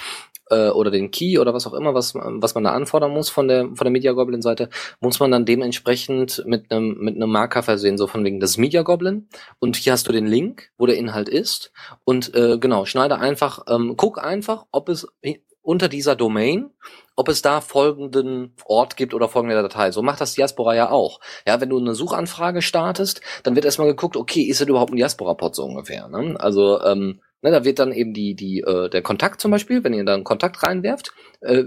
äh, 0.51 0.69
oder 0.69 0.91
den 0.91 1.11
Key 1.11 1.39
oder 1.39 1.55
was 1.55 1.67
auch 1.67 1.75
immer, 1.75 1.95
was, 1.95 2.15
was 2.15 2.55
man 2.55 2.65
da 2.65 2.73
anfordern 2.73 3.13
muss 3.13 3.31
von 3.31 3.49
der, 3.49 3.65
von 3.75 3.85
der 3.85 3.91
Media 3.91 4.13
Goblin 4.13 4.43
Seite, 4.43 4.69
muss 5.01 5.21
man 5.21 5.31
dann 5.31 5.45
dementsprechend 5.45 6.43
mit 6.47 6.71
einem, 6.71 6.99
mit 6.99 7.17
einem 7.17 7.31
Marker 7.31 7.63
versehen, 7.63 7.99
so 7.99 8.07
von 8.07 8.25
wegen 8.25 8.41
das 8.41 8.59
Media 8.59 8.83
Goblin. 8.83 9.29
Und 9.59 9.77
hier 9.77 9.93
hast 9.93 10.09
du 10.09 10.13
den 10.13 10.27
Link, 10.27 10.71
wo 10.77 10.87
der 10.87 10.97
Inhalt 10.97 11.29
ist. 11.29 11.73
Und 12.05 12.35
äh, 12.35 12.59
genau, 12.59 12.85
schneide 12.85 13.19
einfach, 13.19 13.65
ähm, 13.69 13.95
guck 13.97 14.23
einfach, 14.23 14.67
ob 14.73 14.89
es 14.89 15.07
unter 15.63 15.89
dieser 15.89 16.17
Domain, 16.17 16.71
ob 17.17 17.29
es 17.29 17.43
da 17.43 17.61
folgenden 17.61 18.55
Ort 18.65 18.97
gibt 18.97 19.13
oder 19.13 19.29
folgende 19.29 19.61
Datei. 19.61 19.93
So 19.93 20.03
macht 20.03 20.21
das 20.21 20.35
Diaspora 20.35 20.75
ja 20.75 20.91
auch. 20.91 21.21
Ja, 21.47 21.61
wenn 21.61 21.69
du 21.69 21.79
eine 21.79 21.95
Suchanfrage 21.95 22.63
startest, 22.63 23.21
dann 23.43 23.55
wird 23.55 23.67
erstmal 23.67 23.89
geguckt, 23.89 24.17
okay, 24.17 24.43
ist 24.43 24.61
das 24.61 24.69
überhaupt 24.69 24.93
ein 24.93 24.97
Diaspora-Pod 24.97 25.55
so 25.55 25.65
ungefähr? 25.65 26.09
Ne? 26.09 26.37
Also 26.39 26.83
ähm, 26.83 27.21
Ne, 27.43 27.51
da 27.51 27.65
wird 27.65 27.79
dann 27.79 27.93
eben 27.93 28.13
die, 28.13 28.35
die, 28.35 28.61
äh, 28.61 28.91
der 28.91 29.01
Kontakt 29.01 29.41
zum 29.41 29.51
Beispiel, 29.51 29.83
wenn 29.83 29.95
ihr 29.95 30.05
da 30.05 30.13
einen 30.13 30.25
Kontakt 30.25 30.63
reinwerft, 30.63 31.13
äh, 31.41 31.65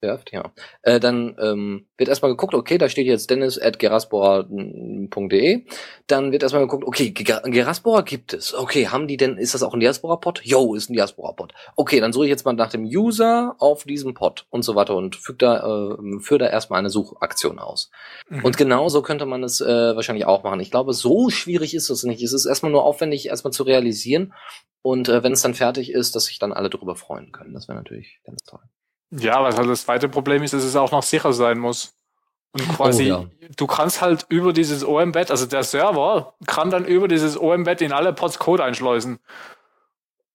werft, 0.00 0.32
ja, 0.32 0.52
äh, 0.82 1.00
dann 1.00 1.34
ähm, 1.40 1.86
wird 1.96 2.10
erstmal 2.10 2.30
geguckt, 2.30 2.52
okay, 2.52 2.76
da 2.76 2.90
steht 2.90 3.06
jetzt 3.06 3.30
dennis 3.30 3.58
at 3.58 3.78
geraspora.de, 3.78 5.64
dann 6.06 6.30
wird 6.30 6.42
erstmal 6.42 6.62
geguckt, 6.62 6.84
okay, 6.84 7.10
Geraspora 7.12 8.02
gibt 8.02 8.34
es, 8.34 8.52
okay, 8.54 8.88
haben 8.88 9.08
die 9.08 9.16
denn, 9.16 9.38
ist 9.38 9.54
das 9.54 9.62
auch 9.62 9.72
ein 9.72 9.80
Diaspora-Pod? 9.80 10.42
Yo, 10.44 10.74
ist 10.74 10.90
ein 10.90 10.92
Diaspora-Pod. 10.92 11.54
Okay, 11.74 12.00
dann 12.00 12.12
suche 12.12 12.26
ich 12.26 12.30
jetzt 12.30 12.44
mal 12.44 12.52
nach 12.52 12.70
dem 12.70 12.84
User 12.84 13.56
auf 13.60 13.84
diesem 13.84 14.12
Pod 14.12 14.46
und 14.50 14.62
so 14.62 14.74
weiter 14.74 14.94
und 14.94 15.16
füge 15.16 15.38
da, 15.38 15.94
äh, 15.94 16.20
führe 16.20 16.40
da 16.40 16.46
erstmal 16.48 16.80
eine 16.80 16.90
Suchaktion 16.90 17.58
aus. 17.58 17.90
Mhm. 18.28 18.44
Und 18.44 18.58
genauso 18.58 19.00
könnte 19.00 19.24
man 19.24 19.42
es 19.42 19.62
äh, 19.62 19.96
wahrscheinlich 19.96 20.26
auch 20.26 20.44
machen. 20.44 20.60
Ich 20.60 20.70
glaube, 20.70 20.92
so 20.92 21.30
schwierig 21.30 21.74
ist 21.74 21.88
es 21.88 22.02
nicht. 22.02 22.22
Es 22.22 22.34
ist 22.34 22.44
erstmal 22.44 22.72
nur 22.72 22.84
aufwendig, 22.84 23.28
erstmal 23.28 23.54
zu 23.54 23.62
realisieren 23.62 24.34
und 24.82 25.08
äh, 25.08 25.22
wenn 25.22 25.32
es 25.32 25.42
dann 25.42 25.54
fertig 25.54 25.90
ist, 25.92 26.14
dass 26.14 26.26
sich 26.26 26.38
dann 26.38 26.52
alle 26.52 26.70
darüber 26.70 26.96
freuen 26.96 27.32
können. 27.32 27.54
Das 27.54 27.68
wäre 27.68 27.76
natürlich 27.76 28.20
ganz 28.24 28.42
toll. 28.44 28.60
Ja, 29.10 29.42
was 29.42 29.56
halt 29.56 29.68
das 29.68 29.82
zweite 29.82 30.08
Problem 30.08 30.42
ist, 30.42 30.54
dass 30.54 30.64
es 30.64 30.76
auch 30.76 30.92
noch 30.92 31.02
sicher 31.02 31.32
sein 31.32 31.58
muss. 31.58 31.94
Und 32.52 32.68
quasi, 32.68 33.04
oh, 33.12 33.28
ja. 33.40 33.48
du 33.56 33.66
kannst 33.66 34.00
halt 34.00 34.26
über 34.28 34.52
dieses 34.52 34.84
OM-Bett, 34.84 35.30
also 35.30 35.46
der 35.46 35.62
Server 35.62 36.34
kann 36.46 36.70
dann 36.70 36.84
über 36.84 37.08
dieses 37.08 37.38
OM-Bett 37.38 37.82
in 37.82 37.92
alle 37.92 38.12
Pods 38.12 38.38
Code 38.38 38.64
einschleusen. 38.64 39.18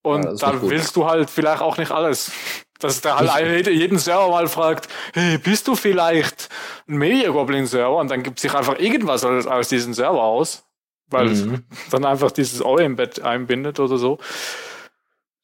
Und 0.03 0.23
ja, 0.23 0.33
dann 0.33 0.69
willst 0.69 0.95
du 0.95 1.05
halt 1.05 1.29
vielleicht 1.29 1.61
auch 1.61 1.77
nicht 1.77 1.91
alles. 1.91 2.31
Dass 2.79 2.99
der 2.99 3.15
halt 3.15 3.67
jeden 3.67 3.97
Server 3.97 4.29
mal 4.29 4.47
fragt, 4.47 4.89
hey, 5.13 5.37
bist 5.37 5.69
du 5.69 5.75
vielleicht 5.75 6.49
ein 6.87 6.97
Media 6.97 7.29
Goblin 7.29 7.65
Server? 7.65 7.95
Und 7.95 8.11
dann 8.11 8.23
gibt 8.23 8.39
sich 8.39 8.53
einfach 8.53 8.77
irgendwas 8.77 9.23
aus 9.23 9.69
diesem 9.69 9.93
Server 9.93 10.21
aus 10.21 10.65
weil 11.13 11.29
mhm. 11.29 11.63
es 11.71 11.89
dann 11.91 12.05
einfach 12.05 12.31
dieses 12.31 12.63
OEM-Bett 12.63 13.21
einbindet 13.21 13.79
oder 13.79 13.97
so. 13.97 14.19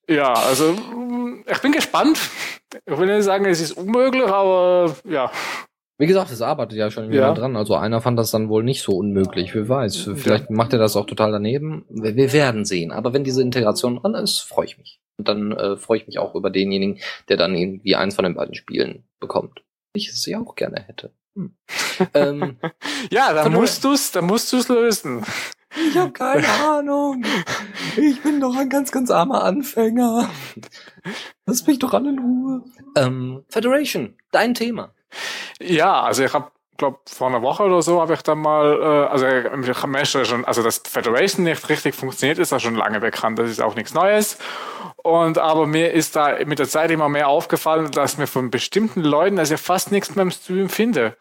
Ja, 0.09 0.33
also 0.33 0.75
ich 1.45 1.59
bin 1.59 1.71
gespannt. 1.71 2.19
Ich 2.85 2.97
will 2.97 3.07
nicht 3.07 3.23
sagen, 3.23 3.45
es 3.45 3.61
ist 3.61 3.73
unmöglich, 3.73 4.27
aber 4.27 4.95
ja. 5.07 5.31
Wie 5.99 6.07
gesagt, 6.07 6.31
es 6.31 6.41
arbeitet 6.41 6.77
ja 6.77 6.89
schon 6.89 7.11
jemand 7.11 7.37
ja. 7.37 7.43
dran. 7.43 7.57
Also 7.57 7.75
einer 7.75 7.99
fand 7.99 8.17
das 8.17 8.31
dann 8.31 8.47
wohl 8.47 8.63
nicht 8.63 8.81
so 8.81 8.93
unmöglich. 8.93 9.53
Wer 9.53 9.67
weiß. 9.67 10.11
Vielleicht 10.15 10.49
ja. 10.49 10.55
macht 10.55 10.71
er 10.71 10.79
das 10.79 10.95
auch 10.95 11.05
total 11.05 11.33
daneben. 11.33 11.85
Wir, 11.89 12.15
wir, 12.15 12.31
werden 12.31 12.63
sehen. 12.63 12.91
Aber 12.91 13.13
wenn 13.13 13.25
diese 13.25 13.41
Integration 13.41 13.97
dran 13.97 14.15
ist, 14.15 14.39
freue 14.39 14.65
ich 14.65 14.77
mich. 14.77 15.01
Und 15.17 15.27
dann 15.27 15.51
äh, 15.51 15.75
freue 15.75 15.97
ich 15.97 16.07
mich 16.07 16.17
auch 16.17 16.35
über 16.35 16.49
denjenigen, 16.49 16.99
der 17.27 17.35
dann 17.35 17.53
irgendwie 17.53 17.97
eins 17.97 18.15
von 18.15 18.23
den 18.23 18.35
beiden 18.35 18.55
Spielen 18.55 19.03
bekommt. 19.19 19.61
Ich 19.93 20.07
es 20.07 20.25
ja 20.25 20.39
auch 20.39 20.55
gerne 20.55 20.81
hätte. 20.87 21.11
Hm. 21.35 21.57
ähm, 22.13 22.57
ja, 23.11 23.33
dann 23.33 23.51
musst 23.51 23.83
du's, 23.83 24.11
dann 24.11 24.25
musst 24.25 24.53
du's 24.53 24.69
lösen. 24.69 25.25
Ich 25.75 25.97
habe 25.97 26.11
keine 26.11 26.47
Ahnung. 26.47 27.23
Ich 27.97 28.21
bin 28.21 28.39
doch 28.39 28.55
ein 28.55 28.69
ganz, 28.69 28.91
ganz 28.91 29.11
armer 29.11 29.43
Anfänger. 29.43 30.29
Lass 31.45 31.67
mich 31.67 31.79
doch 31.79 31.93
alle 31.93 32.09
in 32.09 32.19
Ruhe. 32.19 32.63
Ähm, 32.95 33.43
Federation, 33.49 34.15
dein 34.31 34.53
Thema. 34.53 34.93
Ja, 35.59 36.01
also 36.01 36.23
ich 36.23 36.33
habe 36.33 36.51
glaube 36.79 36.99
vor 37.07 37.27
einer 37.27 37.43
Woche 37.43 37.63
oder 37.63 37.83
so 37.83 38.01
habe 38.01 38.13
ich 38.15 38.23
dann 38.23 38.39
mal, 38.39 38.79
äh, 38.81 39.11
also 39.11 39.27
ich 39.27 39.83
habe 39.83 40.05
schon, 40.05 40.45
also 40.45 40.63
dass 40.63 40.79
Federation 40.79 41.43
nicht 41.43 41.69
richtig 41.69 41.93
funktioniert, 41.93 42.39
ist 42.39 42.51
ja 42.51 42.59
schon 42.59 42.75
lange 42.75 42.99
bekannt. 42.99 43.37
Das 43.37 43.49
ist 43.49 43.61
auch 43.61 43.75
nichts 43.75 43.93
Neues. 43.93 44.39
Und 45.03 45.37
aber 45.37 45.67
mir 45.67 45.93
ist 45.93 46.15
da 46.15 46.43
mit 46.45 46.57
der 46.57 46.67
Zeit 46.67 46.89
immer 46.89 47.09
mehr 47.09 47.27
aufgefallen, 47.27 47.91
dass 47.91 48.17
mir 48.17 48.27
von 48.27 48.49
bestimmten 48.49 49.01
Leuten, 49.01 49.37
also 49.37 49.53
ich 49.53 49.61
fast 49.61 49.91
nichts 49.91 50.15
mehr 50.15 50.23
im 50.23 50.31
Stream 50.31 50.69
finde. 50.69 51.15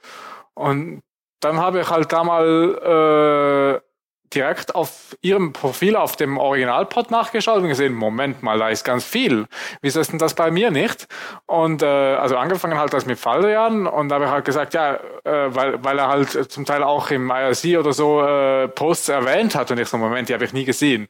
Und 0.54 1.02
dann 1.40 1.58
habe 1.58 1.80
ich 1.80 1.90
halt 1.90 2.10
da 2.12 2.24
mal 2.24 3.80
äh, 3.82 3.87
direkt 4.34 4.74
auf 4.74 5.16
ihrem 5.20 5.52
Profil 5.52 5.96
auf 5.96 6.16
dem 6.16 6.38
Originalpod 6.38 7.10
nachgeschaut 7.10 7.62
und 7.62 7.68
gesehen, 7.68 7.94
Moment 7.94 8.42
mal, 8.42 8.58
da 8.58 8.68
ist 8.68 8.84
ganz 8.84 9.04
viel. 9.04 9.46
Wieso 9.80 10.00
ist 10.00 10.12
denn 10.12 10.18
das 10.18 10.34
bei 10.34 10.50
mir 10.50 10.70
nicht? 10.70 11.06
Und 11.46 11.82
äh, 11.82 11.86
also 11.86 12.36
angefangen 12.36 12.78
halt 12.78 12.92
das 12.92 13.06
mit 13.06 13.18
Faldrian 13.18 13.86
und 13.86 14.08
da 14.08 14.16
habe 14.16 14.26
ich 14.26 14.30
halt 14.30 14.44
gesagt, 14.44 14.74
ja, 14.74 14.94
äh, 15.24 15.54
weil, 15.54 15.82
weil 15.84 15.98
er 15.98 16.08
halt 16.08 16.50
zum 16.50 16.64
Teil 16.64 16.82
auch 16.82 17.10
im 17.10 17.30
IRC 17.30 17.78
oder 17.78 17.92
so 17.92 18.22
äh, 18.22 18.68
Posts 18.68 19.08
erwähnt 19.10 19.54
hat 19.54 19.70
und 19.70 19.78
ich 19.78 19.88
so, 19.88 19.98
Moment, 19.98 20.28
die 20.28 20.34
habe 20.34 20.44
ich 20.44 20.52
nie 20.52 20.64
gesehen. 20.64 21.08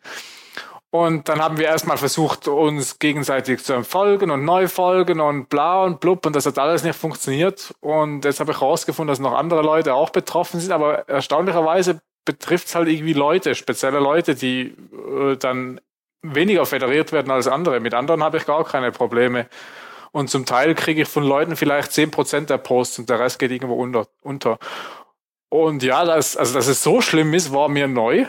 Und 0.90 1.28
dann 1.28 1.42
haben 1.42 1.58
wir 1.58 1.66
erstmal 1.66 1.98
versucht, 1.98 2.48
uns 2.48 2.98
gegenseitig 2.98 3.62
zu 3.62 3.74
entfolgen 3.74 4.30
und 4.30 4.46
neu 4.46 4.68
folgen 4.68 5.20
und 5.20 5.50
bla 5.50 5.84
und 5.84 6.00
blub 6.00 6.24
und 6.24 6.34
das 6.34 6.46
hat 6.46 6.58
alles 6.58 6.82
nicht 6.82 6.98
funktioniert. 6.98 7.74
Und 7.80 8.24
jetzt 8.24 8.40
habe 8.40 8.52
ich 8.52 8.60
herausgefunden, 8.60 9.08
dass 9.08 9.18
noch 9.18 9.34
andere 9.34 9.60
Leute 9.60 9.94
auch 9.94 10.08
betroffen 10.08 10.60
sind, 10.60 10.72
aber 10.72 11.06
erstaunlicherweise 11.06 12.00
betrifft 12.28 12.66
es 12.66 12.74
halt 12.74 12.88
irgendwie 12.88 13.14
Leute, 13.14 13.54
spezielle 13.54 14.00
Leute, 14.00 14.34
die 14.34 14.74
äh, 14.92 15.36
dann 15.36 15.80
weniger 16.20 16.66
federiert 16.66 17.10
werden 17.10 17.30
als 17.30 17.48
andere. 17.48 17.80
Mit 17.80 17.94
anderen 17.94 18.22
habe 18.22 18.36
ich 18.36 18.44
gar 18.44 18.64
keine 18.64 18.92
Probleme. 18.92 19.46
Und 20.12 20.28
zum 20.28 20.44
Teil 20.44 20.74
kriege 20.74 21.02
ich 21.02 21.08
von 21.08 21.24
Leuten 21.24 21.56
vielleicht 21.56 21.92
zehn 21.92 22.10
Prozent 22.10 22.50
der 22.50 22.58
Posts 22.58 22.98
und 22.98 23.08
der 23.08 23.18
Rest 23.18 23.38
geht 23.38 23.50
irgendwo 23.50 23.76
unter. 23.76 24.08
unter. 24.20 24.58
Und 25.48 25.82
ja, 25.82 26.04
das, 26.04 26.36
also 26.36 26.52
dass 26.52 26.66
es 26.66 26.82
so 26.82 27.00
schlimm 27.00 27.32
ist, 27.32 27.50
war 27.50 27.70
mir 27.70 27.88
neu. 27.88 28.26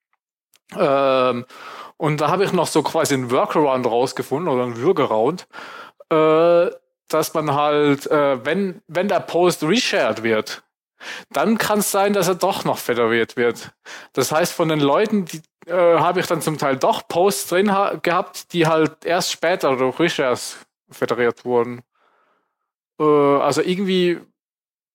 ähm, 0.78 1.44
und 1.98 2.20
da 2.22 2.28
habe 2.28 2.44
ich 2.44 2.52
noch 2.54 2.66
so 2.66 2.82
quasi 2.82 3.12
einen 3.12 3.30
Workaround 3.30 3.84
rausgefunden 3.84 4.48
oder 4.50 4.62
einen 4.62 4.82
Workaround, 4.82 5.46
äh, 6.08 6.70
dass 7.08 7.34
man 7.34 7.54
halt, 7.54 8.06
äh, 8.06 8.42
wenn, 8.42 8.80
wenn 8.86 9.08
der 9.08 9.20
Post 9.20 9.64
reshared 9.64 10.22
wird, 10.22 10.62
dann 11.30 11.58
kann 11.58 11.80
es 11.80 11.90
sein, 11.90 12.12
dass 12.12 12.28
er 12.28 12.34
doch 12.34 12.64
noch 12.64 12.78
federiert 12.78 13.36
wird. 13.36 13.72
Das 14.12 14.32
heißt, 14.32 14.52
von 14.52 14.68
den 14.68 14.80
Leuten, 14.80 15.24
die 15.24 15.42
äh, 15.66 15.98
habe 15.98 16.20
ich 16.20 16.26
dann 16.26 16.40
zum 16.40 16.58
Teil 16.58 16.76
doch 16.76 17.06
Posts 17.08 17.48
drin 17.48 17.66
gehabt, 18.02 18.52
die 18.52 18.66
halt 18.66 19.04
erst 19.04 19.32
später 19.32 19.76
durch 19.76 19.98
Reshares 19.98 20.58
federiert 20.90 21.44
wurden. 21.44 21.82
Äh, 22.98 23.04
also 23.04 23.62
irgendwie 23.62 24.20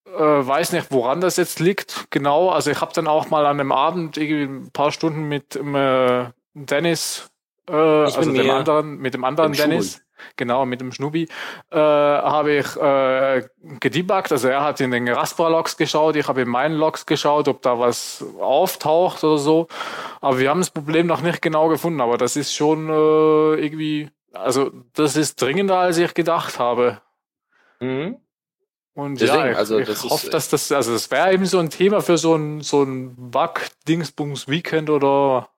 äh, 0.07 0.47
weiß 0.47 0.73
nicht, 0.73 0.91
woran 0.91 1.21
das 1.21 1.37
jetzt 1.37 1.59
liegt. 1.59 2.07
Genau, 2.09 2.49
also 2.49 2.71
ich 2.71 2.81
habe 2.81 2.93
dann 2.93 3.07
auch 3.07 3.29
mal 3.29 3.45
an 3.45 3.59
einem 3.59 3.71
Abend 3.71 4.17
irgendwie 4.17 4.43
ein 4.43 4.71
paar 4.71 4.91
Stunden 4.91 5.27
mit 5.27 5.55
äh, 5.55 6.25
Dennis, 6.53 7.31
äh, 7.69 7.73
also 7.73 8.31
dem 8.31 8.49
anderen, 8.49 8.97
mit 8.97 9.13
dem 9.13 9.23
anderen 9.23 9.53
Dennis. 9.53 9.93
Schul 9.93 10.03
genau, 10.35 10.65
mit 10.65 10.81
dem 10.81 10.91
Schnubi, 10.91 11.27
äh, 11.71 11.77
habe 11.77 12.53
ich 12.53 12.75
äh, 12.77 13.47
gedebuggt. 13.79 14.31
Also 14.31 14.47
er 14.47 14.63
hat 14.63 14.79
in 14.81 14.91
den 14.91 15.07
Raspa-Logs 15.07 15.77
geschaut, 15.77 16.15
ich 16.15 16.27
habe 16.27 16.41
in 16.41 16.49
meinen 16.49 16.75
Logs 16.75 17.05
geschaut, 17.05 17.47
ob 17.47 17.61
da 17.61 17.79
was 17.79 18.23
auftaucht 18.39 19.23
oder 19.23 19.37
so. 19.37 19.67
Aber 20.21 20.39
wir 20.39 20.49
haben 20.49 20.59
das 20.59 20.69
Problem 20.69 21.07
noch 21.07 21.21
nicht 21.21 21.41
genau 21.41 21.69
gefunden. 21.69 22.01
Aber 22.01 22.17
das 22.17 22.35
ist 22.35 22.53
schon 22.53 22.89
äh, 22.89 23.61
irgendwie, 23.61 24.09
also 24.33 24.71
das 24.93 25.15
ist 25.15 25.41
dringender, 25.41 25.77
als 25.77 25.97
ich 25.97 26.13
gedacht 26.13 26.59
habe. 26.59 27.01
Mhm. 27.79 28.17
Und 28.95 29.19
Deswegen, 29.19 29.39
ja, 29.39 29.51
ich, 29.51 29.57
also 29.57 29.79
das 29.79 30.03
ich 30.03 30.11
hoffe, 30.11 30.29
dass 30.29 30.49
das, 30.49 30.71
also 30.71 30.93
das 30.93 31.09
wäre 31.09 31.33
eben 31.33 31.47
so 31.47 31.57
ein 31.57 31.71
Thema 31.71 32.01
für 32.01 32.19
so 32.19 32.35
ein, 32.35 32.61
so 32.61 32.83
ein 32.83 33.15
Bug-Dingsbums-Weekend 33.31 34.91
oder 34.91 35.49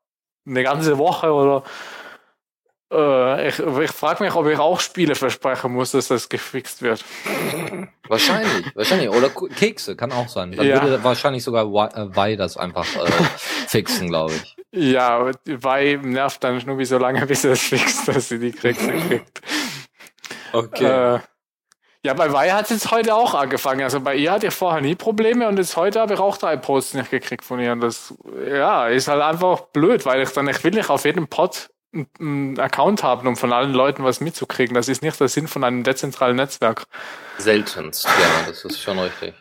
eine 0.45 0.63
ganze 0.63 0.97
Woche 0.97 1.31
oder 1.31 1.63
äh, 2.91 3.49
ich, 3.49 3.59
ich 3.59 3.91
frage 3.91 4.23
mich, 4.23 4.33
ob 4.35 4.45
ich 4.47 4.59
auch 4.59 4.79
Spiele 4.79 5.15
versprechen 5.15 5.73
muss, 5.73 5.91
dass 5.91 6.07
das 6.07 6.29
gefixt 6.29 6.81
wird. 6.81 7.03
Wahrscheinlich, 8.07 8.67
wahrscheinlich. 8.75 9.09
Oder 9.09 9.29
Kekse, 9.29 9.95
kann 9.95 10.11
auch 10.11 10.27
sein. 10.27 10.51
Dann 10.51 10.67
ja. 10.67 10.83
würde 10.83 11.03
wahrscheinlich 11.03 11.43
sogar 11.43 11.65
Wei 11.65 12.33
äh, 12.33 12.37
das 12.37 12.55
einfach 12.55 12.85
äh, 12.95 13.09
fixen, 13.67 14.09
glaube 14.09 14.33
ich. 14.33 14.55
Ja, 14.71 15.31
Wei 15.45 15.99
nervt 15.99 16.43
dann 16.43 16.61
Schnubi 16.61 16.85
so 16.85 16.99
lange, 16.99 17.25
bis 17.25 17.43
er 17.45 17.53
es 17.53 17.61
fixt, 17.61 18.07
dass 18.07 18.29
sie 18.29 18.37
die 18.37 18.51
Kekse 18.51 18.91
kriegt. 18.91 19.41
Okay. 20.53 21.15
Äh, 21.15 21.19
ja, 22.06 22.14
bei 22.14 22.32
Wei 22.32 22.51
hat 22.51 22.66
es 22.66 22.70
jetzt 22.70 22.91
heute 22.91 23.16
auch 23.16 23.34
angefangen. 23.34 23.82
Also 23.82 23.99
bei 23.99 24.16
ihr 24.16 24.32
hatte 24.32 24.45
ich 24.45 24.53
vorher 24.53 24.80
nie 24.80 24.93
Probleme 24.93 25.47
und 25.47 25.58
jetzt 25.58 25.76
heute 25.76 25.99
habe 25.99 26.14
ich 26.14 26.20
auch 26.20 26.38
drei 26.38 26.56
Posts 26.56 26.93
nicht 26.93 27.10
gekriegt 27.10 27.43
von 27.43 27.60
ihr. 27.60 27.72
Und 27.72 27.82
das, 27.82 28.14
ja, 28.47 28.88
ist 28.88 29.08
halt 29.08 29.24
einfach 29.24 29.62
blöd, 29.74 30.06
weil 30.06 30.22
ich 30.22 30.30
dann, 30.30 30.47
ich 30.47 30.64
will 30.64 30.72
nicht 30.72 30.91
auf 30.91 31.03
jedem 31.03 31.28
Pod 31.28 31.70
einen 32.20 32.60
Account 32.60 33.01
haben, 33.01 33.28
um 33.28 33.36
von 33.36 33.51
allen 33.51 33.74
Leuten 33.74 34.03
was 34.03 34.22
mitzukriegen. 34.22 34.76
Das 34.76 34.88
ist 34.88 35.01
nicht 35.01 35.20
der 35.20 35.30
Sinn 35.30 35.47
von 35.47 35.64
einem 35.64 35.84
dezentralen 35.84 36.36
Netzwerk. 36.36 36.84
Seltenst, 37.39 38.06
ja, 38.06 38.47
das 38.47 38.64
ist 38.66 38.82
schon 38.82 38.99
richtig. 38.99 39.34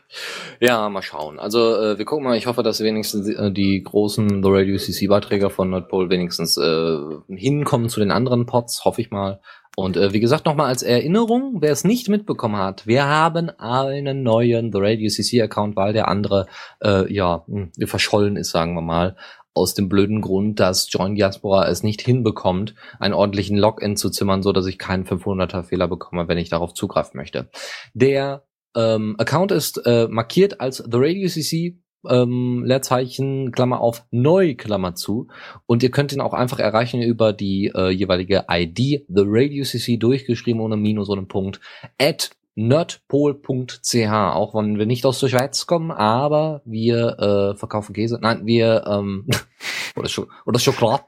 Ja, 0.58 0.88
mal 0.88 1.02
schauen. 1.02 1.38
Also 1.38 1.76
äh, 1.76 1.98
wir 1.98 2.04
gucken 2.06 2.24
mal, 2.24 2.36
ich 2.36 2.46
hoffe, 2.46 2.62
dass 2.62 2.80
wenigstens 2.80 3.28
äh, 3.28 3.50
die 3.50 3.82
großen 3.82 4.42
The 4.42 4.48
Radio 4.50 4.78
CC 4.78 5.08
Beiträger 5.08 5.50
von 5.50 5.68
Nordpol 5.68 6.08
wenigstens 6.08 6.56
äh, 6.56 6.96
hinkommen 7.28 7.90
zu 7.90 8.00
den 8.00 8.10
anderen 8.10 8.46
Pods, 8.46 8.84
hoffe 8.86 9.02
ich 9.02 9.10
mal. 9.10 9.40
Und 9.76 9.96
äh, 9.96 10.12
wie 10.12 10.20
gesagt, 10.20 10.46
nochmal 10.46 10.68
als 10.68 10.82
Erinnerung, 10.82 11.56
wer 11.60 11.72
es 11.72 11.84
nicht 11.84 12.08
mitbekommen 12.08 12.56
hat, 12.56 12.86
wir 12.86 13.06
haben 13.06 13.50
einen 13.58 14.22
neuen 14.22 14.72
The 14.72 14.78
Radio 14.80 15.08
CC 15.08 15.42
Account, 15.42 15.76
weil 15.76 15.92
der 15.92 16.08
andere 16.08 16.46
äh, 16.82 17.12
ja 17.12 17.44
hm, 17.46 17.72
verschollen 17.86 18.36
ist, 18.36 18.50
sagen 18.50 18.74
wir 18.74 18.82
mal 18.82 19.16
aus 19.54 19.74
dem 19.74 19.88
blöden 19.88 20.20
Grund, 20.20 20.58
dass 20.58 20.88
Join 20.90 21.14
Diaspora 21.14 21.68
es 21.68 21.84
nicht 21.84 22.02
hinbekommt, 22.02 22.74
einen 22.98 23.14
ordentlichen 23.14 23.56
Login 23.56 23.96
zu 23.96 24.10
zimmern, 24.10 24.42
so 24.42 24.52
dass 24.52 24.66
ich 24.66 24.78
keinen 24.78 25.04
500er 25.04 25.62
Fehler 25.62 25.86
bekomme, 25.86 26.26
wenn 26.26 26.38
ich 26.38 26.50
darauf 26.50 26.74
zugreifen 26.74 27.16
möchte. 27.16 27.48
Der 27.94 28.44
ähm, 28.76 29.14
Account 29.18 29.52
ist 29.52 29.80
äh, 29.86 30.08
markiert 30.08 30.60
als 30.60 30.78
The 30.78 30.98
Radio 30.98 31.28
CC 31.28 31.78
ähm, 32.08 32.64
Leerzeichen, 32.64 33.52
Klammer 33.52 33.80
auf, 33.80 34.04
neu, 34.10 34.54
Klammer 34.54 34.94
zu. 34.94 35.28
Und 35.66 35.82
ihr 35.82 35.90
könnt 35.90 36.12
ihn 36.12 36.20
auch 36.20 36.34
einfach 36.34 36.58
erreichen 36.58 37.02
über 37.02 37.32
die 37.32 37.72
äh, 37.74 37.90
jeweilige 37.90 38.44
ID, 38.50 39.04
The 39.08 39.24
Radio 39.26 39.64
CC, 39.64 39.96
durchgeschrieben 39.96 40.60
ohne 40.60 40.76
Minus 40.76 41.08
ohne 41.08 41.22
Punkt, 41.22 41.60
at 42.00 42.30
nerdpol.ch, 42.56 44.12
auch 44.12 44.54
wenn 44.54 44.78
wir 44.78 44.86
nicht 44.86 45.04
aus 45.06 45.20
der 45.20 45.28
Schweiz 45.28 45.66
kommen, 45.66 45.90
aber 45.90 46.62
wir 46.64 47.18
äh, 47.18 47.56
verkaufen 47.56 47.94
Käse. 47.94 48.18
Nein, 48.20 48.46
wir 48.46 48.84
ähm, 48.86 49.26
oder, 49.96 50.08
Sch 50.08 50.20
oder 50.46 50.58
Schokolade. 50.58 51.02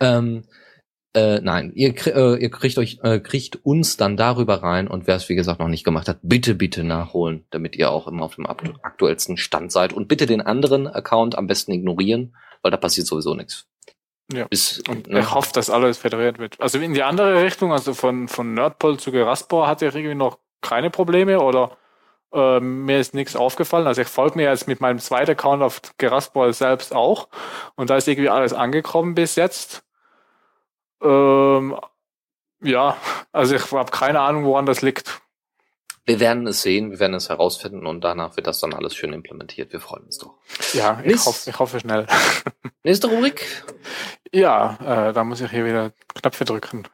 ähm, 0.00 0.44
äh, 1.16 1.40
nein, 1.40 1.72
ihr, 1.74 1.94
äh, 2.08 2.36
ihr 2.36 2.50
kriegt 2.50 2.76
euch 2.76 2.98
äh, 3.02 3.20
kriegt 3.20 3.64
uns 3.64 3.96
dann 3.96 4.18
darüber 4.18 4.62
rein 4.62 4.86
und 4.86 5.06
wer 5.06 5.16
es 5.16 5.28
wie 5.30 5.34
gesagt 5.34 5.60
noch 5.60 5.68
nicht 5.68 5.82
gemacht 5.82 6.08
hat, 6.08 6.18
bitte 6.22 6.54
bitte 6.54 6.84
nachholen, 6.84 7.46
damit 7.50 7.74
ihr 7.74 7.90
auch 7.90 8.06
immer 8.06 8.24
auf 8.24 8.34
dem 8.34 8.46
aktuellsten 8.46 9.38
Stand 9.38 9.72
seid 9.72 9.94
und 9.94 10.08
bitte 10.08 10.26
den 10.26 10.42
anderen 10.42 10.86
Account 10.86 11.38
am 11.38 11.46
besten 11.46 11.72
ignorieren, 11.72 12.36
weil 12.60 12.70
da 12.70 12.76
passiert 12.76 13.06
sowieso 13.06 13.34
nichts. 13.34 13.66
Ja. 14.30 14.46
Bis, 14.48 14.82
und 14.88 15.06
ne? 15.06 15.20
ich 15.20 15.32
hoffe, 15.32 15.52
dass 15.54 15.70
alles 15.70 15.96
federiert 15.96 16.38
wird. 16.38 16.60
Also 16.60 16.78
in 16.78 16.92
die 16.92 17.02
andere 17.02 17.42
Richtung, 17.42 17.72
also 17.72 17.94
von 17.94 18.28
von 18.28 18.52
Nerdpol 18.52 18.98
zu 18.98 19.10
Geraspor 19.10 19.68
hat 19.68 19.80
er 19.80 19.94
irgendwie 19.94 20.14
noch 20.14 20.38
keine 20.60 20.90
Probleme 20.90 21.40
oder 21.40 21.78
äh, 22.34 22.60
mir 22.60 23.00
ist 23.00 23.14
nichts 23.14 23.36
aufgefallen. 23.36 23.86
Also 23.86 24.02
ich 24.02 24.08
folge 24.08 24.36
mir 24.36 24.50
jetzt 24.50 24.68
mit 24.68 24.82
meinem 24.82 24.98
zweiten 24.98 25.30
Account 25.30 25.62
auf 25.62 25.80
Geraspor 25.96 26.52
selbst 26.52 26.94
auch 26.94 27.28
und 27.74 27.88
da 27.88 27.96
ist 27.96 28.06
irgendwie 28.06 28.28
alles 28.28 28.52
angekommen 28.52 29.14
bis 29.14 29.36
jetzt. 29.36 29.85
Ähm, 31.02 31.76
ja, 32.62 32.96
also 33.32 33.54
ich 33.54 33.72
habe 33.72 33.90
keine 33.90 34.20
Ahnung, 34.20 34.44
woran 34.44 34.66
das 34.66 34.82
liegt. 34.82 35.20
Wir 36.04 36.20
werden 36.20 36.46
es 36.46 36.62
sehen, 36.62 36.92
wir 36.92 37.00
werden 37.00 37.14
es 37.14 37.28
herausfinden 37.28 37.84
und 37.84 38.02
danach 38.02 38.36
wird 38.36 38.46
das 38.46 38.60
dann 38.60 38.72
alles 38.72 38.94
schön 38.94 39.12
implementiert. 39.12 39.72
Wir 39.72 39.80
freuen 39.80 40.04
uns 40.04 40.18
doch. 40.18 40.34
Ja, 40.72 41.00
ich, 41.00 41.06
Nächst, 41.06 41.26
hoffe, 41.26 41.50
ich 41.50 41.58
hoffe 41.58 41.80
schnell. 41.80 42.06
Nächste 42.84 43.08
Rubrik? 43.08 43.44
Ja, 44.32 45.08
äh, 45.08 45.12
da 45.12 45.24
muss 45.24 45.40
ich 45.40 45.50
hier 45.50 45.64
wieder 45.64 45.90
Knöpfe 46.14 46.44
drücken. 46.44 46.86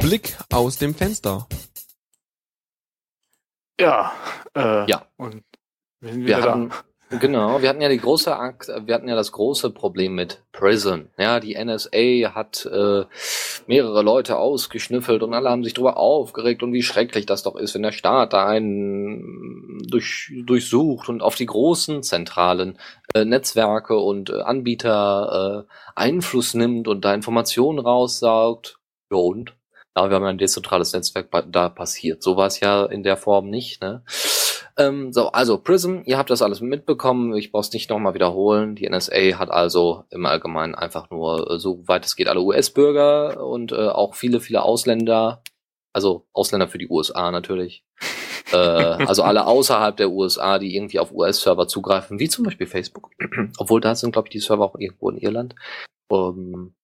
Blick 0.00 0.36
aus 0.50 0.78
dem 0.78 0.94
Fenster. 0.94 1.46
Ja, 3.82 4.12
äh, 4.54 4.88
ja. 4.88 5.02
Und 5.16 5.42
wir, 5.98 6.12
sind 6.12 6.26
wir 6.26 6.36
hatten, 6.36 6.72
da. 7.10 7.16
genau, 7.16 7.62
wir 7.62 7.68
hatten 7.68 7.80
ja 7.80 7.88
die 7.88 7.98
große, 7.98 8.30
wir 8.30 8.94
hatten 8.94 9.08
ja 9.08 9.16
das 9.16 9.32
große 9.32 9.70
Problem 9.70 10.14
mit 10.14 10.44
Prison. 10.52 11.10
Ja, 11.18 11.40
die 11.40 11.56
NSA 11.56 12.32
hat 12.32 12.64
äh, 12.64 13.04
mehrere 13.66 14.02
Leute 14.02 14.38
ausgeschnüffelt 14.38 15.24
und 15.24 15.34
alle 15.34 15.50
haben 15.50 15.64
sich 15.64 15.74
darüber 15.74 15.96
aufgeregt 15.96 16.62
und 16.62 16.72
wie 16.72 16.84
schrecklich 16.84 17.26
das 17.26 17.42
doch 17.42 17.56
ist, 17.56 17.74
wenn 17.74 17.82
der 17.82 17.90
Staat 17.90 18.34
da 18.34 18.46
einen 18.46 19.80
durch, 19.88 20.32
durchsucht 20.46 21.08
und 21.08 21.20
auf 21.20 21.34
die 21.34 21.46
großen 21.46 22.04
zentralen 22.04 22.78
äh, 23.14 23.24
Netzwerke 23.24 23.96
und 23.96 24.30
äh, 24.30 24.42
Anbieter 24.42 25.66
äh, 25.66 25.72
Einfluss 25.96 26.54
nimmt 26.54 26.86
und 26.86 27.04
da 27.04 27.14
Informationen 27.14 27.80
raussaugt. 27.80 28.78
Ja 29.10 29.18
und? 29.18 29.56
Aber 29.94 30.10
wir 30.10 30.16
haben 30.16 30.24
ein 30.24 30.38
dezentrales 30.38 30.92
Netzwerk, 30.92 31.28
da 31.50 31.68
passiert 31.68 32.22
sowas 32.22 32.60
ja 32.60 32.86
in 32.86 33.02
der 33.02 33.16
Form 33.16 33.50
nicht. 33.50 33.82
Ne? 33.82 34.02
Ähm, 34.78 35.12
so, 35.12 35.28
also 35.32 35.58
Prism, 35.58 35.98
ihr 36.06 36.16
habt 36.16 36.30
das 36.30 36.40
alles 36.40 36.60
mitbekommen. 36.60 37.34
Ich 37.36 37.52
brauch's 37.52 37.72
nicht 37.72 37.90
nochmal 37.90 38.14
wiederholen. 38.14 38.74
Die 38.74 38.88
NSA 38.88 39.38
hat 39.38 39.50
also 39.50 40.04
im 40.10 40.24
Allgemeinen 40.24 40.74
einfach 40.74 41.10
nur, 41.10 41.50
äh, 41.50 41.58
so 41.58 41.86
weit 41.86 42.06
es 42.06 42.16
geht, 42.16 42.28
alle 42.28 42.40
US-Bürger 42.40 43.44
und 43.44 43.72
äh, 43.72 43.88
auch 43.88 44.14
viele, 44.14 44.40
viele 44.40 44.62
Ausländer, 44.62 45.42
also 45.92 46.26
Ausländer 46.32 46.68
für 46.68 46.78
die 46.78 46.88
USA 46.88 47.30
natürlich. 47.30 47.84
äh, 48.52 48.56
also 48.56 49.22
alle 49.24 49.46
außerhalb 49.46 49.96
der 49.96 50.10
USA, 50.10 50.58
die 50.58 50.74
irgendwie 50.74 51.00
auf 51.00 51.12
US-Server 51.12 51.68
zugreifen, 51.68 52.18
wie 52.18 52.28
zum 52.30 52.44
Beispiel 52.44 52.66
Facebook. 52.66 53.10
Obwohl 53.58 53.82
da 53.82 53.94
sind, 53.94 54.12
glaube 54.12 54.28
ich, 54.28 54.32
die 54.32 54.40
Server 54.40 54.64
auch 54.64 54.76
irgendwo 54.78 55.10
in 55.10 55.18
Irland. 55.18 55.54
Um, 56.08 56.74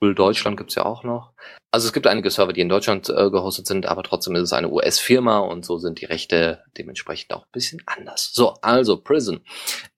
Deutschland 0.00 0.56
gibt's 0.56 0.74
ja 0.74 0.84
auch 0.84 1.04
noch. 1.04 1.32
Also 1.70 1.86
es 1.86 1.92
gibt 1.92 2.06
einige 2.06 2.30
Server, 2.30 2.52
die 2.52 2.60
in 2.60 2.68
Deutschland 2.68 3.08
äh, 3.08 3.30
gehostet 3.30 3.66
sind, 3.66 3.86
aber 3.86 4.02
trotzdem 4.02 4.34
ist 4.34 4.42
es 4.42 4.52
eine 4.52 4.70
US-Firma 4.70 5.38
und 5.38 5.64
so 5.64 5.78
sind 5.78 6.00
die 6.00 6.04
Rechte 6.06 6.62
dementsprechend 6.78 7.32
auch 7.34 7.42
ein 7.42 7.52
bisschen 7.52 7.82
anders. 7.86 8.30
So, 8.32 8.54
also 8.62 8.98
Prison. 8.98 9.40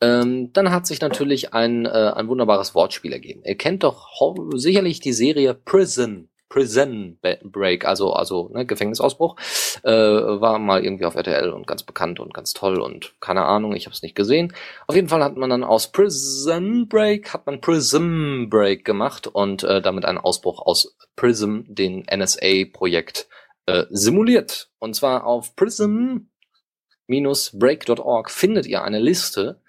Ähm, 0.00 0.52
dann 0.52 0.70
hat 0.70 0.86
sich 0.86 1.00
natürlich 1.00 1.52
ein, 1.54 1.86
äh, 1.86 2.12
ein 2.14 2.28
wunderbares 2.28 2.74
Wortspiel 2.74 3.12
ergeben. 3.12 3.42
Ihr 3.44 3.56
kennt 3.56 3.84
doch 3.84 4.08
sicherlich 4.54 5.00
die 5.00 5.12
Serie 5.12 5.54
Prison. 5.54 6.28
Prison 6.48 7.18
Break, 7.42 7.84
also 7.84 8.12
also 8.12 8.50
ne, 8.52 8.66
Gefängnisausbruch, 8.66 9.36
äh, 9.82 9.90
war 9.90 10.58
mal 10.58 10.84
irgendwie 10.84 11.04
auf 11.04 11.14
RTL 11.14 11.50
und 11.50 11.66
ganz 11.66 11.82
bekannt 11.82 12.20
und 12.20 12.34
ganz 12.34 12.52
toll 12.52 12.80
und 12.80 13.14
keine 13.20 13.44
Ahnung, 13.44 13.74
ich 13.74 13.86
habe 13.86 13.94
es 13.94 14.02
nicht 14.02 14.14
gesehen. 14.14 14.52
Auf 14.86 14.96
jeden 14.96 15.08
Fall 15.08 15.22
hat 15.22 15.36
man 15.36 15.50
dann 15.50 15.64
aus 15.64 15.92
Prison 15.92 16.88
Break 16.88 17.34
hat 17.34 17.46
man 17.46 17.60
Prism 17.60 18.48
Break 18.48 18.84
gemacht 18.84 19.26
und 19.26 19.64
äh, 19.64 19.82
damit 19.82 20.04
einen 20.04 20.18
Ausbruch 20.18 20.60
aus 20.60 20.96
Prism, 21.16 21.62
den 21.66 22.06
NSA-Projekt, 22.10 23.28
äh, 23.66 23.84
simuliert. 23.90 24.70
Und 24.78 24.94
zwar 24.94 25.26
auf 25.26 25.56
prism-break.org 25.56 28.30
findet 28.30 28.66
ihr 28.66 28.82
eine 28.82 28.98
Liste 28.98 29.60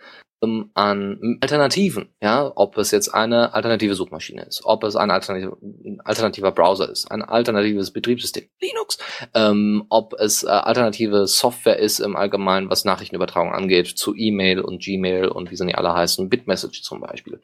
an 0.41 1.37
Alternativen, 1.41 2.09
ja, 2.21 2.49
ob 2.55 2.77
es 2.77 2.91
jetzt 2.91 3.09
eine 3.09 3.53
alternative 3.53 3.93
Suchmaschine 3.93 4.43
ist, 4.43 4.61
ob 4.63 4.85
es 4.85 4.95
ein, 4.95 5.11
alternative, 5.11 5.57
ein 5.61 5.99
alternativer 6.01 6.51
Browser 6.51 6.89
ist, 6.89 7.11
ein 7.11 7.21
alternatives 7.21 7.91
Betriebssystem, 7.91 8.45
Linux, 8.61 8.99
ähm, 9.33 9.85
ob 9.89 10.13
es 10.13 10.43
äh, 10.43 10.47
alternative 10.47 11.27
Software 11.27 11.79
ist 11.79 11.99
im 11.99 12.15
Allgemeinen, 12.15 12.69
was 12.69 12.85
Nachrichtenübertragung 12.85 13.51
angeht, 13.51 13.87
zu 13.87 14.15
E-Mail 14.15 14.61
und 14.61 14.81
Gmail 14.81 15.27
und 15.27 15.51
wie 15.51 15.57
sie 15.57 15.65
nicht 15.65 15.77
alle 15.77 15.93
heißen, 15.93 16.29
Bitmessage 16.29 16.83
zum 16.83 17.01
Beispiel, 17.01 17.41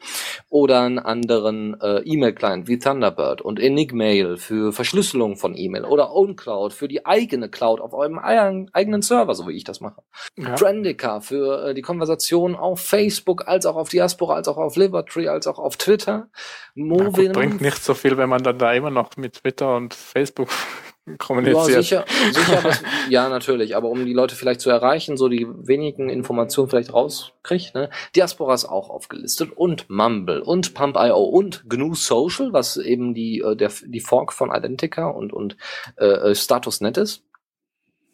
oder 0.50 0.82
einen 0.82 1.00
anderen 1.00 1.80
äh, 1.82 2.00
E-Mail-Client 2.00 2.70
wie 2.70 2.80
Thunderbird 2.80 3.41
und 3.41 3.60
Enigmail 3.60 4.38
für 4.38 4.72
Verschlüsselung 4.72 5.36
von 5.36 5.54
E-Mail 5.58 5.84
oder 5.84 6.14
OwnCloud 6.14 6.72
für 6.72 6.88
die 6.88 7.06
eigene 7.06 7.50
Cloud 7.50 7.82
auf 7.82 7.93
eurem 7.93 8.20
eigenen 8.20 9.02
Server, 9.02 9.36
so 9.36 9.50
wie 9.50 9.58
ich 9.58 9.66
das 9.66 9.82
mache, 9.82 10.02
ja. 10.38 10.56
Trendica 10.56 11.20
für 11.20 11.70
äh, 11.70 11.74
die 11.74 11.82
Konversation 11.82 12.56
auf 12.56 12.84
Facebook, 12.86 13.47
als 13.47 13.65
auch 13.65 13.75
auf 13.75 13.89
Diaspora, 13.89 14.36
als 14.36 14.47
auch 14.47 14.57
auf 14.57 14.75
Livertree, 14.75 15.27
als 15.27 15.47
auch 15.47 15.59
auf 15.59 15.77
Twitter. 15.77 16.27
Movin 16.75 17.31
bringt 17.31 17.61
nicht 17.61 17.83
so 17.83 17.93
viel, 17.93 18.17
wenn 18.17 18.29
man 18.29 18.43
dann 18.43 18.57
da 18.57 18.73
immer 18.73 18.91
noch 18.91 19.17
mit 19.17 19.41
Twitter 19.41 19.75
und 19.75 19.93
Facebook 19.93 20.49
kommuniziert. 21.17 21.67
Ja, 21.67 21.81
sicher, 21.81 22.05
sicher 22.31 22.63
was, 22.63 22.83
ja, 23.09 23.29
natürlich, 23.29 23.75
aber 23.75 23.89
um 23.89 24.05
die 24.05 24.13
Leute 24.13 24.36
vielleicht 24.36 24.61
zu 24.61 24.69
erreichen, 24.69 25.17
so 25.17 25.29
die 25.29 25.47
wenigen 25.47 26.09
Informationen 26.09 26.69
vielleicht 26.69 26.93
rauskriegt, 26.93 27.75
ne? 27.75 27.89
Diaspora 28.15 28.53
ist 28.53 28.65
auch 28.65 28.89
aufgelistet 28.89 29.51
und 29.55 29.89
Mumble 29.89 30.41
und 30.41 30.73
Pump.io 30.73 31.23
und 31.23 31.69
GNU 31.69 31.95
Social, 31.95 32.53
was 32.53 32.77
eben 32.77 33.13
die, 33.13 33.39
äh, 33.39 33.55
der, 33.55 33.71
die 33.86 33.99
Fork 33.99 34.33
von 34.33 34.51
Identica 34.51 35.07
und, 35.07 35.33
und 35.33 35.57
äh, 35.97 36.05
äh 36.05 36.36
Statusnet 36.36 36.97
ist 36.97 37.23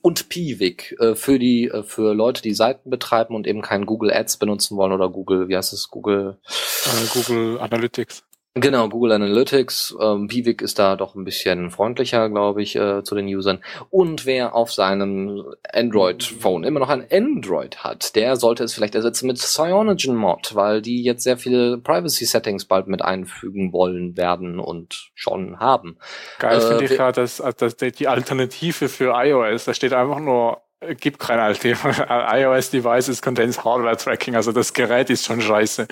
und 0.02 0.30
Piwik 0.30 0.96
äh, 1.00 1.16
für 1.16 1.40
die 1.40 1.68
äh, 1.68 1.84
für 1.84 2.14
Leute, 2.14 2.42
die 2.42 2.54
Seiten 2.54 2.90
betreiben 2.90 3.36
und 3.36 3.48
eben 3.48 3.62
kein 3.62 3.86
Google 3.86 4.12
Ads 4.12 4.38
benutzen 4.38 4.78
wollen 4.78 4.92
oder 4.92 5.10
Google, 5.10 5.48
wie 5.48 5.56
heißt 5.56 5.74
es, 5.74 5.90
Google 5.90 6.38
äh, 6.46 7.08
Google 7.14 7.60
Analytics. 7.60 8.24
Genau, 8.54 8.90
Google 8.90 9.14
Analytics. 9.14 9.96
Ähm, 10.02 10.30
Vivik 10.30 10.62
ist 10.62 10.78
da 10.78 10.98
doch 10.98 11.16
ein 11.16 11.24
bisschen 11.24 11.72
freundlicher, 11.72 12.30
glaube 12.30 12.62
ich, 12.62 12.76
äh, 12.76 13.02
zu 13.02 13.16
den 13.16 13.28
Usern. 13.28 13.64
Und 13.90 14.26
wer 14.26 14.56
auf 14.56 14.74
seinem 14.74 15.46
Android-Phone 15.72 16.66
immer 16.66 16.82
noch 16.82 16.90
ein 16.90 17.08
Android 17.10 17.78
hat, 17.86 18.14
der 18.18 18.36
sollte 18.36 18.66
es 18.66 18.74
vielleicht 18.74 18.96
ersetzen 18.96 19.28
mit 19.28 19.38
CyanogenMod, 19.38 20.54
weil 20.54 20.82
die 20.82 21.02
jetzt 21.02 21.24
sehr 21.24 21.38
viele 21.38 21.78
Privacy-Settings 21.78 22.66
bald 22.66 22.88
mit 22.88 23.02
einfügen 23.02 23.72
wollen 23.72 24.18
werden 24.18 24.60
und 24.60 25.12
schon 25.16 25.62
haben. 25.62 25.98
Geil 26.40 26.58
äh, 26.58 26.62
finde 26.62 26.84
ich 26.86 26.98
ja, 26.98 27.14
dass, 27.14 27.42
dass 27.56 27.78
die 27.78 28.08
Alternative 28.10 28.90
für 28.90 29.14
iOS, 29.16 29.64
da 29.64 29.74
steht 29.74 29.94
einfach 29.94 30.20
nur 30.20 30.62
gibt 31.00 31.20
kein 31.20 31.40
iOS-Devices 31.64 33.22
contains 33.22 33.64
Hardware 33.64 33.98
Tracking, 33.98 34.36
also 34.36 34.52
das 34.52 34.74
Gerät 34.74 35.10
ist 35.10 35.26
schon 35.26 35.42
scheiße. 35.42 35.88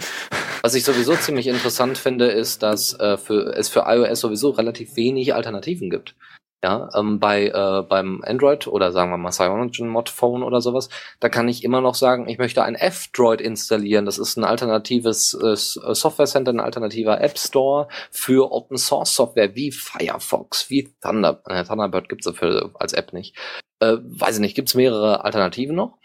Was 0.61 0.73
ich 0.73 0.83
sowieso 0.83 1.15
ziemlich 1.15 1.47
interessant 1.47 1.97
finde, 1.97 2.25
ist, 2.25 2.63
dass 2.63 2.99
äh, 2.99 3.17
für, 3.17 3.55
es 3.55 3.69
für 3.69 3.83
iOS 3.87 4.19
sowieso 4.19 4.49
relativ 4.49 4.95
wenig 4.95 5.33
Alternativen 5.33 5.89
gibt. 5.89 6.15
Ja, 6.61 6.89
ähm, 6.93 7.19
bei 7.19 7.47
äh, 7.47 7.83
beim 7.83 8.21
Android 8.25 8.67
oder 8.67 8.91
sagen 8.91 9.11
wir 9.11 9.17
mal 9.17 9.31
Cyanogen 9.31 9.87
Mod 9.87 10.09
Phone 10.09 10.43
oder 10.43 10.59
sowas, 10.59 10.89
da 11.21 11.29
kann 11.29 11.47
ich 11.47 11.63
immer 11.63 11.79
noch 11.79 11.95
sagen, 11.95 12.27
ich 12.27 12.37
möchte 12.37 12.63
ein 12.63 12.75
F-Droid 12.75 13.39
installieren. 13.39 14.05
Das 14.05 14.17
ist 14.17 14.35
ein 14.35 14.43
alternatives 14.43 15.33
äh, 15.41 15.51
äh, 15.51 15.55
Software 15.95 16.25
Center, 16.25 16.51
ein 16.51 16.59
alternativer 16.59 17.21
App 17.21 17.37
Store 17.37 17.87
für 18.11 18.51
Open 18.51 18.77
Source 18.77 19.15
Software 19.15 19.55
wie 19.55 19.71
Firefox, 19.71 20.69
wie 20.69 20.93
Thunder, 21.01 21.41
äh, 21.47 21.63
Thunderbird 21.63 22.09
gibt's 22.09 22.25
dafür 22.25 22.71
als 22.73 22.91
App 22.91 23.13
nicht. 23.13 23.37
Äh, 23.79 23.95
weiß 24.01 24.35
ich 24.35 24.41
nicht, 24.41 24.55
gibt's 24.55 24.75
mehrere 24.75 25.23
Alternativen 25.23 25.77
noch. 25.77 25.97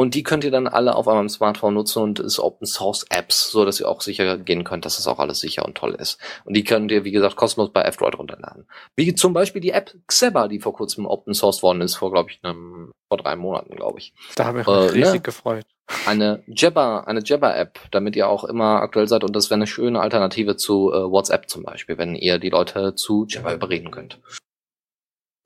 Und 0.00 0.14
die 0.14 0.22
könnt 0.22 0.44
ihr 0.44 0.50
dann 0.50 0.66
alle 0.66 0.94
auf 0.94 1.06
eurem 1.06 1.28
Smartphone 1.28 1.74
nutzen 1.74 2.02
und 2.02 2.20
ist 2.20 2.40
Open 2.40 2.66
Source 2.66 3.04
Apps, 3.10 3.50
so 3.50 3.66
dass 3.66 3.80
ihr 3.80 3.86
auch 3.86 4.00
sicher 4.00 4.38
gehen 4.38 4.64
könnt, 4.64 4.86
dass 4.86 4.96
das 4.96 5.06
auch 5.06 5.18
alles 5.18 5.40
sicher 5.40 5.62
und 5.66 5.74
toll 5.74 5.94
ist. 5.94 6.18
Und 6.46 6.56
die 6.56 6.64
könnt 6.64 6.90
ihr, 6.90 7.04
wie 7.04 7.10
gesagt, 7.10 7.36
kostenlos 7.36 7.70
bei 7.70 7.82
F-Droid 7.82 8.18
runterladen. 8.18 8.66
Wie 8.96 9.14
zum 9.14 9.34
Beispiel 9.34 9.60
die 9.60 9.72
App 9.72 9.92
Xeba, 10.06 10.48
die 10.48 10.58
vor 10.58 10.72
kurzem 10.72 11.04
Open 11.04 11.34
Source 11.34 11.62
worden 11.62 11.82
ist, 11.82 11.96
vor, 11.96 12.10
glaube 12.12 12.30
ich, 12.30 12.40
einem, 12.42 12.92
vor 13.10 13.18
drei 13.18 13.36
Monaten, 13.36 13.76
glaube 13.76 13.98
ich. 13.98 14.14
Da 14.36 14.46
habe 14.46 14.62
ich 14.62 14.66
mich 14.66 14.74
äh, 14.74 14.88
riesig 14.88 15.12
ne? 15.12 15.20
gefreut. 15.20 15.66
Eine 16.06 16.44
Jabber, 16.46 17.06
eine 17.06 17.20
Jabber-App, 17.22 17.78
damit 17.90 18.16
ihr 18.16 18.26
auch 18.26 18.44
immer 18.44 18.80
aktuell 18.80 19.06
seid 19.06 19.22
und 19.22 19.36
das 19.36 19.50
wäre 19.50 19.56
eine 19.56 19.66
schöne 19.66 20.00
Alternative 20.00 20.56
zu 20.56 20.90
äh, 20.94 21.10
WhatsApp 21.10 21.50
zum 21.50 21.62
Beispiel, 21.62 21.98
wenn 21.98 22.14
ihr 22.14 22.38
die 22.38 22.48
Leute 22.48 22.94
zu 22.94 23.26
Jabber 23.28 23.52
überreden 23.52 23.90
könnt. 23.90 24.18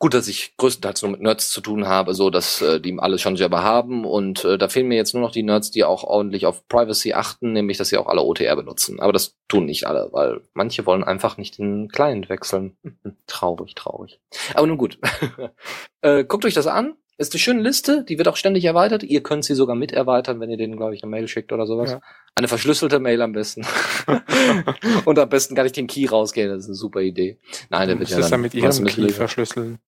Gut, 0.05 0.13
dass 0.13 0.29
ich 0.29 0.55
größtenteils 0.59 1.01
nur 1.01 1.13
mit 1.13 1.23
Nerds 1.23 1.49
zu 1.49 1.63
tun 1.63 1.89
habe, 1.89 2.13
so 2.13 2.29
dass 2.29 2.61
äh, 2.61 2.79
die 2.79 2.95
alle 2.99 3.19
schon 3.19 3.37
Jabber 3.37 3.63
haben 3.63 4.05
und 4.05 4.45
äh, 4.45 4.59
da 4.59 4.69
fehlen 4.69 4.89
mir 4.89 4.97
jetzt 4.97 5.15
nur 5.15 5.23
noch 5.23 5.31
die 5.31 5.43
Nerds, 5.43 5.71
die 5.71 5.83
auch 5.83 6.05
ordentlich 6.05 6.45
auf 6.45 6.69
Privacy 6.69 7.15
achten, 7.15 7.55
nämlich 7.55 7.79
dass 7.79 7.89
sie 7.89 7.97
auch 7.97 8.07
alle 8.07 8.21
OTR 8.21 8.55
benutzen. 8.55 9.01
Aber 9.01 9.15
das 9.15 9.39
tun 9.49 9.65
nicht 9.65 9.87
alle, 9.87 10.11
weil 10.13 10.43
manche 10.53 10.85
wollen 10.85 11.05
einfach 11.05 11.39
nicht 11.39 11.57
den 11.57 11.89
Client 11.89 12.29
wechseln. 12.29 12.77
traurig, 13.27 13.75
traurig. 13.77 14.21
Aber 14.53 14.67
nun 14.67 14.77
gut. 14.77 14.99
äh, 16.03 16.25
guckt 16.25 16.45
euch 16.45 16.53
das 16.53 16.67
an. 16.67 16.99
Ist 17.17 17.33
eine 17.33 17.41
schöne 17.41 17.63
Liste, 17.63 18.05
die 18.05 18.19
wird 18.19 18.29
auch 18.29 18.37
ständig 18.37 18.67
erweitert. 18.67 19.05
Ihr 19.05 19.23
könnt 19.23 19.47
sie 19.47 19.55
sogar 19.55 19.75
mit 19.75 19.93
erweitern, 19.93 20.39
wenn 20.39 20.51
ihr 20.51 20.59
denen, 20.59 20.77
glaube 20.77 20.95
ich, 20.95 21.03
eine 21.03 21.09
Mail 21.09 21.29
schickt 21.29 21.51
oder 21.51 21.65
sowas. 21.65 21.93
Ja. 21.93 22.01
Eine 22.35 22.49
verschlüsselte 22.49 22.99
Mail 22.99 23.23
am 23.23 23.33
besten. 23.33 23.65
und 25.07 25.19
am 25.19 25.29
besten 25.31 25.55
kann 25.55 25.65
ich 25.65 25.73
den 25.73 25.87
Key 25.87 26.05
rausgehen, 26.05 26.51
das 26.51 26.65
ist 26.65 26.67
eine 26.67 26.75
super 26.75 27.01
Idee. 27.01 27.39
Nein, 27.71 27.89
der 27.89 27.99
wird 27.99 28.11
ja 28.11 28.19
dann, 28.19 28.31
dann 28.33 28.41
mit 28.43 28.53
ihrem 28.53 28.85
Key 28.85 29.09
verschlüsseln. 29.09 29.79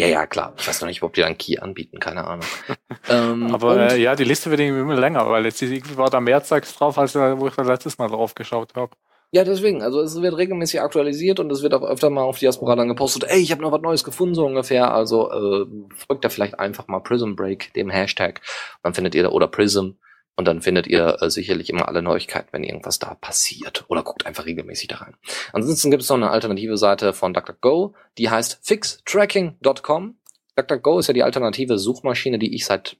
Ja, 0.00 0.06
ja, 0.06 0.26
klar. 0.26 0.54
Ich 0.58 0.66
weiß 0.66 0.80
noch 0.80 0.88
nicht, 0.88 1.02
ob 1.02 1.12
die 1.12 1.20
dann 1.20 1.38
Key 1.38 1.58
anbieten, 1.58 2.00
keine 2.00 2.24
Ahnung. 2.26 2.46
ähm, 3.08 3.54
Aber 3.54 3.92
äh, 3.92 4.00
ja, 4.00 4.16
die 4.16 4.24
Liste 4.24 4.50
wird 4.50 4.60
irgendwie 4.60 4.80
immer 4.80 4.96
länger, 4.96 5.28
weil 5.30 5.44
jetzt 5.44 5.62
irgendwie 5.62 5.96
war 5.96 6.10
da 6.10 6.20
mehr 6.20 6.42
Zeugs 6.42 6.74
drauf, 6.74 6.98
als 6.98 7.14
äh, 7.14 7.38
wo 7.38 7.46
ich 7.46 7.54
das 7.54 7.66
letztes 7.66 7.98
Mal 7.98 8.08
drauf 8.08 8.34
geschaut 8.34 8.74
habe. 8.74 8.96
Ja, 9.34 9.44
deswegen, 9.44 9.82
also 9.82 10.00
es 10.02 10.20
wird 10.20 10.36
regelmäßig 10.36 10.82
aktualisiert 10.82 11.40
und 11.40 11.50
es 11.50 11.62
wird 11.62 11.72
auch 11.72 11.82
öfter 11.82 12.10
mal 12.10 12.22
auf 12.22 12.38
Diaspora 12.38 12.76
dann 12.76 12.88
gepostet, 12.88 13.24
ey, 13.28 13.40
ich 13.40 13.50
habe 13.50 13.62
noch 13.62 13.72
was 13.72 13.80
Neues 13.80 14.04
gefunden, 14.04 14.34
so 14.34 14.44
ungefähr. 14.44 14.92
Also 14.92 15.30
äh, 15.30 15.66
folgt 15.94 16.24
da 16.24 16.28
vielleicht 16.28 16.58
einfach 16.58 16.86
mal 16.86 17.00
Prism 17.00 17.34
Break, 17.34 17.72
dem 17.72 17.88
Hashtag. 17.88 18.42
Dann 18.82 18.92
findet 18.92 19.14
ihr 19.14 19.22
da, 19.22 19.30
oder 19.30 19.48
Prism, 19.48 19.92
und 20.36 20.46
dann 20.46 20.62
findet 20.62 20.86
ihr 20.86 21.18
äh, 21.20 21.30
sicherlich 21.30 21.68
immer 21.68 21.88
alle 21.88 22.02
Neuigkeiten, 22.02 22.48
wenn 22.52 22.64
irgendwas 22.64 22.98
da 22.98 23.14
passiert. 23.14 23.84
Oder 23.88 24.02
guckt 24.02 24.26
einfach 24.26 24.46
regelmäßig 24.46 24.88
da 24.88 24.96
rein. 24.96 25.14
Ansonsten 25.52 25.90
gibt 25.90 26.02
es 26.02 26.08
noch 26.08 26.16
eine 26.16 26.30
alternative 26.30 26.78
Seite 26.78 27.12
von 27.12 27.34
DuckDuckGo, 27.34 27.94
die 28.18 28.30
heißt 28.30 28.60
fixtracking.com. 28.62 30.16
DuckDuckGo 30.56 30.98
ist 30.98 31.08
ja 31.08 31.14
die 31.14 31.22
alternative 31.22 31.78
Suchmaschine, 31.78 32.38
die 32.38 32.54
ich 32.54 32.64
seit 32.64 32.96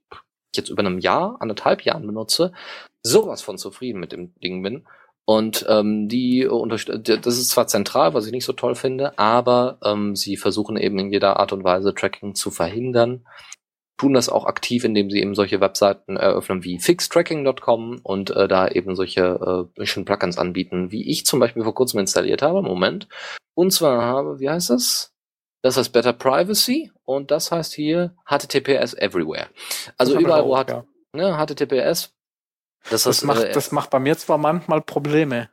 jetzt 0.55 0.69
über 0.69 0.81
einem 0.81 0.99
Jahr, 0.99 1.37
anderthalb 1.41 1.83
Jahren 1.83 2.07
benutze. 2.07 2.53
Sowas 3.03 3.41
von 3.41 3.57
zufrieden 3.57 4.01
mit 4.01 4.13
dem 4.13 4.35
Ding 4.43 4.63
bin. 4.63 4.85
Und 5.25 5.65
ähm, 5.69 6.09
die 6.09 6.49
das 6.49 7.39
ist 7.39 7.51
zwar 7.51 7.69
zentral, 7.69 8.13
was 8.13 8.27
ich 8.27 8.33
nicht 8.33 8.45
so 8.45 8.53
toll 8.53 8.75
finde, 8.75 9.17
aber 9.19 9.79
ähm, 9.85 10.17
sie 10.17 10.37
versuchen 10.37 10.77
eben 10.77 10.99
in 10.99 11.13
jeder 11.13 11.39
Art 11.39 11.53
und 11.53 11.63
Weise 11.63 11.95
Tracking 11.95 12.35
zu 12.35 12.51
verhindern 12.51 13.25
tun 13.97 14.15
das 14.15 14.29
auch 14.29 14.47
aktiv, 14.47 14.85
indem 14.85 15.11
sie 15.11 15.21
eben 15.21 15.35
solche 15.35 15.61
Webseiten 15.61 16.17
eröffnen 16.17 16.65
wie 16.65 16.79
fixtracking.com 16.79 18.01
und 18.03 18.31
äh, 18.31 18.49
da 18.49 18.69
eben 18.69 18.97
solche 18.97 19.69
äh, 19.79 19.87
schönen 19.87 20.07
Plugins 20.07 20.39
anbieten, 20.39 20.91
wie 20.91 21.09
ich 21.09 21.27
zum 21.27 21.41
Beispiel 21.41 21.63
vor 21.63 21.75
kurzem 21.75 22.01
installiert 22.01 22.43
habe. 22.43 22.63
Moment. 22.63 23.09
Und 23.55 23.73
zwar 23.73 24.03
habe, 24.03 24.41
wie 24.41 24.51
heißt 24.51 24.71
das? 24.71 25.13
Das 25.63 25.77
heißt 25.77 25.93
Better 25.93 26.13
Privacy 26.13 26.91
und 27.05 27.31
das 27.31 27.53
heißt 27.53 27.73
hier 27.73 28.17
HTTPS 28.27 28.95
Everywhere. 28.95 29.47
Also 29.97 30.19
überall, 30.19 30.45
wo 30.45 30.59
hat, 30.59 30.71
ja. 30.71 30.85
ne, 31.13 31.37
HTTPS. 31.37 32.13
Das, 32.91 33.05
das, 33.05 33.07
heißt, 33.07 33.25
macht, 33.25 33.45
äh, 33.45 33.53
das 33.53 33.71
macht 33.71 33.91
bei 33.91 34.01
mir 34.01 34.17
zwar 34.19 34.39
manchmal 34.39 34.83
Probleme. 34.83 35.51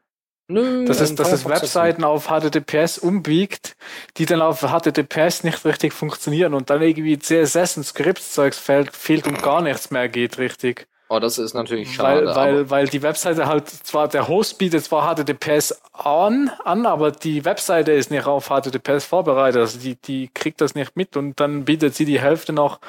Nö, 0.51 0.83
dass 0.85 0.99
es, 0.99 1.13
dass 1.13 1.31
es 1.31 1.47
Webseiten 1.47 2.03
auf 2.03 2.27
HTTPS 2.27 2.97
umbiegt, 2.97 3.77
die 4.17 4.25
dann 4.25 4.41
auf 4.41 4.61
HTTPS 4.61 5.43
nicht 5.43 5.63
richtig 5.63 5.93
funktionieren 5.93 6.55
und 6.55 6.71
dann 6.71 6.81
irgendwie 6.81 7.19
CSS 7.19 7.77
und 7.77 7.83
Scripts-Zeugs 7.83 8.57
fehlt, 8.57 8.95
fehlt 8.95 9.27
und 9.27 9.43
gar 9.43 9.61
nichts 9.61 9.91
mehr 9.91 10.09
geht 10.09 10.39
richtig. 10.39 10.87
Oh, 11.07 11.19
das 11.19 11.37
ist 11.37 11.53
natürlich 11.53 11.93
schade. 11.93 12.27
Weil, 12.27 12.35
weil, 12.35 12.69
weil 12.69 12.87
die 12.87 13.03
Webseite 13.03 13.45
halt 13.45 13.69
zwar, 13.69 14.07
der 14.07 14.27
Host 14.27 14.57
bietet 14.57 14.83
zwar 14.83 15.15
HTTPS 15.15 15.81
an, 15.93 16.51
an, 16.63 16.87
aber 16.87 17.11
die 17.11 17.45
Webseite 17.45 17.91
ist 17.91 18.09
nicht 18.09 18.25
auf 18.25 18.49
HTTPS 18.49 19.05
vorbereitet. 19.05 19.61
Also 19.61 19.79
die, 19.79 19.95
die 19.95 20.29
kriegt 20.33 20.61
das 20.61 20.73
nicht 20.73 20.95
mit 20.95 21.15
und 21.15 21.39
dann 21.39 21.65
bietet 21.65 21.93
sie 21.93 22.05
die 22.05 22.19
Hälfte 22.19 22.53
noch 22.53 22.79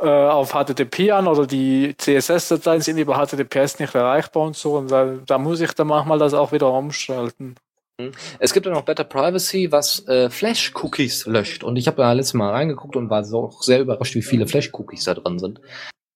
äh, 0.00 0.06
auf 0.06 0.52
HTTP 0.52 1.12
an 1.12 1.26
oder 1.26 1.46
die 1.46 1.94
CSS-Dateien 1.96 2.80
sind 2.80 2.98
über 2.98 3.14
HTTPS 3.14 3.78
nicht 3.78 3.94
erreichbar 3.94 4.44
und 4.44 4.56
so. 4.56 4.76
Und 4.76 4.90
da, 4.90 5.18
da 5.26 5.38
muss 5.38 5.60
ich 5.60 5.72
dann 5.72 5.86
manchmal 5.86 6.18
das 6.18 6.34
auch 6.34 6.52
wieder 6.52 6.72
umschalten. 6.72 7.56
Hm. 8.00 8.10
Es 8.40 8.52
gibt 8.52 8.66
ja 8.66 8.72
noch 8.72 8.82
Better 8.82 9.04
Privacy, 9.04 9.70
was 9.70 10.06
äh, 10.08 10.28
Flash-Cookies 10.28 11.26
löscht. 11.26 11.62
Und 11.62 11.76
ich 11.76 11.86
habe 11.86 11.98
da 11.98 12.12
letztes 12.12 12.34
Mal 12.34 12.50
reingeguckt 12.50 12.96
und 12.96 13.08
war 13.08 13.24
so 13.24 13.52
sehr 13.60 13.80
überrascht, 13.80 14.16
wie 14.16 14.22
viele 14.22 14.48
Flash-Cookies 14.48 15.04
da 15.04 15.14
drin 15.14 15.38
sind. 15.38 15.60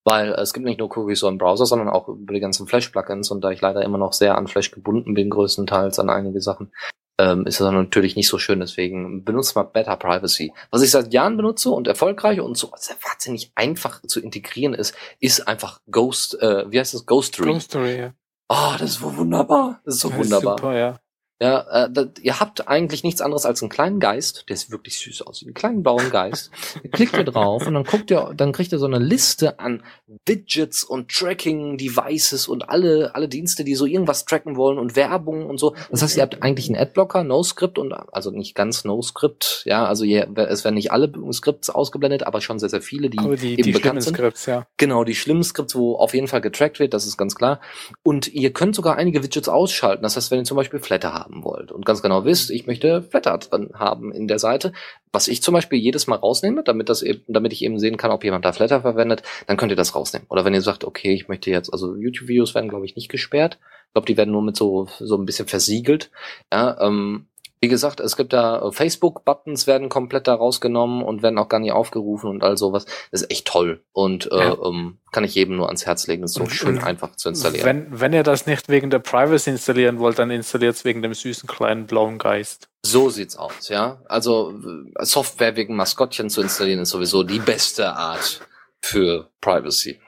Weil 0.03 0.33
äh, 0.33 0.41
es 0.41 0.53
gibt 0.53 0.65
nicht 0.65 0.79
nur 0.79 0.95
Cookies 0.97 1.19
so 1.19 1.29
im 1.29 1.37
Browser, 1.37 1.65
sondern 1.65 1.87
auch 1.87 2.09
über 2.09 2.33
die 2.33 2.41
ganzen 2.41 2.67
Flash-Plugins. 2.67 3.31
Und 3.31 3.41
da 3.41 3.51
ich 3.51 3.61
leider 3.61 3.81
immer 3.83 3.97
noch 3.97 4.11
sehr 4.11 4.37
an 4.37 4.47
Flash 4.47 4.71
gebunden 4.71 5.13
bin, 5.13 5.29
größtenteils 5.29 5.99
an 5.99 6.09
einige 6.09 6.41
Sachen, 6.41 6.73
ähm, 7.19 7.45
ist 7.45 7.59
das 7.59 7.71
natürlich 7.71 8.15
nicht 8.15 8.29
so 8.29 8.39
schön. 8.39 8.61
Deswegen 8.61 9.23
benutzt 9.25 9.55
mal 9.55 9.63
Better 9.63 9.97
Privacy. 9.97 10.53
Was 10.71 10.81
ich 10.81 10.89
seit 10.89 11.13
Jahren 11.13 11.37
benutze 11.37 11.69
und 11.69 11.87
erfolgreich 11.87 12.39
und 12.39 12.57
so 12.57 12.71
wahnsinnig 12.71 13.51
einfach 13.55 14.01
zu 14.03 14.21
integrieren 14.21 14.73
ist, 14.73 14.95
ist 15.19 15.47
einfach 15.47 15.81
Ghost, 15.91 16.41
äh, 16.41 16.71
wie 16.71 16.79
heißt 16.79 16.93
das? 16.93 17.05
Ghostory. 17.05 17.51
Ghostory, 17.51 17.99
ja. 17.99 18.13
Oh, 18.47 18.73
das 18.79 18.91
ist 18.91 18.99
so 18.99 19.15
wunderbar. 19.15 19.81
Das 19.83 19.95
ist 19.95 20.01
so 20.01 20.09
das 20.09 20.17
wunderbar. 20.17 20.55
Ist 20.55 20.61
super, 20.61 20.77
ja. 20.77 20.99
Ja, 21.41 21.85
äh, 21.85 21.89
da, 21.89 22.05
ihr 22.21 22.41
habt 22.41 22.67
eigentlich 22.67 23.03
nichts 23.03 23.21
anderes 23.21 23.45
als 23.45 23.61
einen 23.61 23.69
kleinen 23.69 24.01
Geist, 24.01 24.43
der 24.49 24.55
ist 24.55 24.71
wirklich 24.71 24.99
süß 24.99 25.21
aus, 25.21 25.41
einen 25.41 25.53
kleinen 25.53 25.83
blauen 25.83 26.09
Geist. 26.09 26.51
klickt 26.91 27.15
ihr 27.15 27.23
drauf 27.23 27.65
und 27.65 27.75
dann 27.75 27.85
guckt 27.85 28.11
ihr, 28.11 28.33
dann 28.35 28.51
kriegt 28.51 28.73
ihr 28.73 28.77
so 28.77 28.85
eine 28.85 28.99
Liste 28.99 29.57
an 29.57 29.81
Widgets 30.25 30.83
und 30.83 31.09
Tracking-Devices 31.09 32.49
und 32.49 32.67
alle, 32.69 33.15
alle 33.15 33.29
Dienste, 33.29 33.63
die 33.63 33.75
so 33.75 33.85
irgendwas 33.85 34.25
tracken 34.25 34.57
wollen 34.57 34.77
und 34.77 34.97
Werbung 34.97 35.45
und 35.45 35.59
so. 35.59 35.75
Das 35.89 36.01
heißt, 36.01 36.17
ihr 36.17 36.23
habt 36.23 36.43
eigentlich 36.43 36.67
einen 36.67 36.77
Adblocker, 36.77 37.23
No-Script 37.23 37.77
und 37.77 37.93
also 37.93 38.31
nicht 38.31 38.53
ganz 38.53 38.83
No-Script, 38.83 39.63
ja, 39.65 39.85
also 39.85 40.03
ihr, 40.03 40.27
es 40.35 40.65
werden 40.65 40.75
nicht 40.75 40.91
alle 40.91 41.09
Skripts 41.31 41.69
ausgeblendet, 41.69 42.23
aber 42.23 42.41
schon 42.41 42.59
sehr, 42.59 42.69
sehr 42.69 42.81
viele, 42.81 43.09
die, 43.09 43.17
die 43.37 43.53
eben 43.53 43.63
die 43.63 43.71
bekannt 43.71 44.03
sind. 44.03 44.15
Skripts, 44.15 44.45
ja. 44.45 44.67
Genau, 44.75 45.05
die 45.05 45.15
schlimmen 45.15 45.43
Skripts, 45.43 45.73
wo 45.73 45.95
auf 45.95 46.13
jeden 46.13 46.27
Fall 46.27 46.41
getrackt 46.41 46.79
wird, 46.79 46.93
das 46.93 47.05
ist 47.05 47.15
ganz 47.15 47.35
klar. 47.35 47.61
Und 48.03 48.27
ihr 48.27 48.51
könnt 48.51 48.75
sogar 48.75 48.97
einige 48.97 49.23
Widgets 49.23 49.47
ausschalten. 49.47 50.03
Das 50.03 50.17
heißt, 50.17 50.31
wenn 50.31 50.39
ihr 50.39 50.43
zum 50.43 50.57
Beispiel 50.57 50.79
Flatter 50.79 51.13
habt, 51.13 51.28
haben 51.29 51.43
wollt 51.43 51.71
und 51.71 51.85
ganz 51.85 52.01
genau 52.01 52.25
wisst, 52.25 52.51
ich 52.51 52.67
möchte 52.67 53.01
Flatter 53.01 53.37
drin 53.37 53.71
haben 53.73 54.11
in 54.11 54.27
der 54.27 54.39
Seite, 54.39 54.73
was 55.11 55.27
ich 55.27 55.41
zum 55.41 55.53
Beispiel 55.53 55.79
jedes 55.79 56.07
Mal 56.07 56.17
rausnehme, 56.17 56.63
damit 56.63 56.89
das 56.89 57.01
eben, 57.01 57.21
damit 57.27 57.53
ich 57.53 57.63
eben 57.63 57.79
sehen 57.79 57.97
kann, 57.97 58.11
ob 58.11 58.23
jemand 58.23 58.45
da 58.45 58.53
Flatter 58.53 58.81
verwendet, 58.81 59.23
dann 59.47 59.57
könnt 59.57 59.71
ihr 59.71 59.75
das 59.75 59.95
rausnehmen. 59.95 60.27
Oder 60.29 60.45
wenn 60.45 60.53
ihr 60.53 60.61
sagt, 60.61 60.83
okay, 60.83 61.13
ich 61.13 61.27
möchte 61.27 61.49
jetzt, 61.51 61.71
also 61.71 61.95
YouTube-Videos 61.95 62.55
werden, 62.55 62.69
glaube 62.69 62.85
ich, 62.85 62.95
nicht 62.95 63.09
gesperrt. 63.09 63.59
Ich 63.87 63.93
glaube, 63.93 64.05
die 64.05 64.17
werden 64.17 64.31
nur 64.31 64.43
mit 64.43 64.55
so, 64.55 64.87
so 64.99 65.15
ein 65.15 65.25
bisschen 65.25 65.47
versiegelt. 65.47 66.11
Ja, 66.51 66.79
ähm, 66.79 67.25
wie 67.61 67.67
gesagt, 67.67 67.99
es 67.99 68.15
gibt 68.15 68.33
da 68.33 68.61
äh, 68.61 68.71
Facebook-Buttons 68.71 69.67
werden 69.67 69.89
komplett 69.89 70.27
da 70.27 70.35
rausgenommen 70.35 71.03
und 71.03 71.21
werden 71.21 71.37
auch 71.37 71.49
gar 71.49 71.59
nicht 71.59 71.73
aufgerufen 71.73 72.29
und 72.29 72.43
all 72.43 72.57
sowas. 72.57 72.85
Das 73.11 73.21
ist 73.21 73.31
echt 73.31 73.47
toll 73.47 73.83
und 73.91 74.31
äh, 74.31 74.37
ja. 74.37 74.57
ähm, 74.63 74.99
kann 75.11 75.23
ich 75.23 75.35
jedem 75.35 75.57
nur 75.57 75.67
ans 75.67 75.85
Herz 75.85 76.07
legen. 76.07 76.23
Ist 76.23 76.35
so 76.35 76.43
und, 76.43 76.51
schön 76.51 76.79
einfach 76.79 77.15
zu 77.15 77.29
installieren. 77.29 77.65
Wenn, 77.65 77.99
wenn 77.99 78.13
ihr 78.13 78.23
das 78.23 78.45
nicht 78.45 78.69
wegen 78.69 78.89
der 78.89 78.99
Privacy 78.99 79.49
installieren 79.49 79.99
wollt, 79.99 80.19
dann 80.19 80.31
installiert 80.31 80.75
es 80.75 80.85
wegen 80.85 81.01
dem 81.01 81.13
süßen 81.13 81.47
kleinen 81.47 81.85
blauen 81.85 82.17
Geist. 82.17 82.69
So 82.83 83.09
sieht's 83.09 83.35
aus, 83.35 83.67
ja. 83.67 84.01
Also 84.07 84.53
Software 84.99 85.55
wegen 85.57 85.75
Maskottchen 85.75 86.29
zu 86.29 86.41
installieren 86.41 86.79
ist 86.79 86.89
sowieso 86.89 87.23
die 87.23 87.39
beste 87.39 87.93
Art 87.93 88.41
für 88.81 89.29
Privacy 89.41 89.99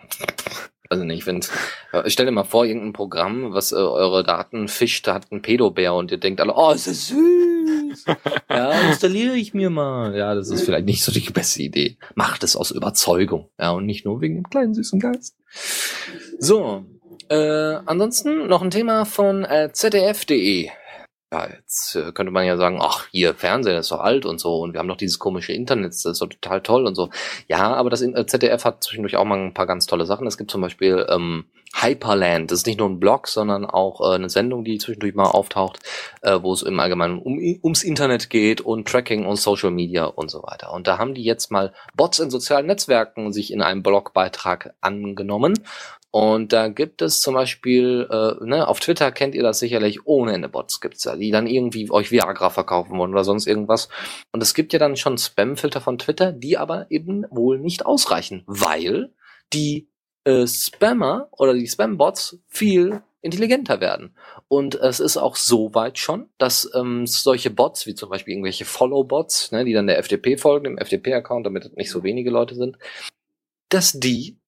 also 0.91 1.05
nicht, 1.05 1.25
wenn 1.25 1.39
äh, 1.93 2.09
stell 2.09 2.25
dir 2.25 2.31
mal 2.31 2.43
vor, 2.43 2.65
irgendein 2.65 2.93
Programm, 2.93 3.53
was 3.53 3.71
äh, 3.71 3.75
eure 3.75 4.23
Daten 4.23 4.67
fischt, 4.67 5.07
hat 5.07 5.31
einen 5.31 5.41
Pedobär 5.41 5.93
und 5.93 6.11
ihr 6.11 6.17
denkt 6.17 6.41
alle, 6.41 6.53
oh, 6.55 6.71
ist 6.71 6.87
das 6.87 7.07
süß. 7.07 8.05
ja, 8.49 8.71
installiere 8.89 9.35
ich 9.35 9.53
mir 9.53 9.69
mal. 9.69 10.15
Ja, 10.15 10.35
das 10.35 10.49
ist 10.49 10.63
vielleicht 10.63 10.85
nicht 10.85 11.03
so 11.03 11.11
die 11.11 11.21
beste 11.31 11.63
Idee. 11.63 11.97
Macht 12.15 12.43
es 12.43 12.55
aus 12.55 12.71
Überzeugung. 12.71 13.49
Ja, 13.57 13.71
und 13.71 13.85
nicht 13.85 14.05
nur 14.05 14.21
wegen 14.21 14.35
dem 14.35 14.49
kleinen 14.49 14.73
süßen 14.73 14.99
Geist. 14.99 15.37
So, 16.39 16.85
äh, 17.29 17.79
ansonsten 17.85 18.47
noch 18.47 18.61
ein 18.61 18.71
Thema 18.71 19.05
von 19.05 19.45
äh, 19.45 19.69
zdf.de. 19.71 20.69
ja, 21.31 21.47
jetzt 21.49 21.95
äh, 21.95 22.11
könnte 22.11 22.31
man 22.31 22.45
ja 22.45 22.57
sagen, 22.57 22.79
ach, 22.81 23.07
hier, 23.11 23.33
Fernsehen 23.33 23.77
ist 23.77 23.91
doch 23.91 24.01
alt 24.01 24.25
und 24.25 24.39
so 24.39 24.59
und 24.59 24.73
wir 24.73 24.79
haben 24.79 24.89
doch 24.89 24.97
dieses 24.97 25.17
komische 25.17 25.53
Internet, 25.53 25.93
das 25.93 26.03
ist 26.03 26.21
doch 26.21 26.27
total 26.27 26.61
toll 26.61 26.85
und 26.85 26.95
so. 26.95 27.09
Ja, 27.47 27.73
aber 27.73 27.89
das 27.89 28.01
äh, 28.01 28.25
ZDF 28.25 28.65
hat 28.65 28.83
zwischendurch 28.83 29.15
auch 29.15 29.23
mal 29.23 29.39
ein 29.39 29.53
paar 29.53 29.65
ganz 29.65 29.85
tolle 29.85 30.05
Sachen. 30.05 30.27
Es 30.27 30.37
gibt 30.37 30.51
zum 30.51 30.59
Beispiel 30.59 31.05
ähm, 31.09 31.45
Hyperland, 31.73 32.51
das 32.51 32.59
ist 32.59 32.67
nicht 32.67 32.79
nur 32.79 32.89
ein 32.89 32.99
Blog, 32.99 33.29
sondern 33.29 33.65
auch 33.65 34.01
äh, 34.01 34.15
eine 34.15 34.29
Sendung, 34.29 34.65
die 34.65 34.77
zwischendurch 34.77 35.15
mal 35.15 35.23
auftaucht, 35.23 35.79
äh, 36.21 36.37
wo 36.41 36.51
es 36.51 36.63
im 36.63 36.77
Allgemeinen 36.81 37.19
um, 37.19 37.39
ums 37.63 37.83
Internet 37.83 38.29
geht 38.29 38.59
und 38.59 38.89
Tracking 38.89 39.25
und 39.25 39.37
Social 39.37 39.71
Media 39.71 40.05
und 40.05 40.29
so 40.29 40.43
weiter. 40.43 40.73
Und 40.73 40.87
da 40.87 40.97
haben 40.97 41.13
die 41.13 41.23
jetzt 41.23 41.49
mal 41.49 41.73
Bots 41.95 42.19
in 42.19 42.29
sozialen 42.29 42.65
Netzwerken 42.65 43.31
sich 43.31 43.53
in 43.53 43.61
einem 43.61 43.83
Blogbeitrag 43.83 44.73
angenommen 44.81 45.53
und 46.11 46.51
da 46.51 46.67
gibt 46.67 47.01
es 47.01 47.21
zum 47.21 47.33
Beispiel, 47.33 48.07
äh, 48.11 48.43
ne, 48.43 48.67
auf 48.67 48.81
Twitter 48.81 49.11
kennt 49.13 49.33
ihr 49.33 49.43
das 49.43 49.59
sicherlich, 49.59 50.05
ohne 50.05 50.33
Ende 50.33 50.49
Bots 50.49 50.81
gibt's 50.81 51.03
da, 51.03 51.15
die 51.15 51.31
dann 51.31 51.47
irgendwie 51.47 51.89
euch 51.89 52.11
Viagra 52.11 52.49
verkaufen 52.49 52.97
wollen 52.97 53.13
oder 53.13 53.23
sonst 53.23 53.47
irgendwas. 53.47 53.87
Und 54.33 54.43
es 54.43 54.53
gibt 54.53 54.73
ja 54.73 54.79
dann 54.79 54.97
schon 54.97 55.17
Spamfilter 55.17 55.79
von 55.79 55.97
Twitter, 55.97 56.33
die 56.33 56.57
aber 56.57 56.87
eben 56.89 57.25
wohl 57.29 57.59
nicht 57.59 57.85
ausreichen, 57.85 58.43
weil 58.45 59.13
die 59.53 59.87
äh, 60.25 60.45
Spammer 60.47 61.29
oder 61.31 61.53
die 61.53 61.67
Spam-Bots 61.67 62.39
viel 62.47 63.01
intelligenter 63.21 63.79
werden. 63.79 64.13
Und 64.49 64.75
es 64.75 64.99
ist 64.99 65.15
auch 65.15 65.37
so 65.37 65.73
weit 65.73 65.97
schon, 65.97 66.29
dass 66.37 66.69
ähm, 66.75 67.07
solche 67.07 67.51
Bots, 67.51 67.85
wie 67.85 67.95
zum 67.95 68.09
Beispiel 68.09 68.33
irgendwelche 68.33 68.65
Follow-Bots, 68.65 69.53
ne, 69.53 69.63
die 69.63 69.73
dann 69.73 69.87
der 69.87 69.99
FDP 69.99 70.35
folgen, 70.35 70.65
dem 70.65 70.77
FDP-Account, 70.77 71.45
damit 71.45 71.77
nicht 71.77 71.91
so 71.91 72.03
wenige 72.03 72.31
Leute 72.31 72.55
sind, 72.55 72.77
dass 73.69 73.93
die 73.93 74.40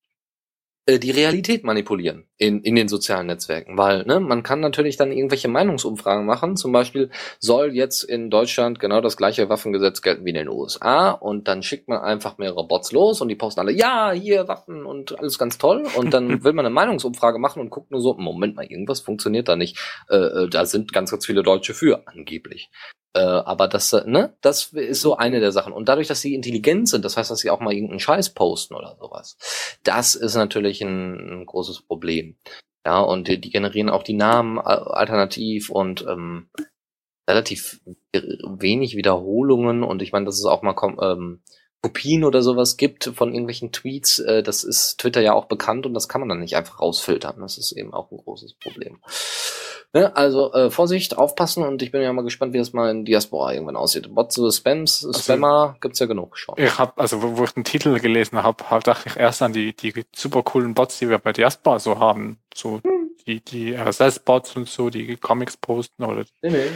die 0.87 1.11
Realität 1.11 1.63
manipulieren 1.63 2.25
in, 2.37 2.61
in 2.61 2.75
den 2.75 2.89
sozialen 2.89 3.27
Netzwerken, 3.27 3.77
weil 3.77 4.03
ne, 4.05 4.19
man 4.19 4.43
kann 4.43 4.59
natürlich 4.59 4.97
dann 4.97 5.11
irgendwelche 5.13 5.47
Meinungsumfragen 5.47 6.25
machen, 6.25 6.57
zum 6.57 6.73
Beispiel 6.73 7.09
soll 7.39 7.73
jetzt 7.73 8.03
in 8.03 8.29
Deutschland 8.29 8.79
genau 8.79 8.99
das 8.99 9.15
gleiche 9.15 9.47
Waffengesetz 9.47 10.01
gelten 10.01 10.25
wie 10.25 10.31
in 10.31 10.35
den 10.35 10.49
USA 10.49 11.11
und 11.11 11.47
dann 11.47 11.63
schickt 11.63 11.87
man 11.87 11.99
einfach 11.99 12.37
mehrere 12.37 12.67
Bots 12.67 12.91
los 12.91 13.21
und 13.21 13.29
die 13.29 13.35
posten 13.35 13.61
alle, 13.61 13.71
ja, 13.71 14.11
hier 14.11 14.47
Waffen 14.47 14.85
und 14.85 15.17
alles 15.17 15.39
ganz 15.39 15.57
toll. 15.57 15.85
Und 15.95 16.13
dann 16.13 16.27
will 16.43 16.53
man 16.53 16.65
eine 16.65 16.73
Meinungsumfrage 16.73 17.39
machen 17.39 17.61
und 17.61 17.69
guckt 17.69 17.91
nur 17.91 18.01
so, 18.01 18.15
Moment 18.15 18.55
mal, 18.55 18.65
irgendwas 18.65 18.99
funktioniert 18.99 19.47
da 19.47 19.55
nicht, 19.55 19.79
äh, 20.09 20.15
äh 20.15 20.49
da 20.49 20.65
sind 20.65 20.93
ganz, 20.93 21.11
ganz 21.11 21.25
viele 21.25 21.43
Deutsche 21.43 21.73
für, 21.73 22.07
angeblich. 22.07 22.69
Äh, 23.15 23.19
aber 23.19 23.67
das, 23.67 23.93
äh, 23.93 24.03
ne, 24.05 24.35
das 24.41 24.73
ist 24.73 25.01
so 25.01 25.17
eine 25.17 25.39
der 25.39 25.51
Sachen. 25.51 25.73
Und 25.73 25.87
dadurch, 25.87 26.07
dass 26.07 26.21
sie 26.21 26.33
intelligent 26.33 26.89
sind, 26.89 27.05
das 27.05 27.15
heißt, 27.15 27.29
dass 27.29 27.39
sie 27.39 27.51
auch 27.51 27.59
mal 27.59 27.73
irgendeinen 27.73 27.99
Scheiß 27.99 28.31
posten 28.31 28.73
oder 28.73 28.95
sowas, 28.99 29.37
das 29.83 30.15
ist 30.15 30.35
natürlich 30.35 30.81
ein, 30.81 31.41
ein 31.41 31.45
großes 31.45 31.81
Problem. 31.81 32.37
Ja, 32.85 32.99
und 32.99 33.27
die, 33.27 33.39
die, 33.39 33.51
generieren 33.51 33.89
auch 33.89 34.03
die 34.03 34.15
Namen 34.15 34.59
alternativ 34.59 35.69
und 35.69 36.05
ähm, 36.07 36.49
relativ 37.29 37.79
wenig 38.13 38.97
Wiederholungen. 38.97 39.83
Und 39.83 40.01
ich 40.01 40.11
meine, 40.11 40.25
dass 40.25 40.37
es 40.37 40.45
auch 40.45 40.63
mal 40.63 40.75
ähm, 41.01 41.41
Kopien 41.83 42.23
oder 42.23 42.41
sowas 42.41 42.77
gibt 42.77 43.11
von 43.13 43.33
irgendwelchen 43.33 43.73
Tweets, 43.73 44.19
äh, 44.19 44.41
das 44.41 44.63
ist 44.63 44.99
Twitter 44.99 45.19
ja 45.19 45.33
auch 45.33 45.45
bekannt 45.45 45.85
und 45.85 45.93
das 45.93 46.07
kann 46.07 46.21
man 46.21 46.29
dann 46.29 46.39
nicht 46.39 46.55
einfach 46.55 46.79
rausfiltern. 46.79 47.35
Das 47.41 47.57
ist 47.57 47.73
eben 47.73 47.93
auch 47.93 48.09
ein 48.09 48.17
großes 48.17 48.53
Problem. 48.53 48.99
Ne? 49.91 50.15
Also 50.15 50.53
äh, 50.53 50.71
Vorsicht, 50.71 51.17
aufpassen 51.17 51.61
und 51.61 51.81
ich 51.81 51.91
bin 51.91 52.01
ja 52.01 52.13
mal 52.13 52.23
gespannt, 52.23 52.53
wie 52.53 52.57
das 52.57 52.71
mal 52.71 52.89
in 52.89 53.03
Diaspora 53.03 53.53
irgendwann 53.53 53.75
aussieht. 53.75 54.15
Bots, 54.15 54.35
so 54.35 54.49
Spams, 54.49 55.05
also, 55.05 55.19
Spammer 55.19 55.75
gibt's 55.81 55.99
ja 55.99 56.05
genug 56.05 56.37
schon. 56.37 56.55
Ich 56.57 56.79
habe, 56.79 56.93
also 56.95 57.21
wo, 57.21 57.37
wo 57.37 57.43
ich 57.43 57.51
den 57.51 57.65
Titel 57.65 57.99
gelesen 57.99 58.41
habe, 58.41 58.69
hab, 58.69 58.85
dachte 58.85 59.09
ich 59.09 59.17
erst 59.17 59.41
an 59.41 59.51
die, 59.51 59.75
die 59.75 60.05
super 60.15 60.41
coolen 60.41 60.73
Bots, 60.73 60.99
die 60.99 61.09
wir 61.09 61.19
bei 61.19 61.33
Diaspora 61.33 61.79
so 61.79 61.99
haben. 61.99 62.39
So 62.55 62.79
hm. 62.81 63.11
die, 63.27 63.41
die 63.41 63.75
RSS-Bots 63.75 64.55
und 64.55 64.69
so, 64.69 64.89
die 64.89 65.17
Comics 65.17 65.57
posten 65.57 66.05
oder 66.05 66.23
nee, 66.41 66.49
nee. 66.49 66.71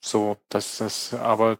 so, 0.00 0.36
das 0.48 0.80
ist 0.80 1.14
aber 1.14 1.58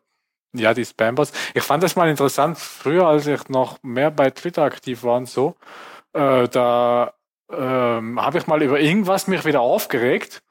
ja, 0.53 0.75
die 0.75 0.85
Spambots. 0.85 1.33
Ich 1.55 1.63
fand 1.63 1.83
das 1.83 1.97
mal 1.97 2.09
interessant, 2.09 2.59
früher, 2.59 3.07
als 3.07 3.27
ich 3.27 3.49
noch 3.49 3.83
mehr 3.83 4.11
bei 4.11 4.31
Twitter 4.31 4.63
aktiv 4.63 5.03
war 5.03 5.17
und 5.17 5.29
so, 5.29 5.55
äh, 6.13 6.49
da 6.49 7.15
ähm, 7.51 8.21
habe 8.21 8.39
ich 8.39 8.47
mal 8.47 8.63
über 8.63 8.81
irgendwas 8.81 9.27
mich 9.27 9.45
wieder 9.45 9.61
aufgeregt 9.61 10.43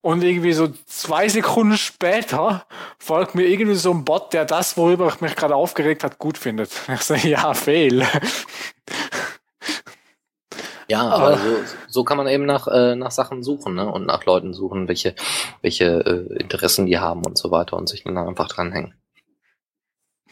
und 0.00 0.22
irgendwie 0.22 0.52
so 0.52 0.68
zwei 0.86 1.28
Sekunden 1.28 1.76
später 1.76 2.66
folgt 2.98 3.34
mir 3.34 3.46
irgendwie 3.46 3.74
so 3.74 3.92
ein 3.92 4.04
Bot, 4.04 4.32
der 4.32 4.44
das, 4.44 4.76
worüber 4.76 5.08
ich 5.08 5.20
mich 5.20 5.34
gerade 5.36 5.54
aufgeregt 5.54 6.04
hat, 6.04 6.18
gut 6.18 6.38
findet. 6.38 6.70
Ich 6.88 7.02
sage, 7.02 7.28
ja, 7.28 7.52
fail. 7.54 8.06
Ja, 10.90 11.06
aber 11.06 11.36
so, 11.36 11.56
so 11.88 12.04
kann 12.04 12.16
man 12.16 12.28
eben 12.28 12.46
nach, 12.46 12.66
äh, 12.66 12.96
nach 12.96 13.10
Sachen 13.10 13.42
suchen 13.42 13.74
ne? 13.74 13.90
und 13.90 14.06
nach 14.06 14.24
Leuten 14.24 14.54
suchen, 14.54 14.88
welche, 14.88 15.14
welche 15.60 15.84
äh, 15.84 16.40
Interessen 16.40 16.86
die 16.86 16.98
haben 16.98 17.26
und 17.26 17.36
so 17.36 17.50
weiter 17.50 17.76
und 17.76 17.90
sich 17.90 18.04
dann 18.04 18.16
einfach 18.16 18.48
dranhängen. 18.48 18.94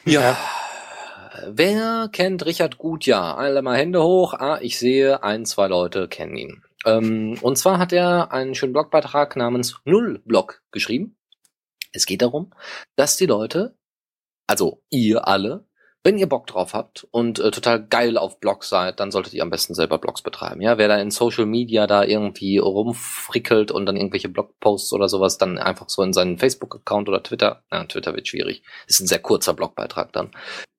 Ja. 0.06 0.38
Wer 1.48 2.08
kennt 2.12 2.46
Richard 2.46 2.78
Gutjahr? 2.78 3.36
Alle 3.38 3.60
mal 3.60 3.76
Hände 3.76 4.04
hoch. 4.04 4.34
Ah, 4.34 4.60
ich 4.62 4.78
sehe, 4.78 5.24
ein, 5.24 5.44
zwei 5.44 5.66
Leute 5.66 6.06
kennen 6.06 6.36
ihn. 6.36 6.62
Ähm, 6.84 7.36
und 7.42 7.58
zwar 7.58 7.78
hat 7.78 7.92
er 7.92 8.30
einen 8.32 8.54
schönen 8.54 8.72
Blogbeitrag 8.72 9.34
namens 9.34 9.80
Nullblog 9.84 10.62
geschrieben. 10.70 11.18
Es 11.92 12.06
geht 12.06 12.22
darum, 12.22 12.52
dass 12.94 13.16
die 13.16 13.26
Leute, 13.26 13.76
also 14.46 14.80
ihr 14.90 15.26
alle, 15.26 15.65
wenn 16.06 16.18
ihr 16.18 16.28
Bock 16.28 16.46
drauf 16.46 16.72
habt 16.72 17.04
und 17.10 17.40
äh, 17.40 17.50
total 17.50 17.84
geil 17.84 18.16
auf 18.16 18.38
Blogs 18.38 18.68
seid, 18.68 19.00
dann 19.00 19.10
solltet 19.10 19.34
ihr 19.34 19.42
am 19.42 19.50
besten 19.50 19.74
selber 19.74 19.98
Blogs 19.98 20.22
betreiben. 20.22 20.60
Ja, 20.60 20.78
wer 20.78 20.86
da 20.86 20.98
in 20.98 21.10
Social 21.10 21.46
Media 21.46 21.88
da 21.88 22.04
irgendwie 22.04 22.58
rumfrickelt 22.58 23.72
und 23.72 23.86
dann 23.86 23.96
irgendwelche 23.96 24.28
Blogposts 24.28 24.92
oder 24.92 25.08
sowas 25.08 25.36
dann 25.36 25.58
einfach 25.58 25.88
so 25.88 26.04
in 26.04 26.12
seinen 26.12 26.38
Facebook-Account 26.38 27.08
oder 27.08 27.24
Twitter, 27.24 27.64
na, 27.72 27.84
Twitter 27.86 28.14
wird 28.14 28.28
schwierig, 28.28 28.62
ist 28.86 29.00
ein 29.00 29.08
sehr 29.08 29.18
kurzer 29.18 29.52
Blogbeitrag 29.52 30.12
dann, 30.12 30.30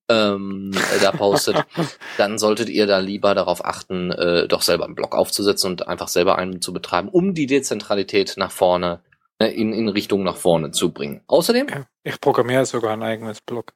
ähm, 0.09 0.71
äh, 0.73 1.01
da 1.01 1.11
postet, 1.11 1.57
dann 2.17 2.37
solltet 2.37 2.69
ihr 2.69 2.87
da 2.87 2.99
lieber 2.99 3.35
darauf 3.35 3.65
achten, 3.65 4.11
äh, 4.11 4.47
doch 4.47 4.61
selber 4.61 4.85
einen 4.85 4.95
Blog 4.95 5.13
aufzusetzen 5.13 5.71
und 5.71 5.89
einfach 5.89 6.07
selber 6.07 6.37
einen 6.37 6.61
zu 6.61 6.71
betreiben, 6.71 7.09
um 7.09 7.33
die 7.33 7.47
Dezentralität 7.47 8.35
nach 8.37 8.51
vorne, 8.51 9.01
äh, 9.39 9.47
in, 9.47 9.73
in 9.73 9.89
Richtung 9.89 10.23
nach 10.23 10.37
vorne 10.37 10.71
zu 10.71 10.93
bringen. 10.93 11.19
Außerdem. 11.27 11.67
Ich 12.03 12.21
programmiere 12.21 12.65
sogar 12.65 12.93
ein 12.93 13.03
eigenes 13.03 13.41
Blog. 13.41 13.73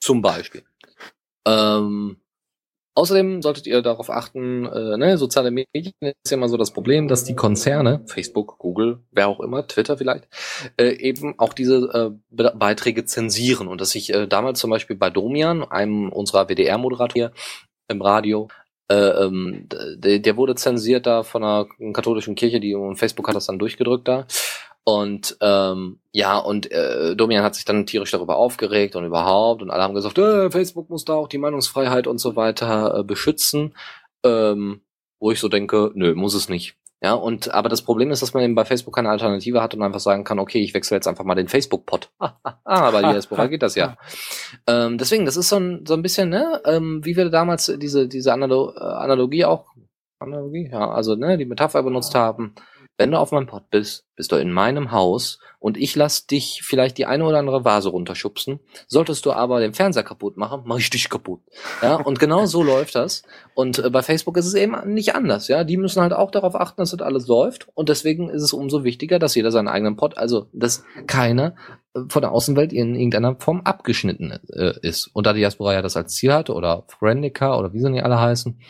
Zum 0.00 0.22
Beispiel. 0.22 0.64
Ähm, 1.46 2.16
Außerdem 3.00 3.40
solltet 3.40 3.66
ihr 3.68 3.82
darauf 3.82 4.10
achten, 4.10 4.66
äh, 4.66 4.96
ne, 4.96 5.16
soziale 5.16 5.52
Medien 5.52 5.94
ist 6.02 6.30
ja 6.30 6.36
immer 6.36 6.48
so 6.48 6.56
das 6.56 6.72
Problem, 6.72 7.06
dass 7.06 7.22
die 7.22 7.36
Konzerne, 7.36 8.02
Facebook, 8.06 8.58
Google, 8.58 8.98
wer 9.12 9.28
auch 9.28 9.38
immer, 9.40 9.66
Twitter 9.66 9.96
vielleicht, 9.96 10.28
äh, 10.76 10.90
eben 10.96 11.38
auch 11.38 11.54
diese 11.54 12.18
äh, 12.30 12.50
Beiträge 12.54 13.04
zensieren 13.04 13.68
und 13.68 13.80
dass 13.80 13.94
ich 13.94 14.12
äh, 14.12 14.26
damals 14.26 14.58
zum 14.58 14.70
Beispiel 14.70 14.96
bei 14.96 15.08
Domian, 15.08 15.62
einem 15.62 16.10
unserer 16.10 16.48
WDR-Moderator 16.48 17.30
im 17.86 18.02
Radio, 18.02 18.48
äh, 18.90 18.96
ähm, 18.96 19.68
der, 19.70 20.18
der 20.18 20.36
wurde 20.36 20.56
zensiert 20.56 21.06
da 21.06 21.22
von 21.22 21.44
einer 21.44 21.68
katholischen 21.92 22.34
Kirche, 22.34 22.58
die 22.58 22.74
und 22.74 22.96
Facebook 22.96 23.28
hat 23.28 23.36
das 23.36 23.46
dann 23.46 23.60
durchgedrückt 23.60 24.08
da. 24.08 24.26
Und 24.84 25.36
ähm, 25.40 26.00
ja, 26.12 26.38
und 26.38 26.70
äh, 26.72 27.14
Domian 27.14 27.44
hat 27.44 27.54
sich 27.54 27.64
dann 27.64 27.86
tierisch 27.86 28.10
darüber 28.10 28.36
aufgeregt 28.36 28.96
und 28.96 29.04
überhaupt 29.04 29.62
und 29.62 29.70
alle 29.70 29.82
haben 29.82 29.94
gesagt, 29.94 30.18
äh, 30.18 30.50
Facebook 30.50 30.88
muss 30.90 31.04
da 31.04 31.14
auch 31.14 31.28
die 31.28 31.38
Meinungsfreiheit 31.38 32.06
und 32.06 32.18
so 32.18 32.34
weiter 32.34 32.98
äh, 32.98 33.04
beschützen. 33.04 33.74
Ähm, 34.24 34.82
wo 35.20 35.30
ich 35.30 35.38
so 35.38 35.48
denke, 35.48 35.92
nö, 35.94 36.14
muss 36.14 36.34
es 36.34 36.48
nicht. 36.48 36.76
Ja, 37.02 37.14
und 37.14 37.54
aber 37.54 37.70
das 37.70 37.82
Problem 37.82 38.10
ist, 38.10 38.20
dass 38.20 38.34
man 38.34 38.42
eben 38.42 38.54
bei 38.54 38.66
Facebook 38.66 38.94
keine 38.94 39.08
Alternative 39.08 39.62
hat 39.62 39.74
und 39.74 39.82
einfach 39.82 40.00
sagen 40.00 40.22
kann, 40.22 40.38
okay, 40.38 40.60
ich 40.60 40.74
wechsle 40.74 40.96
jetzt 40.96 41.08
einfach 41.08 41.24
mal 41.24 41.34
den 41.34 41.48
Facebook-Pod. 41.48 42.10
ah, 42.18 42.90
bei 42.90 43.00
Diaspora 43.00 43.46
geht 43.46 43.62
das 43.62 43.74
ja. 43.74 43.96
ähm, 44.66 44.98
deswegen, 44.98 45.24
das 45.24 45.38
ist 45.38 45.48
so 45.48 45.56
ein, 45.56 45.86
so 45.86 45.94
ein 45.94 46.02
bisschen, 46.02 46.28
ne, 46.28 46.60
ähm, 46.66 47.00
wie 47.02 47.16
wir 47.16 47.30
damals 47.30 47.72
diese, 47.78 48.06
diese 48.06 48.32
Analo 48.34 48.74
äh, 48.76 48.80
Analogie 48.80 49.46
auch, 49.46 49.72
Analogie, 50.18 50.68
ja, 50.70 50.90
also 50.90 51.14
ne, 51.16 51.38
die 51.38 51.46
Metapher 51.46 51.82
benutzt 51.82 52.14
haben. 52.14 52.54
Wenn 53.00 53.12
du 53.12 53.18
auf 53.18 53.32
meinem 53.32 53.46
Pod 53.46 53.70
bist, 53.70 54.04
bist 54.14 54.30
du 54.30 54.36
in 54.36 54.52
meinem 54.52 54.92
Haus 54.92 55.38
und 55.58 55.78
ich 55.78 55.96
lass 55.96 56.26
dich 56.26 56.60
vielleicht 56.62 56.98
die 56.98 57.06
eine 57.06 57.24
oder 57.24 57.38
andere 57.38 57.64
Vase 57.64 57.88
runterschubsen. 57.88 58.60
Solltest 58.88 59.24
du 59.24 59.32
aber 59.32 59.58
den 59.58 59.72
Fernseher 59.72 60.02
kaputt 60.02 60.36
machen, 60.36 60.64
mach 60.66 60.76
ich 60.76 60.90
dich 60.90 61.08
kaputt. 61.08 61.40
Ja, 61.80 61.94
und 61.94 62.18
genau 62.18 62.44
so 62.44 62.62
läuft 62.62 62.96
das. 62.96 63.22
Und 63.54 63.78
äh, 63.78 63.88
bei 63.88 64.02
Facebook 64.02 64.36
ist 64.36 64.44
es 64.44 64.52
eben 64.52 64.76
nicht 64.92 65.14
anders. 65.14 65.48
Ja, 65.48 65.64
die 65.64 65.78
müssen 65.78 66.02
halt 66.02 66.12
auch 66.12 66.30
darauf 66.30 66.54
achten, 66.54 66.82
dass 66.82 66.90
das 66.90 67.00
alles 67.00 67.26
läuft. 67.26 67.68
Und 67.72 67.88
deswegen 67.88 68.28
ist 68.28 68.42
es 68.42 68.52
umso 68.52 68.84
wichtiger, 68.84 69.18
dass 69.18 69.34
jeder 69.34 69.50
seinen 69.50 69.68
eigenen 69.68 69.96
Pod, 69.96 70.18
also 70.18 70.48
dass 70.52 70.84
keiner 71.06 71.54
äh, 71.94 72.00
von 72.10 72.20
der 72.20 72.32
Außenwelt 72.32 72.70
in 72.70 72.94
irgendeiner 72.94 73.36
Form 73.36 73.62
abgeschnitten 73.62 74.38
äh, 74.52 74.74
ist. 74.82 75.06
Und 75.14 75.26
da 75.26 75.32
Diaspora 75.32 75.72
ja 75.72 75.80
das 75.80 75.96
als 75.96 76.14
Ziel 76.16 76.34
hatte 76.34 76.52
oder 76.52 76.84
Friendica 76.88 77.58
oder 77.58 77.72
wie 77.72 77.80
sie 77.80 77.88
nicht 77.88 78.04
alle 78.04 78.20
heißen, 78.20 78.60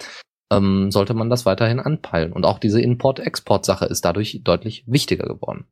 ähm, 0.50 0.90
sollte 0.90 1.14
man 1.14 1.30
das 1.30 1.46
weiterhin 1.46 1.80
anpeilen. 1.80 2.32
Und 2.32 2.44
auch 2.44 2.58
diese 2.58 2.80
Import-Export-Sache 2.80 3.86
ist 3.86 4.04
dadurch 4.04 4.40
deutlich 4.44 4.84
wichtiger 4.86 5.26
geworden. 5.26 5.66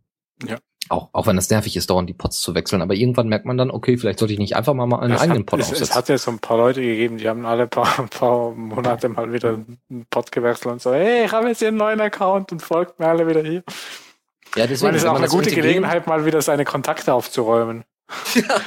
Ja. 0.46 0.58
Auch, 0.90 1.10
auch 1.12 1.26
wenn 1.26 1.36
es 1.36 1.50
nervig 1.50 1.76
ist, 1.76 1.90
dauernd 1.90 2.08
die 2.08 2.14
Pots 2.14 2.40
zu 2.40 2.54
wechseln. 2.54 2.80
Aber 2.80 2.94
irgendwann 2.94 3.28
merkt 3.28 3.44
man 3.44 3.58
dann, 3.58 3.70
okay, 3.70 3.98
vielleicht 3.98 4.20
sollte 4.20 4.32
ich 4.32 4.38
nicht 4.38 4.56
einfach 4.56 4.72
mal, 4.72 4.86
mal 4.86 5.00
einen 5.00 5.14
es 5.14 5.20
eigenen 5.20 5.44
Pot 5.44 5.60
aufsetzen. 5.60 5.82
Es 5.82 5.94
hat 5.94 6.08
ja 6.08 6.16
so 6.16 6.30
ein 6.30 6.38
paar 6.38 6.56
Leute 6.56 6.80
gegeben, 6.80 7.18
die 7.18 7.28
haben 7.28 7.44
alle 7.44 7.66
paar, 7.66 8.06
paar 8.10 8.52
Monate 8.52 9.08
mal 9.08 9.32
wieder 9.32 9.54
einen 9.54 10.06
Pot 10.08 10.32
gewechselt 10.32 10.72
und 10.72 10.80
so, 10.80 10.92
hey, 10.92 11.26
ich 11.26 11.32
habe 11.32 11.48
jetzt 11.48 11.58
hier 11.58 11.68
einen 11.68 11.76
neuen 11.76 12.00
Account 12.00 12.52
und 12.52 12.62
folgt 12.62 12.98
mir 12.98 13.06
alle 13.06 13.26
wieder 13.26 13.42
hier. 13.42 13.62
Ja, 14.56 14.66
deswegen 14.66 14.94
ist 14.94 15.04
auch 15.04 15.16
eine 15.16 15.28
gute 15.28 15.50
Gelegenheit, 15.50 16.06
mal 16.06 16.24
wieder 16.24 16.40
seine 16.40 16.64
Kontakte 16.64 17.12
aufzuräumen. 17.12 17.84
Ja, 18.34 18.60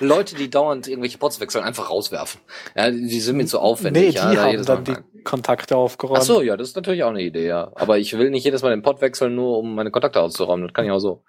Leute, 0.00 0.36
die 0.36 0.50
dauernd 0.50 0.86
irgendwelche 0.86 1.18
Pots 1.18 1.40
wechseln, 1.40 1.64
einfach 1.64 1.90
rauswerfen. 1.90 2.40
Ja, 2.76 2.90
die 2.90 3.20
sind 3.20 3.36
mir 3.36 3.46
zu 3.46 3.58
aufwendig. 3.58 4.02
Nee, 4.02 4.10
die 4.10 4.16
ja, 4.16 4.44
haben 4.44 4.64
dann 4.64 4.84
die 4.84 4.96
Kontakte 5.24 5.76
aufgeräumt. 5.76 6.20
Ach 6.20 6.24
so, 6.24 6.42
ja, 6.42 6.56
das 6.56 6.68
ist 6.68 6.76
natürlich 6.76 7.02
auch 7.02 7.10
eine 7.10 7.22
Idee, 7.22 7.46
ja. 7.46 7.72
Aber 7.74 7.98
ich 7.98 8.16
will 8.16 8.30
nicht 8.30 8.44
jedes 8.44 8.62
Mal 8.62 8.70
den 8.70 8.82
Pot 8.82 9.00
wechseln, 9.00 9.34
nur 9.34 9.58
um 9.58 9.74
meine 9.74 9.90
Kontakte 9.90 10.20
auszuräumen. 10.20 10.66
Das 10.66 10.74
kann 10.74 10.84
ich 10.84 10.90
auch 10.92 11.00
so. 11.00 11.24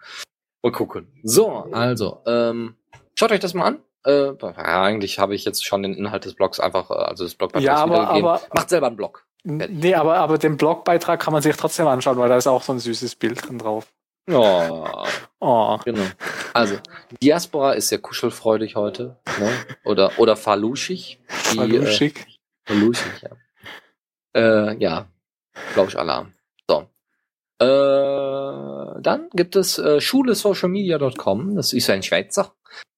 Mal 0.62 0.72
gucken. 0.72 1.08
So, 1.24 1.50
also, 1.72 2.22
ähm, 2.26 2.76
schaut 3.18 3.32
euch 3.32 3.39
das 3.39 3.54
mal 3.54 3.66
an. 3.66 3.80
Äh, 4.06 4.34
ja, 4.41 4.84
eigentlich 4.84 5.20
habe 5.20 5.36
ich 5.36 5.43
jetzt 5.43 5.66
schon 5.66 5.84
den 5.84 5.93
Inhalt 5.93 6.26
des 6.26 6.36
Blogs 6.36 6.60
einfach, 6.60 6.89
äh, 6.91 6.93
also 6.93 7.24
das 7.24 7.36
Blogbeitrag 7.36 7.66
ja, 7.66 7.76
aber, 7.76 8.10
aber 8.10 8.41
Macht 8.54 8.70
selber 8.70 8.88
einen 8.88 8.95
Blog. 8.95 9.26
Nee, 9.43 9.95
aber, 9.95 10.18
aber 10.18 10.38
den 10.38 10.58
Blogbeitrag 10.58 11.20
kann 11.20 11.34
man 11.34 11.41
sich 11.41 11.56
trotzdem 11.56 11.88
anschauen, 11.88 12.18
weil 12.18 12.30
da 12.30 12.38
ist 12.38 12.47
auch 12.47 12.62
so 12.62 12.74
ein 12.74 12.80
süßes 12.80 13.16
Bild 13.16 13.47
drin 13.47 13.58
drauf. 13.58 13.88
Oh. 14.30 14.88
oh. 15.39 15.77
Genau. 15.86 16.05
Also, 16.53 16.77
Diaspora 17.21 17.73
ist 17.73 17.89
sehr 17.89 17.99
kuschelfreudig 17.99 18.75
heute. 18.75 19.17
Ne? 19.39 19.51
Oder, 19.86 20.11
oder 20.17 20.36
faluschig. 20.36 21.19
Faluschig. 21.27 22.17
Äh, 22.17 22.73
faluschig, 22.73 23.21
ja. 23.21 24.69
Äh, 24.71 24.77
ja. 24.77 25.07
Glaube 25.73 25.89
ich, 25.89 25.97
Alarm. 25.97 26.34
So. 26.67 26.88
Äh, 27.59 29.01
dann 29.01 29.30
gibt 29.34 29.55
es 29.55 29.77
äh, 29.80 29.99
schulesocialmedia.com. 29.99 31.55
Das 31.55 31.73
ist 31.73 31.89
ein 31.89 32.03
Schweizer 32.03 32.53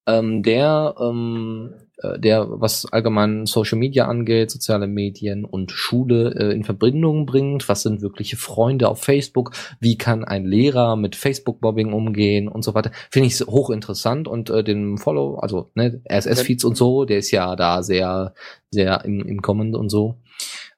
ähm, 0.08 0.44
der, 0.44 0.96
ähm, 1.00 1.74
äh, 1.76 1.91
der, 2.18 2.48
was 2.50 2.86
allgemein 2.92 3.46
Social 3.46 3.78
Media 3.78 4.08
angeht, 4.08 4.52
soziale 4.52 4.88
Medien 4.88 5.46
und 5.46 5.72
Schule 5.72 6.34
äh, 6.36 6.56
in 6.56 6.64
Verbindung 6.64 7.26
bringt. 7.26 7.68
Was 7.70 7.84
sind 7.84 8.02
wirkliche 8.02 8.38
Freunde 8.38 8.90
auf 8.90 9.02
Facebook? 9.04 9.52
Wie 9.80 9.98
kann 9.98 10.24
ein 10.24 10.46
Lehrer 10.46 10.96
mit 10.96 11.16
Facebook-Bobbing 11.16 11.94
umgehen 11.94 12.48
und 12.48 12.64
so 12.64 12.74
weiter? 12.74 12.92
Finde 13.12 13.28
ich 13.28 13.40
hochinteressant 13.42 14.28
und 14.28 14.50
äh, 14.50 14.64
den 14.64 14.98
Follow, 14.98 15.36
also 15.36 15.72
ne, 15.76 16.02
RSS-Feeds 16.10 16.64
und 16.64 16.78
so, 16.78 17.06
der 17.06 17.20
ist 17.20 17.32
ja 17.32 17.56
da 17.56 17.84
sehr, 17.84 18.34
sehr 18.72 19.04
im, 19.06 19.22
im 19.22 19.42
Kommen 19.42 19.76
und 19.76 19.90
so. 19.90 20.18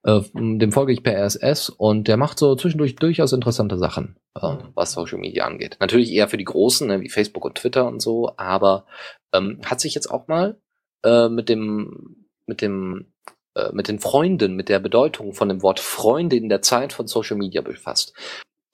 Äh, 0.04 0.22
dem 0.34 0.72
folge 0.74 0.92
ich 0.92 1.04
per 1.04 1.16
RSS 1.16 1.70
und 1.70 2.10
der 2.10 2.18
macht 2.18 2.38
so 2.38 2.56
zwischendurch 2.56 2.96
durchaus 2.96 3.32
interessante 3.32 3.78
Sachen, 3.78 4.18
äh, 4.36 4.56
was 4.76 4.92
Social 4.92 5.18
Media 5.18 5.46
angeht. 5.46 5.78
Natürlich 5.80 6.12
eher 6.12 6.28
für 6.28 6.38
die 6.38 6.44
Großen, 6.44 6.88
ne, 6.88 7.00
wie 7.00 7.10
Facebook 7.10 7.46
und 7.46 7.56
Twitter 7.56 7.88
und 7.88 8.02
so, 8.02 8.34
aber 8.36 8.86
ähm, 9.34 9.60
hat 9.66 9.80
sich 9.80 9.96
jetzt 9.96 10.12
auch 10.12 10.28
mal 10.28 10.58
äh, 11.04 11.30
mit 11.30 11.50
dem, 11.50 12.28
mit 12.46 12.62
dem, 12.62 13.14
äh, 13.56 13.72
mit 13.72 13.88
den 13.88 14.00
Freunden, 14.00 14.56
mit 14.56 14.70
der 14.70 14.80
Bedeutung 14.80 15.34
von 15.34 15.50
dem 15.50 15.62
Wort 15.62 15.80
Freunde 15.80 16.36
in 16.36 16.50
der 16.50 16.62
Zeit 16.62 16.94
von 16.94 17.08
Social 17.08 17.38
Media 17.38 17.62
befasst. 17.62 18.14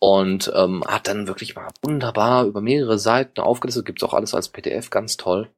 Und 0.02 0.52
ähm, 0.56 0.84
hat 0.88 1.08
dann 1.08 1.28
wirklich 1.28 1.56
mal 1.56 1.68
wunderbar 1.84 2.46
über 2.46 2.62
mehrere 2.62 2.98
Seiten 2.98 3.42
aufgelistet, 3.42 3.86
gibt's 3.86 4.04
auch 4.04 4.14
alles 4.14 4.34
als 4.34 4.50
PDF, 4.50 4.90
ganz 4.90 5.18
toll. 5.18 5.52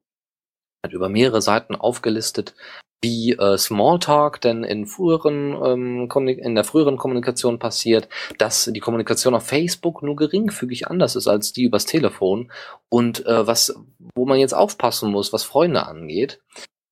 Hat 0.84 0.92
über 0.92 1.08
mehrere 1.08 1.40
Seiten 1.40 1.76
aufgelistet, 1.76 2.54
wie 3.02 3.32
äh, 3.32 3.58
Smalltalk 3.58 4.40
denn 4.40 4.64
in 4.64 4.86
früheren 4.86 5.56
ähm, 5.64 6.38
in 6.38 6.54
der 6.54 6.64
früheren 6.64 6.96
Kommunikation 6.96 7.58
passiert, 7.58 8.08
dass 8.38 8.70
die 8.72 8.80
Kommunikation 8.80 9.34
auf 9.34 9.46
Facebook 9.46 10.02
nur 10.02 10.16
geringfügig 10.16 10.86
anders 10.88 11.16
ist 11.16 11.26
als 11.26 11.52
die 11.52 11.64
übers 11.64 11.84
Telefon 11.84 12.50
und 12.88 13.26
äh, 13.26 13.46
was 13.46 13.74
wo 14.14 14.24
man 14.24 14.38
jetzt 14.38 14.54
aufpassen 14.54 15.10
muss, 15.10 15.32
was 15.32 15.44
Freunde 15.44 15.86
angeht. 15.86 16.40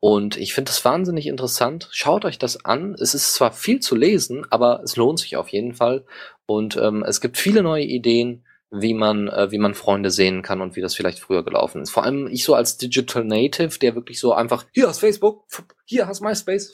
Und 0.02 0.38
ich 0.38 0.54
finde 0.54 0.70
das 0.70 0.84
wahnsinnig 0.84 1.26
interessant. 1.26 1.88
Schaut 1.92 2.24
euch 2.24 2.38
das 2.38 2.64
an. 2.64 2.94
Es 2.98 3.14
ist 3.14 3.34
zwar 3.34 3.52
viel 3.52 3.80
zu 3.80 3.94
lesen, 3.94 4.46
aber 4.48 4.80
es 4.82 4.96
lohnt 4.96 5.18
sich 5.18 5.36
auf 5.36 5.48
jeden 5.50 5.74
Fall. 5.74 6.06
Und 6.46 6.76
ähm, 6.78 7.04
es 7.06 7.20
gibt 7.20 7.36
viele 7.36 7.62
neue 7.62 7.84
Ideen 7.84 8.44
wie 8.70 8.94
man, 8.94 9.28
äh, 9.28 9.50
wie 9.50 9.58
man 9.58 9.74
Freunde 9.74 10.10
sehen 10.10 10.42
kann 10.42 10.60
und 10.60 10.76
wie 10.76 10.80
das 10.80 10.94
vielleicht 10.94 11.18
früher 11.18 11.44
gelaufen 11.44 11.82
ist. 11.82 11.90
Vor 11.90 12.04
allem 12.04 12.28
ich 12.28 12.44
so 12.44 12.54
als 12.54 12.76
Digital 12.76 13.24
Native, 13.24 13.78
der 13.78 13.94
wirklich 13.94 14.20
so 14.20 14.32
einfach, 14.32 14.64
hier 14.72 14.86
hast 14.86 15.00
Facebook, 15.00 15.44
hier 15.84 16.06
hast 16.06 16.20
MySpace, 16.20 16.72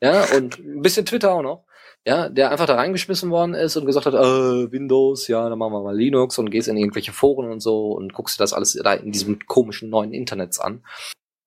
ja, 0.00 0.24
und 0.36 0.58
ein 0.58 0.82
bisschen 0.82 1.06
Twitter 1.06 1.32
auch 1.32 1.42
noch, 1.42 1.64
ja, 2.04 2.28
der 2.28 2.50
einfach 2.50 2.66
da 2.66 2.74
reingeschmissen 2.74 3.30
worden 3.30 3.54
ist 3.54 3.76
und 3.76 3.86
gesagt 3.86 4.06
hat, 4.06 4.14
äh, 4.14 4.72
Windows, 4.72 5.28
ja, 5.28 5.48
dann 5.48 5.58
machen 5.58 5.72
wir 5.72 5.82
mal 5.82 5.96
Linux 5.96 6.38
und 6.38 6.50
gehst 6.50 6.68
in 6.68 6.76
irgendwelche 6.76 7.12
Foren 7.12 7.50
und 7.50 7.60
so 7.60 7.92
und 7.92 8.12
guckst 8.12 8.38
dir 8.38 8.42
das 8.42 8.52
alles 8.52 8.72
da 8.72 8.94
in 8.94 9.12
diesem 9.12 9.38
komischen 9.46 9.90
neuen 9.90 10.12
Internets 10.12 10.58
an. 10.58 10.82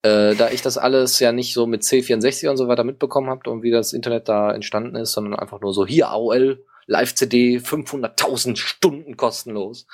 Äh, 0.04 0.36
da 0.36 0.50
ich 0.50 0.62
das 0.62 0.78
alles 0.78 1.20
ja 1.20 1.32
nicht 1.32 1.54
so 1.54 1.68
mit 1.68 1.84
C64 1.84 2.50
und 2.50 2.58
so 2.58 2.68
weiter 2.68 2.84
mitbekommen 2.84 3.30
habe 3.30 3.50
und 3.50 3.62
wie 3.62 3.72
das 3.72 3.94
Internet 3.94 4.30
da 4.30 4.52
entstanden 4.52 4.96
ist, 4.96 5.12
sondern 5.12 5.36
einfach 5.36 5.62
nur 5.62 5.74
so, 5.74 5.86
hier 5.86 6.10
AOL, 6.10 6.64
Live-CD 6.88 7.58
500.000 7.58 8.58
Stunden 8.58 9.18
kostenlos, 9.18 9.88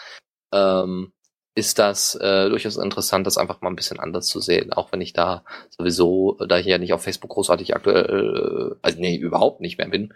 ähm, 0.53 1.13
ist 1.55 1.79
das 1.79 2.13
äh, 2.15 2.49
durchaus 2.49 2.77
interessant, 2.77 3.25
das 3.25 3.37
einfach 3.37 3.61
mal 3.61 3.69
ein 3.69 3.75
bisschen 3.75 3.99
anders 3.99 4.27
zu 4.27 4.39
sehen. 4.39 4.73
Auch 4.73 4.91
wenn 4.91 5.01
ich 5.01 5.13
da 5.13 5.43
sowieso, 5.69 6.37
da 6.47 6.59
ich 6.59 6.67
ja 6.67 6.77
nicht 6.77 6.93
auf 6.93 7.03
Facebook 7.03 7.31
großartig 7.31 7.75
aktuell, 7.75 8.73
äh, 8.73 8.75
also 8.83 8.99
nee, 8.99 9.15
überhaupt 9.15 9.59
nicht 9.59 9.79
mehr 9.79 9.89
bin, 9.89 10.13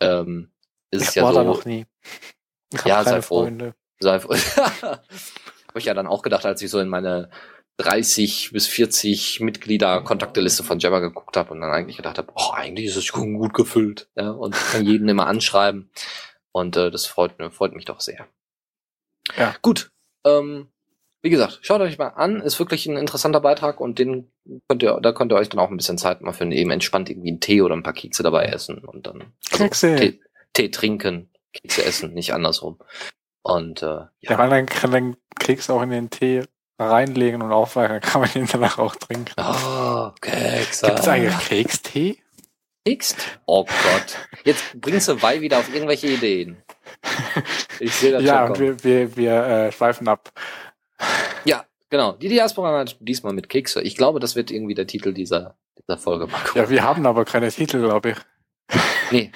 ähm, 0.00 0.52
ist 0.92 1.02
ich 1.02 1.08
es 1.08 1.14
ja 1.16 1.24
war 1.24 1.32
so. 1.32 1.38
Da 1.40 1.44
noch 1.44 1.64
nie. 1.64 1.86
Ich 2.72 2.84
ja, 2.84 3.02
sei 3.02 3.22
froh. 3.22 3.42
Freunde. 3.42 3.74
Sei 3.98 4.20
froh. 4.20 4.34
Habe 4.82 5.78
ich 5.80 5.86
ja 5.86 5.94
dann 5.94 6.06
auch 6.06 6.22
gedacht, 6.22 6.46
als 6.46 6.62
ich 6.62 6.70
so 6.70 6.78
in 6.78 6.88
meine 6.88 7.28
30 7.78 8.50
bis 8.52 8.66
40 8.66 9.40
Mitglieder 9.40 10.02
Kontakteliste 10.02 10.62
von 10.62 10.78
Jabber 10.78 11.00
geguckt 11.00 11.36
habe 11.36 11.50
und 11.52 11.60
dann 11.60 11.72
eigentlich 11.72 11.96
gedacht 11.96 12.18
habe, 12.18 12.32
oh, 12.36 12.52
eigentlich 12.52 12.86
ist 12.86 12.96
es 12.96 13.04
schon 13.04 13.34
gut 13.34 13.54
gefüllt. 13.54 14.08
Ja, 14.14 14.30
und 14.30 14.54
kann 14.54 14.84
jeden 14.84 15.08
immer 15.08 15.26
anschreiben. 15.26 15.90
Und 16.52 16.76
äh, 16.76 16.90
das 16.90 17.06
freut, 17.06 17.32
freut 17.52 17.74
mich 17.74 17.84
doch 17.84 18.00
sehr. 18.00 18.28
Ja. 19.36 19.56
Gut. 19.62 19.90
Ähm, 20.24 20.68
wie 21.22 21.30
gesagt, 21.30 21.60
schaut 21.62 21.80
euch 21.80 21.98
mal 21.98 22.08
an, 22.08 22.40
ist 22.40 22.58
wirklich 22.58 22.86
ein 22.86 22.96
interessanter 22.96 23.40
Beitrag 23.40 23.80
und 23.80 23.98
den 23.98 24.30
könnt 24.68 24.82
ihr, 24.82 25.00
da 25.00 25.12
könnt 25.12 25.32
ihr 25.32 25.36
euch 25.36 25.48
dann 25.48 25.58
auch 25.58 25.70
ein 25.70 25.76
bisschen 25.76 25.98
Zeit 25.98 26.20
mal 26.20 26.32
für 26.32 26.44
eben 26.44 26.70
entspannt 26.70 27.08
irgendwie 27.08 27.30
einen 27.30 27.40
Tee 27.40 27.62
oder 27.62 27.74
ein 27.74 27.82
paar 27.82 27.94
Kekse 27.94 28.22
dabei 28.22 28.44
essen 28.44 28.78
und 28.78 29.06
dann 29.06 29.32
also 29.50 29.64
Kekse. 29.64 29.96
Tee, 29.96 30.20
Tee 30.52 30.70
trinken, 30.70 31.30
Kekse 31.54 31.84
essen, 31.84 32.12
nicht 32.12 32.34
andersrum. 32.34 32.78
Und 33.42 33.82
äh, 33.82 33.86
ja. 33.86 34.10
ja, 34.20 34.36
man 34.36 34.50
dann 34.50 34.66
kann 34.66 34.90
den 34.92 35.16
Keks 35.38 35.70
auch 35.70 35.82
in 35.82 35.90
den 35.90 36.10
Tee 36.10 36.42
reinlegen 36.78 37.42
und 37.42 37.52
aufweichen, 37.52 37.92
dann 37.92 38.00
kann 38.00 38.20
man 38.20 38.30
ihn 38.34 38.48
danach 38.50 38.78
auch 38.78 38.96
trinken. 38.96 39.32
Oh, 39.36 40.10
Kekse. 40.20 40.86
Gibt's 40.86 41.08
eigentlich 41.08 41.38
Kekstee? 41.38 42.18
Kekst? 42.84 43.16
Oh 43.46 43.64
Gott. 43.64 44.16
Jetzt 44.44 44.78
bringst 44.78 45.08
du 45.08 45.22
Wei 45.22 45.40
wieder 45.40 45.58
auf 45.58 45.72
irgendwelche 45.72 46.08
Ideen. 46.08 46.62
Ich 47.80 47.94
sehe 47.94 48.12
das 48.12 48.22
Ja, 48.22 48.46
und 48.46 48.58
wir, 48.58 48.84
wir, 48.84 49.16
wir 49.16 49.46
äh, 49.46 49.72
schweifen 49.72 50.06
ab. 50.06 50.32
Ja, 51.44 51.64
genau. 51.88 52.12
Die 52.12 52.28
Diaspora 52.28 52.78
hat 52.78 52.96
diesmal 53.00 53.32
mit 53.32 53.48
Kekse. 53.48 53.80
Ich 53.82 53.96
glaube, 53.96 54.20
das 54.20 54.36
wird 54.36 54.50
irgendwie 54.50 54.74
der 54.74 54.86
Titel 54.86 55.12
dieser, 55.12 55.56
dieser 55.78 55.98
Folge. 55.98 56.26
Marco. 56.26 56.58
Ja, 56.58 56.68
wir 56.68 56.82
haben 56.82 57.06
aber 57.06 57.24
keine 57.24 57.50
Titel, 57.50 57.80
glaube 57.80 58.10
ich. 58.10 58.16
Nee, 59.10 59.32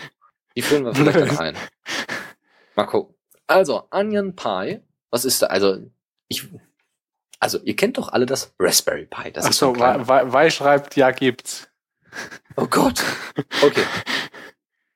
die 0.56 0.62
führen 0.62 0.84
wir 0.84 0.94
vielleicht 0.94 1.18
dann 1.18 1.38
ein. 1.38 1.56
Marco. 2.76 3.14
Also, 3.46 3.84
Onion 3.90 4.36
Pie. 4.36 4.80
Was 5.10 5.24
ist 5.24 5.40
da? 5.40 5.46
Also, 5.46 5.78
ich, 6.28 6.48
also, 7.40 7.58
ihr 7.64 7.76
kennt 7.76 7.98
doch 7.98 8.08
alle 8.08 8.26
das 8.26 8.54
Raspberry 8.58 9.06
Pi. 9.06 9.30
Das 9.32 9.46
Ach 9.46 9.52
so, 9.52 9.76
Wei 9.76 10.50
schreibt, 10.50 10.96
ja, 10.96 11.10
gibt's. 11.10 11.68
Oh 12.56 12.66
Gott. 12.66 13.02
Okay. 13.62 13.84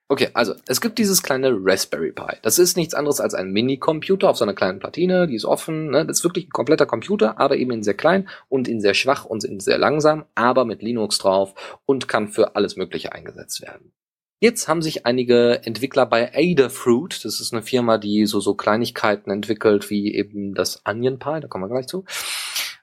Okay, 0.09 0.29
also 0.35 0.55
es 0.67 0.83
gibt 0.83 0.99
dieses 0.99 1.23
kleine 1.23 1.57
Raspberry 1.59 2.13
Pi. 2.13 2.37
Das 2.43 2.59
ist 2.59 2.77
nichts 2.77 2.93
anderes 2.93 3.19
als 3.19 3.33
ein 3.33 3.51
Mini-Computer 3.51 4.29
auf 4.29 4.37
so 4.37 4.45
einer 4.45 4.53
kleinen 4.53 4.79
Platine, 4.79 5.27
die 5.27 5.37
ist 5.37 5.47
offen. 5.47 5.91
Ne? 5.91 6.05
Das 6.05 6.19
ist 6.19 6.25
wirklich 6.25 6.49
ein 6.49 6.53
kompletter 6.53 6.85
Computer, 6.85 7.41
aber 7.41 7.57
eben 7.57 7.71
in 7.71 7.83
sehr 7.83 7.95
klein 7.95 8.29
und 8.51 8.69
in 8.69 8.83
sehr 8.83 8.93
schwach 8.93 9.25
und 9.25 9.43
in 9.43 9.59
sehr 9.59 9.79
langsam, 9.79 10.27
aber 10.35 10.67
mit 10.67 10.83
Linux 10.83 11.17
drauf 11.17 11.55
und 11.87 12.09
kann 12.09 12.29
für 12.29 12.57
alles 12.57 12.77
Mögliche 12.77 13.13
eingesetzt 13.13 13.63
werden. 13.63 13.95
Jetzt 14.43 14.67
haben 14.67 14.83
sich 14.83 15.07
einige 15.07 15.61
Entwickler 15.65 16.05
bei 16.05 16.33
Adafruit, 16.35 17.25
das 17.25 17.39
ist 17.41 17.53
eine 17.53 17.63
Firma, 17.63 17.97
die 17.97 18.27
so, 18.27 18.41
so 18.41 18.55
Kleinigkeiten 18.55 19.31
entwickelt, 19.31 19.89
wie 19.89 20.13
eben 20.17 20.53
das 20.55 20.83
Onion 20.85 21.21
Pi, 21.21 21.39
da 21.39 21.47
kommen 21.47 21.63
wir 21.63 21.69
gleich 21.69 21.87
zu, 21.87 22.05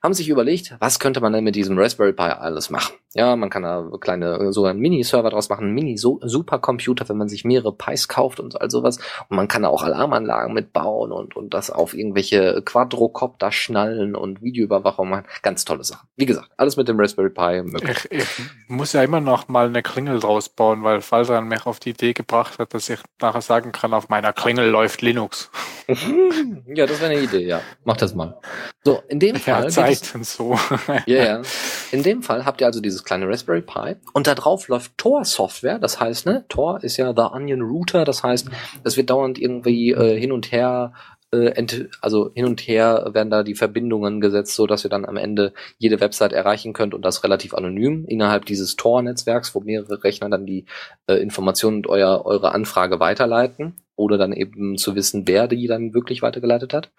haben 0.01 0.13
sich 0.13 0.29
überlegt, 0.29 0.75
was 0.79 0.99
könnte 0.99 1.19
man 1.19 1.33
denn 1.33 1.43
mit 1.43 1.55
diesem 1.55 1.77
Raspberry 1.77 2.13
Pi 2.13 2.23
alles 2.23 2.69
machen? 2.69 2.95
Ja, 3.15 3.35
man 3.35 3.49
kann 3.49 3.63
da 3.63 3.89
kleine, 3.99 4.53
so 4.53 4.65
einen 4.65 4.79
Mini-Server 4.79 5.31
draus 5.31 5.49
machen, 5.49 5.65
einen 5.65 5.73
Mini-Supercomputer, 5.73 7.09
wenn 7.09 7.17
man 7.17 7.27
sich 7.27 7.43
mehrere 7.43 7.73
Pis 7.73 8.07
kauft 8.07 8.39
und 8.39 8.61
all 8.61 8.69
sowas. 8.69 8.97
Und 9.29 9.35
man 9.35 9.47
kann 9.47 9.63
da 9.63 9.69
auch 9.69 9.81
Alarmanlagen 9.81 10.53
mitbauen 10.53 11.11
und, 11.11 11.35
und 11.35 11.53
das 11.53 11.71
auf 11.71 11.95
irgendwelche 11.95 12.61
Quadrocopter 12.63 13.51
schnallen 13.51 14.15
und 14.15 14.43
Videoüberwachung 14.43 15.09
machen. 15.09 15.25
Ganz 15.41 15.65
tolle 15.65 15.83
Sachen. 15.83 16.07
Wie 16.17 16.27
gesagt, 16.27 16.49
alles 16.55 16.77
mit 16.77 16.87
dem 16.87 16.99
Raspberry 16.99 17.31
Pi 17.31 17.63
möglich. 17.63 18.07
Ich, 18.11 18.21
ich 18.21 18.45
muss 18.67 18.93
ja 18.93 19.01
immer 19.01 19.21
noch 19.21 19.47
mal 19.47 19.67
eine 19.67 19.81
Klingel 19.81 20.19
draus 20.19 20.47
bauen, 20.49 20.83
weil 20.83 21.01
Faltran 21.01 21.47
mich 21.47 21.65
auf 21.65 21.79
die 21.79 21.89
Idee 21.89 22.13
gebracht 22.13 22.59
hat, 22.59 22.75
dass 22.75 22.89
ich 22.89 22.99
nachher 23.19 23.41
sagen 23.41 23.71
kann, 23.71 23.93
auf 23.93 24.07
meiner 24.09 24.33
Klingel 24.33 24.69
läuft 24.69 25.01
Linux. 25.01 25.49
ja, 25.87 26.85
das 26.85 27.01
wäre 27.01 27.11
eine 27.11 27.21
Idee, 27.21 27.45
ja. 27.45 27.61
Mach 27.83 27.97
das 27.97 28.13
mal. 28.13 28.39
So, 28.83 29.01
in 29.07 29.19
dem 29.19 29.35
Fall. 29.37 29.63
Ja, 29.63 29.69
Zeit 29.93 30.15
und 30.15 30.25
so. 30.25 30.57
Ja, 31.05 31.23
yeah. 31.23 31.41
In 31.91 32.03
dem 32.03 32.23
Fall 32.23 32.45
habt 32.45 32.61
ihr 32.61 32.67
also 32.67 32.81
dieses 32.81 33.03
kleine 33.03 33.27
Raspberry 33.27 33.61
Pi 33.61 33.95
und 34.13 34.27
da 34.27 34.35
drauf 34.35 34.67
läuft 34.67 34.97
Tor-Software. 34.97 35.79
Das 35.79 35.99
heißt, 35.99 36.25
ne, 36.25 36.45
Tor 36.49 36.83
ist 36.83 36.97
ja 36.97 37.13
The 37.15 37.33
Onion 37.33 37.61
Router. 37.61 38.05
Das 38.05 38.23
heißt, 38.23 38.49
es 38.83 38.97
wird 38.97 39.09
dauernd 39.09 39.39
irgendwie 39.39 39.91
äh, 39.91 40.19
hin 40.19 40.31
und 40.31 40.51
her 40.51 40.93
äh, 41.31 41.87
also 42.01 42.31
hin 42.33 42.45
und 42.45 42.61
her 42.61 43.09
werden 43.13 43.29
da 43.29 43.43
die 43.43 43.55
Verbindungen 43.55 44.21
gesetzt, 44.21 44.55
so 44.55 44.67
dass 44.67 44.83
ihr 44.83 44.89
dann 44.89 45.05
am 45.05 45.17
Ende 45.17 45.53
jede 45.77 45.99
Website 45.99 46.33
erreichen 46.33 46.73
könnt 46.73 46.93
und 46.93 47.03
das 47.03 47.23
relativ 47.23 47.53
anonym 47.53 48.05
innerhalb 48.07 48.45
dieses 48.45 48.75
Tor-Netzwerks, 48.75 49.53
wo 49.55 49.61
mehrere 49.61 50.03
Rechner 50.03 50.29
dann 50.29 50.45
die 50.45 50.65
äh, 51.07 51.15
Informationen 51.15 51.77
und 51.77 51.87
euer, 51.87 52.25
eure 52.25 52.51
Anfrage 52.53 52.99
weiterleiten 52.99 53.75
oder 53.95 54.17
dann 54.17 54.33
eben 54.33 54.77
zu 54.77 54.95
wissen, 54.95 55.27
wer 55.27 55.47
die 55.47 55.67
dann 55.67 55.93
wirklich 55.93 56.21
weitergeleitet 56.21 56.73
hat. 56.73 56.91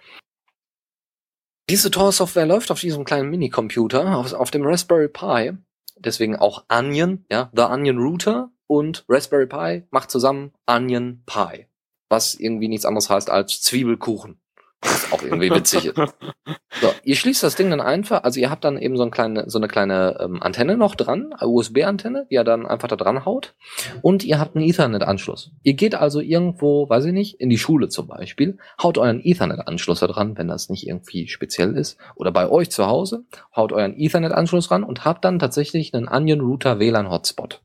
Diese 1.70 1.90
Tor-Software 1.90 2.46
läuft 2.46 2.70
auf 2.70 2.80
diesem 2.80 3.04
kleinen 3.04 3.30
Minicomputer, 3.30 4.16
auf, 4.16 4.32
auf 4.32 4.50
dem 4.50 4.66
Raspberry 4.66 5.08
Pi, 5.08 5.52
deswegen 5.96 6.36
auch 6.36 6.64
Onion, 6.68 7.24
ja, 7.30 7.50
The 7.54 7.62
Onion 7.62 7.98
Router 7.98 8.50
und 8.66 9.04
Raspberry 9.08 9.46
Pi 9.46 9.86
macht 9.90 10.10
zusammen 10.10 10.52
Onion 10.66 11.22
Pi 11.26 11.66
was 12.10 12.34
irgendwie 12.34 12.68
nichts 12.68 12.84
anderes 12.84 13.08
heißt 13.08 13.30
als 13.30 13.62
Zwiebelkuchen. 13.62 14.39
Was 14.82 15.12
auch 15.12 15.22
irgendwie 15.22 15.50
witzig 15.50 15.86
ist. 15.86 15.96
So, 16.80 16.92
ihr 17.04 17.14
schließt 17.14 17.42
das 17.42 17.54
Ding 17.54 17.68
dann 17.68 17.82
einfach, 17.82 18.24
also 18.24 18.40
ihr 18.40 18.50
habt 18.50 18.64
dann 18.64 18.78
eben 18.78 18.96
so 18.96 19.02
eine 19.02 19.10
kleine, 19.10 19.44
so 19.50 19.58
eine 19.58 19.68
kleine 19.68 20.18
ähm, 20.20 20.42
Antenne 20.42 20.78
noch 20.78 20.94
dran, 20.94 21.34
USB-Antenne, 21.38 22.26
die 22.30 22.36
ihr 22.36 22.44
dann 22.44 22.66
einfach 22.66 22.88
da 22.88 22.96
dran 22.96 23.26
haut. 23.26 23.54
Und 24.00 24.24
ihr 24.24 24.38
habt 24.38 24.56
einen 24.56 24.66
Ethernet-Anschluss. 24.66 25.50
Ihr 25.62 25.74
geht 25.74 25.94
also 25.94 26.20
irgendwo, 26.20 26.88
weiß 26.88 27.04
ich 27.06 27.12
nicht, 27.12 27.40
in 27.40 27.50
die 27.50 27.58
Schule 27.58 27.88
zum 27.88 28.06
Beispiel, 28.06 28.58
haut 28.82 28.96
euren 28.96 29.20
Ethernet-Anschluss 29.22 30.00
da 30.00 30.06
dran, 30.06 30.38
wenn 30.38 30.48
das 30.48 30.70
nicht 30.70 30.86
irgendwie 30.86 31.28
speziell 31.28 31.76
ist. 31.76 31.98
Oder 32.16 32.32
bei 32.32 32.48
euch 32.48 32.70
zu 32.70 32.86
Hause, 32.86 33.24
haut 33.54 33.72
euren 33.72 33.98
Ethernet-Anschluss 33.98 34.70
ran 34.70 34.82
und 34.82 35.04
habt 35.04 35.24
dann 35.26 35.38
tatsächlich 35.38 35.92
einen 35.92 36.08
Onion 36.08 36.40
Router 36.40 36.78
WLAN 36.78 37.10
Hotspot. 37.10 37.60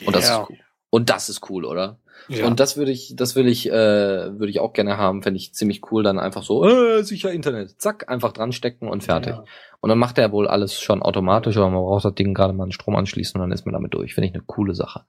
Yeah. 0.00 0.06
Und 0.06 0.14
das 0.16 0.24
ist 0.28 0.38
cool. 0.48 0.58
Und 0.90 1.10
das 1.10 1.28
ist 1.28 1.50
cool, 1.50 1.64
oder? 1.64 1.98
Ja. 2.28 2.46
Und 2.46 2.60
das 2.60 2.76
würde 2.76 2.90
ich, 2.90 3.14
das 3.16 3.36
würde 3.36 3.50
ich, 3.50 3.68
äh, 3.68 3.72
würde 3.72 4.48
ich 4.48 4.60
auch 4.60 4.72
gerne 4.72 4.98
haben, 4.98 5.22
fände 5.22 5.38
ich 5.38 5.54
ziemlich 5.54 5.80
cool, 5.90 6.02
dann 6.02 6.18
einfach 6.18 6.42
so, 6.42 6.66
äh, 6.66 7.02
sicher 7.02 7.32
Internet, 7.32 7.80
zack, 7.80 8.08
einfach 8.08 8.32
dran 8.32 8.52
stecken 8.52 8.88
und 8.88 9.04
fertig. 9.04 9.34
Ja. 9.34 9.44
Und 9.80 9.90
dann 9.90 9.98
macht 9.98 10.18
er 10.18 10.32
wohl 10.32 10.48
alles 10.48 10.80
schon 10.80 11.02
automatisch, 11.02 11.56
aber 11.56 11.70
man 11.70 11.82
braucht 11.82 12.04
das 12.04 12.14
Ding 12.14 12.34
gerade 12.34 12.52
mal 12.52 12.64
einen 12.64 12.72
Strom 12.72 12.96
anschließen 12.96 13.40
und 13.40 13.48
dann 13.48 13.52
ist 13.52 13.64
man 13.64 13.72
damit 13.72 13.94
durch. 13.94 14.14
Finde 14.14 14.28
ich 14.28 14.34
eine 14.34 14.42
coole 14.44 14.74
Sache. 14.74 15.04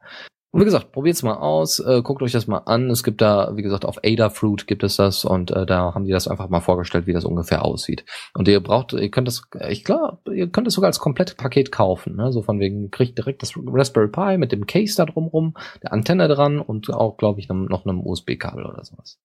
Und 0.51 0.61
wie 0.61 0.65
gesagt, 0.65 0.91
probiert's 0.91 1.21
mal 1.21 1.35
aus, 1.35 1.77
äh, 1.77 2.01
guckt 2.01 2.23
euch 2.23 2.31
das 2.31 2.47
mal 2.47 2.63
an. 2.65 2.89
Es 2.89 3.03
gibt 3.03 3.21
da, 3.21 3.55
wie 3.55 3.61
gesagt, 3.61 3.85
auf 3.85 3.99
Adafruit 4.03 4.65
gibt 4.65 4.83
es 4.83 4.95
das 4.95 5.23
und 5.23 5.51
äh, 5.51 5.67
da 5.67 5.93
haben 5.93 6.05
die 6.05 6.11
das 6.11 6.27
einfach 6.27 6.49
mal 6.49 6.59
vorgestellt, 6.59 7.05
wie 7.05 7.13
das 7.13 7.23
ungefähr 7.23 7.63
aussieht. 7.63 8.03
Und 8.33 8.47
ihr 8.47 8.59
braucht, 8.59 8.93
ihr 8.93 9.11
könnt 9.11 9.27
das, 9.27 9.43
ich 9.69 9.83
glaube, 9.83 10.35
ihr 10.35 10.49
könnt 10.49 10.65
es 10.65 10.73
sogar 10.73 10.87
als 10.87 10.99
komplette 10.99 11.35
Paket 11.35 11.71
kaufen. 11.71 12.15
Ne? 12.15 12.31
So 12.31 12.41
von 12.41 12.59
wegen, 12.59 12.89
kriegt 12.89 13.15
direkt 13.19 13.43
das 13.43 13.53
Raspberry 13.55 14.07
Pi 14.07 14.37
mit 14.39 14.51
dem 14.51 14.65
Case 14.65 14.95
da 14.97 15.05
drumrum, 15.05 15.53
der 15.83 15.93
Antenne 15.93 16.27
dran 16.27 16.59
und 16.59 16.89
auch, 16.89 17.17
glaube 17.17 17.39
ich, 17.39 17.47
noch 17.47 17.85
einem 17.85 18.01
USB-Kabel 18.03 18.65
oder 18.65 18.83
sowas. 18.83 19.19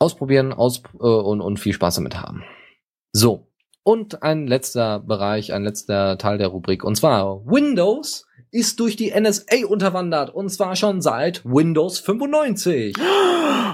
Ausprobieren 0.00 0.52
aus 0.52 0.82
äh, 0.94 1.06
und, 1.06 1.40
und 1.40 1.60
viel 1.60 1.72
Spaß 1.72 1.94
damit 1.96 2.20
haben. 2.20 2.42
So. 3.12 3.46
Und 3.84 4.24
ein 4.24 4.46
letzter 4.46 4.98
Bereich, 4.98 5.52
ein 5.52 5.62
letzter 5.62 6.18
Teil 6.18 6.36
der 6.36 6.48
Rubrik, 6.48 6.84
und 6.84 6.96
zwar 6.96 7.46
Windows 7.46 8.26
ist 8.50 8.80
durch 8.80 8.96
die 8.96 9.12
NSA 9.18 9.66
unterwandert 9.68 10.34
und 10.34 10.48
zwar 10.50 10.76
schon 10.76 11.00
seit 11.00 11.44
Windows 11.44 12.00
95. 12.00 12.96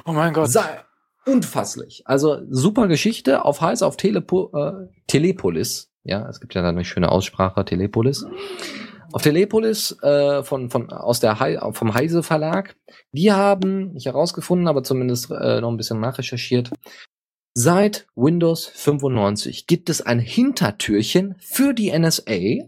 Oh 0.05 0.12
mein 0.12 0.33
Gott. 0.33 0.51
Sei 0.51 0.81
unfasslich. 1.27 2.03
Also 2.05 2.39
super 2.49 2.87
Geschichte 2.87 3.45
auf 3.45 3.61
heiß 3.61 3.83
auf 3.83 3.97
Telepo 3.97 4.51
äh, 4.55 4.89
Telepolis. 5.07 5.91
Ja, 6.05 6.29
es 6.29 6.41
gibt 6.41 6.55
ja 6.55 6.62
da 6.62 6.68
eine 6.68 6.85
schöne 6.85 7.11
Aussprache 7.11 7.64
Telepolis. 7.64 8.27
Auf 9.12 9.22
Telepolis 9.22 9.97
äh, 10.03 10.43
von 10.45 10.70
von 10.70 10.91
aus 10.91 11.20
der 11.20 11.41
He 11.41 11.59
vom 11.72 11.95
Heise 11.95 12.22
Verlag. 12.22 12.77
Die 13.12 13.33
haben 13.33 13.93
nicht 13.93 14.07
herausgefunden, 14.07 14.68
aber 14.68 14.83
zumindest 14.83 15.31
äh, 15.31 15.61
noch 15.61 15.70
ein 15.70 15.77
bisschen 15.77 16.01
nachrecherchiert. 16.01 16.70
Seit 17.55 18.07
Windows 18.14 18.66
95 18.66 19.66
gibt 19.66 19.89
es 19.89 20.03
ein 20.03 20.18
Hintertürchen 20.18 21.37
für 21.39 21.72
die 21.72 21.91
NSA, 21.99 22.66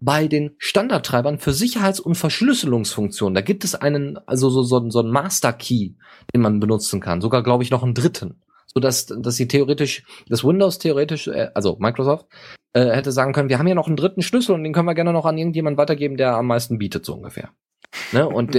bei 0.00 0.28
den 0.28 0.54
Standardtreibern 0.58 1.38
für 1.38 1.52
Sicherheits- 1.52 2.00
und 2.00 2.16
Verschlüsselungsfunktionen. 2.16 3.34
Da 3.34 3.40
gibt 3.40 3.64
es 3.64 3.74
einen, 3.74 4.18
also 4.26 4.50
so, 4.50 4.62
so, 4.62 4.90
so 4.90 5.00
einen 5.00 5.10
Master 5.10 5.52
Key, 5.52 5.94
den 6.34 6.40
man 6.42 6.60
benutzen 6.60 7.00
kann. 7.00 7.20
Sogar, 7.20 7.42
glaube 7.42 7.62
ich, 7.64 7.70
noch 7.70 7.82
einen 7.82 7.94
dritten. 7.94 8.42
So 8.66 8.80
dass, 8.80 9.06
dass 9.06 9.36
sie 9.36 9.48
theoretisch, 9.48 10.04
das 10.28 10.44
Windows 10.44 10.78
theoretisch, 10.78 11.28
äh, 11.28 11.50
also 11.54 11.76
Microsoft, 11.78 12.26
äh, 12.74 12.90
hätte 12.90 13.10
sagen 13.10 13.32
können, 13.32 13.48
wir 13.48 13.58
haben 13.58 13.68
ja 13.68 13.74
noch 13.74 13.86
einen 13.86 13.96
dritten 13.96 14.20
Schlüssel 14.20 14.54
und 14.54 14.64
den 14.64 14.74
können 14.74 14.86
wir 14.86 14.94
gerne 14.94 15.14
noch 15.14 15.24
an 15.24 15.38
irgendjemand 15.38 15.78
weitergeben, 15.78 16.18
der 16.18 16.34
am 16.34 16.46
meisten 16.46 16.76
bietet, 16.76 17.06
so 17.06 17.14
ungefähr. 17.14 17.50
Ne? 18.12 18.28
Und 18.28 18.54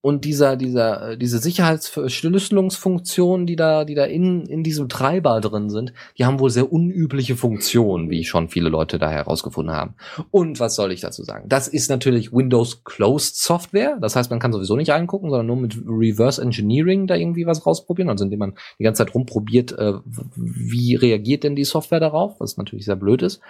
und 0.00 0.24
dieser, 0.24 0.56
dieser, 0.56 1.10
äh, 1.10 1.18
diese 1.18 1.38
Sicherheitsverschlüsselungsfunktionen, 1.38 3.46
die 3.46 3.56
da, 3.56 3.84
die 3.84 3.96
da 3.96 4.04
in, 4.04 4.46
in 4.46 4.62
diesem 4.62 4.88
Treiber 4.88 5.40
drin 5.40 5.70
sind, 5.70 5.92
die 6.16 6.24
haben 6.24 6.38
wohl 6.38 6.50
sehr 6.50 6.72
unübliche 6.72 7.34
Funktionen, 7.34 8.08
wie 8.08 8.24
schon 8.24 8.48
viele 8.48 8.68
Leute 8.68 8.98
da 8.98 9.10
herausgefunden 9.10 9.74
haben. 9.74 9.94
Und 10.30 10.60
was 10.60 10.76
soll 10.76 10.92
ich 10.92 11.00
dazu 11.00 11.24
sagen? 11.24 11.48
Das 11.48 11.66
ist 11.66 11.90
natürlich 11.90 12.32
Windows 12.32 12.84
Closed 12.84 13.36
Software. 13.36 13.98
Das 14.00 14.14
heißt, 14.14 14.30
man 14.30 14.38
kann 14.38 14.52
sowieso 14.52 14.76
nicht 14.76 14.90
reingucken, 14.90 15.30
sondern 15.30 15.46
nur 15.46 15.56
mit 15.56 15.76
Reverse 15.84 16.40
Engineering 16.40 17.08
da 17.08 17.16
irgendwie 17.16 17.46
was 17.46 17.66
rausprobieren. 17.66 18.08
Also 18.08 18.24
indem 18.24 18.38
man 18.38 18.54
die 18.78 18.84
ganze 18.84 19.04
Zeit 19.04 19.14
rumprobiert, 19.14 19.72
äh, 19.72 19.94
wie 20.36 20.94
reagiert 20.94 21.42
denn 21.42 21.56
die 21.56 21.64
Software 21.64 22.00
darauf, 22.00 22.38
was 22.38 22.56
natürlich 22.56 22.84
sehr 22.84 22.96
blöd 22.96 23.22
ist. 23.22 23.40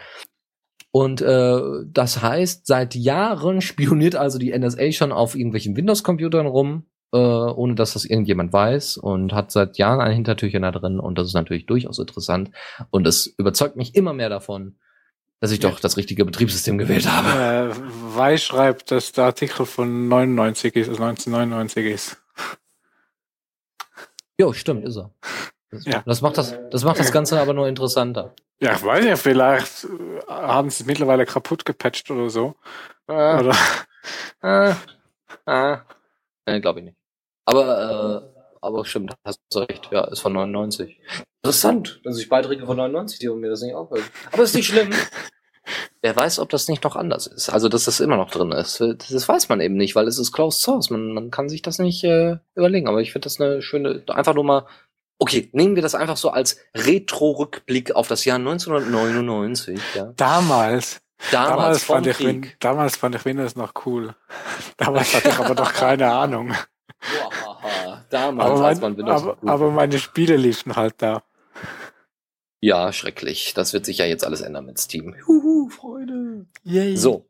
Und 0.99 1.21
äh, 1.21 1.61
das 1.87 2.23
heißt, 2.23 2.67
seit 2.67 2.97
Jahren 2.97 3.61
spioniert 3.61 4.17
also 4.17 4.37
die 4.37 4.59
NSA 4.59 4.91
schon 4.91 5.13
auf 5.13 5.37
irgendwelchen 5.37 5.77
Windows-Computern 5.77 6.49
rum, 6.49 6.87
äh, 7.13 7.19
ohne 7.19 7.77
dass 7.77 7.93
das 7.93 8.05
irgendjemand 8.05 8.53
weiß 8.53 8.97
und 8.97 9.33
hat 9.33 9.53
seit 9.53 9.79
Jahren 9.79 10.01
ein 10.01 10.13
Hintertürchen 10.13 10.63
da 10.63 10.73
drin 10.73 10.99
und 10.99 11.17
das 11.17 11.29
ist 11.29 11.35
natürlich 11.35 11.67
durchaus 11.67 12.01
interessant 12.01 12.51
und 12.91 13.07
es 13.07 13.29
überzeugt 13.39 13.77
mich 13.77 13.95
immer 13.95 14.13
mehr 14.13 14.29
davon, 14.29 14.75
dass 15.39 15.53
ich 15.53 15.61
doch 15.61 15.79
das 15.79 15.99
richtige 15.99 16.25
Betriebssystem 16.25 16.79
gewählt 16.79 17.09
habe. 17.09 17.71
Äh, 17.71 18.17
Weiß 18.17 18.43
schreibt, 18.43 18.91
dass 18.91 19.13
der 19.13 19.27
Artikel 19.27 19.67
von 19.67 20.09
99 20.09 20.75
ist, 20.75 20.89
also 20.89 21.01
1999 21.05 21.87
ist. 21.87 22.17
Jo, 24.37 24.53
stimmt, 24.53 24.85
ist 24.85 24.97
er. 24.97 25.13
Das, 25.71 25.85
ja. 25.85 26.03
das 26.07 26.23
macht 26.23 26.39
das, 26.39 26.57
das 26.71 26.85
macht 26.85 26.99
das 26.99 27.13
Ganze 27.13 27.41
aber 27.41 27.53
nur 27.53 27.69
interessanter. 27.69 28.35
Ja, 28.61 28.75
ich 28.75 28.83
weiß 28.83 29.05
ja, 29.05 29.17
vielleicht 29.17 29.85
äh, 29.85 29.89
haben 30.29 30.71
sie 30.71 30.83
es 30.83 30.87
mittlerweile 30.87 31.27
kaputt 31.27 31.65
gepatcht 31.65 32.11
oder 32.11 32.31
so. 32.31 32.55
Äh, 33.07 33.13
oder? 33.13 33.57
Äh, 34.43 34.71
äh, 35.47 35.77
nee, 36.47 36.61
glaube 36.61 36.81
ich 36.81 36.85
nicht. 36.87 36.97
Aber, 37.45 38.25
äh, 38.35 38.41
aber 38.61 38.85
stimmt, 38.85 39.15
hast 39.25 39.41
du 39.53 39.61
recht, 39.61 39.89
ja, 39.91 40.05
ist 40.05 40.21
von 40.21 40.33
99. 40.33 41.01
Interessant, 41.43 42.01
dass 42.05 42.19
ich 42.19 42.29
Beiträge 42.29 42.67
von 42.67 42.77
99, 42.77 43.19
die 43.19 43.29
mir 43.29 43.51
das 43.51 43.63
nicht 43.63 43.75
auffällt. 43.75 44.05
Aber 44.33 44.43
ist 44.43 44.55
nicht 44.55 44.69
schlimm. 44.69 44.91
Wer 46.01 46.17
weiß, 46.17 46.39
ob 46.39 46.49
das 46.49 46.69
nicht 46.69 46.85
noch 46.85 46.97
anders 46.97 47.27
ist. 47.27 47.51
Also, 47.51 47.69
dass 47.69 47.85
das 47.85 48.01
immer 48.01 48.17
noch 48.17 48.31
drin 48.31 48.53
ist. 48.53 48.81
Das 48.81 49.29
weiß 49.29 49.49
man 49.49 49.61
eben 49.61 49.77
nicht, 49.77 49.97
weil 49.97 50.09
es 50.09 50.19
ist 50.19 50.33
Closed 50.33 50.61
Source. 50.61 50.91
Man, 50.91 51.13
man 51.13 51.31
kann 51.31 51.49
sich 51.49 51.61
das 51.61 51.79
nicht 51.79 52.05
äh, 52.05 52.39
überlegen. 52.55 52.89
Aber 52.89 53.01
ich 53.01 53.13
finde 53.13 53.27
das 53.27 53.41
eine 53.41 53.61
schöne, 53.61 54.03
einfach 54.09 54.35
nur 54.35 54.45
mal 54.45 54.67
Okay, 55.19 55.49
nehmen 55.53 55.75
wir 55.75 55.83
das 55.83 55.95
einfach 55.95 56.17
so 56.17 56.31
als 56.31 56.61
Retro-Rückblick 56.75 57.93
auf 57.93 58.07
das 58.07 58.25
Jahr 58.25 58.39
1999. 58.39 59.81
Ja. 59.95 60.13
Damals. 60.17 61.01
Damals, 61.33 61.51
damals 61.51 61.85
fand 61.85 62.07
ich 62.07 62.21
Win 62.21 62.53
damals 62.61 62.97
fand 62.97 63.17
ich 63.17 63.25
Windows 63.25 63.57
noch 63.57 63.73
cool. 63.85 64.15
Damals 64.77 65.13
hatte 65.15 65.31
ich 65.31 65.39
aber 65.39 65.55
noch 65.55 65.73
keine 65.73 66.13
Ahnung. 66.13 66.55
Boah, 67.61 68.05
damals 68.09 68.51
aber, 68.51 68.61
mein, 68.61 68.81
man 68.81 68.97
Windows 68.97 69.23
aber, 69.23 69.39
cool. 69.43 69.51
aber 69.51 69.71
meine 69.73 69.99
Spiele 69.99 70.37
liefen 70.37 70.77
halt 70.77 70.95
da. 70.99 71.25
Ja, 72.61 72.93
schrecklich. 72.93 73.53
Das 73.55 73.73
wird 73.73 73.85
sich 73.85 73.99
ja 73.99 74.07
jetzt 74.07 74.25
alles 74.25 74.41
ändern 74.41 74.67
mit 74.67 74.79
Steam. 74.79 75.17
Juhu, 75.27 75.69
Freude. 75.69 76.47
Yay. 76.63 76.97
So. 76.97 77.29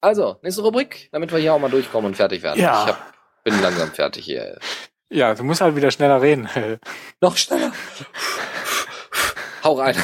Also, 0.00 0.36
nächste 0.42 0.62
Rubrik, 0.62 1.08
damit 1.12 1.32
wir 1.32 1.38
hier 1.38 1.54
auch 1.54 1.58
mal 1.58 1.70
durchkommen 1.70 2.08
und 2.08 2.16
fertig 2.16 2.42
werden. 2.42 2.60
Ja. 2.60 2.84
Ich 2.84 2.88
hab, 2.92 3.14
bin 3.42 3.60
langsam 3.62 3.90
fertig 3.90 4.26
hier. 4.26 4.58
Ja, 5.14 5.32
du 5.32 5.44
musst 5.44 5.60
halt 5.60 5.76
wieder 5.76 5.92
schneller 5.92 6.20
reden. 6.20 6.48
Noch 7.20 7.36
schneller. 7.36 7.70
Hau 9.62 9.74
rein. 9.74 9.94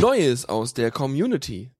Neues 0.00 0.48
aus 0.48 0.74
der 0.74 0.92
Community. 0.92 1.72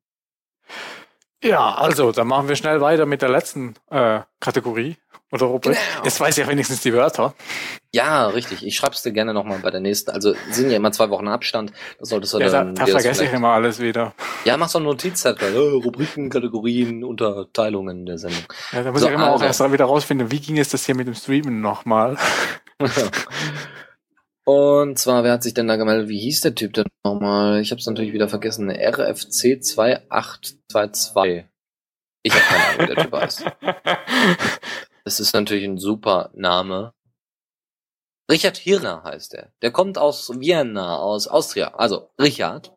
Ja, 1.45 1.77
also, 1.77 2.11
dann 2.11 2.27
machen 2.27 2.49
wir 2.49 2.57
schnell 2.57 2.81
weiter 2.81 3.07
mit 3.07 3.23
der 3.23 3.29
letzten 3.29 3.77
äh, 3.91 4.23
Kategorie 4.41 4.97
oder 5.33 5.47
Rubrik. 5.47 5.77
Genau. 5.77 6.05
Jetzt 6.05 6.21
weiß 6.21 6.39
ich 6.39 6.45
ja 6.45 6.51
wenigstens 6.51 6.83
die 6.83 6.93
Wörter. 6.93 7.35
Ja, 7.93 8.29
richtig. 8.29 8.65
Ich 8.65 8.77
schreib's 8.77 9.03
dir 9.03 9.13
gerne 9.13 9.35
nochmal 9.35 9.59
bei 9.59 9.71
der 9.71 9.81
nächsten. 9.81 10.11
Also 10.13 10.35
sind 10.51 10.71
ja 10.71 10.77
immer 10.77 10.93
zwei 10.93 11.11
Wochen 11.11 11.27
Abstand. 11.27 11.73
Das 11.99 12.11
solltest 12.11 12.35
du 12.35 12.39
ja, 12.39 12.49
dann. 12.49 12.75
Da, 12.75 12.85
da 12.85 12.93
vergesse 12.93 13.25
ich 13.25 13.33
immer 13.33 13.49
alles 13.49 13.81
wieder. 13.81 14.15
Ja, 14.45 14.57
mach 14.57 14.69
so 14.69 14.79
eine 14.79 14.87
Notizzettel. 14.87 15.57
Oh, 15.57 15.79
Rubriken, 15.79 16.31
Kategorien, 16.31 17.03
Unterteilungen 17.03 18.07
der 18.07 18.19
Sendung. 18.19 18.45
Ja, 18.73 18.85
da 18.85 18.93
muss 18.93 19.01
so, 19.01 19.09
ich 19.09 19.15
immer 19.15 19.33
also. 19.33 19.45
auch 19.45 19.47
erst 19.47 19.73
wieder 19.73 19.87
rausfinden, 19.87 20.31
wie 20.31 20.41
ging 20.41 20.59
es 20.59 20.69
das 20.69 20.87
hier 20.87 20.95
mit 20.95 21.09
dem 21.09 21.15
Streamen 21.15 21.61
nochmal. 21.61 22.17
Und 24.45 24.97
zwar, 24.97 25.25
wer 25.25 25.33
hat 25.33 25.43
sich 25.43 25.55
denn 25.55 25.67
da 25.67 25.75
gemeldet? 25.75 26.09
Wie 26.09 26.21
hieß 26.21 26.43
der 26.43 26.55
Typ 26.55 26.73
denn 26.75 26.87
nochmal? 27.05 27.61
Ich 27.61 27.73
habe 27.73 27.81
es 27.81 27.87
natürlich 27.87 28.13
wieder 28.13 28.29
vergessen. 28.29 28.71
RFC 28.71 29.61
2822. 29.61 31.47
Ich 32.23 32.33
habe 32.33 32.45
keine 32.45 32.65
Ahnung, 32.65 32.79
wie 32.79 32.95
der 32.95 33.05
Typ 33.05 33.13
heißt. 33.13 33.45
Das 35.07 35.21
ist 35.21 35.35
natürlich 35.35 35.65
ein 35.65 35.79
super 35.79 36.31
Name. 36.35 36.93
Richard 38.29 38.57
Hirner 38.57 39.05
heißt 39.05 39.35
er. 39.35 39.53
Der 39.63 39.71
kommt 39.71 39.99
aus 39.99 40.33
Vienna, 40.41 40.99
aus 40.99 41.29
Austria. 41.29 41.75
Also 41.75 42.11
Richard. 42.21 42.77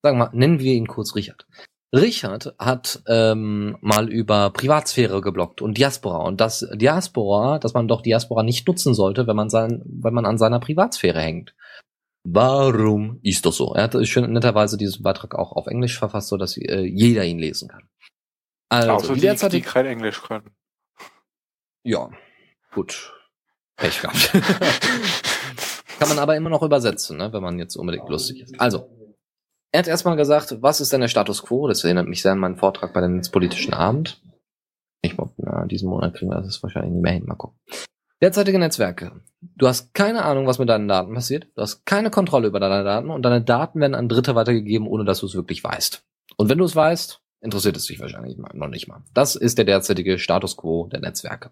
Sagen 0.00 0.16
wir 0.16 0.26
mal, 0.26 0.30
nennen 0.32 0.60
wir 0.60 0.74
ihn 0.74 0.86
kurz 0.86 1.16
Richard. 1.16 1.44
Richard 1.92 2.54
hat 2.60 3.02
ähm, 3.08 3.78
mal 3.80 4.08
über 4.08 4.50
Privatsphäre 4.50 5.20
geblockt 5.20 5.60
und 5.60 5.76
Diaspora 5.76 6.18
und 6.18 6.40
das 6.40 6.68
Diaspora, 6.72 7.58
dass 7.58 7.74
man 7.74 7.88
doch 7.88 8.00
Diaspora 8.00 8.44
nicht 8.44 8.68
nutzen 8.68 8.94
sollte, 8.94 9.26
wenn 9.26 9.34
man 9.34 9.50
sein, 9.50 9.82
wenn 9.86 10.14
man 10.14 10.24
an 10.24 10.38
seiner 10.38 10.60
Privatsphäre 10.60 11.20
hängt. 11.20 11.56
Warum 12.22 13.18
ist 13.24 13.44
das 13.44 13.56
so? 13.56 13.74
Er 13.74 13.84
hat 13.84 14.06
schön 14.06 14.32
netterweise 14.32 14.76
diesen 14.76 15.02
Beitrag 15.02 15.34
auch 15.34 15.50
auf 15.50 15.66
Englisch 15.66 15.98
verfasst, 15.98 16.28
so 16.28 16.36
dass 16.36 16.56
äh, 16.56 16.82
jeder 16.82 17.24
ihn 17.24 17.40
lesen 17.40 17.68
kann. 17.68 17.88
Also 18.68 18.92
Außer 18.92 19.14
die, 19.14 19.20
die, 19.20 19.48
die 19.48 19.60
kein 19.62 19.86
Englisch 19.86 20.22
können. 20.22 20.54
Ja, 21.86 22.10
gut. 22.72 23.12
Pech 23.76 24.00
gehabt. 24.00 24.32
kann 25.98 26.08
man 26.08 26.18
aber 26.18 26.36
immer 26.36 26.50
noch 26.50 26.62
übersetzen, 26.62 27.16
ne, 27.16 27.32
wenn 27.32 27.42
man 27.42 27.58
jetzt 27.58 27.76
unbedingt 27.76 28.08
lustig 28.08 28.40
ist. 28.40 28.60
Also, 28.60 28.88
er 29.70 29.80
hat 29.80 29.88
erstmal 29.88 30.16
gesagt, 30.16 30.56
was 30.60 30.80
ist 30.80 30.92
denn 30.92 31.00
der 31.00 31.08
Status 31.08 31.44
quo? 31.44 31.68
Das 31.68 31.84
erinnert 31.84 32.08
mich 32.08 32.22
sehr 32.22 32.32
an 32.32 32.38
meinen 32.38 32.56
Vortrag 32.56 32.92
bei 32.92 33.00
dem 33.00 33.16
Netzpolitischen 33.16 33.72
Abend. 33.72 34.20
Ich 35.02 35.16
glaube, 35.16 35.32
diesen 35.68 35.88
Monat 35.88 36.14
kriegen 36.14 36.30
wir 36.30 36.40
das 36.40 36.62
wahrscheinlich 36.62 36.92
nicht 36.92 37.02
mehr 37.02 37.12
hin. 37.12 37.26
Mal 37.26 37.36
gucken. 37.36 37.58
Derzeitige 38.20 38.58
Netzwerke. 38.58 39.20
Du 39.40 39.68
hast 39.68 39.94
keine 39.94 40.24
Ahnung, 40.24 40.46
was 40.46 40.58
mit 40.58 40.68
deinen 40.68 40.88
Daten 40.88 41.14
passiert. 41.14 41.46
Du 41.54 41.62
hast 41.62 41.84
keine 41.84 42.10
Kontrolle 42.10 42.48
über 42.48 42.58
deine 42.58 42.82
Daten 42.82 43.10
und 43.10 43.22
deine 43.22 43.42
Daten 43.42 43.80
werden 43.80 43.94
an 43.94 44.08
Dritte 44.08 44.34
weitergegeben, 44.34 44.88
ohne 44.88 45.04
dass 45.04 45.20
du 45.20 45.26
es 45.26 45.34
wirklich 45.34 45.62
weißt. 45.62 46.02
Und 46.36 46.48
wenn 46.48 46.58
du 46.58 46.64
es 46.64 46.74
weißt, 46.74 47.20
interessiert 47.42 47.76
es 47.76 47.84
dich 47.84 48.00
wahrscheinlich 48.00 48.38
noch 48.38 48.68
nicht 48.68 48.88
mal. 48.88 49.02
Das 49.12 49.36
ist 49.36 49.58
der 49.58 49.66
derzeitige 49.66 50.18
Status 50.18 50.56
quo 50.56 50.88
der 50.88 51.00
Netzwerke. 51.00 51.50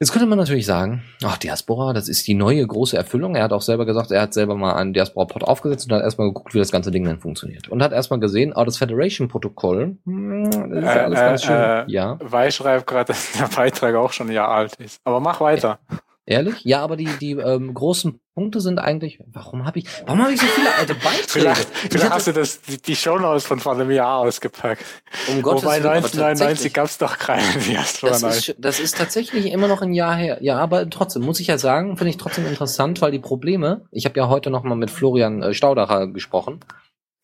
Jetzt 0.00 0.10
könnte 0.10 0.26
man 0.26 0.38
natürlich 0.38 0.66
sagen, 0.66 1.04
ach, 1.22 1.38
Diaspora, 1.38 1.92
das 1.92 2.08
ist 2.08 2.26
die 2.26 2.34
neue 2.34 2.66
große 2.66 2.96
Erfüllung. 2.96 3.36
Er 3.36 3.44
hat 3.44 3.52
auch 3.52 3.62
selber 3.62 3.86
gesagt, 3.86 4.10
er 4.10 4.22
hat 4.22 4.34
selber 4.34 4.56
mal 4.56 4.74
einen 4.74 4.92
Diaspora-Pod 4.92 5.44
aufgesetzt 5.44 5.88
und 5.88 5.94
hat 5.96 6.02
erstmal 6.02 6.28
geguckt, 6.28 6.52
wie 6.52 6.58
das 6.58 6.72
ganze 6.72 6.90
Ding 6.90 7.04
dann 7.04 7.20
funktioniert. 7.20 7.68
Und 7.68 7.80
hat 7.80 7.92
erstmal 7.92 8.18
gesehen, 8.18 8.52
oh, 8.56 8.64
das 8.64 8.76
Federation-Protokoll, 8.76 9.96
hm, 10.04 10.50
das 10.50 10.84
ist 10.84 10.84
ja 10.84 11.04
alles 11.04 11.18
äh, 11.20 11.22
ganz 11.22 11.44
schön. 11.44 11.56
Äh, 11.56 11.84
ja. 11.86 12.18
Weiß 12.20 12.56
schreibt 12.56 12.88
gerade, 12.88 13.06
dass 13.12 13.32
der 13.32 13.46
Beitrag 13.46 13.94
auch 13.94 14.12
schon 14.12 14.28
ein 14.28 14.32
Jahr 14.32 14.48
alt 14.48 14.74
ist. 14.76 15.00
Aber 15.04 15.20
mach 15.20 15.40
weiter. 15.40 15.78
Ehrlich? 16.26 16.64
Ja, 16.64 16.80
aber 16.80 16.96
die, 16.96 17.08
die 17.20 17.32
ähm, 17.32 17.74
großen 17.74 18.18
Punkte 18.34 18.60
sind 18.60 18.78
eigentlich. 18.78 19.20
Warum 19.26 19.66
habe 19.66 19.78
ich. 19.78 19.86
Warum 20.06 20.22
habe 20.22 20.32
ich 20.32 20.40
so 20.40 20.46
viele 20.46 20.74
alte 20.74 20.94
Beiträge? 20.94 21.26
Vielleicht, 21.28 21.68
vielleicht 21.68 22.10
hast 22.10 22.26
du 22.28 22.32
das, 22.32 22.62
die, 22.62 22.80
die 22.80 22.96
Shownotes 22.96 23.44
von 23.44 23.60
vor 23.60 23.74
einem 23.74 23.90
Jahr 23.90 24.20
ausgepackt. 24.20 24.82
Um 25.28 25.42
Gottes 25.42 25.64
Wobei 25.64 25.76
1999 25.76 26.72
gab 26.72 26.86
es 26.86 26.96
doch 26.96 27.18
keine 27.18 27.46
Diaspora 27.58 28.12
das 28.12 28.48
ist, 28.48 28.56
das 28.58 28.80
ist 28.80 28.96
tatsächlich 28.96 29.52
immer 29.52 29.68
noch 29.68 29.82
ein 29.82 29.92
Jahr 29.92 30.16
her. 30.16 30.38
Ja, 30.40 30.56
aber 30.56 30.88
trotzdem, 30.88 31.22
muss 31.22 31.40
ich 31.40 31.48
ja 31.48 31.58
sagen, 31.58 31.98
finde 31.98 32.10
ich 32.10 32.16
trotzdem 32.16 32.46
interessant, 32.46 33.02
weil 33.02 33.10
die 33.10 33.18
Probleme. 33.18 33.86
Ich 33.90 34.06
habe 34.06 34.18
ja 34.18 34.28
heute 34.28 34.48
noch 34.48 34.62
mal 34.62 34.76
mit 34.76 34.90
Florian 34.90 35.42
äh, 35.42 35.52
Staudacher 35.52 36.06
gesprochen. 36.06 36.60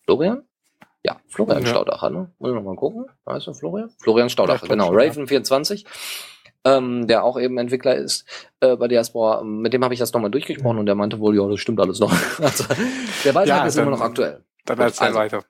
Florian? 0.05 0.43
Ja, 1.03 1.17
Florian 1.29 1.63
ja. 1.63 1.69
Staudacher, 1.69 2.11
ne? 2.11 2.31
Muss 2.39 2.51
ich 2.51 2.55
noch 2.55 2.63
mal 2.63 2.77
gucken. 2.77 3.07
Weißt 3.25 3.47
du, 3.47 3.55
Florian? 3.55 3.91
Florian 4.03 4.29
Staudacher, 4.29 4.67
ja, 4.67 4.69
genau. 4.69 4.93
Raven24 4.93 5.87
ähm, 6.65 7.07
der 7.07 7.25
auch 7.25 7.39
eben 7.39 7.59
Entwickler 7.59 7.95
ist 7.95 8.25
äh, 8.61 8.77
bei 8.77 8.89
Diaspora. 8.89 9.43
Mit 9.43 9.73
dem 9.73 9.83
habe 9.85 9.95
ich 9.95 10.01
das 10.01 10.13
nochmal 10.13 10.31
durchgesprochen 10.31 10.79
und 10.79 10.87
der 10.87 10.95
meinte 10.95 11.19
wohl, 11.19 11.37
ja, 11.37 11.47
das 11.49 11.61
stimmt 11.61 11.81
alles 11.81 12.01
noch. 12.01 12.13
also, 12.41 12.65
der 13.25 13.33
Beitrag 13.33 13.47
ja, 13.47 13.67
ist 13.67 13.77
dann, 13.77 13.87
immer 13.87 13.97
noch 13.97 14.03
aktuell. 14.05 14.45
Dann 14.67 14.79
erzähl 14.79 15.09
also, 15.09 15.19
weiter. 15.19 15.45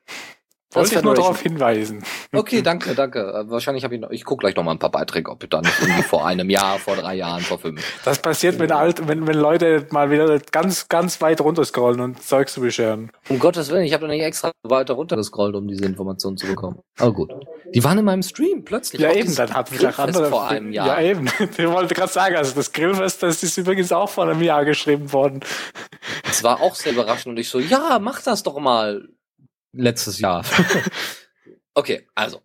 Wollte 0.73 0.95
ich 0.95 1.03
nur 1.03 1.15
darauf 1.15 1.41
hinweisen. 1.41 2.05
Okay, 2.33 2.63
danke, 2.65 2.95
danke. 2.95 3.21
Äh, 3.21 3.51
wahrscheinlich 3.51 3.83
habe 3.83 3.97
ich 3.97 4.01
noch, 4.01 4.11
ich 4.11 4.25
gucke 4.25 4.43
gleich 4.43 4.55
noch 4.55 4.63
mal 4.63 4.73
ein 4.73 4.79
paar 4.79 4.91
Beiträge, 4.91 5.31
ob 5.31 5.49
dann 5.51 5.65
irgendwie 5.81 6.03
vor 6.03 6.25
einem 6.25 6.49
Jahr, 6.49 6.79
vor 6.79 6.95
drei 6.95 7.17
Jahren, 7.17 7.41
vor 7.41 7.59
fünf. 7.59 7.83
Das 8.05 8.21
passiert, 8.21 8.59
wenn 8.61 8.71
alt, 8.71 9.09
wenn, 9.09 9.27
wenn 9.27 9.37
Leute 9.37 9.87
mal 9.91 10.11
wieder 10.11 10.39
ganz, 10.39 10.89
ganz 10.89 11.21
weit 11.21 11.41
runter 11.41 11.65
scrollen 11.65 12.01
und 12.01 12.23
Zeugs 12.23 12.55
zu 12.55 12.61
bescheren. 12.61 13.11
Um 13.29 13.41
Gottes 13.41 13.71
Willen, 13.71 13.85
ich 13.85 13.93
habe 13.93 14.07
doch 14.07 14.13
nicht 14.13 14.23
extra 14.23 14.53
weiter 14.63 14.95
runter 14.95 15.17
gescrollt, 15.17 15.57
um 15.57 15.67
diese 15.67 15.85
Informationen 15.85 16.37
zu 16.37 16.47
bekommen. 16.47 16.79
Aber 16.99 17.13
gut. 17.13 17.33
Die 17.75 17.83
waren 17.83 17.99
in 17.99 18.05
meinem 18.05 18.23
Stream 18.23 18.65
plötzlich. 18.65 19.01
Ja, 19.01 19.13
eben, 19.13 19.35
dann 19.35 19.53
hatten 19.53 19.79
wir 19.79 19.99
andere. 19.99 20.29
Vor 20.29 20.49
einem 20.49 20.73
Jahr. 20.73 21.01
Ja, 21.01 21.11
eben. 21.11 21.29
Ich 21.61 21.67
wollte 21.67 21.95
gerade 21.95 22.13
sagen, 22.13 22.37
also 22.37 22.55
das 22.55 22.73
Grillfest, 22.73 23.23
das 23.23 23.43
ist 23.43 23.57
übrigens 23.59 23.93
auch 23.93 24.09
vor 24.09 24.25
einem 24.25 24.43
Jahr 24.43 24.65
geschrieben 24.65 25.13
worden. 25.13 25.41
Es 26.29 26.43
war 26.43 26.61
auch 26.61 26.75
sehr 26.75 26.93
überraschend 26.93 27.33
und 27.33 27.39
ich 27.39 27.49
so, 27.49 27.59
ja, 27.59 27.99
mach 28.01 28.23
das 28.23 28.43
doch 28.43 28.59
mal. 28.59 29.09
Letztes 29.73 30.19
Jahr. 30.21 30.45
Okay, 31.75 32.07
also. 32.15 32.41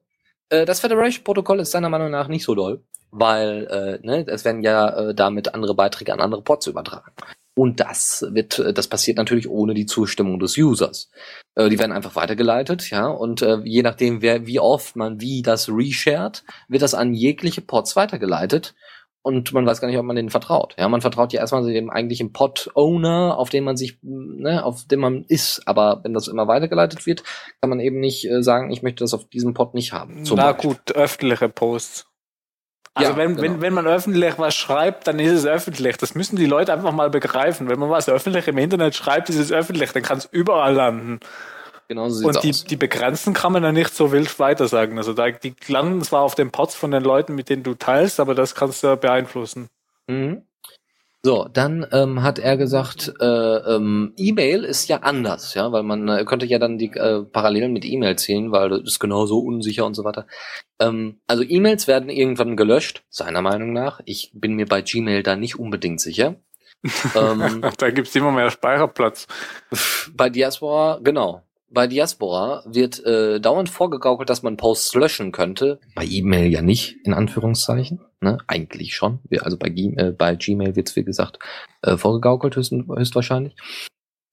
Äh, 0.50 0.66
das 0.66 0.80
Federation-Protokoll 0.80 1.60
ist 1.60 1.72
seiner 1.72 1.90
Meinung 1.90 2.12
nach 2.12 2.28
nicht 2.28 2.46
so 2.46 2.56
doll, 2.56 2.84
weil 3.12 3.66
äh, 4.02 4.06
ne, 4.06 4.26
es 4.28 4.46
werden 4.46 4.62
ja 4.62 5.10
äh, 5.10 5.16
damit 5.16 5.54
andere 5.54 5.74
Beiträge 5.74 6.14
an 6.14 6.22
andere 6.22 6.44
Pods 6.44 6.68
übertragen. 6.68 7.12
Und 7.58 7.80
das 7.80 8.26
wird, 8.30 8.60
äh, 8.60 8.74
das 8.74 8.88
passiert 8.88 9.18
natürlich 9.18 9.50
ohne 9.50 9.74
die 9.74 9.86
Zustimmung 9.86 10.40
des 10.40 10.58
Users. 10.58 11.10
Äh, 11.56 11.70
die 11.70 11.80
werden 11.80 11.92
einfach 11.92 12.16
weitergeleitet, 12.16 12.90
ja, 12.92 13.08
und 13.08 13.42
äh, 13.42 13.58
je 13.64 13.82
nachdem, 13.82 14.22
wer, 14.22 14.46
wie 14.46 14.60
oft 14.60 14.96
man 14.96 15.22
wie 15.22 15.42
das 15.42 15.70
reshared, 15.70 16.44
wird 16.68 16.84
das 16.84 16.94
an 16.94 17.14
jegliche 17.14 17.62
Pods 17.62 17.96
weitergeleitet 17.96 18.76
und 19.26 19.52
man 19.54 19.66
weiß 19.66 19.82
gar 19.82 19.88
nicht, 19.88 19.98
ob 19.98 20.06
man 20.06 20.16
denen 20.16 20.30
vertraut. 20.30 20.76
Ja, 20.78 20.88
man 20.88 21.02
vertraut 21.02 21.34
ja 21.34 21.40
erstmal 21.40 21.66
dem 21.66 21.90
eigentlichen 21.90 22.32
Pod-Owner, 22.32 23.40
auf 23.40 23.50
den 23.50 23.64
man 23.64 23.76
sich, 23.76 23.98
ne, 24.04 24.64
auf 24.64 24.86
dem 24.86 25.00
man 25.00 25.24
ist. 25.24 25.68
Aber 25.68 26.02
wenn 26.04 26.14
das 26.14 26.28
immer 26.28 26.48
weitergeleitet 26.48 27.08
wird, 27.08 27.24
kann 27.60 27.72
man 27.72 27.80
eben 27.80 28.00
nicht 28.00 28.30
äh, 28.30 28.44
sagen, 28.44 28.72
ich 28.72 28.84
möchte 28.84 29.04
das 29.04 29.16
auf 29.16 29.28
diesem 29.28 29.56
Pod 29.56 29.74
nicht 29.74 29.94
haben. 29.94 30.22
Na 30.36 30.52
Beispiel. 30.52 30.70
gut, 30.70 30.92
öffentliche 30.92 31.50
Posts. 31.50 32.06
Also 32.94 33.14
ja, 33.14 33.18
wenn, 33.18 33.30
genau. 33.36 33.42
wenn, 33.42 33.62
wenn 33.62 33.74
man 33.74 33.88
öffentlich 33.88 34.38
was 34.38 34.54
schreibt, 34.54 35.08
dann 35.08 35.18
ist 35.18 35.32
es 35.32 35.48
öffentlich. 35.48 35.98
Das 35.98 36.14
müssen 36.14 36.36
die 36.36 36.46
Leute 36.46 36.72
einfach 36.72 36.92
mal 36.92 37.10
begreifen. 37.10 37.68
Wenn 37.68 37.80
man 37.80 37.90
was 37.90 38.08
öffentlich 38.08 38.48
im 38.48 38.60
Internet 38.60 38.94
schreibt, 38.94 39.30
ist 39.30 39.40
es 39.40 39.52
öffentlich. 39.52 39.92
Dann 39.92 40.04
kann 40.04 40.20
es 40.20 40.26
überall 40.26 40.76
landen. 40.76 41.20
Genau 41.88 42.10
so 42.10 42.28
Und 42.28 42.44
die, 42.44 42.50
aus. 42.50 42.64
die 42.64 42.76
Begrenzten 42.76 43.34
kann 43.34 43.52
man 43.52 43.64
ja 43.64 43.72
nicht 43.72 43.94
so 43.94 44.12
wild 44.12 44.40
weitersagen. 44.40 44.98
Also 44.98 45.14
da, 45.14 45.30
die 45.30 45.54
landen 45.68 46.02
zwar 46.02 46.22
auf 46.22 46.36
den 46.36 46.52
Pots 46.52 46.76
von 46.76 46.92
den 46.92 47.04
Leuten, 47.04 47.36
mit 47.36 47.50
denen 47.50 47.64
du 47.64 47.76
teilst, 47.76 48.20
aber 48.20 48.34
das 48.34 48.56
kannst 48.56 48.84
du 48.84 48.98
beeinflussen. 48.98 49.70
Mhm. 50.08 50.44
So, 51.26 51.48
dann 51.52 51.88
ähm, 51.92 52.22
hat 52.22 52.38
er 52.38 52.56
gesagt, 52.56 53.12
äh, 53.20 53.26
ähm, 53.26 54.14
E-Mail 54.16 54.64
ist 54.64 54.88
ja 54.90 54.98
anders, 54.98 55.56
ja, 55.56 55.72
weil 55.72 55.82
man 55.82 56.08
äh, 56.08 56.24
könnte 56.24 56.46
ja 56.46 56.60
dann 56.60 56.78
die 56.78 56.92
äh, 56.92 57.24
Parallelen 57.24 57.74
mit 57.74 57.84
E-Mail 57.84 58.16
ziehen, 58.16 58.52
weil 58.52 58.70
das 58.70 58.82
ist 58.82 59.00
genauso 59.00 59.40
unsicher 59.40 59.88
und 59.88 59.96
so 59.96 60.04
weiter. 60.04 60.28
Ähm, 60.80 61.20
also 61.26 61.42
E-Mails 61.42 61.88
werden 61.88 62.12
irgendwann 62.12 62.56
gelöscht, 62.56 63.06
seiner 63.10 63.42
Meinung 63.42 63.74
nach. 63.74 64.02
Ich 64.06 64.34
bin 64.36 64.54
mir 64.54 64.68
bei 64.68 64.84
Gmail 64.84 65.24
da 65.24 65.36
nicht 65.36 65.58
unbedingt 65.58 66.00
sicher. 66.00 66.36
ähm, 67.16 67.64
da 67.80 67.90
gibt's 67.90 68.16
immer 68.16 68.32
mehr 68.32 68.52
Speicherplatz. 68.52 69.26
Bei 70.14 70.30
Diaspora, 70.30 71.00
genau. 71.02 71.42
Bei 71.76 71.88
Diaspora 71.88 72.64
wird 72.66 73.06
äh, 73.06 73.42
dauernd 73.42 73.70
vorgegaukelt, 73.70 74.30
dass 74.30 74.44
man 74.44 74.56
Posts 74.56 74.96
löschen 74.96 75.34
könnte. 75.34 75.82
Bei 75.94 76.06
E-Mail 76.06 76.50
ja 76.50 76.62
nicht, 76.62 76.96
in 77.04 77.14
Anführungszeichen. 77.14 78.00
Ne? 78.22 78.38
Eigentlich 78.48 78.96
schon. 78.96 79.20
Also 79.42 79.58
bei, 79.58 79.68
äh, 79.68 80.14
bei 80.18 80.36
Gmail 80.36 80.78
wird 80.78 80.88
es, 80.88 80.96
wie 80.96 81.04
gesagt, 81.04 81.38
äh, 81.82 81.98
vorgegaukelt 81.98 82.56
höchst, 82.56 82.72
höchstwahrscheinlich. 82.72 83.58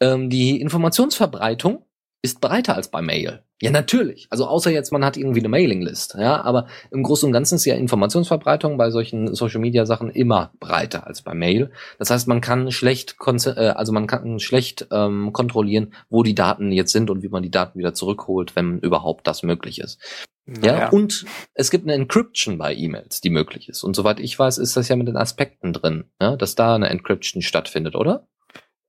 Ähm, 0.00 0.30
die 0.30 0.60
Informationsverbreitung 0.60 1.84
ist 2.22 2.40
breiter 2.40 2.76
als 2.76 2.88
bei 2.88 3.02
Mail. 3.02 3.42
Ja, 3.60 3.70
natürlich. 3.70 4.26
Also 4.30 4.46
außer 4.46 4.70
jetzt, 4.70 4.92
man 4.92 5.04
hat 5.04 5.16
irgendwie 5.16 5.40
eine 5.40 5.48
Mailinglist. 5.48 6.16
Ja, 6.18 6.42
aber 6.42 6.66
im 6.90 7.02
Großen 7.02 7.26
und 7.26 7.32
Ganzen 7.32 7.56
ist 7.56 7.64
ja 7.64 7.74
Informationsverbreitung 7.74 8.76
bei 8.76 8.90
solchen 8.90 9.34
Social 9.34 9.60
Media 9.60 9.86
Sachen 9.86 10.10
immer 10.10 10.52
breiter 10.58 11.06
als 11.06 11.22
bei 11.22 11.34
Mail. 11.34 11.70
Das 11.98 12.10
heißt, 12.10 12.26
man 12.28 12.40
kann 12.40 12.70
schlecht, 12.70 13.16
äh, 13.26 13.68
also 13.68 13.92
man 13.92 14.06
kann 14.06 14.38
schlecht 14.38 14.86
ähm, 14.90 15.32
kontrollieren, 15.32 15.94
wo 16.10 16.22
die 16.22 16.34
Daten 16.34 16.72
jetzt 16.72 16.92
sind 16.92 17.10
und 17.10 17.22
wie 17.22 17.28
man 17.28 17.42
die 17.42 17.50
Daten 17.50 17.78
wieder 17.78 17.94
zurückholt, 17.94 18.56
wenn 18.56 18.78
überhaupt 18.78 19.26
das 19.26 19.42
möglich 19.42 19.80
ist. 19.80 20.00
Naja. 20.44 20.78
Ja, 20.78 20.88
und 20.88 21.24
es 21.54 21.70
gibt 21.70 21.84
eine 21.84 21.94
Encryption 21.94 22.58
bei 22.58 22.74
E-Mails, 22.74 23.20
die 23.20 23.30
möglich 23.30 23.68
ist. 23.68 23.84
Und 23.84 23.94
soweit 23.94 24.18
ich 24.18 24.36
weiß, 24.36 24.58
ist 24.58 24.76
das 24.76 24.88
ja 24.88 24.96
mit 24.96 25.06
den 25.06 25.16
Aspekten 25.16 25.72
drin, 25.72 26.04
ja, 26.20 26.36
dass 26.36 26.56
da 26.56 26.74
eine 26.74 26.88
Encryption 26.88 27.42
stattfindet, 27.42 27.94
oder? 27.94 28.26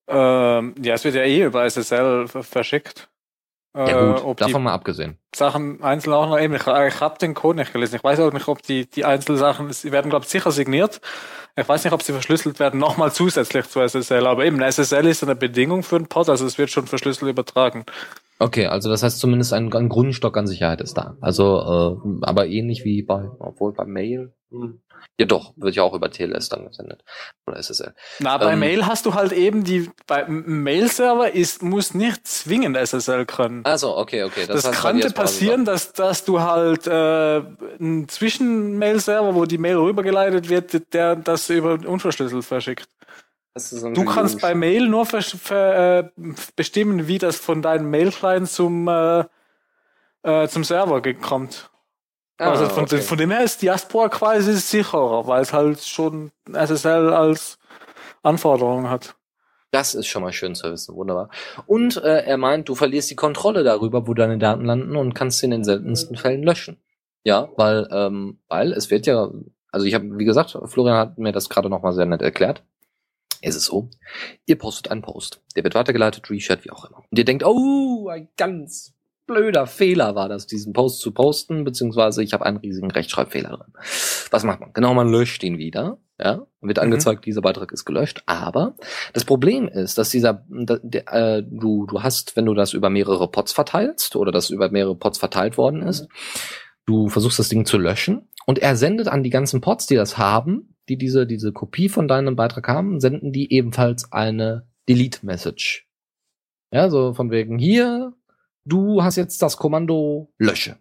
Ähm, 0.08 0.74
ja, 0.82 0.96
es 0.96 1.04
wird 1.04 1.16
ja 1.16 1.24
eh 1.24 1.44
über 1.44 1.70
SSL 1.70 2.28
verschickt. 2.28 3.10
Ja 3.76 4.14
gut, 4.14 4.24
äh, 4.24 4.36
davon 4.36 4.64
mal 4.64 4.74
abgesehen. 4.74 5.18
Sachen 5.36 5.82
einzeln 5.84 6.14
auch 6.14 6.28
noch 6.28 6.40
eben. 6.40 6.54
Ich, 6.54 6.62
ich 6.62 6.68
habe 7.02 7.18
den 7.20 7.34
Code 7.34 7.60
nicht 7.60 7.74
gelesen. 7.74 7.96
Ich 7.96 8.04
weiß 8.04 8.20
auch 8.20 8.32
nicht, 8.32 8.48
ob 8.48 8.62
die, 8.62 8.86
die 8.88 9.04
Einzelsachen, 9.04 9.72
sie 9.74 9.92
werden 9.92 10.10
glaube 10.10 10.26
ich 10.26 10.32
sicher 10.32 10.52
signiert. 10.52 11.02
Ich 11.56 11.68
weiß 11.68 11.84
nicht, 11.84 11.94
ob 11.94 12.04
sie 12.04 12.14
verschlüsselt 12.14 12.60
werden, 12.60 12.80
nochmal 12.80 13.12
zusätzlich 13.12 13.68
zu 13.68 13.80
SSL. 13.80 14.28
Aber 14.28 14.46
eben, 14.46 14.60
SSL 14.62 15.08
ist 15.08 15.24
eine 15.24 15.36
Bedingung 15.36 15.84
für 15.84 15.96
einen 15.96 16.08
Pod, 16.08 16.30
also 16.30 16.46
es 16.46 16.58
wird 16.58 16.70
schon 16.70 16.88
verschlüsselt 16.88 17.30
übertragen. 17.30 17.86
Okay, 18.40 18.68
also 18.68 18.90
das 18.90 19.04
heißt 19.04 19.20
zumindest 19.20 19.54
ein, 19.54 19.72
ein 19.74 19.90
Grundstock 19.90 20.38
an 20.38 20.48
Sicherheit 20.48 20.82
ist 20.82 20.96
da. 20.96 21.16
Also, 21.22 22.00
äh, 22.04 22.26
aber 22.26 22.48
ähnlich 22.48 22.84
wie 22.84 23.02
bei, 23.02 23.30
obwohl 23.40 23.74
bei 23.74 23.86
Mail, 23.86 24.34
Hm. 24.54 24.80
Ja 25.20 25.28
doch, 25.28 25.54
wird 25.58 25.76
ja 25.76 25.84
auch 25.84 25.94
über 25.94 26.10
TLS 26.10 26.50
dann 26.50 26.68
gesendet. 26.68 27.04
Oder 27.46 27.58
SSL. 27.58 27.94
Na, 28.20 28.38
bei 28.38 28.54
ähm, 28.54 28.60
Mail 28.60 28.88
hast 28.88 29.06
du 29.06 29.14
halt 29.14 29.32
eben 29.32 29.64
die, 29.64 29.92
bei 30.08 30.26
Mail-Server 30.28 31.32
ist, 31.32 31.62
muss 31.62 31.94
nicht 31.94 32.26
zwingend 32.26 32.76
SSL 32.76 33.28
können. 33.28 33.64
Also 33.64 33.96
okay, 33.96 34.24
okay. 34.24 34.48
Das, 34.48 34.64
das 34.64 34.82
könnte 34.82 35.12
passieren, 35.12 35.66
dass, 35.66 35.94
dass 35.94 36.26
du 36.26 36.42
halt 36.42 36.88
äh, 36.88 37.44
einen 37.80 38.10
Zwischen-Mail-Server, 38.10 39.36
wo 39.36 39.46
die 39.46 39.60
Mail 39.60 39.78
rübergeleitet 39.78 40.50
wird, 40.50 40.94
der 40.94 41.16
das 41.16 41.48
über 41.50 41.74
unverschlüsselt 41.74 42.44
verschickt. 42.44 42.90
Du 43.94 44.06
kannst 44.06 44.42
bei 44.42 44.56
Mail 44.56 44.88
nur 44.88 45.06
ver, 45.06 45.22
ver, 45.22 46.00
äh, 46.00 46.10
bestimmen, 46.56 47.08
wie 47.08 47.20
das 47.20 47.38
von 47.38 47.62
deinem 47.62 47.92
Mail-Client 47.92 48.50
zum, 48.50 48.88
äh, 48.88 49.26
äh, 50.24 50.48
zum 50.48 50.64
Server 50.64 51.04
kommt. 51.14 51.70
Ah, 52.38 52.52
also 52.52 52.68
von, 52.68 52.84
okay. 52.84 53.00
von 53.00 53.18
dem 53.18 53.32
her 53.32 53.44
ist 53.44 53.62
Diaspora 53.62 54.10
quasi 54.10 54.54
sicherer, 54.54 55.28
weil 55.28 55.42
es 55.42 55.54
halt 55.54 55.82
schon 55.82 56.32
SSL 56.52 57.14
als 57.14 57.60
Anforderung 58.24 58.90
hat. 58.90 59.16
Das 59.72 59.96
ist 59.96 60.08
schon 60.08 60.22
mal 60.22 60.34
schön 60.34 60.56
zu 60.56 60.72
wissen, 60.72 60.96
wunderbar. 60.96 61.30
Und 61.66 61.98
äh, 61.98 62.24
er 62.24 62.38
meint, 62.38 62.70
du 62.70 62.76
verlierst 62.76 63.10
die 63.10 63.16
Kontrolle 63.16 63.64
darüber, 63.64 64.08
wo 64.08 64.14
deine 64.14 64.38
Daten 64.38 64.66
landen 64.66 64.96
und 64.96 65.14
kannst 65.14 65.40
sie 65.40 65.46
in 65.46 65.52
den 65.52 65.64
seltensten 65.64 66.16
Fällen 66.16 66.44
löschen. 66.44 66.78
Ja, 67.24 67.50
weil, 67.56 67.88
ähm, 67.92 68.40
weil 68.50 68.74
es 68.74 68.92
wird 68.92 69.08
ja, 69.08 69.32
also 69.72 69.86
ich 69.86 69.94
habe, 69.94 70.18
wie 70.18 70.26
gesagt, 70.26 70.58
Florian 70.66 70.98
hat 70.98 71.18
mir 71.18 71.32
das 71.32 71.50
gerade 71.50 71.70
nochmal 71.70 71.94
sehr 71.94 72.06
nett 72.06 72.22
erklärt 72.22 72.64
ist 73.44 73.56
es 73.56 73.66
so, 73.66 73.90
ihr 74.46 74.58
postet 74.58 74.90
einen 74.90 75.02
Post. 75.02 75.42
Der 75.56 75.64
wird 75.64 75.76
weitergeleitet, 75.76 76.30
reshared, 76.30 76.64
wie 76.64 76.72
auch 76.72 76.86
immer. 76.86 77.04
Und 77.10 77.18
ihr 77.18 77.26
denkt, 77.26 77.44
oh, 77.44 78.08
ein 78.10 78.30
ganz 78.38 78.93
blöder 79.26 79.68
Fehler 79.68 80.16
war 80.16 80.30
das, 80.30 80.48
diesen 80.48 80.74
Post 80.74 81.00
zu 81.00 81.12
posten, 81.12 81.64
beziehungsweise 81.64 82.24
ich 82.24 82.34
habe 82.34 82.46
einen 82.46 82.58
riesigen 82.58 82.92
Rechtschreibfehler 82.92 83.50
drin. 83.50 83.74
Was 84.32 84.44
macht 84.44 84.60
man? 84.60 84.74
Genau, 84.74 84.94
man 84.94 85.10
löscht 85.10 85.44
ihn 85.44 85.58
wieder. 85.58 85.98
Ja, 86.20 86.46
wird 86.62 86.78
mhm. 86.78 86.84
angezeigt, 86.84 87.22
mhm. 87.22 87.26
dieser 87.26 87.42
Beitrag 87.42 87.72
ist 87.72 87.86
gelöscht. 87.86 88.24
Aber 88.28 88.76
das 89.14 89.26
Problem 89.26 89.68
ist, 89.68 89.98
dass 89.98 90.10
dieser, 90.10 90.46
der, 90.48 91.12
äh, 91.12 91.44
du, 91.44 91.86
du 91.88 92.04
hast, 92.04 92.36
wenn 92.36 92.46
du 92.46 92.54
das 92.54 92.74
über 92.74 92.90
mehrere 92.90 93.30
Pots 93.30 93.52
verteilst 93.52 94.16
oder 94.16 94.32
das 94.32 94.50
über 94.50 94.70
mehrere 94.70 94.96
Pots 94.96 95.18
verteilt 95.18 95.58
worden 95.58 95.82
ist, 95.82 96.08
du 96.86 97.10
versuchst 97.10 97.40
das 97.40 97.50
Ding 97.50 97.66
zu 97.66 97.78
löschen 97.78 98.30
und 98.46 98.60
er 98.60 98.76
sendet 98.76 99.08
an 99.08 99.24
die 99.24 99.32
ganzen 99.32 99.60
Pots, 99.60 99.88
die 99.88 99.96
das 99.96 100.18
haben, 100.18 100.76
die 100.90 100.98
diese, 100.98 101.26
diese 101.26 101.52
Kopie 101.52 101.90
von 101.90 102.08
deinem 102.08 102.36
Beitrag 102.36 102.68
haben, 102.68 103.00
senden 103.00 103.32
die 103.32 103.52
ebenfalls 103.52 104.12
eine 104.12 104.68
Delete-Message. 104.88 105.88
Ja, 106.72 106.90
so 106.90 107.14
von 107.14 107.32
wegen 107.32 107.58
hier, 107.58 108.14
du 108.66 109.04
hast 109.04 109.16
jetzt 109.16 109.42
das 109.42 109.58
Kommando 109.58 110.32
lösche. 110.38 110.78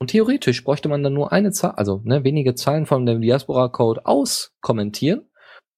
Und 0.00 0.10
theoretisch 0.10 0.62
bräuchte 0.62 0.88
man 0.88 1.02
dann 1.02 1.14
nur 1.14 1.32
eine 1.32 1.50
Zahl, 1.50 1.72
also 1.72 2.00
ne, 2.04 2.22
wenige 2.22 2.54
Zeilen 2.54 2.86
von 2.86 3.04
dem 3.04 3.20
Diaspora-Code 3.20 4.06
auskommentieren 4.06 5.28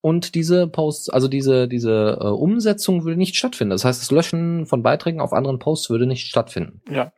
und 0.03 0.35
diese 0.35 0.67
Posts, 0.67 1.11
also 1.11 1.29
diese, 1.29 1.69
diese 1.69 2.19
äh, 2.21 2.27
Umsetzung 2.27 3.05
würde 3.05 3.19
nicht 3.19 3.37
stattfinden. 3.37 3.71
Das 3.71 3.85
heißt, 3.85 4.01
das 4.01 4.11
Löschen 4.11 4.67
von 4.67 4.83
Beiträgen 4.83 5.21
auf 5.21 5.33
anderen 5.33 5.59
Posts 5.59 5.91
würde 5.91 6.07
nicht 6.07 6.27
stattfinden. 6.27 6.83
Ja. 6.91 7.13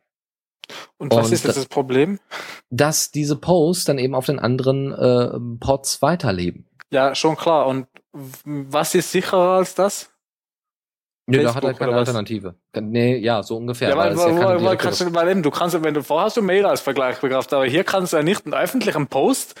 Und 0.97 1.13
was 1.13 1.27
und 1.27 1.33
ist 1.33 1.45
jetzt 1.45 1.57
das 1.57 1.65
Problem? 1.65 2.19
Dass 2.69 3.11
diese 3.11 3.35
Posts 3.35 3.85
dann 3.85 3.97
eben 3.97 4.15
auf 4.15 4.25
den 4.25 4.39
anderen 4.39 4.91
äh, 4.93 5.57
Pods 5.59 6.01
weiterleben. 6.01 6.69
Ja, 6.89 7.15
schon 7.15 7.35
klar. 7.35 7.67
Und 7.67 7.87
was 8.45 8.95
ist 8.95 9.11
sicherer 9.11 9.57
als 9.57 9.75
das? 9.75 10.12
Nee, 11.25 11.41
da 11.41 11.55
hat 11.55 11.63
er 11.63 11.73
keine 11.73 11.95
Alternative. 11.95 12.55
Nee, 12.75 13.17
ja, 13.17 13.43
so 13.43 13.55
ungefähr. 13.55 13.89
Ja, 13.89 13.97
weil, 13.97 14.17
weil, 14.17 14.33
ja 14.33 14.63
weil 14.63 14.77
kannst 14.77 14.99
du, 14.99 15.13
weil 15.13 15.41
du 15.41 15.51
kannst, 15.51 15.81
wenn 15.81 15.93
du 15.93 16.03
vorhast 16.03 16.35
du 16.35 16.41
Mail 16.41 16.65
als 16.65 16.81
Vergleich 16.81 17.19
begreift, 17.19 17.53
aber 17.53 17.65
hier 17.65 17.85
kannst 17.85 18.11
du 18.11 18.17
ja 18.17 18.23
nicht 18.23 18.45
einen 18.45 18.53
öffentlichen 18.53 19.07
Post 19.07 19.55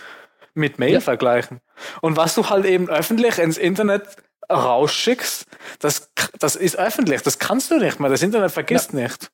mit 0.53 0.77
Mail 0.77 0.93
ja. 0.93 0.99
vergleichen. 0.99 1.61
Und 2.01 2.17
was 2.17 2.35
du 2.35 2.49
halt 2.49 2.65
eben 2.65 2.89
öffentlich 2.89 3.37
ins 3.37 3.57
Internet 3.57 4.03
rausschickst, 4.51 5.45
das, 5.79 6.11
das 6.37 6.57
ist 6.57 6.77
öffentlich, 6.77 7.21
das 7.21 7.39
kannst 7.39 7.71
du 7.71 7.77
nicht 7.77 7.99
mehr. 7.99 8.09
Das 8.09 8.21
Internet 8.21 8.51
vergisst 8.51 8.93
ja. 8.93 9.01
nicht. 9.01 9.31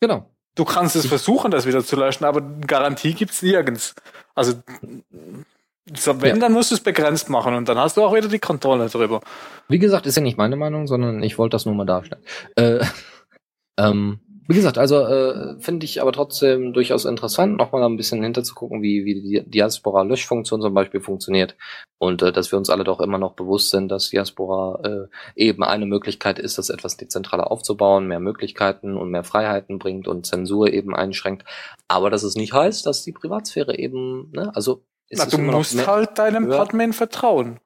Genau. 0.00 0.30
Du 0.54 0.64
kannst 0.64 0.96
es 0.96 1.06
versuchen, 1.06 1.50
das 1.50 1.66
wieder 1.66 1.84
zu 1.84 1.94
löschen, 1.96 2.24
aber 2.24 2.40
Garantie 2.40 3.14
gibt's 3.14 3.42
nirgends. 3.42 3.94
Also 4.34 4.54
so, 5.96 6.20
wenn, 6.22 6.36
ja. 6.36 6.40
dann 6.40 6.52
musst 6.52 6.70
du 6.70 6.74
es 6.74 6.80
begrenzt 6.80 7.30
machen 7.30 7.54
und 7.54 7.68
dann 7.68 7.78
hast 7.78 7.96
du 7.96 8.02
auch 8.02 8.14
wieder 8.14 8.28
die 8.28 8.38
Kontrolle 8.38 8.88
drüber. 8.88 9.20
Wie 9.68 9.78
gesagt, 9.78 10.06
ist 10.06 10.16
ja 10.16 10.22
nicht 10.22 10.38
meine 10.38 10.56
Meinung, 10.56 10.86
sondern 10.86 11.22
ich 11.22 11.38
wollte 11.38 11.54
das 11.54 11.66
nur 11.66 11.74
mal 11.74 11.86
darstellen. 11.86 12.22
Äh, 12.56 12.80
ähm, 13.78 14.20
wie 14.50 14.56
gesagt, 14.56 14.78
also 14.78 15.06
äh, 15.06 15.60
finde 15.60 15.84
ich 15.84 16.02
aber 16.02 16.10
trotzdem 16.10 16.72
durchaus 16.72 17.04
interessant, 17.04 17.56
nochmal 17.56 17.84
ein 17.84 17.96
bisschen 17.96 18.20
hinterzugucken, 18.20 18.82
wie, 18.82 19.04
wie 19.04 19.14
die 19.14 19.48
Diaspora-Löschfunktion 19.48 20.60
zum 20.60 20.74
Beispiel 20.74 21.00
funktioniert 21.00 21.54
und 21.98 22.20
äh, 22.22 22.32
dass 22.32 22.50
wir 22.50 22.58
uns 22.58 22.68
alle 22.68 22.82
doch 22.82 22.98
immer 22.98 23.18
noch 23.18 23.34
bewusst 23.34 23.70
sind, 23.70 23.92
dass 23.92 24.10
Diaspora 24.10 24.80
äh, 24.82 25.06
eben 25.36 25.62
eine 25.62 25.86
Möglichkeit 25.86 26.40
ist, 26.40 26.58
das 26.58 26.68
etwas 26.68 26.96
dezentraler 26.96 27.48
aufzubauen, 27.48 28.08
mehr 28.08 28.18
Möglichkeiten 28.18 28.96
und 28.96 29.12
mehr 29.12 29.22
Freiheiten 29.22 29.78
bringt 29.78 30.08
und 30.08 30.26
Zensur 30.26 30.72
eben 30.72 30.96
einschränkt. 30.96 31.44
Aber 31.86 32.10
dass 32.10 32.24
es 32.24 32.34
nicht 32.34 32.52
heißt, 32.52 32.84
dass 32.86 33.04
die 33.04 33.12
Privatsphäre 33.12 33.78
eben, 33.78 34.32
ne, 34.32 34.50
also 34.56 34.82
Na, 35.10 35.26
du 35.26 35.38
musst 35.38 35.86
halt 35.86 36.18
deinem 36.18 36.48
Podman 36.48 36.92
vertrauen. 36.92 37.58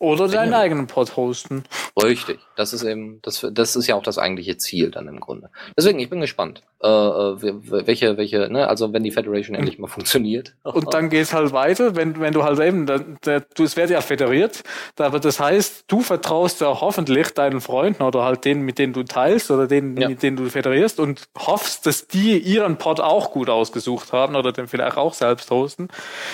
Oder 0.00 0.28
deinen 0.28 0.52
ja. 0.52 0.60
eigenen 0.60 0.86
Pod 0.86 1.14
hosten. 1.14 1.62
Richtig. 2.02 2.40
Das 2.56 2.72
ist 2.72 2.84
eben, 2.84 3.20
das, 3.20 3.46
das 3.52 3.76
ist 3.76 3.86
ja 3.86 3.96
auch 3.96 4.02
das 4.02 4.16
eigentliche 4.16 4.56
Ziel 4.56 4.90
dann 4.90 5.06
im 5.08 5.20
Grunde. 5.20 5.50
Deswegen, 5.76 5.98
ich 5.98 6.08
bin 6.08 6.22
gespannt, 6.22 6.62
äh, 6.82 6.88
äh 6.88 7.36
welche, 7.38 8.16
welche, 8.16 8.50
ne, 8.50 8.66
also 8.66 8.94
wenn 8.94 9.02
die 9.02 9.10
Federation 9.10 9.54
endlich 9.54 9.78
mal 9.78 9.88
funktioniert. 9.88 10.54
Und 10.62 10.94
dann 10.94 11.10
geht's 11.10 11.34
halt 11.34 11.52
weiter, 11.52 11.96
wenn, 11.96 12.18
wenn 12.18 12.32
du 12.32 12.42
halt 12.44 12.60
eben, 12.60 12.86
da, 12.86 13.00
da, 13.20 13.40
du, 13.40 13.62
es 13.62 13.76
wird 13.76 13.90
ja 13.90 14.00
federiert, 14.00 14.62
aber 14.98 15.20
das 15.20 15.38
heißt, 15.38 15.84
du 15.86 16.00
vertraust 16.00 16.62
ja 16.62 16.80
hoffentlich 16.80 17.34
deinen 17.34 17.60
Freunden 17.60 18.02
oder 18.02 18.24
halt 18.24 18.46
denen, 18.46 18.62
mit 18.62 18.78
denen 18.78 18.94
du 18.94 19.02
teilst 19.02 19.50
oder 19.50 19.66
denen, 19.66 19.98
ja. 19.98 20.08
mit 20.08 20.22
denen 20.22 20.38
du 20.38 20.48
federierst 20.48 20.98
und 20.98 21.28
hoffst, 21.36 21.84
dass 21.84 22.08
die 22.08 22.38
ihren 22.38 22.78
Pod 22.78 23.00
auch 23.00 23.32
gut 23.32 23.50
ausgesucht 23.50 24.14
haben 24.14 24.34
oder 24.34 24.50
den 24.52 24.66
vielleicht 24.66 24.96
auch 24.96 25.12
selbst 25.12 25.50
hosten. 25.50 25.88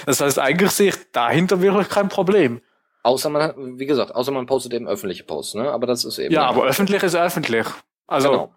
Das 0.06 0.20
heißt, 0.20 0.38
eigentlich 0.38 0.70
sehe 0.70 0.90
ich 0.90 0.96
dahinter 1.10 1.60
wirklich 1.60 1.88
kein 1.88 2.08
Problem. 2.08 2.60
Außer 3.06 3.30
man 3.30 3.78
wie 3.78 3.86
gesagt, 3.86 4.16
außer 4.16 4.32
man 4.32 4.46
postet 4.46 4.74
eben 4.74 4.88
öffentliche 4.88 5.22
Posts, 5.22 5.54
ne? 5.54 5.70
Aber 5.70 5.86
das 5.86 6.04
ist 6.04 6.18
eben. 6.18 6.34
Ja, 6.34 6.44
aber 6.46 6.64
öffentlich 6.64 7.04
ist 7.04 7.14
öffentlich. 7.14 7.64
Also. 8.08 8.30
Genau. 8.30 8.54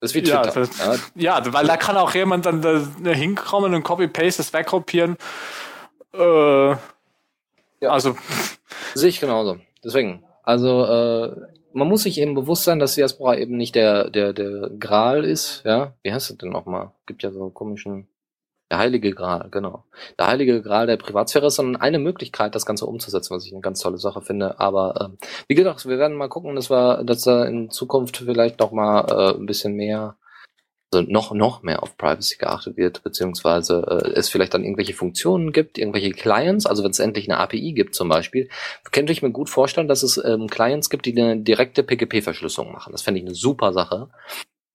Das 0.00 0.10
ist 0.10 0.16
wie 0.16 0.22
Twitter. 0.24 0.44
Ja, 0.44 0.50
das, 0.50 1.14
ja. 1.14 1.38
ja, 1.40 1.52
weil 1.52 1.68
da 1.68 1.76
kann 1.76 1.96
auch 1.96 2.12
jemand 2.12 2.44
dann 2.44 2.62
da 2.62 3.10
hinkommen 3.10 3.72
und 3.74 3.84
Copy-Paste 3.84 4.42
das 4.42 4.52
wegkopieren. 4.52 5.16
Äh, 6.12 6.70
ja. 6.70 6.78
Also. 7.82 8.16
Sehe 8.94 9.10
ich 9.10 9.20
genauso. 9.20 9.58
Deswegen. 9.84 10.24
Also, 10.42 10.84
äh, 10.84 11.36
man 11.72 11.86
muss 11.86 12.02
sich 12.02 12.18
eben 12.18 12.34
bewusst 12.34 12.64
sein, 12.64 12.80
dass 12.80 12.96
Diaspora 12.96 13.36
eben 13.36 13.56
nicht 13.56 13.76
der, 13.76 14.10
der, 14.10 14.32
der 14.32 14.68
Gral 14.80 15.24
ist, 15.24 15.62
ja. 15.64 15.94
Wie 16.02 16.12
heißt 16.12 16.28
das 16.28 16.38
denn 16.38 16.50
nochmal? 16.50 16.90
Gibt 17.06 17.22
ja 17.22 17.30
so 17.30 17.50
komischen 17.50 18.08
der 18.72 18.78
heilige 18.78 19.12
Gral, 19.12 19.48
genau. 19.50 19.84
Der 20.18 20.28
heilige 20.28 20.62
Gral 20.62 20.86
der 20.86 20.96
Privatsphäre 20.96 21.48
ist 21.48 21.58
dann 21.58 21.76
eine 21.76 21.98
Möglichkeit, 21.98 22.54
das 22.54 22.64
Ganze 22.64 22.86
umzusetzen, 22.86 23.36
was 23.36 23.44
ich 23.44 23.52
eine 23.52 23.60
ganz 23.60 23.80
tolle 23.80 23.98
Sache 23.98 24.22
finde. 24.22 24.58
Aber 24.60 24.98
ähm, 24.98 25.18
wie 25.46 25.54
gesagt, 25.54 25.86
wir 25.86 25.98
werden 25.98 26.16
mal 26.16 26.30
gucken, 26.30 26.56
dass 26.56 26.70
wir, 26.70 27.04
dass 27.04 27.20
da 27.20 27.44
in 27.44 27.68
Zukunft 27.68 28.16
vielleicht 28.16 28.60
noch 28.60 28.72
mal 28.72 29.04
äh, 29.10 29.38
ein 29.38 29.44
bisschen 29.44 29.74
mehr, 29.74 30.16
also 30.90 31.04
noch 31.06 31.34
noch 31.34 31.62
mehr 31.62 31.82
auf 31.82 31.98
Privacy 31.98 32.38
geachtet 32.38 32.78
wird, 32.78 33.02
beziehungsweise 33.02 33.84
äh, 34.06 34.18
es 34.18 34.30
vielleicht 34.30 34.54
dann 34.54 34.64
irgendwelche 34.64 34.94
Funktionen 34.94 35.52
gibt, 35.52 35.76
irgendwelche 35.76 36.12
Clients. 36.12 36.64
Also 36.64 36.82
wenn 36.82 36.92
es 36.92 36.98
endlich 36.98 37.30
eine 37.30 37.40
API 37.40 37.74
gibt 37.74 37.94
zum 37.94 38.08
Beispiel, 38.08 38.48
könnte 38.90 39.12
ich 39.12 39.20
mir 39.20 39.32
gut 39.32 39.50
vorstellen, 39.50 39.88
dass 39.88 40.02
es 40.02 40.16
ähm, 40.16 40.46
Clients 40.46 40.88
gibt, 40.88 41.04
die 41.04 41.12
eine 41.12 41.36
direkte 41.36 41.82
PGP-Verschlüsselung 41.82 42.72
machen. 42.72 42.92
Das 42.92 43.02
fände 43.02 43.20
ich 43.20 43.26
eine 43.26 43.34
super 43.34 43.74
Sache. 43.74 44.08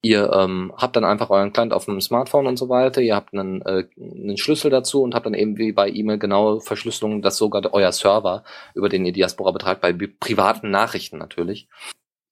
Ihr 0.03 0.31
ähm, 0.31 0.71
habt 0.77 0.95
dann 0.95 1.03
einfach 1.03 1.29
euren 1.31 1.51
Client 1.51 1.73
auf 1.73 1.85
dem 1.85 1.99
Smartphone 2.01 2.45
und 2.45 2.57
so 2.57 2.69
weiter. 2.69 3.01
Ihr 3.01 3.15
habt 3.15 3.33
einen, 3.33 3.61
äh, 3.63 3.87
einen 3.97 4.37
Schlüssel 4.37 4.69
dazu 4.69 5.01
und 5.01 5.15
habt 5.15 5.25
dann 5.25 5.33
eben 5.33 5.57
wie 5.57 5.71
bei 5.71 5.89
E-Mail 5.89 6.19
genaue 6.19 6.61
Verschlüsselung, 6.61 7.21
dass 7.21 7.37
sogar 7.37 7.63
euer 7.73 7.91
Server, 7.91 8.43
über 8.75 8.89
den 8.89 9.05
ihr 9.05 9.11
Diaspora 9.11 9.51
betreibt, 9.51 9.81
bei 9.81 9.93
privaten 9.93 10.69
Nachrichten 10.69 11.17
natürlich, 11.17 11.67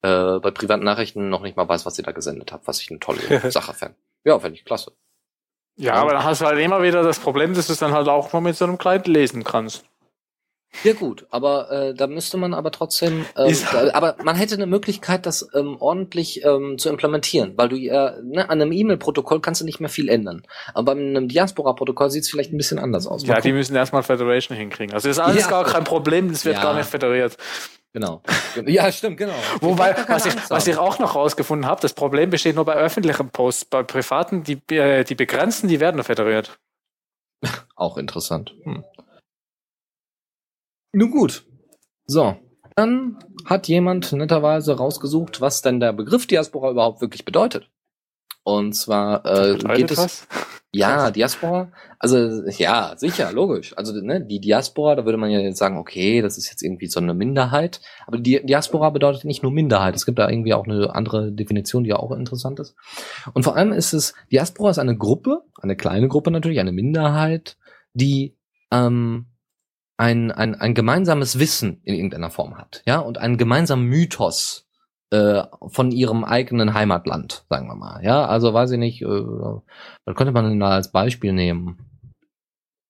äh, 0.03 0.39
bei 0.39 0.51
privaten 0.51 0.83
Nachrichten 0.83 1.29
noch 1.29 1.41
nicht 1.41 1.57
mal 1.57 1.67
weiß, 1.67 1.85
was 1.87 1.97
ihr 1.97 2.03
da 2.03 2.11
gesendet 2.11 2.51
habt, 2.51 2.67
was 2.67 2.81
ich 2.81 2.91
eine 2.91 2.99
tolle 2.99 3.19
Sache 3.51 3.73
fände. 3.73 3.95
Ja, 4.23 4.39
fände 4.39 4.57
ich 4.57 4.65
klasse. 4.65 4.91
Ja, 5.77 5.95
aber 5.95 6.13
dann 6.13 6.23
hast 6.23 6.41
du 6.41 6.45
halt 6.45 6.59
immer 6.59 6.83
wieder 6.83 7.03
das 7.03 7.19
Problem, 7.19 7.53
dass 7.53 7.67
du 7.67 7.73
es 7.73 7.79
dann 7.79 7.91
halt 7.91 8.07
auch 8.07 8.31
mal 8.31 8.41
mit 8.41 8.55
so 8.55 8.65
einem 8.65 8.77
Client 8.77 9.07
lesen 9.07 9.43
kannst. 9.43 9.85
Ja 10.83 10.93
gut, 10.93 11.25
aber 11.29 11.71
äh, 11.71 11.93
da 11.93 12.07
müsste 12.07 12.37
man 12.37 12.53
aber 12.53 12.71
trotzdem, 12.71 13.25
ähm, 13.37 13.57
da, 13.71 13.93
aber 13.93 14.15
man 14.23 14.35
hätte 14.35 14.55
eine 14.55 14.65
Möglichkeit, 14.65 15.25
das 15.25 15.47
ähm, 15.53 15.77
ordentlich 15.79 16.43
ähm, 16.43 16.77
zu 16.77 16.89
implementieren, 16.89 17.53
weil 17.55 17.69
du 17.69 17.75
ja 17.75 18.15
ne, 18.21 18.49
an 18.49 18.61
einem 18.61 18.71
E-Mail-Protokoll 18.71 19.41
kannst 19.41 19.61
du 19.61 19.65
nicht 19.65 19.79
mehr 19.79 19.89
viel 19.89 20.09
ändern. 20.09 20.43
Aber 20.73 20.93
bei 20.93 20.99
einem 20.99 21.27
Diaspora-Protokoll 21.27 22.11
sieht 22.11 22.23
es 22.23 22.29
vielleicht 22.29 22.53
ein 22.53 22.57
bisschen 22.57 22.79
anders 22.79 23.07
aus. 23.07 23.25
Mal 23.25 23.35
ja, 23.35 23.41
die 23.41 23.53
müssen 23.53 23.75
erstmal 23.75 24.03
Federation 24.03 24.57
hinkriegen. 24.57 24.93
Also 24.93 25.09
ist 25.09 25.19
alles 25.19 25.43
ja, 25.43 25.49
gar 25.49 25.63
kein 25.63 25.83
Problem, 25.83 26.31
das 26.31 26.45
wird 26.45 26.57
ja. 26.57 26.63
gar 26.63 26.75
nicht 26.75 26.89
federiert. 26.89 27.37
Genau. 27.95 28.21
Ja, 28.65 28.91
stimmt, 28.91 29.15
genau. 29.15 29.33
Wobei, 29.61 29.95
was 30.09 30.25
ich, 30.25 30.33
was 30.49 30.67
ich 30.67 30.77
auch 30.77 30.99
noch 30.99 31.15
rausgefunden 31.15 31.65
habe, 31.65 31.79
das 31.79 31.93
Problem 31.93 32.29
besteht 32.29 32.55
nur 32.55 32.65
bei 32.65 32.73
öffentlichen 32.73 33.29
Posts. 33.29 33.65
Bei 33.65 33.83
privaten, 33.83 34.43
die, 34.43 34.59
äh, 34.75 35.05
die 35.05 35.15
begrenzten, 35.15 35.69
die 35.69 35.79
werden 35.79 36.03
federiert. 36.03 36.59
Auch 37.77 37.97
interessant. 37.97 38.53
Hm. 38.63 38.83
Nun 40.95 41.11
gut. 41.11 41.45
So. 42.07 42.37
Dann 42.77 43.19
hat 43.45 43.67
jemand 43.67 44.13
netterweise 44.13 44.77
rausgesucht, 44.77 45.41
was 45.41 45.61
denn 45.61 45.79
der 45.81 45.91
Begriff 45.91 46.25
Diaspora 46.25 46.71
überhaupt 46.71 47.01
wirklich 47.01 47.25
bedeutet. 47.25 47.69
Und 48.43 48.73
zwar 48.73 49.25
äh, 49.25 49.57
geht 49.75 49.91
es. 49.91 49.97
Was? 49.97 50.27
Ja, 50.71 51.11
Diaspora. 51.11 51.71
Also 51.99 52.47
ja, 52.57 52.93
sicher, 52.97 53.31
logisch. 53.33 53.77
Also 53.77 53.93
ne, 53.93 54.25
die 54.25 54.39
Diaspora, 54.39 54.95
da 54.95 55.05
würde 55.05 55.17
man 55.17 55.31
ja 55.31 55.39
jetzt 55.39 55.57
sagen, 55.57 55.77
okay, 55.77 56.21
das 56.21 56.37
ist 56.37 56.49
jetzt 56.49 56.61
irgendwie 56.61 56.87
so 56.87 56.99
eine 56.99 57.13
Minderheit. 57.13 57.81
Aber 58.07 58.17
die 58.17 58.45
Diaspora 58.45 58.89
bedeutet 58.89 59.25
nicht 59.25 59.43
nur 59.43 59.51
Minderheit. 59.51 59.95
Es 59.95 60.05
gibt 60.05 60.19
da 60.19 60.29
irgendwie 60.29 60.53
auch 60.53 60.65
eine 60.65 60.93
andere 60.95 61.31
Definition, 61.31 61.83
die 61.83 61.93
auch 61.93 62.11
interessant 62.11 62.59
ist. 62.59 62.75
Und 63.33 63.43
vor 63.43 63.55
allem 63.55 63.73
ist 63.73 63.93
es, 63.93 64.13
Diaspora 64.31 64.69
ist 64.69 64.79
eine 64.79 64.97
Gruppe, 64.97 65.43
eine 65.61 65.75
kleine 65.75 66.07
Gruppe 66.07 66.31
natürlich, 66.31 66.59
eine 66.59 66.73
Minderheit, 66.73 67.57
die 67.93 68.37
ähm, 68.71 69.27
ein, 69.97 70.31
ein, 70.31 70.55
ein 70.55 70.73
gemeinsames 70.73 71.39
Wissen 71.39 71.81
in 71.83 71.95
irgendeiner 71.95 72.29
Form 72.29 72.57
hat, 72.57 72.83
ja, 72.85 72.99
und 72.99 73.17
einen 73.17 73.37
gemeinsamen 73.37 73.85
Mythos 73.85 74.67
äh, 75.11 75.43
von 75.67 75.91
ihrem 75.91 76.23
eigenen 76.23 76.73
Heimatland, 76.73 77.45
sagen 77.49 77.67
wir 77.67 77.75
mal, 77.75 78.03
ja, 78.03 78.25
also 78.25 78.53
weiß 78.53 78.71
ich 78.71 78.79
nicht, 78.79 79.01
äh, 79.01 79.07
was 79.07 80.15
könnte 80.15 80.33
man 80.33 80.49
denn 80.49 80.59
da 80.59 80.69
als 80.69 80.91
Beispiel 80.91 81.33
nehmen? 81.33 81.77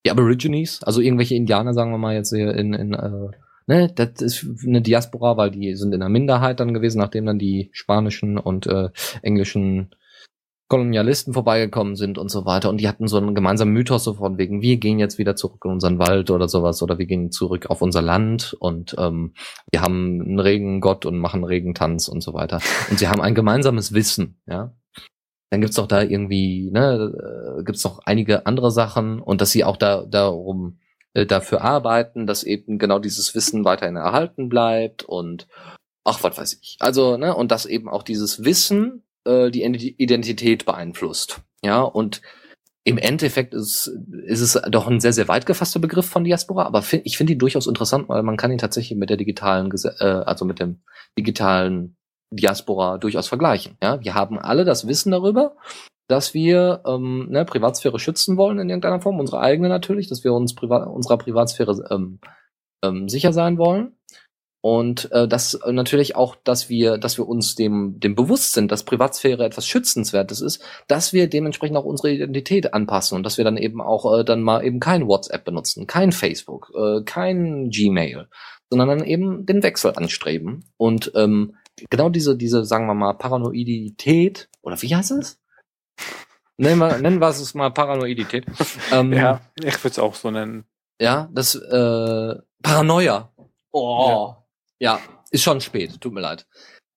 Die 0.05 0.11
Aborigines, 0.11 0.83
also 0.83 1.01
irgendwelche 1.01 1.35
Indianer, 1.35 1.73
sagen 1.73 1.91
wir 1.91 1.97
mal 1.97 2.15
jetzt 2.15 2.33
hier 2.33 2.53
in, 2.53 2.73
in 2.73 2.93
äh, 2.93 3.29
ne, 3.67 3.91
das 3.93 4.21
ist 4.21 4.47
eine 4.65 4.81
Diaspora, 4.81 5.37
weil 5.37 5.51
die 5.51 5.75
sind 5.75 5.93
in 5.93 5.99
der 5.99 6.09
Minderheit 6.09 6.59
dann 6.59 6.73
gewesen, 6.73 6.99
nachdem 6.99 7.25
dann 7.25 7.39
die 7.39 7.69
spanischen 7.73 8.37
und 8.37 8.67
äh, 8.67 8.89
englischen 9.21 9.95
Kolonialisten 10.67 11.33
vorbeigekommen 11.33 11.95
sind 11.95 12.17
und 12.17 12.29
so 12.29 12.45
weiter. 12.45 12.69
Und 12.69 12.77
die 12.77 12.87
hatten 12.87 13.07
so 13.07 13.17
einen 13.17 13.35
gemeinsamen 13.35 13.73
Mythos 13.73 14.03
so 14.03 14.15
von 14.15 14.39
wegen, 14.39 14.61
wir 14.61 14.77
gehen 14.77 14.97
jetzt 14.97 15.19
wieder 15.19 15.35
zurück 15.35 15.61
in 15.65 15.71
unseren 15.71 15.99
Wald 15.99 16.31
oder 16.31 16.47
sowas 16.47 16.81
oder 16.81 16.97
wir 16.97 17.05
gehen 17.05 17.31
zurück 17.31 17.67
auf 17.67 17.83
unser 17.83 18.01
Land 18.01 18.55
und 18.59 18.95
ähm, 18.97 19.33
wir 19.71 19.81
haben 19.81 20.21
einen 20.21 20.39
Regengott 20.39 21.05
und 21.05 21.19
machen 21.19 21.43
Regentanz 21.43 22.07
und 22.07 22.21
so 22.21 22.33
weiter. 22.33 22.59
Und 22.89 22.97
sie 22.97 23.07
haben 23.07 23.21
ein 23.21 23.35
gemeinsames 23.35 23.93
Wissen, 23.93 24.41
ja. 24.47 24.75
Dann 25.51 25.61
gibt's 25.61 25.75
doch 25.75 25.87
da 25.87 26.01
irgendwie, 26.01 26.71
ne, 26.71 27.59
äh, 27.59 27.63
gibt's 27.63 27.83
noch 27.83 27.99
einige 27.99 28.47
andere 28.47 28.71
Sachen 28.71 29.21
und 29.21 29.41
dass 29.41 29.51
sie 29.51 29.63
auch 29.63 29.77
da 29.77 30.03
darum 30.03 30.79
äh, 31.13 31.27
dafür 31.27 31.61
arbeiten, 31.61 32.25
dass 32.25 32.43
eben 32.43 32.79
genau 32.79 32.97
dieses 32.97 33.35
Wissen 33.35 33.63
weiterhin 33.63 33.95
erhalten 33.95 34.49
bleibt 34.49 35.03
und 35.03 35.47
ach, 36.03 36.23
was 36.23 36.37
weiß 36.37 36.59
ich. 36.61 36.77
Also, 36.79 37.17
ne, 37.17 37.35
und 37.35 37.51
dass 37.51 37.67
eben 37.67 37.87
auch 37.87 38.03
dieses 38.03 38.43
Wissen 38.43 39.04
äh, 39.25 39.51
die 39.51 39.63
Identität 39.63 40.65
beeinflusst. 40.65 41.41
Ja, 41.63 41.81
und 41.81 42.21
im 42.83 42.99
Endeffekt 42.99 43.55
ist, 43.55 43.87
ist 44.25 44.41
es 44.41 44.61
doch 44.69 44.87
ein 44.87 44.99
sehr, 44.99 45.13
sehr 45.13 45.27
weit 45.27 45.47
gefasster 45.47 45.79
Begriff 45.79 46.05
von 46.05 46.23
Diaspora, 46.23 46.65
aber 46.65 46.83
find, 46.83 47.01
ich 47.05 47.17
finde 47.17 47.33
ihn 47.33 47.39
durchaus 47.39 47.65
interessant, 47.65 48.07
weil 48.09 48.21
man 48.21 48.37
kann 48.37 48.51
ihn 48.51 48.59
tatsächlich 48.59 48.97
mit 48.97 49.09
der 49.09 49.17
digitalen, 49.17 49.71
äh, 49.99 50.05
also 50.05 50.45
mit 50.45 50.59
dem 50.59 50.81
digitalen 51.17 51.97
Diaspora 52.31 52.99
durchaus 52.99 53.27
vergleichen. 53.27 53.77
Ja, 53.81 53.99
wir 54.01 54.13
haben 54.13 54.37
alle 54.37 54.65
das 54.65 54.87
Wissen 54.87 55.11
darüber, 55.11 55.55
dass 56.07 56.35
wir 56.35 56.83
ähm, 56.85 57.27
ne, 57.29 57.43
Privatsphäre 57.45 57.97
schützen 57.97 58.37
wollen 58.37 58.59
in 58.59 58.69
irgendeiner 58.69 59.01
Form, 59.01 59.19
unsere 59.19 59.39
eigene 59.39 59.67
natürlich, 59.67 60.07
dass 60.07 60.23
wir 60.23 60.33
uns 60.33 60.53
priva 60.53 60.83
unserer 60.83 61.17
Privatsphäre 61.17 61.87
ähm, 61.89 62.19
ähm, 62.83 63.09
sicher 63.09 63.33
sein 63.33 63.57
wollen. 63.57 63.97
Und 64.65 65.11
äh, 65.11 65.27
das 65.27 65.53
äh, 65.53 65.71
natürlich 65.71 66.15
auch, 66.15 66.35
dass 66.43 66.69
wir, 66.69 66.97
dass 66.97 67.19
wir 67.19 67.27
uns 67.27 67.53
dem, 67.53 67.99
dem 67.99 68.15
bewusst 68.15 68.53
sind, 68.53 68.71
dass 68.71 68.81
Privatsphäre 68.81 69.45
etwas 69.45 69.67
Schützenswertes 69.67 70.41
ist, 70.41 70.59
dass 70.87 71.13
wir 71.13 71.29
dementsprechend 71.29 71.77
auch 71.77 71.85
unsere 71.85 72.11
Identität 72.11 72.73
anpassen 72.73 73.15
und 73.15 73.21
dass 73.21 73.37
wir 73.37 73.45
dann 73.45 73.57
eben 73.57 73.79
auch 73.79 74.11
äh, 74.17 74.23
dann 74.25 74.41
mal 74.41 74.65
eben 74.65 74.79
kein 74.79 75.07
WhatsApp 75.07 75.45
benutzen, 75.45 75.85
kein 75.85 76.11
Facebook, 76.11 76.71
äh, 76.75 77.03
kein 77.03 77.69
Gmail, 77.69 78.27
sondern 78.71 78.87
dann 78.87 79.03
eben 79.03 79.45
den 79.45 79.61
Wechsel 79.61 79.93
anstreben. 79.95 80.65
Und 80.77 81.11
ähm, 81.13 81.57
genau 81.91 82.09
diese, 82.09 82.35
diese, 82.35 82.65
sagen 82.65 82.87
wir 82.87 82.95
mal, 82.95 83.13
Paranoidität, 83.13 84.49
oder 84.63 84.81
wie 84.81 84.95
heißt 84.95 85.11
es? 85.11 85.39
Nennen 86.57 86.79
wir, 86.79 86.97
nennen 86.97 87.21
wir 87.21 87.27
es 87.27 87.53
mal 87.53 87.69
Paranoidität. 87.69 88.47
Ähm, 88.91 89.13
ja, 89.13 89.41
ich 89.57 89.77
würde 89.83 89.91
es 89.91 89.99
auch 89.99 90.15
so 90.15 90.31
nennen. 90.31 90.65
Ja, 90.99 91.29
das 91.31 91.53
äh, 91.53 92.35
Paranoia. 92.63 93.31
Oh. 93.71 94.07
Ja. 94.09 94.44
Ja, 94.85 94.99
ist 95.31 95.41
schon 95.41 95.61
spät, 95.61 95.99
tut 95.99 96.13
mir 96.13 96.21
leid. 96.21 96.45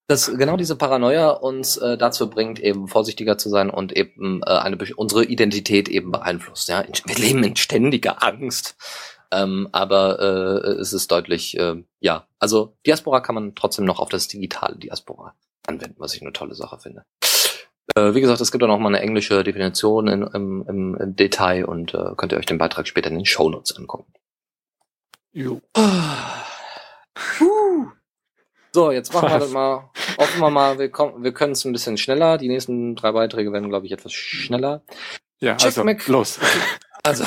Dass 0.09 0.31
genau 0.37 0.59
diese 0.59 0.77
Paranoia 0.77 1.31
uns 1.31 1.79
äh, 1.79 1.97
dazu 1.97 2.29
bringt, 2.29 2.61
eben 2.61 2.87
vorsichtiger 2.87 3.39
zu 3.39 3.49
sein 3.49 3.71
und 3.71 3.97
eben 3.97 4.43
äh, 4.43 4.51
eine, 4.51 4.77
unsere 4.97 5.25
Identität 5.25 5.89
eben 5.89 6.13
beeinflusst. 6.13 6.69
Ja? 6.69 6.85
Wir 7.07 7.17
leben 7.17 7.43
in 7.43 7.57
ständiger 7.57 8.23
Angst. 8.23 8.77
Ähm, 9.31 9.71
aber 9.73 10.19
äh, 10.21 10.73
es 10.73 10.93
ist 10.93 11.11
deutlich, 11.11 11.59
äh, 11.59 11.83
ja, 12.01 12.27
also 12.39 12.77
Diaspora 12.87 13.21
kann 13.21 13.35
man 13.35 13.55
trotzdem 13.55 13.87
noch 13.87 14.01
auf 14.01 14.11
das 14.11 14.29
digitale 14.29 14.77
Diaspora 14.77 15.35
anwenden, 15.67 15.97
was 15.99 16.15
ich 16.15 16.21
eine 16.21 16.35
tolle 16.35 16.55
Sache 16.55 16.79
finde. 16.79 17.05
Äh, 17.97 18.15
wie 18.15 18.21
gesagt, 18.21 18.43
es 18.43 18.53
gibt 18.53 18.63
auch 18.65 18.69
noch 18.69 18.79
mal 18.79 18.89
eine 18.89 19.01
englische 19.01 19.43
Definition 19.45 20.09
in, 20.09 20.23
im, 20.23 20.65
im, 20.69 20.95
im 20.95 21.17
Detail 21.17 21.65
und 21.65 21.95
äh, 21.95 22.15
könnt 22.19 22.33
ihr 22.33 22.39
euch 22.39 22.45
den 22.45 22.59
Beitrag 22.59 22.87
später 22.87 23.09
in 23.09 23.17
den 23.17 23.25
Shownotes 23.25 23.75
angucken. 23.79 24.13
Jo. 25.33 25.63
Ah. 25.73 26.48
So, 28.73 28.91
jetzt 28.93 29.13
machen 29.13 29.31
wir 29.31 29.39
das 29.39 29.51
mal. 29.51 29.91
Hoffen 30.19 30.41
wir 30.41 30.51
mal, 30.51 30.79
wir, 30.79 30.91
kommen, 30.91 31.25
wir 31.25 31.33
können 31.33 31.53
es 31.53 31.65
ein 31.65 31.73
bisschen 31.73 31.97
schneller. 31.97 32.39
Die 32.39 32.49
nächsten 32.49 32.97
drei 32.97 33.13
Beiträge 33.13 33.53
werden, 33.53 33.71
glaube 33.71 33.87
ich, 33.87 33.93
etwas 33.93 34.13
schneller. 34.13 34.83
Ja, 35.41 35.57
Check 35.57 35.67
also, 35.67 35.85
Mac 35.85 36.07
los. 36.07 36.39
Also. 37.03 37.25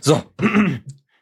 So. 0.00 0.20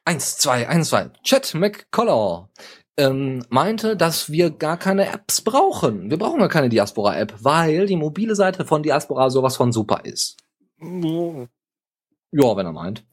eins, 0.05 0.39
zwei, 0.39 0.69
eins, 0.69 0.89
zwei. 0.89 1.11
Chat 1.23 1.55
McCollar 1.55 2.49
ähm, 2.97 3.45
meinte, 3.49 3.97
dass 3.97 4.31
wir 4.31 4.51
gar 4.51 4.77
keine 4.77 5.13
Apps 5.13 5.43
brauchen. 5.43 6.11
Wir 6.11 6.19
brauchen 6.19 6.39
gar 6.39 6.49
keine 6.49 6.69
Diaspora-App, 6.69 7.35
weil 7.41 7.87
die 7.87 7.97
mobile 7.97 8.35
Seite 8.35 8.65
von 8.65 8.83
Diaspora 8.83 9.31
sowas 9.31 9.57
von 9.57 9.73
super 9.73 10.05
ist. 10.05 10.37
Ja, 10.81 12.57
wenn 12.57 12.67
er 12.67 12.73
meint. 12.73 13.05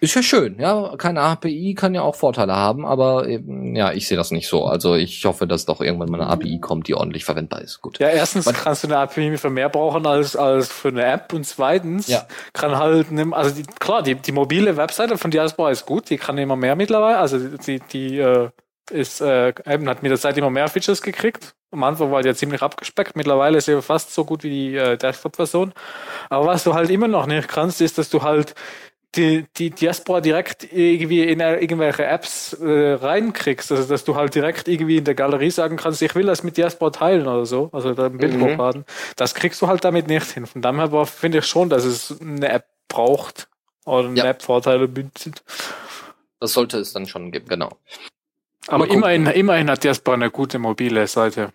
Ist 0.00 0.14
ja 0.14 0.22
schön, 0.22 0.58
ja. 0.58 0.94
Keine 0.96 1.20
API 1.20 1.74
kann 1.74 1.94
ja 1.94 2.02
auch 2.02 2.14
Vorteile 2.14 2.54
haben, 2.54 2.86
aber 2.86 3.28
eben, 3.28 3.76
ja, 3.76 3.92
ich 3.92 4.08
sehe 4.08 4.16
das 4.16 4.30
nicht 4.30 4.48
so. 4.48 4.64
Also 4.64 4.94
ich 4.94 5.24
hoffe, 5.24 5.46
dass 5.46 5.66
doch 5.66 5.80
irgendwann 5.80 6.10
mal 6.10 6.20
eine 6.20 6.30
API 6.30 6.58
kommt, 6.58 6.88
die 6.88 6.94
ordentlich 6.94 7.24
verwendbar 7.24 7.60
ist. 7.60 7.80
Gut. 7.80 7.98
Ja, 7.98 8.08
erstens 8.08 8.46
Was? 8.46 8.54
kannst 8.54 8.84
du 8.84 8.88
eine 8.88 8.98
API 8.98 9.36
für 9.36 9.50
mehr 9.50 9.68
brauchen 9.68 10.06
als, 10.06 10.36
als 10.36 10.68
für 10.68 10.88
eine 10.88 11.04
App 11.04 11.32
und 11.32 11.44
zweitens 11.44 12.08
ja. 12.08 12.26
kann 12.52 12.78
halt, 12.78 13.06
also 13.32 13.54
die, 13.54 13.62
klar, 13.78 14.02
die, 14.02 14.14
die 14.14 14.32
mobile 14.32 14.76
Webseite 14.76 15.18
von 15.18 15.30
Diaspora 15.30 15.70
ist 15.70 15.86
gut, 15.86 16.10
die 16.10 16.18
kann 16.18 16.38
immer 16.38 16.56
mehr 16.56 16.76
mittlerweile, 16.76 17.18
also 17.18 17.38
die, 17.38 17.80
die 17.92 18.18
äh, 18.18 18.50
ist, 18.90 19.20
äh, 19.20 19.48
eben 19.66 19.88
hat 19.88 20.02
mit 20.02 20.10
der 20.10 20.18
Zeit 20.18 20.36
immer 20.36 20.50
mehr 20.50 20.68
Features 20.68 21.02
gekriegt. 21.02 21.54
Am 21.70 21.84
Anfang 21.84 22.10
war 22.10 22.22
die 22.22 22.28
ja 22.28 22.34
ziemlich 22.34 22.62
abgespeckt, 22.62 23.16
mittlerweile 23.16 23.58
ist 23.58 23.66
sie 23.66 23.80
fast 23.80 24.12
so 24.12 24.24
gut 24.24 24.42
wie 24.42 24.50
die 24.50 24.76
äh, 24.76 24.96
Desktop-Version. 24.96 25.72
Aber 26.28 26.46
was 26.46 26.64
du 26.64 26.74
halt 26.74 26.90
immer 26.90 27.08
noch 27.08 27.26
nicht 27.26 27.48
kannst, 27.48 27.80
ist, 27.80 27.98
dass 27.98 28.10
du 28.10 28.22
halt 28.22 28.54
die, 29.16 29.46
die 29.56 29.70
Diaspora 29.70 30.20
direkt 30.20 30.72
irgendwie 30.72 31.24
in 31.24 31.40
irgendwelche 31.40 32.04
Apps 32.04 32.52
äh, 32.54 32.92
reinkriegst. 32.92 33.72
Also 33.72 33.88
dass 33.88 34.04
du 34.04 34.14
halt 34.14 34.34
direkt 34.34 34.68
irgendwie 34.68 34.98
in 34.98 35.04
der 35.04 35.14
Galerie 35.14 35.50
sagen 35.50 35.76
kannst, 35.76 36.02
ich 36.02 36.14
will 36.14 36.26
das 36.26 36.42
mit 36.42 36.56
Diaspora 36.56 36.90
teilen 36.90 37.26
oder 37.26 37.46
so, 37.46 37.70
also 37.72 37.92
da 37.94 38.06
ein 38.06 38.18
Bild 38.18 38.34
mhm. 38.34 38.44
hochladen. 38.44 38.84
Das 39.16 39.34
kriegst 39.34 39.60
du 39.62 39.66
halt 39.66 39.84
damit 39.84 40.06
nicht 40.08 40.30
hin. 40.30 40.46
Von 40.46 40.62
daher 40.62 41.06
finde 41.06 41.38
ich 41.38 41.46
schon, 41.46 41.68
dass 41.70 41.84
es 41.84 42.20
eine 42.20 42.48
App 42.50 42.66
braucht 42.88 43.48
oder 43.84 44.08
eine 44.08 44.18
ja. 44.18 44.24
App 44.26 44.42
Vorteile 44.42 44.86
bietet. 44.86 45.42
Das 46.38 46.52
sollte 46.52 46.78
es 46.78 46.92
dann 46.92 47.06
schon 47.06 47.32
geben, 47.32 47.48
genau. 47.48 47.70
Aber 48.68 48.88
immerhin, 48.88 49.26
immerhin 49.26 49.70
hat 49.70 49.82
Diaspora 49.82 50.14
eine 50.14 50.30
gute 50.30 50.58
mobile 50.58 51.06
Seite. 51.06 51.52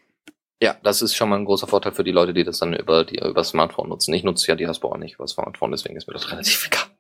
Ja, 0.62 0.76
das 0.84 1.02
ist 1.02 1.16
schon 1.16 1.30
mal 1.30 1.38
ein 1.38 1.46
großer 1.46 1.68
Vorteil 1.68 1.92
für 1.92 2.04
die 2.04 2.12
Leute, 2.12 2.34
die 2.34 2.44
das 2.44 2.60
dann 2.60 2.74
über 2.74 3.04
die 3.04 3.18
über 3.18 3.34
das 3.34 3.50
Smartphone 3.50 3.90
nutzen. 3.90 4.14
Ich 4.14 4.24
nutze 4.24 4.48
ja 4.48 4.56
Diaspora 4.56 4.98
nicht 4.98 5.16
über 5.16 5.26
das 5.26 5.32
Smartphone, 5.32 5.72
deswegen 5.72 5.96
ist 5.96 6.08
mir 6.08 6.14
das 6.14 6.32
relativ 6.32 6.68
egal. 6.68 6.95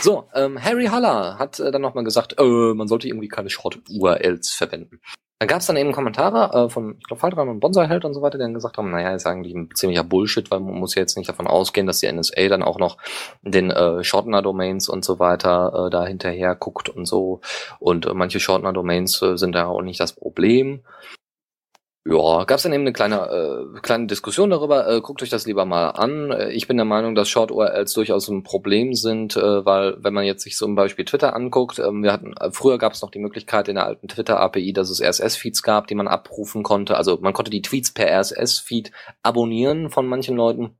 So, 0.00 0.28
ähm, 0.34 0.62
Harry 0.62 0.86
Haller 0.86 1.38
hat 1.38 1.60
äh, 1.60 1.70
dann 1.70 1.82
nochmal 1.82 2.04
gesagt, 2.04 2.36
äh, 2.38 2.74
man 2.74 2.88
sollte 2.88 3.08
irgendwie 3.08 3.28
keine 3.28 3.50
Short-URLs 3.50 4.52
verwenden. 4.52 5.00
Dann 5.40 5.48
gab 5.48 5.60
es 5.60 5.66
dann 5.66 5.76
eben 5.76 5.92
Kommentare 5.92 6.66
äh, 6.66 6.68
von, 6.70 6.96
ich 6.98 7.04
glaube, 7.04 7.20
Faldran 7.20 7.48
und 7.48 7.60
Bonsai-Held 7.60 8.04
und 8.04 8.14
so 8.14 8.22
weiter, 8.22 8.38
die 8.38 8.44
dann 8.44 8.54
gesagt 8.54 8.78
haben, 8.78 8.90
naja, 8.90 9.14
ist 9.14 9.26
eigentlich 9.26 9.54
ein 9.54 9.68
ziemlicher 9.74 10.04
Bullshit, 10.04 10.50
weil 10.50 10.60
man 10.60 10.74
muss 10.74 10.94
ja 10.94 11.00
jetzt 11.02 11.16
nicht 11.16 11.28
davon 11.28 11.46
ausgehen, 11.46 11.86
dass 11.86 12.00
die 12.00 12.10
NSA 12.10 12.48
dann 12.48 12.62
auch 12.62 12.78
noch 12.78 12.98
den 13.42 13.70
äh, 13.70 14.02
Shortener-Domains 14.02 14.88
und 14.88 15.04
so 15.04 15.18
weiter 15.18 15.86
äh, 15.86 15.90
da 15.90 16.06
hinterher 16.06 16.54
guckt 16.54 16.88
und 16.88 17.06
so. 17.06 17.40
Und 17.78 18.06
äh, 18.06 18.14
manche 18.14 18.40
Shortener-Domains 18.40 19.20
äh, 19.22 19.36
sind 19.36 19.54
da 19.54 19.66
auch 19.66 19.82
nicht 19.82 20.00
das 20.00 20.12
Problem. 20.12 20.82
Ja, 22.06 22.44
gab 22.44 22.58
es 22.58 22.64
dann 22.64 22.74
eben 22.74 22.82
eine 22.82 22.92
kleine, 22.92 23.30
äh, 23.30 23.80
kleine 23.80 24.06
Diskussion 24.06 24.50
darüber. 24.50 24.86
Äh, 24.86 25.00
guckt 25.00 25.22
euch 25.22 25.30
das 25.30 25.46
lieber 25.46 25.64
mal 25.64 25.88
an. 25.88 26.30
Äh, 26.32 26.50
ich 26.50 26.68
bin 26.68 26.76
der 26.76 26.84
Meinung, 26.84 27.14
dass 27.14 27.30
Short 27.30 27.50
URLs 27.50 27.94
durchaus 27.94 28.28
ein 28.28 28.42
Problem 28.42 28.92
sind, 28.92 29.36
äh, 29.36 29.64
weil 29.64 29.96
wenn 30.04 30.12
man 30.12 30.24
jetzt 30.24 30.42
sich 30.42 30.54
zum 30.54 30.74
Beispiel 30.74 31.06
Twitter 31.06 31.34
anguckt, 31.34 31.78
ähm, 31.78 32.02
wir 32.02 32.12
hatten 32.12 32.34
äh, 32.34 32.50
früher 32.52 32.76
gab 32.76 32.92
es 32.92 33.00
noch 33.00 33.10
die 33.10 33.20
Möglichkeit 33.20 33.68
in 33.68 33.76
der 33.76 33.86
alten 33.86 34.08
Twitter 34.08 34.38
API, 34.38 34.74
dass 34.74 34.90
es 34.90 35.00
RSS-Feeds 35.00 35.62
gab, 35.62 35.86
die 35.86 35.94
man 35.94 36.06
abrufen 36.06 36.62
konnte. 36.62 36.98
Also 36.98 37.18
man 37.22 37.32
konnte 37.32 37.50
die 37.50 37.62
Tweets 37.62 37.92
per 37.92 38.10
RSS-Feed 38.20 38.92
abonnieren 39.22 39.88
von 39.88 40.06
manchen 40.06 40.36
Leuten. 40.36 40.76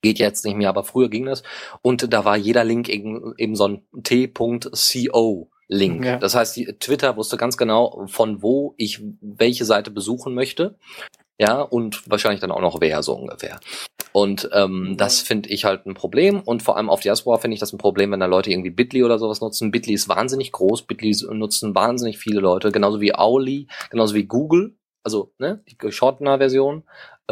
Geht 0.00 0.18
jetzt 0.18 0.46
nicht 0.46 0.56
mehr, 0.56 0.70
aber 0.70 0.84
früher 0.84 1.10
ging 1.10 1.26
das. 1.26 1.42
Und 1.82 2.10
da 2.14 2.24
war 2.24 2.38
jeder 2.38 2.64
Link 2.64 2.88
eben, 2.88 3.34
eben 3.36 3.56
so 3.56 3.68
ein 3.68 3.86
t.co 4.02 5.50
Link. 5.68 6.04
Ja. 6.04 6.18
Das 6.18 6.34
heißt, 6.34 6.56
die, 6.56 6.66
Twitter 6.78 7.16
wusste 7.16 7.36
ganz 7.36 7.56
genau, 7.56 8.06
von 8.06 8.42
wo 8.42 8.74
ich 8.76 9.02
welche 9.20 9.64
Seite 9.64 9.90
besuchen 9.90 10.34
möchte. 10.34 10.78
Ja, 11.38 11.60
und 11.60 12.08
wahrscheinlich 12.10 12.40
dann 12.40 12.50
auch 12.50 12.62
noch 12.62 12.80
wer 12.80 13.02
so 13.02 13.14
ungefähr. 13.14 13.60
Und 14.12 14.48
ähm, 14.54 14.94
das 14.96 15.20
finde 15.20 15.50
ich 15.50 15.66
halt 15.66 15.84
ein 15.84 15.92
Problem. 15.92 16.40
Und 16.40 16.62
vor 16.62 16.78
allem 16.78 16.88
auf 16.88 17.00
Diaspora 17.00 17.36
finde 17.36 17.54
ich 17.54 17.60
das 17.60 17.74
ein 17.74 17.78
Problem, 17.78 18.12
wenn 18.12 18.20
da 18.20 18.26
Leute 18.26 18.50
irgendwie 18.50 18.70
Bitly 18.70 19.04
oder 19.04 19.18
sowas 19.18 19.42
nutzen. 19.42 19.70
Bitly 19.70 19.92
ist 19.92 20.08
wahnsinnig 20.08 20.52
groß, 20.52 20.86
Bitly 20.86 21.14
nutzen 21.32 21.74
wahnsinnig 21.74 22.16
viele 22.16 22.40
Leute, 22.40 22.72
genauso 22.72 23.02
wie 23.02 23.14
Auli, 23.14 23.68
genauso 23.90 24.14
wie 24.14 24.24
Google, 24.24 24.78
also 25.02 25.34
ne, 25.38 25.62
die 25.68 25.92
Shortener-Version. 25.92 26.78
Äh, 26.78 26.82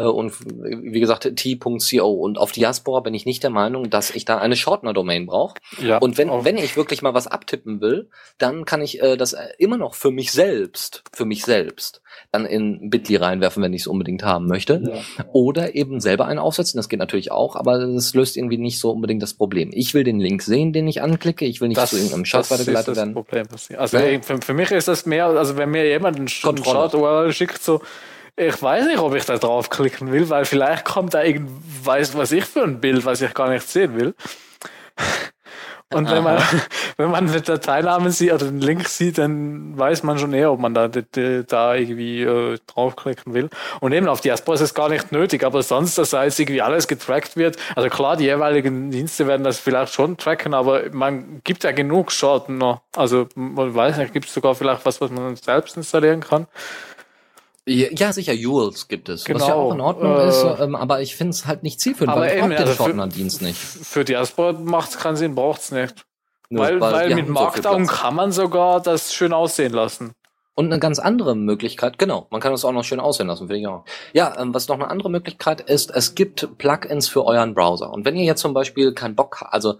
und 0.03 0.33
wie 0.45 0.99
gesagt 0.99 1.35
t.co 1.35 2.11
und 2.11 2.37
auf 2.37 2.51
Diaspora 2.51 2.99
bin 2.99 3.13
ich 3.13 3.25
nicht 3.25 3.43
der 3.43 3.49
Meinung, 3.49 3.89
dass 3.89 4.09
ich 4.09 4.25
da 4.25 4.39
eine 4.39 4.57
Shortener-Domain 4.57 5.25
brauche. 5.25 5.55
Ja, 5.81 5.99
und 5.99 6.17
wenn, 6.17 6.29
wenn 6.29 6.57
ich 6.57 6.75
wirklich 6.75 7.01
mal 7.01 7.13
was 7.13 7.27
abtippen 7.27 7.79
will, 7.79 8.09
dann 8.37 8.65
kann 8.65 8.81
ich 8.81 9.01
äh, 9.01 9.15
das 9.15 9.33
äh, 9.33 9.47
immer 9.57 9.77
noch 9.77 9.95
für 9.95 10.11
mich 10.11 10.33
selbst, 10.33 11.03
für 11.13 11.23
mich 11.23 11.45
selbst, 11.45 12.01
dann 12.33 12.45
in 12.45 12.89
Bitly 12.89 13.15
reinwerfen, 13.15 13.63
wenn 13.63 13.71
ich 13.71 13.83
es 13.83 13.87
unbedingt 13.87 14.23
haben 14.23 14.47
möchte. 14.47 14.83
Ja. 14.85 15.25
Oder 15.31 15.75
eben 15.75 16.01
selber 16.01 16.25
einen 16.25 16.39
aufsetzen, 16.39 16.77
das 16.77 16.89
geht 16.89 16.99
natürlich 16.99 17.31
auch, 17.31 17.55
aber 17.55 17.79
das 17.79 18.13
löst 18.13 18.35
irgendwie 18.35 18.57
nicht 18.57 18.79
so 18.79 18.91
unbedingt 18.91 19.23
das 19.23 19.33
Problem. 19.33 19.71
Ich 19.73 19.93
will 19.93 20.03
den 20.03 20.19
Link 20.19 20.41
sehen, 20.41 20.73
den 20.73 20.87
ich 20.89 21.01
anklicke, 21.01 21.45
ich 21.45 21.61
will 21.61 21.69
nicht 21.69 21.77
das, 21.77 21.91
zu 21.91 21.95
irgendeinem 21.95 22.25
Shot 22.25 22.51
weitergeleitet 22.51 22.97
werden. 22.97 23.13
Problem. 23.13 23.47
Also 23.77 23.97
ja. 23.97 24.21
für, 24.21 24.41
für, 24.41 24.53
mich 24.53 24.71
ist 24.71 24.89
das 24.89 25.05
mehr, 25.05 25.27
also 25.27 25.55
wenn 25.55 25.69
mir 25.69 25.87
jemand 25.87 26.17
einen 26.17 26.27
Shot 26.27 26.59
schickt, 27.33 27.63
so 27.63 27.81
ich 28.37 28.61
weiß 28.61 28.85
nicht, 28.85 28.99
ob 28.99 29.15
ich 29.15 29.25
da 29.25 29.37
draufklicken 29.37 30.11
will, 30.11 30.29
weil 30.29 30.45
vielleicht 30.45 30.85
kommt 30.85 31.13
da 31.13 31.23
irgend, 31.23 31.49
weiß 31.85 32.17
was 32.17 32.31
ich 32.31 32.45
für 32.45 32.63
ein 32.63 32.81
Bild, 32.81 33.05
was 33.05 33.21
ich 33.21 33.33
gar 33.33 33.49
nicht 33.49 33.67
sehen 33.67 33.97
will. 33.97 34.13
Und 35.93 36.09
wenn 36.09 36.23
man, 36.23 36.41
wenn 36.97 37.11
man 37.11 37.29
eine 37.29 37.41
Dateinamen 37.41 38.11
sieht 38.11 38.33
oder 38.33 38.45
den 38.45 38.59
Link 38.59 38.87
sieht, 38.89 39.19
dann 39.19 39.77
weiß 39.77 40.03
man 40.03 40.17
schon 40.17 40.33
eher, 40.33 40.51
ob 40.51 40.59
man 40.59 40.73
da, 40.73 40.87
da 40.89 41.75
irgendwie 41.75 42.23
äh, 42.23 42.57
draufklicken 42.67 43.33
will. 43.33 43.49
Und 43.79 43.93
eben 43.93 44.07
auf 44.09 44.19
Diaspora 44.19 44.55
ist 44.55 44.61
es 44.61 44.73
gar 44.73 44.89
nicht 44.89 45.11
nötig, 45.11 45.43
aber 45.43 45.63
sonst, 45.63 45.97
dass 45.97 46.09
da 46.09 46.23
jetzt 46.23 46.39
irgendwie 46.39 46.61
alles 46.61 46.87
getrackt 46.87 47.37
wird. 47.37 47.57
Also 47.75 47.89
klar, 47.89 48.17
die 48.17 48.25
jeweiligen 48.25 48.91
Dienste 48.91 49.27
werden 49.27 49.43
das 49.43 49.59
vielleicht 49.59 49.93
schon 49.93 50.17
tracken, 50.17 50.53
aber 50.53 50.89
man 50.91 51.41
gibt 51.43 51.63
ja 51.63 51.71
genug 51.71 52.11
Schaden 52.11 52.57
noch. 52.57 52.81
Also 52.95 53.27
man 53.35 53.73
weiß 53.73 53.97
nicht, 53.97 54.11
gibt 54.11 54.25
es 54.25 54.33
sogar 54.33 54.55
vielleicht 54.55 54.85
was, 54.85 54.99
was 54.99 55.11
man 55.11 55.35
selbst 55.35 55.77
installieren 55.77 56.21
kann. 56.21 56.47
Ja, 57.67 58.13
sicher, 58.13 58.33
Jules 58.33 58.87
gibt 58.87 59.09
es, 59.09 59.25
genau, 59.25 59.39
was 59.39 59.47
ja 59.47 59.55
auch 59.55 59.73
in 59.73 59.81
Ordnung 59.81 60.17
äh, 60.19 60.29
ist, 60.29 60.45
ähm, 60.59 60.75
aber 60.75 61.01
ich 61.01 61.15
finde 61.15 61.31
es 61.31 61.47
halt 61.47 61.63
nicht 61.63 61.79
zielführend, 61.79 62.15
weil 62.15 62.35
ich 62.35 62.39
brauche 62.39 62.55
den 62.55 62.75
Shortener-Dienst 62.75 63.41
nicht. 63.41 63.57
Für 63.57 64.05
Diaspora 64.05 64.53
macht 64.53 64.91
es 64.91 64.97
keinen 64.97 65.15
Sinn, 65.15 65.33
braucht's 65.33 65.71
nicht. 65.71 66.05
Nur 66.49 66.63
weil 66.63 66.79
weil 66.79 67.15
mit 67.15 67.27
Markdown 67.27 67.85
so 67.85 67.91
kann 67.91 68.13
man 68.13 68.31
sogar 68.31 68.81
das 68.81 69.15
schön 69.15 69.33
aussehen 69.33 69.73
lassen. 69.73 70.13
Und 70.53 70.71
eine 70.71 70.79
ganz 70.79 70.99
andere 70.99 71.35
Möglichkeit, 71.35 71.97
genau, 71.97 72.27
man 72.29 72.39
kann 72.39 72.51
das 72.51 72.63
auch 72.63 72.71
noch 72.71 72.83
schön 72.83 72.99
aussehen 72.99 73.27
lassen, 73.27 73.47
finde 73.47 73.59
ich 73.59 73.67
auch. 73.67 73.83
Ja, 74.13 74.39
ähm, 74.39 74.53
was 74.53 74.67
noch 74.67 74.75
eine 74.75 74.89
andere 74.89 75.09
Möglichkeit 75.09 75.59
ist, 75.59 75.91
es 75.93 76.15
gibt 76.15 76.57
Plugins 76.57 77.09
für 77.09 77.25
euren 77.25 77.55
Browser. 77.55 77.91
Und 77.91 78.05
wenn 78.05 78.15
ihr 78.15 78.23
jetzt 78.23 78.41
zum 78.41 78.53
Beispiel 78.53 78.93
keinen 78.93 79.15
Bock 79.15 79.41
habt, 79.41 79.53
also 79.53 79.79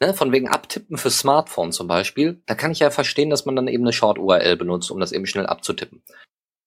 ne, 0.00 0.14
von 0.14 0.32
wegen 0.32 0.48
Abtippen 0.48 0.96
für 0.96 1.10
Smartphone 1.10 1.72
zum 1.72 1.86
Beispiel, 1.86 2.42
da 2.46 2.54
kann 2.54 2.72
ich 2.72 2.80
ja 2.80 2.90
verstehen, 2.90 3.30
dass 3.30 3.44
man 3.44 3.54
dann 3.54 3.68
eben 3.68 3.84
eine 3.84 3.92
Short-URL 3.92 4.56
benutzt, 4.56 4.90
um 4.90 4.98
das 4.98 5.12
eben 5.12 5.26
schnell 5.26 5.46
abzutippen. 5.46 6.02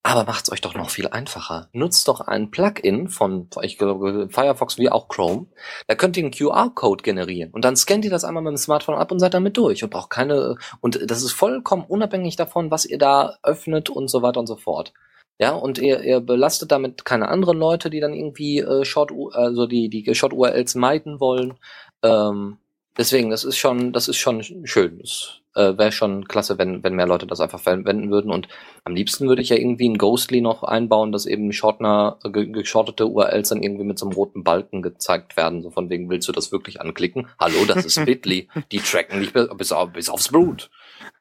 Aber 0.04 0.26
macht's 0.26 0.52
euch 0.52 0.62
doch 0.62 0.74
noch 0.74 0.90
viel 0.90 1.08
einfacher. 1.08 1.70
Nutzt 1.74 2.08
doch 2.08 2.22
ein 2.22 2.50
Plugin 2.50 3.08
von, 3.08 3.50
ich 3.62 3.78
glaube, 3.78 4.30
Firefox 4.32 4.80
wie 4.80 4.90
auch 4.90 5.08
Chrome. 5.08 5.46
Da 5.88 5.94
könnt 5.94 6.18
ihr 6.18 6.24
einen 6.24 6.34
QR-Code 6.34 7.04
generieren. 7.04 7.52
Und 7.52 7.64
dann 7.64 7.76
scannt 7.76 8.04
ihr 8.04 8.12
das 8.12 8.24
einmal 8.24 8.42
mit 8.42 8.52
dem 8.52 8.58
Smartphone 8.58 8.96
ab 8.96 9.12
und 9.12 9.20
seid 9.20 9.36
damit 9.36 9.58
durch. 9.58 9.84
Und 9.84 9.92
braucht 9.92 10.10
keine, 10.10 10.58
und 10.80 11.00
das 11.10 11.22
ist 11.22 11.34
vollkommen 11.34 11.86
unabhängig 11.88 12.36
davon, 12.36 12.72
was 12.72 12.86
ihr 12.86 12.98
da 12.98 13.38
öffnet 13.44 13.92
und 13.92 14.10
so 14.10 14.24
weiter 14.24 14.40
und 14.40 14.48
so 14.48 14.56
fort. 14.56 14.92
Ja, 15.38 15.52
und 15.54 15.78
ihr, 15.78 16.02
ihr 16.02 16.20
belastet 16.20 16.72
damit 16.72 17.06
keine 17.06 17.28
anderen 17.28 17.58
Leute, 17.60 17.90
die 17.92 18.00
dann 18.00 18.14
irgendwie 18.14 18.60
äh, 18.60 18.86
Short, 18.86 19.12
also 19.34 19.68
die, 19.68 19.90
die 19.90 20.16
Short-URLs 20.16 20.76
meiden 20.76 21.20
wollen. 21.20 21.56
Ähm, 22.04 22.58
deswegen, 22.98 23.30
das 23.30 23.44
ist 23.44 23.58
schon, 23.58 23.94
das 23.94 24.08
ist 24.08 24.18
schon 24.18 24.44
schön. 24.66 25.00
Das 25.00 25.41
äh, 25.56 25.78
wäre 25.78 25.92
schon 25.92 26.28
klasse, 26.28 26.58
wenn, 26.58 26.84
wenn 26.84 26.96
mehr 26.96 27.08
Leute 27.08 27.28
das 27.28 27.40
einfach 27.40 27.60
verwenden 27.60 28.12
würden. 28.12 28.32
Und 28.32 28.48
am 28.84 28.96
liebsten 28.96 29.28
würde 29.28 29.42
ich 29.42 29.50
ja 29.50 29.58
irgendwie 29.58 29.90
ein 29.90 29.98
Ghostly 29.98 30.42
noch 30.42 30.64
einbauen, 30.64 31.12
dass 31.12 31.26
eben 31.26 31.52
Shortner, 31.52 32.20
geschortete 32.24 33.08
URLs 33.08 33.50
dann 33.50 33.64
irgendwie 33.64 33.84
mit 33.84 34.00
so 34.00 34.06
einem 34.06 34.14
roten 34.14 34.44
Balken 34.44 34.82
gezeigt 34.82 35.38
werden. 35.38 35.62
So 35.62 35.70
von 35.70 35.90
wegen, 35.90 36.10
willst 36.10 36.28
du 36.28 36.32
das 36.32 36.52
wirklich 36.52 36.82
anklicken? 36.82 37.28
Hallo, 37.40 37.66
das 37.66 37.86
ist 37.86 38.04
Bitly. 38.06 38.50
Die 38.72 38.80
tracken 38.80 39.20
nicht 39.20 39.34
bis, 39.34 39.72
auf, 39.72 39.92
bis 39.92 40.10
aufs 40.10 40.30
Blut. 40.30 40.70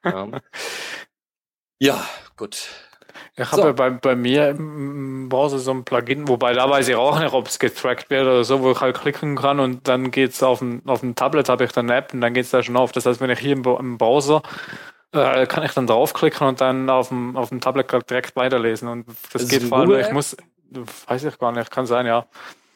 Ja. 0.03 0.27
ja, 1.79 2.05
gut. 2.37 2.69
Ich 3.35 3.47
so. 3.47 3.57
habe 3.57 3.73
bei, 3.73 3.89
bei 3.89 4.15
mir 4.15 4.49
im 4.49 5.29
Browser 5.29 5.59
so 5.59 5.71
ein 5.71 5.83
Plugin, 5.83 6.27
wobei 6.27 6.53
da 6.53 6.69
weiß 6.69 6.87
ich 6.87 6.95
auch 6.95 7.19
nicht, 7.19 7.33
ob 7.33 7.47
es 7.47 7.59
getrackt 7.59 8.09
wird 8.09 8.23
oder 8.23 8.43
so, 8.43 8.61
wo 8.61 8.71
ich 8.71 8.81
halt 8.81 8.99
klicken 8.99 9.35
kann 9.35 9.59
und 9.59 9.87
dann 9.87 10.11
geht's 10.11 10.43
auf 10.43 10.59
dem, 10.59 10.81
auf 10.85 11.01
dem 11.01 11.15
Tablet, 11.15 11.49
habe 11.49 11.63
ich 11.63 11.71
dann 11.71 11.89
eine 11.89 11.99
App 11.99 12.13
und 12.13 12.21
dann 12.21 12.33
geht's 12.33 12.51
da 12.51 12.61
schon 12.61 12.77
auf. 12.77 12.91
Das 12.91 13.05
heißt, 13.05 13.21
wenn 13.21 13.29
ich 13.29 13.39
hier 13.39 13.53
im, 13.53 13.63
im 13.63 13.97
Browser 13.97 14.41
äh, 15.13 15.45
kann 15.45 15.63
ich 15.63 15.73
dann 15.73 15.87
draufklicken 15.87 16.47
und 16.47 16.61
dann 16.61 16.89
auf 16.89 17.09
dem, 17.09 17.35
auf 17.35 17.49
dem 17.49 17.61
Tablet 17.61 17.91
direkt 18.09 18.35
weiterlesen. 18.35 18.87
Und 18.87 19.07
das, 19.07 19.43
das 19.43 19.47
geht 19.49 19.63
vor 19.63 19.79
allem, 19.79 19.99
ich 19.99 20.11
muss, 20.11 20.37
weiß 21.07 21.25
ich 21.25 21.37
gar 21.37 21.51
nicht, 21.51 21.71
kann 21.71 21.85
sein, 21.85 22.05
ja. 22.05 22.25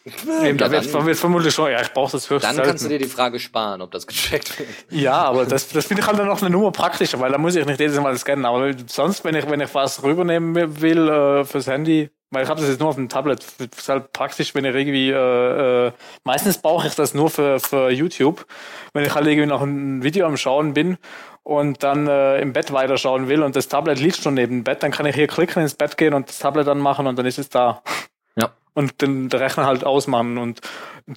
Eben, 0.05 0.59
ja, 0.59 0.67
da 0.67 0.71
wird, 0.71 1.05
wird 1.05 1.17
vermutlich 1.17 1.53
schon, 1.53 1.71
ja, 1.71 1.81
ich 1.81 1.91
brauche 1.91 2.11
das 2.11 2.27
für 2.27 2.37
Dann 2.37 2.53
selten. 2.53 2.69
kannst 2.69 2.85
du 2.85 2.89
dir 2.89 2.99
die 2.99 3.07
Frage 3.07 3.39
sparen, 3.39 3.81
ob 3.81 3.89
das 3.89 4.05
gecheckt 4.05 4.59
wird. 4.59 4.69
Ja, 4.91 5.23
aber 5.23 5.45
das, 5.45 5.67
das 5.69 5.87
finde 5.87 6.01
ich 6.01 6.07
halt 6.07 6.19
dann 6.19 6.27
noch 6.27 6.41
eine 6.41 6.51
Nummer 6.51 6.71
praktischer, 6.71 7.19
weil 7.19 7.31
da 7.31 7.39
muss 7.39 7.55
ich 7.55 7.65
nicht 7.65 7.79
jedes 7.79 7.99
Mal 7.99 8.15
scannen. 8.15 8.45
Aber 8.45 8.71
sonst, 8.85 9.23
wenn 9.23 9.33
ich, 9.33 9.49
wenn 9.49 9.61
ich 9.61 9.73
was 9.73 10.03
rübernehmen 10.03 10.79
will 10.79 11.09
äh, 11.09 11.43
fürs 11.43 11.65
Handy, 11.65 12.11
weil 12.29 12.43
ich 12.43 12.49
habe 12.49 12.59
das 12.59 12.69
jetzt 12.69 12.79
nur 12.79 12.89
auf 12.89 12.95
dem 12.95 13.09
Tablet, 13.09 13.43
ist 13.75 13.89
halt 13.89 14.13
praktisch, 14.13 14.53
wenn 14.53 14.65
ich 14.65 14.75
irgendwie, 14.75 15.09
äh, 15.09 15.87
äh, 15.87 15.91
meistens 16.23 16.59
brauche 16.59 16.87
ich 16.87 16.93
das 16.93 17.15
nur 17.15 17.31
für, 17.31 17.59
für 17.59 17.89
YouTube, 17.89 18.45
wenn 18.93 19.05
ich 19.05 19.15
halt 19.15 19.25
irgendwie 19.25 19.47
noch 19.47 19.63
ein 19.63 20.03
Video 20.03 20.27
am 20.27 20.37
Schauen 20.37 20.75
bin 20.75 20.97
und 21.41 21.81
dann 21.81 22.07
äh, 22.07 22.39
im 22.41 22.53
Bett 22.53 22.71
weiterschauen 22.71 23.27
will 23.27 23.41
und 23.41 23.55
das 23.55 23.69
Tablet 23.69 23.99
liegt 23.99 24.17
schon 24.17 24.35
neben 24.35 24.57
dem 24.59 24.63
Bett, 24.63 24.83
dann 24.83 24.91
kann 24.91 25.07
ich 25.07 25.15
hier 25.15 25.27
klicken, 25.27 25.63
ins 25.63 25.73
Bett 25.73 25.97
gehen 25.97 26.13
und 26.13 26.29
das 26.29 26.37
Tablet 26.37 26.67
anmachen 26.67 27.07
und 27.07 27.17
dann 27.17 27.25
ist 27.25 27.39
es 27.39 27.49
da 27.49 27.81
und 28.75 29.01
den, 29.01 29.31
Rechner 29.31 29.65
halt 29.65 29.83
ausmachen. 29.83 30.37
Und 30.37 30.61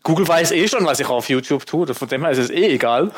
Google 0.03 0.27
weiß 0.27 0.53
eh 0.53 0.67
schon, 0.69 0.87
was 0.87 1.01
ich 1.01 1.07
auf 1.07 1.29
YouTube 1.29 1.67
tue. 1.67 1.93
Von 1.93 2.09
dem 2.09 2.23
her 2.23 2.31
ist 2.31 2.39
es 2.39 2.51
eh 2.51 2.73
egal. 2.73 3.11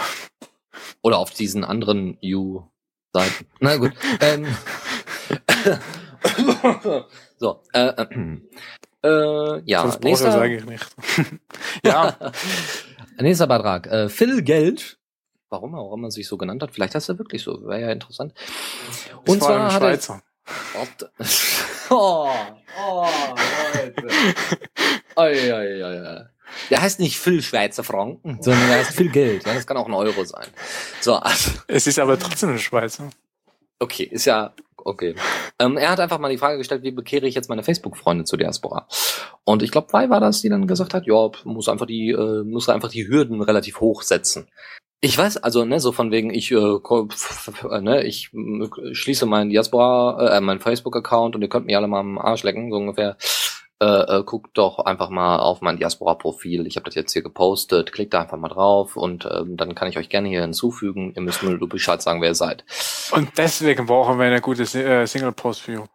Oder 1.03 1.19
auf 1.19 1.31
diesen 1.31 1.65
anderen 1.65 2.19
You-Seiten. 2.21 3.47
Na 3.61 3.77
gut. 3.77 3.93
ähm, 4.21 4.47
so, 7.37 7.63
äh, 7.73 7.87
äh, 7.87 8.39
äh, 9.03 9.63
ja, 9.65 9.85
das 9.85 10.01
nächster, 10.01 10.33
sage 10.33 10.57
ich 10.57 10.65
nicht. 10.65 10.87
ja. 11.85 12.17
nächster 13.21 13.47
Beitrag. 13.47 13.87
Äh, 13.87 14.09
Phil 14.09 14.43
Geld. 14.43 14.99
Warum 15.49 15.75
auch 15.75 15.93
immer 15.95 16.11
sich 16.11 16.29
so 16.29 16.37
genannt 16.37 16.63
hat. 16.63 16.71
Vielleicht 16.71 16.95
heißt 16.95 17.09
er 17.09 17.19
wirklich 17.19 17.43
so. 17.43 17.67
Wäre 17.67 17.81
ja 17.81 17.91
interessant. 17.91 18.35
Und 19.27 19.43
zwar 19.43 19.73
hat 19.73 19.83
er, 19.83 20.23
Oh, 21.91 22.31
oh, 22.79 23.09
Leute. 23.97 24.15
Oi, 25.17 25.53
oi, 25.53 25.83
oi. 25.83 26.25
Der 26.71 26.83
heißt 26.83 27.01
nicht 27.01 27.19
Phil 27.19 27.43
Schweizer 27.43 27.85
Franken, 27.85 28.39
sondern 28.41 28.69
der 28.69 28.79
heißt 28.79 28.95
Phil 28.95 29.11
Geld. 29.11 29.47
Ja, 29.47 29.55
das 29.55 29.67
kann 29.67 29.77
auch 29.77 29.87
ein 29.87 29.95
Euro 29.95 30.25
sein. 30.25 30.47
So, 31.01 31.15
also. 31.15 31.53
Es 31.69 31.87
ist 31.87 31.99
aber 31.99 32.19
trotzdem 32.19 32.51
ein 32.51 32.59
Schweizer. 32.59 33.11
Okay, 33.79 34.05
ist 34.05 34.27
ja 34.27 34.53
okay. 34.77 35.15
Ähm, 35.59 35.77
er 35.77 35.91
hat 35.91 36.01
einfach 36.01 36.19
mal 36.19 36.31
die 36.31 36.39
Frage 36.39 36.59
gestellt, 36.59 36.83
wie 36.83 36.91
bekehre 36.91 37.27
ich 37.27 37.35
jetzt 37.35 37.49
meine 37.49 37.63
Facebook-Freunde 37.63 38.25
zu 38.25 38.37
Diaspora? 38.37 38.87
Und 39.45 39.63
ich 39.63 39.71
glaube, 39.71 39.93
Wei 39.93 40.11
war 40.11 40.21
das, 40.21 40.43
die 40.43 40.49
dann 40.49 40.67
gesagt 40.67 40.95
hat, 40.95 41.07
ja, 41.07 41.31
muss 41.45 41.69
einfach 41.69 41.87
die, 41.87 42.11
äh, 42.11 42.45
muss 42.45 42.69
einfach 42.69 42.91
die 42.91 43.09
Hürden 43.09 43.43
relativ 43.43 43.81
hoch 43.81 44.03
setzen. 44.03 44.49
Ich 45.03 45.17
weiß, 45.17 45.39
also 45.39 45.65
ne, 45.65 45.81
so 45.81 45.93
von 45.93 46.11
wegen, 46.11 46.33
ich, 46.33 46.51
äh, 46.51 46.79
ne, 47.81 48.05
ich 48.05 48.31
äh, 48.35 48.95
schließe 48.95 49.25
meinen 49.25 49.49
Diaspora, 49.49 50.37
äh, 50.37 50.41
meinen 50.43 50.61
Facebook-Account 50.61 51.35
und 51.35 51.43
ihr 51.43 51.49
könnt 51.49 51.67
mir 51.67 51.79
alle 51.79 51.89
mal 51.89 52.01
am 52.01 52.19
Arsch 52.19 52.43
lecken, 52.43 52.71
so 52.71 52.77
ungefähr. 52.77 53.17
Äh, 53.83 54.19
äh, 54.19 54.23
guckt 54.25 54.59
doch 54.59 54.79
einfach 54.81 55.09
mal 55.09 55.39
auf 55.39 55.63
mein 55.63 55.79
Diaspora-Profil. 55.79 56.67
Ich 56.67 56.77
habe 56.77 56.85
das 56.85 56.95
jetzt 56.95 57.15
hier 57.15 57.23
gepostet. 57.23 57.93
Klickt 57.93 58.13
da 58.13 58.21
einfach 58.21 58.37
mal 58.37 58.49
drauf 58.49 58.97
und 58.97 59.27
ähm, 59.31 59.57
dann 59.57 59.75
kann 59.75 59.89
ich 59.89 59.97
euch 59.97 60.11
gerne 60.11 60.29
hier 60.29 60.43
hinzufügen. 60.43 61.15
Ihr 61.17 61.23
müsst 61.23 61.43
nur 61.43 61.59
Bescheid 61.67 62.03
sagen, 62.03 62.21
wer 62.21 62.29
ihr 62.29 62.35
seid. 62.35 62.65
Und 63.13 63.31
deswegen 63.39 63.87
brauchen 63.87 64.19
wir 64.19 64.27
eine 64.27 64.43
gute 64.43 64.65
äh, 64.65 65.07
Single-Post-View. 65.07 65.87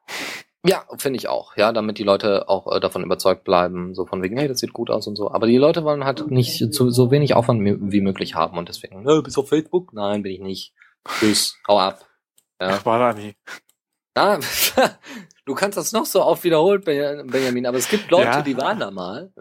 Ja, 0.67 0.83
finde 0.97 1.17
ich 1.17 1.27
auch, 1.27 1.55
ja, 1.57 1.71
damit 1.71 1.99
die 1.99 2.03
Leute 2.03 2.49
auch 2.49 2.75
äh, 2.75 2.79
davon 2.79 3.03
überzeugt 3.03 3.43
bleiben, 3.43 3.93
so 3.93 4.07
von 4.07 4.23
wegen, 4.23 4.35
hey, 4.35 4.47
das 4.47 4.59
sieht 4.61 4.73
gut 4.73 4.89
aus 4.89 5.05
und 5.05 5.15
so. 5.15 5.29
Aber 5.29 5.45
die 5.45 5.57
Leute 5.57 5.83
wollen 5.83 6.05
halt 6.05 6.31
nicht 6.31 6.73
zu, 6.73 6.89
so 6.89 7.11
wenig 7.11 7.35
Aufwand 7.35 7.61
wie 7.63 8.01
möglich 8.01 8.33
haben 8.33 8.57
und 8.57 8.67
deswegen, 8.67 9.03
ne, 9.03 9.21
bist 9.21 9.37
du 9.37 9.41
auf 9.41 9.49
Facebook? 9.49 9.93
Nein, 9.93 10.23
bin 10.23 10.31
ich 10.31 10.39
nicht. 10.39 10.73
Tschüss, 11.07 11.55
hau 11.67 11.77
ab. 11.77 12.07
Ja. 12.59 12.77
Ich 12.77 12.85
war 12.85 12.97
da 12.97 13.13
nie. 13.13 13.35
Ah, 14.15 14.39
du 15.45 15.55
kannst 15.55 15.77
das 15.77 15.91
noch 15.91 16.05
so 16.05 16.23
oft 16.23 16.43
wiederholt, 16.43 16.85
Benjamin, 16.85 17.65
aber 17.65 17.77
es 17.77 17.89
gibt 17.89 18.11
Leute, 18.11 18.25
ja. 18.25 18.41
die 18.41 18.57
waren 18.57 18.79
da 18.79 18.91
mal. 18.91 19.31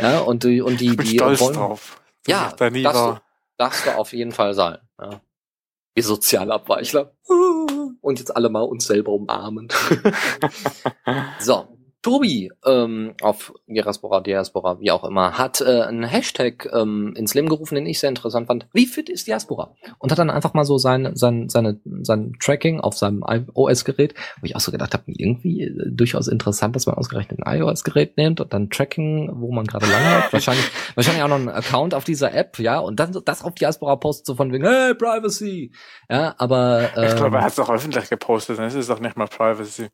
Ja, 0.00 0.20
und 0.20 0.44
die, 0.44 0.60
und 0.60 0.80
die, 0.80 0.90
ich 0.90 0.96
bin 0.96 1.06
die 1.06 1.16
stolz 1.16 1.40
wollen, 1.40 1.54
drauf. 1.54 2.00
Ja, 2.26 2.52
da 2.56 2.70
nie 2.70 2.82
darfst, 2.82 3.00
war. 3.00 3.14
Du, 3.14 3.20
darfst 3.56 3.86
du 3.86 3.90
auf 3.96 4.12
jeden 4.12 4.32
Fall 4.32 4.54
sein. 4.54 4.78
Ja. 5.00 5.20
Ihr 5.94 6.04
Sozialabweichler. 6.04 7.12
Und 8.00 8.20
jetzt 8.20 8.34
alle 8.34 8.48
mal 8.48 8.62
uns 8.62 8.86
selber 8.86 9.12
umarmen. 9.12 9.68
so, 11.40 11.77
Tobi 12.02 12.50
ähm, 12.64 13.14
auf 13.22 13.52
Diaspora, 13.66 14.20
Diaspora, 14.20 14.78
wie 14.80 14.92
auch 14.92 15.02
immer, 15.02 15.36
hat 15.36 15.60
äh, 15.60 15.82
einen 15.82 16.04
Hashtag 16.04 16.68
ähm, 16.72 17.12
ins 17.16 17.34
Leben 17.34 17.48
gerufen, 17.48 17.74
den 17.74 17.86
ich 17.86 17.98
sehr 17.98 18.08
interessant 18.08 18.46
fand. 18.46 18.68
Wie 18.72 18.86
fit 18.86 19.08
ist 19.08 19.26
Diaspora? 19.26 19.74
Und 19.98 20.12
hat 20.12 20.18
dann 20.18 20.30
einfach 20.30 20.54
mal 20.54 20.64
so 20.64 20.78
sein, 20.78 21.16
sein, 21.16 21.48
seine, 21.48 21.80
sein 22.02 22.34
Tracking 22.40 22.80
auf 22.80 22.96
seinem 22.96 23.24
iOS-Gerät, 23.26 24.14
wo 24.40 24.46
ich 24.46 24.54
auch 24.54 24.60
so 24.60 24.70
gedacht 24.70 24.94
habe, 24.94 25.04
irgendwie 25.08 25.64
äh, 25.64 25.90
durchaus 25.90 26.28
interessant, 26.28 26.76
dass 26.76 26.86
man 26.86 26.94
ausgerechnet 26.94 27.40
ein 27.44 27.58
iOS-Gerät 27.58 28.16
nimmt 28.16 28.40
und 28.40 28.52
dann 28.52 28.70
Tracking, 28.70 29.32
wo 29.34 29.50
man 29.50 29.66
gerade 29.66 29.86
langläuft. 29.86 30.32
wahrscheinlich, 30.32 30.70
wahrscheinlich 30.94 31.24
auch 31.24 31.28
noch 31.28 31.36
einen 31.36 31.48
Account 31.48 31.94
auf 31.94 32.04
dieser 32.04 32.32
App, 32.32 32.60
ja, 32.60 32.78
und 32.78 33.00
dann 33.00 33.16
das 33.24 33.42
auf 33.42 33.54
Diaspora 33.54 33.96
postet, 33.96 34.26
so 34.26 34.36
von 34.36 34.52
wegen, 34.52 34.64
hey, 34.64 34.94
Privacy! 34.94 35.72
Ja, 36.08 36.34
aber. 36.38 36.90
Ähm, 36.96 37.08
ich 37.08 37.16
glaube, 37.16 37.38
er 37.38 37.42
hat 37.42 37.52
es 37.52 37.58
auch 37.58 37.70
öffentlich 37.70 38.08
gepostet, 38.08 38.58
dann 38.58 38.68
ist 38.68 38.74
es 38.74 38.86
doch 38.86 39.00
nicht 39.00 39.16
mal 39.16 39.26
Privacy. 39.26 39.88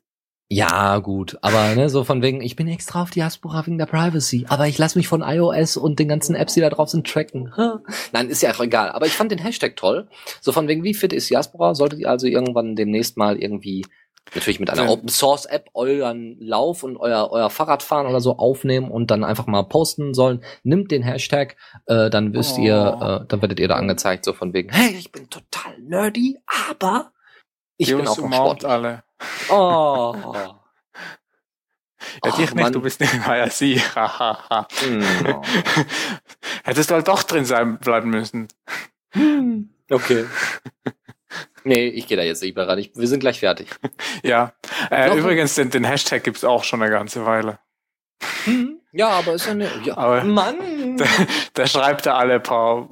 Ja, 0.47 0.99
gut, 0.99 1.39
aber 1.41 1.73
ne, 1.73 1.89
so 1.89 2.03
von 2.03 2.21
wegen, 2.21 2.41
ich 2.41 2.55
bin 2.55 2.67
extra 2.67 3.01
auf 3.01 3.09
Diaspora 3.09 3.65
wegen 3.65 3.79
der 3.79 3.87
Privacy, 3.87 4.45
aber 4.47 4.67
ich 4.67 4.77
lasse 4.77 4.95
mich 4.95 5.07
von 5.07 5.23
iOS 5.23 5.75
und 5.75 5.97
den 5.97 6.07
ganzen 6.07 6.35
Apps, 6.35 6.53
die 6.53 6.61
da 6.61 6.69
drauf 6.69 6.89
sind, 6.89 7.07
tracken. 7.07 7.51
Nein, 8.11 8.29
ist 8.29 8.43
ja 8.43 8.53
auch 8.53 8.59
egal. 8.59 8.91
Aber 8.91 9.07
ich 9.07 9.13
fand 9.13 9.31
den 9.31 9.39
Hashtag 9.39 9.75
toll. 9.75 10.07
So 10.41 10.51
von 10.51 10.67
wegen, 10.67 10.83
wie 10.83 10.93
fit 10.93 11.13
ist 11.13 11.31
Diaspora? 11.31 11.73
Solltet 11.73 11.99
ihr 11.99 12.11
also 12.11 12.27
irgendwann 12.27 12.75
demnächst 12.75 13.17
mal 13.17 13.41
irgendwie 13.41 13.85
natürlich 14.33 14.59
mit 14.59 14.69
einer 14.69 14.89
Open 14.89 15.09
Source 15.09 15.45
App 15.45 15.69
euren 15.73 16.37
Lauf 16.39 16.83
und 16.83 16.97
euer 16.97 17.29
euer 17.31 17.49
Fahrradfahren 17.49 18.07
oder 18.07 18.19
so 18.19 18.37
aufnehmen 18.37 18.89
und 18.89 19.11
dann 19.11 19.23
einfach 19.23 19.47
mal 19.47 19.63
posten 19.63 20.13
sollen. 20.13 20.41
Nimmt 20.63 20.91
den 20.91 21.03
Hashtag, 21.03 21.55
äh, 21.85 22.09
dann 22.09 22.33
wisst 22.33 22.57
oh. 22.57 22.61
ihr, 22.61 23.21
äh, 23.23 23.27
dann 23.27 23.41
werdet 23.41 23.59
ihr 23.59 23.67
da 23.67 23.75
angezeigt 23.75 24.25
so 24.25 24.33
von 24.33 24.53
wegen, 24.53 24.69
hey, 24.71 24.95
ich 24.97 25.11
bin 25.11 25.29
total 25.29 25.79
nerdy, 25.79 26.37
aber 26.71 27.11
ich 27.77 27.89
Just 27.89 27.99
bin 27.99 28.07
auch 28.07 28.15
vom 28.15 28.33
Sport. 28.33 28.65
alle. 28.65 29.03
Oh. 29.49 30.15
Ja, 32.23 32.31
dich 32.31 32.37
nicht, 32.37 32.55
Mann. 32.55 32.73
du 32.73 32.81
bist 32.81 32.99
nicht 32.99 33.27
mehr 33.27 33.49
sie. 33.49 33.81
no. 33.95 35.41
Hättest 36.63 36.89
du 36.89 36.95
halt 36.95 37.07
doch 37.07 37.23
drin 37.23 37.45
sein 37.45 37.77
bleiben 37.79 38.09
müssen. 38.09 38.47
Hm. 39.11 39.69
Okay. 39.89 40.25
Nee, 41.63 41.87
ich 41.87 42.07
gehe 42.07 42.15
da 42.17 42.23
jetzt 42.23 42.43
nicht 42.43 42.55
mehr 42.55 42.67
ran. 42.67 42.77
Ich, 42.77 42.95
wir 42.95 43.07
sind 43.07 43.19
gleich 43.21 43.39
fertig. 43.39 43.69
Ja. 44.23 44.53
Äh, 44.91 45.17
übrigens, 45.17 45.55
den, 45.55 45.71
den 45.71 45.83
Hashtag 45.83 46.23
gibt's 46.23 46.43
auch 46.43 46.63
schon 46.63 46.81
eine 46.81 46.91
ganze 46.91 47.25
Weile. 47.25 47.59
Ja, 48.97 49.09
aber 49.09 49.33
ist 49.33 49.45
ja 49.45 49.51
eine. 49.51 49.69
Ja, 49.83 49.97
aber 49.97 50.23
Mann! 50.23 50.55
Der, 50.97 51.07
der 51.57 51.67
schreibt 51.67 52.05
ja 52.05 52.15
alle 52.15 52.39
paar 52.39 52.87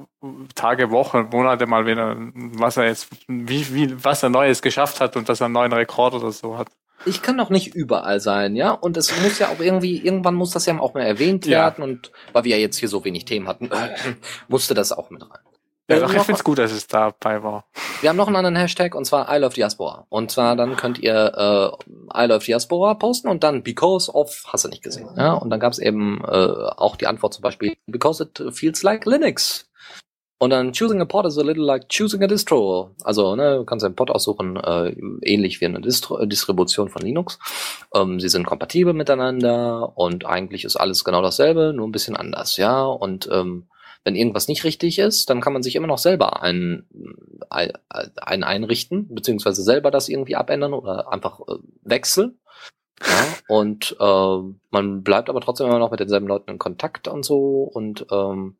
Tage, 0.54 0.90
Wochen, 0.90 1.30
Monate 1.32 1.66
mal 1.66 1.86
wieder, 1.86 2.16
was 2.34 2.76
er 2.76 2.84
jetzt, 2.84 3.08
wie, 3.28 3.74
wie, 3.74 4.04
was 4.04 4.22
er 4.22 4.28
Neues 4.28 4.60
geschafft 4.60 5.00
hat 5.00 5.16
und 5.16 5.30
dass 5.30 5.40
er 5.40 5.46
einen 5.46 5.54
neuen 5.54 5.72
Rekord 5.72 6.12
oder 6.12 6.30
so 6.30 6.58
hat. 6.58 6.68
Ich 7.06 7.22
kann 7.22 7.38
doch 7.38 7.48
nicht 7.48 7.74
überall 7.74 8.20
sein, 8.20 8.56
ja? 8.56 8.72
Und 8.72 8.98
es 8.98 9.18
muss 9.22 9.38
ja 9.38 9.48
auch 9.48 9.60
irgendwie, 9.60 9.96
irgendwann 9.96 10.34
muss 10.34 10.50
das 10.50 10.66
ja 10.66 10.78
auch 10.78 10.92
mal 10.92 11.00
erwähnt 11.00 11.46
werden 11.46 11.76
ja. 11.78 11.84
und 11.84 12.12
weil 12.34 12.44
wir 12.44 12.56
ja 12.56 12.60
jetzt 12.60 12.76
hier 12.76 12.90
so 12.90 13.02
wenig 13.06 13.24
Themen 13.24 13.48
hatten, 13.48 13.70
musste 14.48 14.74
das 14.74 14.92
auch 14.92 15.08
mit 15.08 15.22
rein. 15.22 15.53
Ja, 15.88 16.00
doch, 16.00 16.12
ich 16.12 16.22
finde 16.22 16.38
es 16.38 16.44
gut, 16.44 16.58
dass 16.58 16.72
es 16.72 16.86
dabei 16.86 17.42
war. 17.42 17.66
Wir 18.00 18.08
haben 18.08 18.16
noch 18.16 18.26
einen 18.26 18.36
anderen 18.36 18.56
Hashtag 18.56 18.94
und 18.94 19.04
zwar 19.04 19.34
I 19.34 19.38
love 19.38 19.54
Diaspora. 19.54 20.06
Und 20.08 20.30
zwar 20.30 20.56
dann 20.56 20.76
könnt 20.76 20.98
ihr 20.98 21.78
äh, 21.84 22.24
I 22.24 22.26
love 22.26 22.44
Diaspora 22.44 22.94
posten 22.94 23.28
und 23.28 23.44
dann 23.44 23.62
because 23.62 24.10
of, 24.10 24.44
hast 24.46 24.64
du 24.64 24.68
nicht 24.68 24.82
gesehen. 24.82 25.08
Ja? 25.16 25.34
Und 25.34 25.50
dann 25.50 25.60
gab 25.60 25.72
es 25.72 25.78
eben 25.78 26.22
äh, 26.24 26.26
auch 26.76 26.96
die 26.96 27.06
Antwort 27.06 27.34
zum 27.34 27.42
Beispiel 27.42 27.74
because 27.86 28.22
it 28.22 28.42
feels 28.54 28.82
like 28.82 29.04
Linux. 29.04 29.68
Und 30.38 30.50
dann 30.50 30.72
choosing 30.72 31.00
a 31.00 31.04
pod 31.04 31.26
is 31.26 31.38
a 31.38 31.42
little 31.42 31.64
like 31.64 31.88
choosing 31.88 32.22
a 32.22 32.26
distro. 32.26 32.90
Also, 33.04 33.36
ne, 33.36 33.58
du 33.58 33.64
kannst 33.64 33.84
einen 33.84 33.94
Pod 33.94 34.10
aussuchen, 34.10 34.56
äh, 34.56 34.90
ähnlich 35.22 35.60
wie 35.60 35.66
eine 35.66 35.80
Distro 35.80 36.18
äh, 36.18 36.26
Distribution 36.26 36.88
von 36.88 37.02
Linux. 37.02 37.38
Ähm, 37.94 38.20
sie 38.20 38.28
sind 38.28 38.44
kompatibel 38.44 38.92
miteinander 38.92 39.96
und 39.96 40.26
eigentlich 40.26 40.64
ist 40.64 40.76
alles 40.76 41.04
genau 41.04 41.22
dasselbe, 41.22 41.72
nur 41.72 41.86
ein 41.86 41.92
bisschen 41.92 42.16
anders, 42.16 42.56
ja. 42.56 42.84
Und 42.84 43.28
ähm, 43.32 43.68
wenn 44.04 44.14
irgendwas 44.14 44.48
nicht 44.48 44.64
richtig 44.64 44.98
ist, 44.98 45.30
dann 45.30 45.40
kann 45.40 45.54
man 45.54 45.62
sich 45.62 45.76
immer 45.76 45.86
noch 45.86 45.98
selber 45.98 46.42
ein, 46.42 46.86
ein, 47.48 47.72
ein 47.88 48.44
einrichten, 48.44 49.12
beziehungsweise 49.14 49.62
selber 49.62 49.90
das 49.90 50.08
irgendwie 50.08 50.36
abändern 50.36 50.74
oder 50.74 51.10
einfach 51.10 51.40
äh, 51.40 51.56
wechseln. 51.82 52.38
Ja, 53.00 53.26
und 53.48 53.96
äh, 53.98 54.54
man 54.70 55.02
bleibt 55.02 55.28
aber 55.28 55.40
trotzdem 55.40 55.66
immer 55.66 55.78
noch 55.78 55.90
mit 55.90 56.00
denselben 56.00 56.28
Leuten 56.28 56.50
in 56.50 56.58
Kontakt 56.58 57.08
und 57.08 57.24
so. 57.24 57.62
Und 57.62 58.06
ähm, 58.10 58.56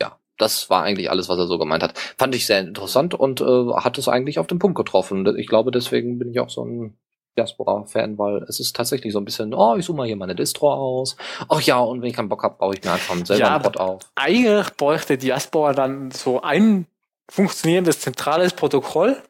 ja, 0.00 0.18
das 0.38 0.70
war 0.70 0.84
eigentlich 0.84 1.10
alles, 1.10 1.28
was 1.28 1.38
er 1.38 1.46
so 1.46 1.58
gemeint 1.58 1.82
hat. 1.82 1.98
Fand 2.16 2.34
ich 2.34 2.46
sehr 2.46 2.60
interessant 2.60 3.14
und 3.14 3.40
äh, 3.40 3.72
hat 3.74 3.98
es 3.98 4.08
eigentlich 4.08 4.38
auf 4.38 4.46
den 4.46 4.58
Punkt 4.58 4.76
getroffen. 4.76 5.26
Ich 5.36 5.48
glaube, 5.48 5.70
deswegen 5.70 6.18
bin 6.18 6.30
ich 6.30 6.40
auch 6.40 6.50
so 6.50 6.64
ein 6.64 6.96
Diaspora-Fan, 7.38 8.18
weil 8.18 8.42
es 8.48 8.60
ist 8.60 8.74
tatsächlich 8.74 9.12
so 9.12 9.20
ein 9.20 9.24
bisschen, 9.24 9.54
oh, 9.54 9.76
ich 9.76 9.84
suche 9.84 9.96
mal 9.96 10.06
hier 10.06 10.16
meine 10.16 10.34
Distro 10.34 10.72
aus. 10.72 11.16
Ach 11.48 11.60
ja, 11.60 11.78
und 11.78 12.02
wenn 12.02 12.08
ich 12.08 12.16
keinen 12.16 12.28
Bock 12.28 12.42
habe, 12.42 12.56
baue 12.58 12.74
ich 12.74 12.84
mir 12.84 12.92
einfach 12.92 13.14
selber 13.24 13.44
ja, 13.44 13.54
einen 13.54 13.62
Pod 13.62 13.78
auf. 13.78 14.02
Eigentlich 14.14 14.76
bräuchte 14.76 15.16
Diaspora 15.16 15.72
dann 15.72 16.10
so 16.10 16.40
ein 16.40 16.86
funktionierendes 17.30 18.00
zentrales 18.00 18.52
Protokoll, 18.52 19.22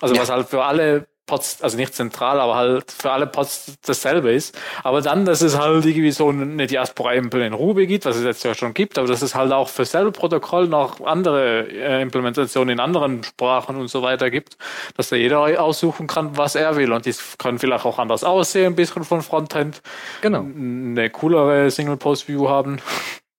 also 0.00 0.14
ja. 0.14 0.20
was 0.20 0.30
halt 0.30 0.48
für 0.48 0.64
alle 0.64 1.06
Pods, 1.26 1.62
also 1.62 1.76
nicht 1.76 1.94
zentral, 1.94 2.40
aber 2.40 2.54
halt 2.54 2.92
für 2.92 3.10
alle 3.10 3.26
Pods 3.26 3.76
dasselbe 3.86 4.32
ist. 4.32 4.58
Aber 4.82 5.00
dann, 5.00 5.24
dass 5.24 5.40
es 5.40 5.58
halt 5.58 5.84
irgendwie 5.86 6.10
so 6.10 6.28
eine 6.28 6.66
Diaspora-Impel 6.66 7.42
in 7.42 7.52
Ruby 7.54 7.86
gibt, 7.86 8.04
was 8.04 8.16
es 8.16 8.24
jetzt 8.24 8.44
ja 8.44 8.54
schon 8.54 8.74
gibt, 8.74 8.98
aber 8.98 9.08
dass 9.08 9.22
es 9.22 9.34
halt 9.34 9.52
auch 9.52 9.68
für 9.68 9.84
selbe 9.84 10.12
Protokoll 10.12 10.68
noch 10.68 11.00
andere 11.00 11.66
äh, 11.68 12.02
Implementationen 12.02 12.74
in 12.74 12.80
anderen 12.80 13.22
Sprachen 13.22 13.76
und 13.76 13.88
so 13.88 14.02
weiter 14.02 14.30
gibt, 14.30 14.58
dass 14.96 15.08
da 15.08 15.16
jeder 15.16 15.40
aussuchen 15.62 16.06
kann, 16.06 16.36
was 16.36 16.54
er 16.54 16.76
will. 16.76 16.92
Und 16.92 17.06
die 17.06 17.14
können 17.38 17.58
vielleicht 17.58 17.86
auch 17.86 17.98
anders 17.98 18.24
aussehen, 18.24 18.66
ein 18.66 18.76
bisschen 18.76 19.04
von 19.04 19.22
Frontend. 19.22 19.82
Genau. 20.20 20.40
Eine 20.40 21.08
coolere 21.10 21.70
Single-Post-View 21.70 22.48
haben. 22.48 22.80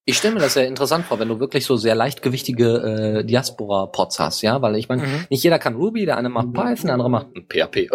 Ich 0.08 0.18
stelle 0.18 0.36
mir 0.36 0.40
das 0.40 0.54
sehr 0.54 0.68
interessant 0.68 1.06
vor, 1.06 1.20
wenn 1.20 1.30
du 1.30 1.40
wirklich 1.40 1.66
so 1.66 1.78
sehr 1.78 1.96
leichtgewichtige 1.96 3.22
äh, 3.22 3.26
Diaspora-Pods 3.26 4.20
hast, 4.20 4.42
ja, 4.44 4.62
weil 4.62 4.76
ich 4.76 4.88
meine, 4.88 5.02
mhm. 5.02 5.26
nicht 5.32 5.44
jeder 5.44 5.58
kann 5.58 5.76
Ruby, 5.76 6.06
der 6.06 6.18
eine 6.18 6.30
macht 6.30 6.54
Python, 6.54 6.86
der 6.86 6.94
andere 6.94 7.10
macht 7.10 7.28
PHP. 7.50 7.90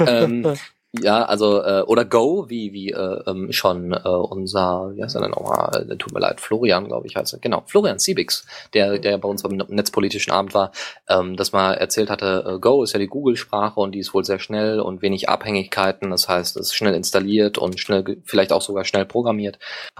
ähm, 0.06 0.54
ja, 1.00 1.24
also 1.24 1.62
äh, 1.62 1.82
oder 1.86 2.04
Go, 2.04 2.50
wie 2.50 2.74
wie 2.74 2.90
äh, 2.90 3.22
ähm, 3.26 3.50
schon 3.50 3.92
äh, 3.92 4.08
unser, 4.08 4.92
wie 4.94 5.02
heißt 5.02 5.14
er 5.14 5.22
denn 5.22 5.30
nochmal? 5.30 5.86
Äh, 5.90 5.96
tut 5.96 6.12
mir 6.12 6.20
leid, 6.20 6.38
Florian, 6.38 6.86
glaube 6.86 7.06
ich, 7.06 7.16
heißt 7.16 7.32
er. 7.32 7.38
Genau, 7.38 7.62
Florian 7.66 7.98
Siebix, 7.98 8.46
der 8.74 8.98
der 8.98 9.16
bei 9.16 9.28
uns 9.28 9.42
beim 9.42 9.56
netzpolitischen 9.68 10.34
Abend 10.34 10.52
war, 10.52 10.70
ähm, 11.08 11.36
dass 11.36 11.52
mal 11.52 11.72
erzählt 11.72 12.10
hatte, 12.10 12.44
äh, 12.46 12.58
Go 12.58 12.82
ist 12.82 12.92
ja 12.92 12.98
die 12.98 13.06
Google-Sprache 13.06 13.80
und 13.80 13.92
die 13.92 14.00
ist 14.00 14.12
wohl 14.12 14.24
sehr 14.24 14.38
schnell 14.38 14.80
und 14.80 15.00
wenig 15.00 15.30
Abhängigkeiten. 15.30 16.10
Das 16.10 16.28
heißt, 16.28 16.58
es 16.58 16.68
ist 16.68 16.74
schnell 16.74 16.94
installiert 16.94 17.56
und 17.56 17.80
schnell, 17.80 18.20
vielleicht 18.24 18.52
auch 18.52 18.62
sogar 18.62 18.84
schnell 18.84 19.06
programmiert. 19.06 19.58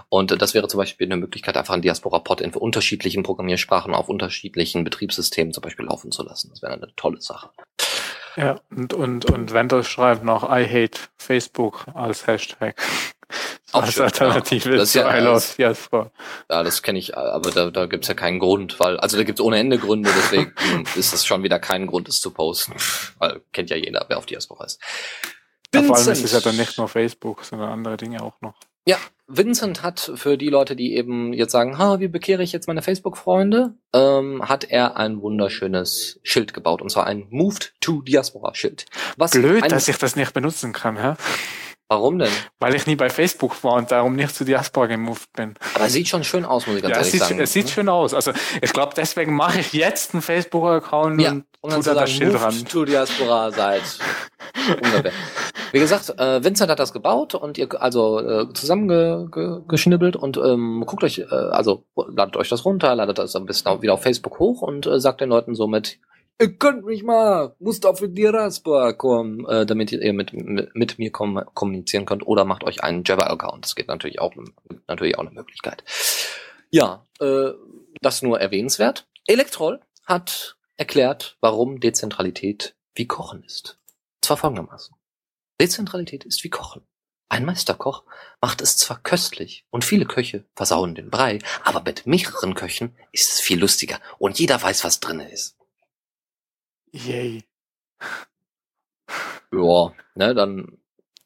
Und 0.09 0.31
äh, 0.31 0.37
das 0.37 0.53
wäre 0.53 0.67
zum 0.67 0.77
Beispiel 0.77 1.07
eine 1.07 1.17
Möglichkeit, 1.17 1.57
einfach 1.57 1.73
ein 1.73 1.81
Diaspora-Pod 1.81 2.41
in 2.41 2.53
unterschiedlichen 2.53 3.23
Programmiersprachen 3.23 3.95
auf 3.95 4.09
unterschiedlichen 4.09 4.83
Betriebssystemen 4.83 5.53
zum 5.53 5.63
Beispiel 5.63 5.85
laufen 5.85 6.11
zu 6.11 6.21
lassen. 6.21 6.49
Das 6.51 6.61
wäre 6.61 6.73
eine 6.73 6.93
tolle 6.95 7.19
Sache. 7.19 7.49
Ja, 8.35 8.59
und, 8.71 8.93
und, 8.93 9.25
und 9.25 9.53
Wendell 9.53 9.83
schreibt 9.83 10.23
noch 10.23 10.43
I 10.43 10.65
hate 10.65 10.99
Facebook 11.17 11.85
als 11.93 12.27
Hashtag. 12.27 12.75
Auch 13.71 13.83
als 13.83 13.99
Alternative 13.99 14.77
ja. 14.77 14.85
zu 14.85 14.99
ja, 14.99 15.17
I 15.17 15.21
love 15.21 15.43
Diaspora. 15.57 16.11
Ja, 16.49 16.63
das 16.63 16.83
kenne 16.83 16.99
ich, 16.99 17.17
aber 17.17 17.51
da, 17.51 17.71
da 17.71 17.87
gibt's 17.87 18.07
ja 18.07 18.13
keinen 18.13 18.39
Grund, 18.39 18.79
weil, 18.79 18.99
also 18.99 19.17
da 19.17 19.23
gibt's 19.23 19.41
ohne 19.41 19.57
Ende 19.57 19.79
Gründe, 19.79 20.11
deswegen 20.15 20.53
ist 20.95 21.13
das 21.13 21.25
schon 21.25 21.41
wieder 21.43 21.59
kein 21.59 21.87
Grund, 21.87 22.07
es 22.07 22.21
zu 22.21 22.31
posten. 22.31 22.75
Weil 23.17 23.41
kennt 23.51 23.69
ja 23.69 23.75
jeder, 23.75 24.05
wer 24.07 24.17
auf 24.17 24.25
Diaspora 24.25 24.65
ist. 24.65 24.79
Ja, 25.73 25.81
vor 25.81 25.95
allem 25.95 26.09
ist 26.09 26.23
es 26.23 26.31
ja 26.31 26.39
dann 26.39 26.55
nicht 26.55 26.77
nur 26.77 26.87
Facebook, 26.87 27.43
sondern 27.43 27.69
andere 27.69 27.97
Dinge 27.97 28.21
auch 28.21 28.39
noch. 28.41 28.53
Ja, 28.85 28.97
Vincent 29.27 29.83
hat 29.83 30.11
für 30.15 30.37
die 30.37 30.49
Leute, 30.49 30.75
die 30.75 30.95
eben 30.95 31.31
jetzt 31.33 31.51
sagen, 31.51 31.77
ha, 31.77 31.99
wie 31.99 32.09
bekehre 32.09 32.43
ich 32.43 32.51
jetzt 32.51 32.67
meine 32.67 32.81
Facebook-Freunde, 32.81 33.73
ähm, 33.93 34.47
hat 34.47 34.65
er 34.65 34.97
ein 34.97 35.21
wunderschönes 35.21 36.19
Schild 36.23 36.53
gebaut 36.53 36.81
und 36.81 36.89
zwar 36.89 37.05
ein 37.07 37.27
Moved 37.29 37.73
to 37.79 38.01
Diaspora 38.01 38.53
Schild. 38.53 38.85
Was 39.17 39.31
Blöd, 39.31 39.71
dass 39.71 39.87
ich 39.87 39.97
das 39.97 40.15
nicht 40.15 40.33
benutzen 40.33 40.73
kann, 40.73 40.97
hä? 41.01 41.13
Warum 41.93 42.17
denn? 42.17 42.31
Weil 42.59 42.73
ich 42.73 42.87
nie 42.87 42.95
bei 42.95 43.11
Facebook 43.11 43.63
war 43.63 43.73
und 43.73 43.91
darum 43.91 44.15
nicht 44.15 44.33
zu 44.33 44.45
Diaspora 44.45 44.87
gemoved 44.87 45.31
bin. 45.33 45.53
Aber 45.75 45.87
sieht 45.89 46.07
schon 46.07 46.23
schön 46.23 46.43
aus, 46.43 46.65
muss 46.65 46.77
ich 46.77 46.81
ganz 46.81 46.91
ja, 46.91 46.97
ehrlich 46.97 47.07
es 47.07 47.11
sieht, 47.11 47.21
sagen. 47.21 47.39
Es 47.39 47.53
sieht 47.53 47.65
ne? 47.65 47.71
schön 47.71 47.89
aus. 47.89 48.15
Also 48.15 48.31
ich 48.61 48.73
glaube, 48.73 48.93
deswegen 48.97 49.35
mache 49.35 49.59
ich 49.59 49.73
jetzt 49.73 50.13
einen 50.13 50.23
Facebook-Account 50.23 51.21
ja, 51.21 51.31
und, 51.31 51.45
und 51.61 51.71
tue 51.71 51.83
da 51.83 51.93
das 51.93 52.09
Schild 52.09 52.33
dran. 52.33 52.65
to 52.65 52.83
Diaspora 52.83 53.51
seit 53.51 53.83
ungefähr. 54.69 55.11
Wie 55.71 55.79
gesagt, 55.79 56.09
äh, 56.19 56.43
Vincent 56.43 56.71
hat 56.71 56.79
das 56.79 56.93
gebaut 56.93 57.35
und 57.35 57.57
ihr 57.59 57.69
also 57.79 58.19
äh, 58.19 58.53
zusammengeschnibbelt 58.53 60.15
und 60.15 60.37
ähm, 60.37 60.83
guckt 60.87 61.03
euch, 61.03 61.19
äh, 61.19 61.25
also 61.25 61.83
ladet 61.95 62.37
euch 62.37 62.49
das 62.49 62.65
runter, 62.65 62.95
ladet 62.95 63.19
das 63.19 63.35
ein 63.35 63.45
bisschen 63.45 63.81
wieder 63.81 63.93
auf 63.93 64.01
Facebook 64.01 64.39
hoch 64.39 64.61
und 64.61 64.87
äh, 64.87 64.99
sagt 64.99 65.21
den 65.21 65.29
Leuten 65.29 65.53
somit, 65.55 65.99
ihr 66.39 66.57
könnt 66.57 66.85
mich 66.85 67.03
mal, 67.03 67.55
musst 67.59 67.85
auf 67.85 68.03
die 68.05 68.25
Raspa 68.25 68.93
kommen, 68.93 69.45
äh, 69.45 69.65
damit 69.65 69.91
ihr 69.91 70.13
mit, 70.13 70.33
mit, 70.33 70.75
mit 70.75 70.99
mir 70.99 71.11
kom 71.11 71.43
kommunizieren 71.53 72.05
könnt 72.05 72.25
oder 72.25 72.45
macht 72.45 72.63
euch 72.63 72.83
einen 72.83 73.03
Java-Account. 73.05 73.65
Das 73.65 73.75
geht 73.75 73.87
natürlich 73.87 74.19
auch, 74.19 74.33
natürlich 74.87 75.17
auch 75.17 75.25
eine 75.25 75.31
Möglichkeit. 75.31 75.83
Ja, 76.69 77.05
äh, 77.19 77.51
das 78.01 78.21
nur 78.21 78.39
erwähnenswert. 78.39 79.07
Elektrol 79.27 79.79
hat 80.05 80.57
erklärt, 80.75 81.37
warum 81.39 81.79
Dezentralität 81.79 82.75
wie 82.95 83.07
Kochen 83.07 83.43
ist. 83.43 83.79
Zwar 84.21 84.37
folgendermaßen. 84.37 84.95
Dezentralität 85.59 86.25
ist 86.25 86.43
wie 86.43 86.49
Kochen. 86.49 86.81
Ein 87.29 87.45
Meisterkoch 87.45 88.03
macht 88.41 88.61
es 88.61 88.77
zwar 88.77 89.01
köstlich 89.01 89.65
und 89.71 89.83
viele 89.83 90.05
Köche 90.05 90.45
versauen 90.55 90.93
den 90.93 91.09
Brei, 91.09 91.39
aber 91.63 91.81
mit 91.81 92.05
mehreren 92.05 92.53
Köchen 92.53 92.95
ist 93.11 93.33
es 93.33 93.39
viel 93.39 93.59
lustiger 93.59 93.99
und 94.19 94.39
jeder 94.39 94.61
weiß, 94.61 94.83
was 94.83 94.99
drinne 94.99 95.31
ist. 95.31 95.57
Yay. 96.93 97.43
Ja, 99.51 99.93
ne, 100.15 100.33
dann 100.33 100.77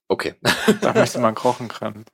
okay. 0.07 0.35
Da 0.81 0.93
müsste 0.93 1.19
man 1.19 1.35
kochen 1.35 1.67
können. 1.67 2.05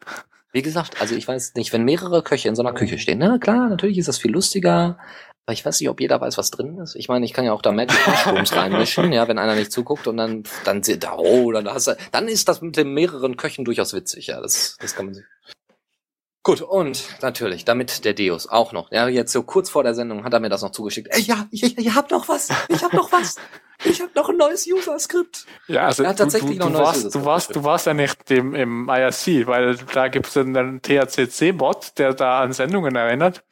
Wie 0.52 0.62
gesagt, 0.62 1.00
also 1.02 1.16
ich 1.16 1.28
weiß 1.28 1.56
nicht, 1.56 1.74
wenn 1.74 1.84
mehrere 1.84 2.24
Köche 2.24 2.50
in 2.50 2.56
so 2.56 2.64
einer 2.64 2.74
Küche 2.74 3.00
stehen, 3.00 3.20
na 3.20 3.38
klar, 3.40 3.70
natürlich 3.70 3.98
ist 3.98 4.08
das 4.08 4.20
viel 4.20 4.32
lustiger, 4.32 5.00
aber 5.46 5.54
ich 5.54 5.66
weiß 5.66 5.80
nicht, 5.80 5.90
ob 5.90 6.00
jeder 6.00 6.22
weiß, 6.22 6.38
was 6.38 6.52
drin 6.52 6.78
ist. 6.78 6.96
Ich 6.96 7.10
meine, 7.10 7.26
ich 7.26 7.34
kann 7.34 7.46
ja 7.46 7.54
auch 7.54 7.62
da 7.62 7.72
Magic 7.72 8.00
Mushrooms 8.08 8.56
reinmischen, 8.56 9.12
ja, 9.12 9.28
wenn 9.28 9.40
einer 9.40 9.56
nicht 9.56 9.72
zuguckt 9.72 10.08
und 10.08 10.18
dann, 10.18 10.44
dann, 10.64 10.82
oh, 11.18 11.52
dann 11.52 11.68
hast 11.68 11.88
du, 11.88 11.98
dann 12.12 12.28
ist 12.28 12.48
das 12.48 12.62
mit 12.62 12.78
den 12.78 12.94
mehreren 12.94 13.36
Köchen 13.38 13.66
durchaus 13.66 13.94
witzig, 13.94 14.28
ja, 14.28 14.42
das, 14.42 14.78
das 14.80 14.96
kann 14.96 15.06
man 15.06 15.16
sich. 15.16 15.26
Gut, 16.44 16.62
und 16.62 17.06
natürlich, 17.22 17.64
damit 17.64 18.04
der 18.04 18.14
Deus 18.14 18.48
auch 18.50 18.74
noch, 18.74 18.92
ja, 18.92 19.08
jetzt 19.08 19.32
so 19.32 19.44
kurz 19.44 19.70
vor 19.70 19.84
der 19.84 19.94
Sendung 19.94 20.26
hat 20.26 20.34
er 20.34 20.42
mir 20.42 20.50
das 20.50 20.62
noch 20.62 20.72
zugeschickt. 20.72 21.08
Ey, 21.10 21.22
ja, 21.22 21.48
ich, 21.52 21.64
ich, 21.64 21.78
ich 21.78 21.96
hab 21.96 22.12
noch 22.12 22.28
was, 22.28 22.50
ich 22.68 22.84
hab 22.84 22.92
noch 22.92 23.14
was. 23.14 23.38
Ich 23.86 24.02
habe 24.02 24.12
noch 24.14 24.30
ein 24.30 24.38
neues 24.38 24.68
User-Skript. 24.68 25.46
Ja, 25.68 25.86
also 25.86 26.04
ja, 26.04 26.14
tatsächlich 26.14 26.60
du, 26.60 26.66
du, 26.66 26.70
noch 26.70 26.80
ein 26.80 26.84
neues 26.84 27.04
warst, 27.04 27.16
du 27.16 27.26
warst, 27.26 27.56
du 27.56 27.64
warst 27.64 27.86
ja 27.86 27.94
nicht 27.94 28.30
im, 28.32 28.56
im 28.56 28.90
IRC, 28.90 29.48
weil 29.48 29.78
da 29.94 30.10
gibt 30.10 30.28
es 30.28 30.36
einen 30.36 30.82
THCC-Bot, 30.82 31.98
der 31.98 32.14
da 32.14 32.42
an 32.42 32.52
Sendungen 32.52 32.96
erinnert. 32.96 33.44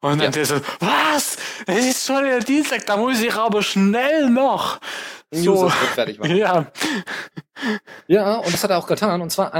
Und 0.00 0.18
dann 0.18 0.20
ja. 0.20 0.30
der 0.30 0.46
so, 0.46 0.60
was? 0.80 1.38
Es 1.66 1.84
ist 1.84 2.06
schon 2.06 2.24
der 2.24 2.40
Dienstag, 2.40 2.86
da 2.86 2.96
muss 2.96 3.20
ich 3.20 3.34
aber 3.34 3.62
schnell 3.62 4.30
noch 4.30 4.78
so. 5.32 5.52
User-Skript 5.52 5.92
fertig 5.94 6.18
machen. 6.18 6.36
Ja. 6.36 6.66
Ja, 8.06 8.36
und 8.36 8.52
das 8.52 8.62
hat 8.62 8.70
er 8.70 8.78
auch 8.78 8.86
getan, 8.86 9.20
und 9.20 9.30
zwar 9.30 9.54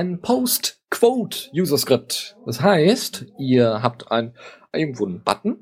ein 0.86 0.98
Post-Quote-User-Skript. 0.98 2.36
Das 2.46 2.60
heißt, 2.60 3.26
ihr 3.38 3.82
habt 3.82 4.10
ein, 4.10 4.34
irgendwo 4.72 5.06
einen 5.06 5.22
Button, 5.22 5.58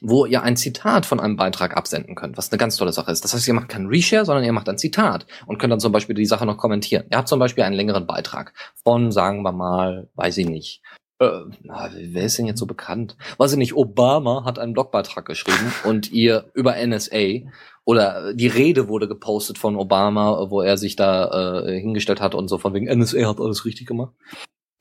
wo 0.00 0.26
ihr 0.26 0.42
ein 0.42 0.56
Zitat 0.56 1.06
von 1.06 1.20
einem 1.20 1.36
Beitrag 1.36 1.76
absenden 1.76 2.16
könnt, 2.16 2.36
was 2.36 2.50
eine 2.50 2.58
ganz 2.58 2.76
tolle 2.76 2.92
Sache 2.92 3.12
ist. 3.12 3.22
Das 3.24 3.34
heißt, 3.34 3.46
ihr 3.46 3.54
macht 3.54 3.68
kein 3.68 3.86
Reshare, 3.86 4.24
sondern 4.24 4.44
ihr 4.44 4.52
macht 4.52 4.68
ein 4.68 4.78
Zitat 4.78 5.26
und 5.46 5.58
könnt 5.58 5.70
dann 5.70 5.80
zum 5.80 5.92
Beispiel 5.92 6.14
die 6.14 6.26
Sache 6.26 6.46
noch 6.46 6.56
kommentieren. 6.58 7.06
Ihr 7.10 7.18
habt 7.18 7.28
zum 7.28 7.38
Beispiel 7.38 7.64
einen 7.64 7.76
längeren 7.76 8.06
Beitrag 8.06 8.52
von, 8.82 9.12
sagen 9.12 9.42
wir 9.42 9.52
mal, 9.52 10.08
weiß 10.14 10.38
ich 10.38 10.48
nicht, 10.48 10.82
äh, 11.22 12.12
wer 12.12 12.24
ist 12.24 12.38
denn 12.38 12.46
jetzt 12.46 12.58
so 12.58 12.66
bekannt? 12.66 13.16
Weiß 13.38 13.52
ich 13.52 13.58
nicht, 13.58 13.74
Obama 13.74 14.44
hat 14.44 14.58
einen 14.58 14.72
Blogbeitrag 14.72 15.24
geschrieben 15.24 15.72
und 15.84 16.12
ihr 16.12 16.50
über 16.54 16.74
NSA 16.84 17.48
oder 17.84 18.34
die 18.34 18.46
Rede 18.46 18.88
wurde 18.88 19.08
gepostet 19.08 19.58
von 19.58 19.76
Obama, 19.76 20.50
wo 20.50 20.60
er 20.60 20.76
sich 20.76 20.96
da 20.96 21.64
äh, 21.64 21.80
hingestellt 21.80 22.20
hat 22.20 22.34
und 22.34 22.48
so 22.48 22.58
von 22.58 22.74
wegen 22.74 22.86
NSA 22.86 23.28
hat 23.28 23.40
alles 23.40 23.64
richtig 23.64 23.86
gemacht 23.86 24.12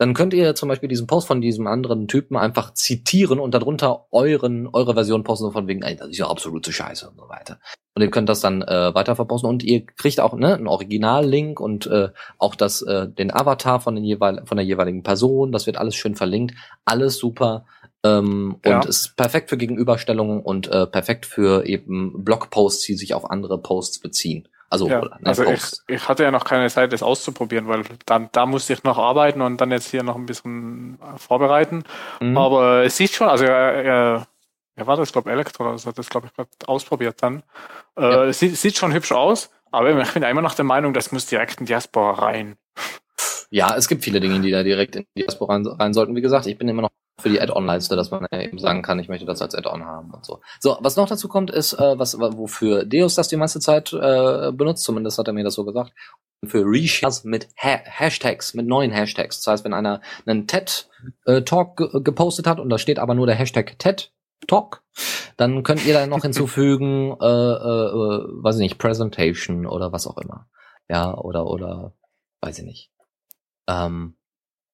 dann 0.02 0.16
könnt 0.16 0.34
ihr 0.34 0.56
zum 0.56 0.68
Beispiel 0.68 0.90
diesen 0.90 1.06
Post 1.06 1.28
von 1.28 1.42
diesem 1.42 1.68
anderen 1.68 2.08
Typen 2.08 2.36
einfach 2.36 2.74
zitieren 2.74 3.40
und 3.40 3.54
darunter 3.54 4.08
euren, 4.10 4.68
eure 4.74 4.96
Version 4.96 5.24
posten, 5.24 5.52
von 5.52 5.68
wegen, 5.68 5.84
ey, 5.84 5.96
das 5.96 6.08
ist 6.08 6.18
ja 6.18 6.28
absolute 6.28 6.74
Scheiße 6.74 7.08
und 7.08 7.18
so 7.20 7.30
weiter. 7.30 7.60
Und 7.94 8.02
ihr 8.02 8.10
könnt 8.10 8.28
das 8.28 8.40
dann 8.40 8.64
äh, 8.64 8.96
weiter 8.96 9.16
verposten 9.16 9.48
und 9.48 9.62
ihr 9.62 9.86
kriegt 9.86 10.20
auch 10.20 10.34
ne, 10.34 10.56
einen 10.56 10.66
Originallink 10.66 11.60
und 11.60 11.86
äh, 11.86 12.10
auch 12.40 12.56
das, 12.56 12.82
äh, 12.82 13.10
den 13.10 13.32
Avatar 13.32 13.80
von, 13.80 13.94
den 13.94 14.04
jeweil 14.04 14.42
von 14.44 14.58
der 14.58 14.66
jeweiligen 14.66 15.04
Person, 15.04 15.52
das 15.52 15.68
wird 15.68 15.78
alles 15.78 15.94
schön 15.94 16.16
verlinkt, 16.16 16.56
alles 16.84 17.20
super. 17.20 17.68
Ähm, 18.04 18.56
ja. 18.66 18.78
Und 18.78 18.86
ist 18.86 19.16
perfekt 19.16 19.52
für 19.52 19.58
Gegenüberstellungen 19.58 20.42
und 20.42 20.68
äh, 20.68 20.88
perfekt 20.88 21.28
für 21.28 21.68
eben 21.68 22.24
Blogposts, 22.24 22.84
die 22.88 22.96
sich 22.96 23.14
auf 23.14 23.30
andere 23.30 23.62
Posts 23.62 24.00
beziehen. 24.00 24.48
Also, 24.72 24.88
ja, 24.88 25.02
ne, 25.02 25.12
also 25.26 25.44
ich, 25.44 25.64
ich, 25.88 26.08
hatte 26.08 26.24
ja 26.24 26.32
noch 26.32 26.46
keine 26.46 26.70
Zeit, 26.70 26.94
das 26.94 27.04
auszuprobieren, 27.04 27.68
weil 27.68 27.84
dann 28.06 28.30
da 28.32 28.46
musste 28.46 28.72
ich 28.72 28.86
noch 28.86 28.98
arbeiten 28.98 29.42
und 29.42 29.60
dann 29.60 29.70
jetzt 29.70 29.92
hier 29.92 30.02
noch 30.02 30.16
ein 30.16 30.26
bisschen 30.26 30.98
vorbereiten. 31.18 31.84
Mhm. 32.22 32.38
Aber 32.38 32.86
es 32.86 32.96
sieht 32.96 33.12
schon, 33.12 33.28
also 33.28 33.44
er, 33.44 33.84
er, 33.84 34.28
er 34.76 34.88
war 34.88 34.96
das, 34.96 35.12
glaube 35.12 35.30
ich, 35.30 35.34
Elektro, 35.34 35.70
also 35.70 35.90
hat 35.90 35.98
das, 35.98 36.10
glaube 36.10 36.28
ich, 36.28 36.34
gerade 36.34 36.50
ausprobiert 36.68 37.22
dann. 37.22 37.44
Äh, 37.98 38.02
ja. 38.02 38.24
es 38.24 38.40
sieht, 38.40 38.56
sieht 38.56 38.78
schon 38.78 38.94
hübsch 38.94 39.12
aus, 39.12 39.50
aber 39.72 39.90
ich 39.90 40.14
bin 40.14 40.24
immer 40.24 40.42
noch 40.42 40.54
der 40.54 40.64
Meinung, 40.64 40.94
das 40.94 41.12
muss 41.12 41.26
direkt 41.26 41.60
in 41.60 41.66
Diaspora 41.66 42.24
rein. 42.24 42.56
Ja, 43.50 43.76
es 43.76 43.90
gibt 43.90 44.06
viele 44.06 44.22
Dinge, 44.22 44.40
die 44.40 44.52
da 44.52 44.64
direkt 44.64 44.96
in 44.96 45.06
Diaspora 45.18 45.56
rein, 45.56 45.68
rein 45.68 45.94
sollten. 45.94 46.16
Wie 46.16 46.22
gesagt, 46.22 46.46
ich 46.46 46.58
bin 46.58 46.70
immer 46.70 46.84
noch 46.84 46.92
für 47.20 47.30
die 47.30 47.40
Add-on-Leiste, 47.40 47.96
dass 47.96 48.12
man 48.12 48.26
eben 48.32 48.58
sagen 48.58 48.82
kann, 48.82 49.00
ich 49.00 49.08
möchte 49.08 49.26
das 49.26 49.42
als 49.42 49.56
Add-on 49.56 49.86
haben 49.86 50.12
und 50.12 50.26
so. 50.26 50.42
So, 50.60 50.78
was 50.82 50.96
noch 50.96 51.08
dazu 51.08 51.28
kommt, 51.28 51.52
ist, 51.52 51.74
äh, 51.74 52.00
was 52.00 52.18
wofür 52.20 52.86
Deus 52.86 53.16
das 53.16 53.28
die 53.28 53.38
meiste 53.38 53.60
Zeit 53.60 53.94
äh, 53.94 54.52
benutzt, 54.52 54.84
zumindest 54.84 55.18
hat 55.18 55.28
er 55.28 55.34
mir 55.34 55.44
das 55.44 55.54
so 55.54 55.66
gesagt, 55.66 55.94
für 56.46 56.64
Reshares 56.66 57.24
mit 57.24 57.50
ha 57.58 57.80
Hashtags, 57.84 58.54
mit 58.54 58.66
neuen 58.66 58.92
Hashtags. 58.92 59.42
Das 59.42 59.54
heißt, 59.54 59.66
wenn 59.66 59.74
einer 59.74 60.02
einen 60.26 60.48
TED-Talk 60.48 61.82
äh, 61.94 62.02
gepostet 62.02 62.48
hat 62.48 62.60
und 62.60 62.70
da 62.70 62.78
steht 62.78 63.00
aber 63.00 63.14
nur 63.14 63.28
der 63.28 63.36
Hashtag 63.36 63.78
TED, 63.78 64.12
Talk, 64.48 64.84
dann 65.38 65.64
könnt 65.64 65.86
ihr 65.86 65.94
da 65.94 66.08
noch 66.08 66.24
hinzufügen, 66.24 67.12
äh, 67.22 67.26
äh, 67.26 68.44
weiß 68.44 68.56
ich 68.56 68.62
nicht, 68.62 68.78
Presentation 68.80 69.66
oder 69.66 69.92
was 69.92 70.08
auch 70.08 70.18
immer. 70.18 70.50
Ja, 70.90 71.16
oder, 71.16 71.46
oder, 71.46 71.94
weiß 72.42 72.60
ich 72.60 72.66
nicht. 72.66 72.92
Ähm, 73.68 74.16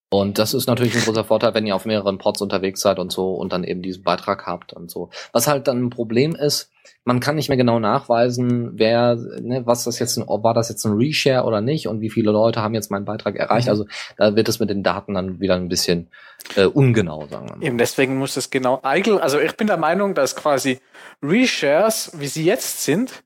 und 0.09 0.39
das 0.39 0.53
ist 0.53 0.67
natürlich 0.67 0.95
ein 0.95 1.03
großer 1.03 1.25
Vorteil, 1.25 1.53
wenn 1.53 1.67
ihr 1.67 1.75
auf 1.75 1.85
mehreren 1.85 2.17
Pods 2.17 2.41
unterwegs 2.41 2.79
seid 2.79 2.97
und 2.97 3.11
so 3.11 3.33
und 3.33 3.51
dann 3.51 3.65
eben 3.65 3.81
diesen 3.81 4.03
Beitrag 4.03 4.45
habt 4.45 4.71
und 4.71 4.89
so. 4.89 5.09
Was 5.33 5.47
halt 5.47 5.67
dann 5.67 5.83
ein 5.83 5.89
Problem 5.89 6.33
ist, 6.33 6.71
man 7.03 7.19
kann 7.19 7.35
nicht 7.35 7.49
mehr 7.49 7.57
genau 7.57 7.79
nachweisen, 7.79 8.71
wer, 8.77 9.15
ne, 9.15 9.65
was 9.65 9.83
das 9.83 9.99
jetzt, 9.99 10.17
ob 10.27 10.43
war 10.43 10.53
das 10.53 10.69
jetzt 10.69 10.85
ein 10.85 10.93
Reshare 10.93 11.45
oder 11.45 11.59
nicht 11.59 11.87
und 11.87 11.99
wie 11.99 12.09
viele 12.09 12.31
Leute 12.31 12.61
haben 12.61 12.73
jetzt 12.73 12.89
meinen 12.89 13.03
Beitrag 13.05 13.35
erreicht. 13.35 13.67
Mhm. 13.67 13.71
Also 13.71 13.85
da 14.17 14.35
wird 14.35 14.47
es 14.47 14.59
mit 14.59 14.69
den 14.69 14.83
Daten 14.83 15.13
dann 15.13 15.41
wieder 15.41 15.55
ein 15.55 15.67
bisschen 15.67 16.09
äh, 16.55 16.65
ungenau, 16.65 17.27
sagen 17.27 17.49
wir 17.49 17.57
mal. 17.57 17.65
Eben 17.65 17.77
deswegen 17.77 18.17
muss 18.17 18.35
das 18.35 18.49
genau, 18.49 18.79
also 18.81 19.39
ich 19.39 19.57
bin 19.57 19.67
der 19.67 19.77
Meinung, 19.77 20.13
dass 20.13 20.37
quasi 20.37 20.79
Reshares, 21.21 22.11
wie 22.15 22.27
sie 22.27 22.45
jetzt 22.45 22.83
sind, 22.83 23.23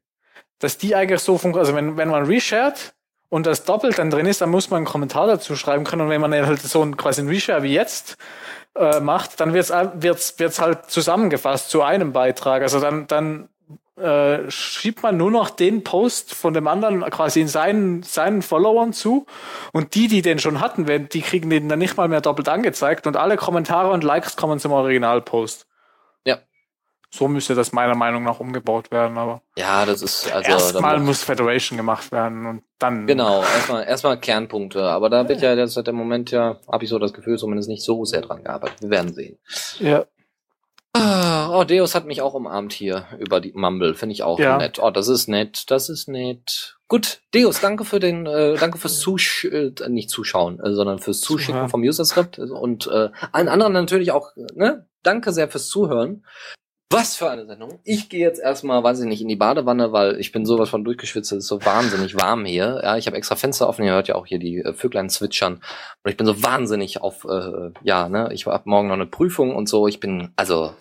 dass 0.57 0.77
die 0.77 0.95
eigentlich 0.95 1.21
so 1.21 1.37
funktionieren, 1.37 1.59
also 1.59 1.75
wenn, 1.75 1.97
wenn 1.97 2.09
man 2.09 2.25
reshared, 2.25 2.93
und 3.31 3.45
das 3.45 3.63
doppelt 3.63 3.97
dann 3.97 4.09
drin 4.09 4.25
ist, 4.25 4.41
dann 4.41 4.49
muss 4.49 4.69
man 4.69 4.79
einen 4.79 4.85
Kommentar 4.85 5.25
dazu 5.25 5.55
schreiben 5.55 5.85
können. 5.85 6.01
Und 6.01 6.09
wenn 6.09 6.19
man 6.19 6.33
halt 6.33 6.61
so 6.61 6.83
ein, 6.83 6.97
quasi 6.97 7.21
ein 7.21 7.29
Reshare 7.29 7.63
wie 7.63 7.73
jetzt 7.73 8.17
äh, 8.75 8.99
macht, 8.99 9.39
dann 9.39 9.53
wird's 9.53 9.71
wird's, 9.71 10.37
wird's 10.37 10.59
halt 10.59 10.91
zusammengefasst 10.91 11.69
zu 11.69 11.81
einem 11.81 12.11
Beitrag. 12.11 12.61
Also 12.61 12.81
dann, 12.81 13.07
dann 13.07 13.47
äh, 13.95 14.51
schiebt 14.51 15.01
man 15.01 15.15
nur 15.15 15.31
noch 15.31 15.49
den 15.49 15.85
Post 15.85 16.35
von 16.35 16.53
dem 16.53 16.67
anderen 16.67 17.03
quasi 17.09 17.39
in 17.39 17.47
seinen, 17.47 18.03
seinen 18.03 18.41
Followern 18.41 18.91
zu. 18.91 19.25
Und 19.71 19.95
die, 19.95 20.09
die 20.09 20.21
den 20.21 20.39
schon 20.39 20.59
hatten, 20.59 20.85
die 20.85 21.21
kriegen 21.21 21.49
den 21.49 21.69
dann 21.69 21.79
nicht 21.79 21.95
mal 21.95 22.09
mehr 22.09 22.19
doppelt 22.19 22.49
angezeigt. 22.49 23.07
Und 23.07 23.15
alle 23.15 23.37
Kommentare 23.37 23.91
und 23.91 24.03
Likes 24.03 24.35
kommen 24.35 24.59
zum 24.59 24.73
Originalpost. 24.73 25.67
So 27.13 27.27
müsste 27.27 27.55
das 27.55 27.73
meiner 27.73 27.95
Meinung 27.95 28.23
nach 28.23 28.39
umgebaut 28.39 28.89
werden, 28.89 29.17
aber. 29.17 29.41
Ja, 29.57 29.85
das 29.85 30.01
ist 30.01 30.31
also. 30.31 30.49
Erstmal 30.49 30.99
muss 30.99 31.23
Federation 31.23 31.77
gemacht 31.77 32.11
werden 32.13 32.45
und 32.45 32.63
dann. 32.79 33.05
Genau, 33.05 33.41
erstmal 33.41 33.83
erstmal 33.83 34.19
Kernpunkte. 34.19 34.83
Aber 34.83 35.09
da 35.09 35.27
wird 35.27 35.41
ja 35.41 35.55
derzeit 35.55 35.89
im 35.89 35.95
Moment 35.95 36.31
ja, 36.31 36.61
habe 36.71 36.85
ich 36.85 36.89
so 36.89 36.99
das 36.99 37.11
Gefühl, 37.11 37.37
zumindest 37.37 37.67
nicht 37.67 37.83
so 37.83 38.05
sehr 38.05 38.21
dran 38.21 38.43
gearbeitet. 38.43 38.81
Wir 38.81 38.89
werden 38.89 39.13
sehen. 39.13 39.37
Ja. 39.79 40.05
Ah, 40.93 41.57
oh, 41.57 41.63
Deus 41.63 41.95
hat 41.95 42.05
mich 42.05 42.21
auch 42.21 42.33
umarmt 42.33 42.73
hier 42.73 43.05
über 43.19 43.41
die 43.41 43.53
Mumble. 43.53 43.93
Finde 43.93 44.13
ich 44.13 44.23
auch 44.23 44.39
ja. 44.39 44.57
nett. 44.57 44.79
Oh, 44.79 44.89
das 44.89 45.07
ist 45.09 45.27
nett. 45.27 45.69
Das 45.69 45.89
ist 45.89 46.07
nett. 46.07 46.77
Gut, 46.87 47.21
Deus, 47.33 47.61
danke 47.61 47.85
für 47.85 48.01
den, 48.01 48.25
äh, 48.25 48.55
danke 48.55 48.77
fürs 48.77 48.99
Zusch 48.99 49.45
äh, 49.45 49.71
nicht 49.87 50.09
Zuschauen, 50.09 50.59
äh, 50.59 50.73
sondern 50.73 50.99
fürs 50.99 51.21
Zuschicken 51.21 51.69
vom 51.69 51.83
User 51.83 52.03
Script 52.03 52.39
und 52.39 52.87
äh, 52.87 53.09
allen 53.31 53.47
anderen 53.47 53.71
natürlich 53.71 54.11
auch. 54.11 54.31
Ne, 54.53 54.85
danke 55.01 55.31
sehr 55.31 55.49
fürs 55.49 55.69
Zuhören. 55.69 56.25
Was 56.91 57.15
für 57.15 57.29
eine 57.29 57.45
Sendung. 57.45 57.79
Ich 57.85 58.09
gehe 58.09 58.19
jetzt 58.19 58.41
erstmal, 58.41 58.83
weiß 58.83 58.99
ich 58.99 59.05
nicht, 59.05 59.21
in 59.21 59.29
die 59.29 59.37
Badewanne, 59.37 59.93
weil 59.93 60.19
ich 60.19 60.33
bin 60.33 60.45
sowas 60.45 60.69
von 60.69 60.83
durchgeschwitzt, 60.83 61.31
es 61.31 61.37
ist 61.39 61.47
so 61.47 61.63
wahnsinnig 61.65 62.19
warm 62.19 62.43
hier. 62.43 62.81
Ja, 62.83 62.97
ich 62.97 63.07
habe 63.07 63.15
extra 63.15 63.35
Fenster 63.35 63.69
offen, 63.69 63.85
ihr 63.85 63.93
hört 63.93 64.09
ja 64.09 64.15
auch 64.15 64.25
hier 64.25 64.39
die 64.39 64.57
äh, 64.57 64.73
Vöglein 64.73 65.09
zwitschern. 65.09 65.53
Und 66.03 66.11
ich 66.11 66.17
bin 66.17 66.27
so 66.27 66.43
wahnsinnig 66.43 67.01
auf, 67.01 67.23
äh, 67.23 67.71
ja, 67.83 68.09
ne, 68.09 68.29
ich 68.33 68.45
habe 68.45 68.69
morgen 68.69 68.89
noch 68.89 68.95
eine 68.95 69.05
Prüfung 69.05 69.55
und 69.55 69.69
so. 69.69 69.87
Ich 69.87 70.01
bin, 70.01 70.33
also, 70.35 70.73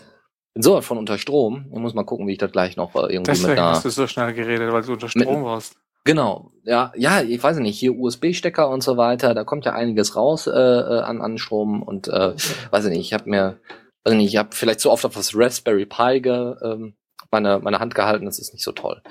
bin 0.52 0.62
sowas 0.64 0.84
von 0.84 0.98
unter 0.98 1.16
Strom. 1.16 1.66
Ich 1.72 1.78
muss 1.78 1.94
mal 1.94 2.04
gucken, 2.04 2.26
wie 2.26 2.32
ich 2.32 2.38
das 2.38 2.50
gleich 2.50 2.76
noch 2.76 2.94
äh, 2.96 3.12
irgendwie 3.12 3.30
Deswegen 3.30 3.50
mit 3.50 3.58
einer... 3.58 3.70
hast 3.70 3.84
du 3.84 3.90
so 3.90 4.08
schnell 4.08 4.32
geredet, 4.34 4.72
weil 4.72 4.82
du 4.82 4.94
unter 4.94 5.08
Strom 5.08 5.36
mit, 5.36 5.44
warst. 5.44 5.76
Genau, 6.04 6.50
ja, 6.64 6.92
ja, 6.96 7.20
ich 7.20 7.42
weiß 7.42 7.58
nicht, 7.58 7.78
hier 7.78 7.94
USB-Stecker 7.94 8.68
und 8.68 8.82
so 8.82 8.96
weiter, 8.96 9.34
da 9.34 9.44
kommt 9.44 9.66
ja 9.66 9.74
einiges 9.74 10.16
raus 10.16 10.46
äh, 10.46 10.50
äh 10.50 11.00
an, 11.02 11.20
an 11.20 11.36
Strom 11.36 11.82
und 11.82 12.08
äh, 12.08 12.32
weiß 12.70 12.86
ich 12.86 12.90
nicht, 12.90 13.00
ich 13.00 13.12
habe 13.12 13.28
mir 13.28 13.60
also 14.04 14.16
nicht, 14.16 14.32
ich 14.32 14.36
habe 14.36 14.54
vielleicht 14.54 14.80
zu 14.80 14.90
oft 14.90 15.04
auf 15.04 15.14
das 15.14 15.32
Raspberry 15.34 15.86
Pi 15.86 16.20
ge, 16.20 16.54
ähm, 16.62 16.94
meine, 17.30 17.58
meine 17.60 17.78
Hand 17.78 17.94
gehalten, 17.94 18.24
das 18.24 18.38
ist 18.38 18.52
nicht 18.52 18.64
so 18.64 18.72
toll. 18.72 19.02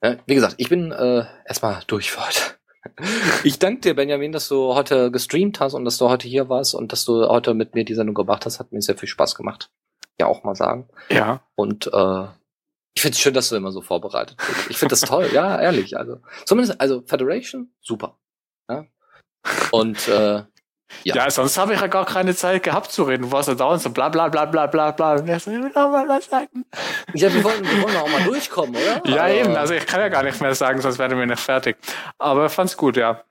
Äh, 0.00 0.16
wie 0.26 0.34
gesagt, 0.34 0.54
ich 0.58 0.68
bin 0.68 0.92
äh, 0.92 1.24
erstmal 1.46 1.82
durch 1.86 2.10
für 2.10 2.26
heute. 2.26 2.40
Ich 3.44 3.58
danke 3.58 3.80
dir, 3.80 3.94
Benjamin, 3.94 4.30
dass 4.30 4.48
du 4.48 4.74
heute 4.74 5.10
gestreamt 5.10 5.58
hast 5.58 5.72
und 5.72 5.86
dass 5.86 5.96
du 5.96 6.10
heute 6.10 6.28
hier 6.28 6.50
warst 6.50 6.74
und 6.74 6.92
dass 6.92 7.06
du 7.06 7.26
heute 7.28 7.54
mit 7.54 7.74
mir 7.74 7.82
die 7.86 7.94
Sendung 7.94 8.14
gemacht 8.14 8.44
hast. 8.44 8.60
Hat 8.60 8.72
mir 8.72 8.82
sehr 8.82 8.98
viel 8.98 9.08
Spaß 9.08 9.36
gemacht. 9.36 9.70
Ja, 10.20 10.26
auch 10.26 10.44
mal 10.44 10.54
sagen. 10.54 10.88
Ja. 11.08 11.42
Und 11.56 11.86
äh, 11.86 12.26
Ich 12.94 13.00
finde 13.00 13.14
es 13.14 13.20
schön, 13.20 13.32
dass 13.32 13.48
du 13.48 13.56
immer 13.56 13.72
so 13.72 13.80
vorbereitet 13.80 14.36
bist. 14.36 14.70
Ich 14.70 14.76
finde 14.76 14.92
das 14.92 15.00
toll, 15.00 15.30
ja, 15.32 15.58
ehrlich. 15.58 15.96
Also 15.96 16.20
zumindest, 16.44 16.78
also 16.78 17.02
Federation, 17.06 17.72
super. 17.80 18.18
Ja. 18.70 18.86
Und 19.72 20.06
äh, 20.08 20.44
ja. 21.02 21.16
ja, 21.16 21.30
sonst 21.30 21.58
habe 21.58 21.74
ich 21.74 21.80
ja 21.80 21.86
gar 21.86 22.04
keine 22.04 22.34
Zeit 22.34 22.62
gehabt 22.62 22.92
zu 22.92 23.04
reden. 23.04 23.24
Du 23.24 23.32
warst 23.32 23.48
ja 23.48 23.54
dauernd 23.54 23.82
so 23.82 23.90
bla 23.90 24.08
bla 24.08 24.28
bla 24.28 24.44
bla 24.44 24.66
bla 24.66 24.90
bla. 24.90 25.14
Und 25.14 25.28
ich 25.28 25.42
so, 25.42 25.50
ich 25.50 25.58
will 25.58 25.72
auch 25.74 25.90
mal 25.90 26.08
was 26.08 26.26
sagen. 26.26 26.64
Ja, 27.14 27.32
wir 27.32 27.42
wollen, 27.42 27.64
wir 27.64 27.82
wollen 27.82 27.96
auch 27.96 28.08
mal 28.08 28.22
durchkommen, 28.22 28.74
oder? 28.74 29.02
Ja, 29.10 29.22
Aber, 29.22 29.30
eben. 29.30 29.56
Also 29.56 29.74
ich 29.74 29.86
kann 29.86 30.00
ja 30.00 30.08
gar 30.08 30.22
nicht 30.22 30.40
mehr 30.40 30.54
sagen, 30.54 30.80
sonst 30.80 30.98
werden 30.98 31.18
wir 31.18 31.26
nicht 31.26 31.40
fertig. 31.40 31.76
Aber 32.18 32.46
ich 32.46 32.52
fand's 32.52 32.76
gut, 32.76 32.96
ja. 32.96 33.22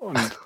Und 0.00 0.18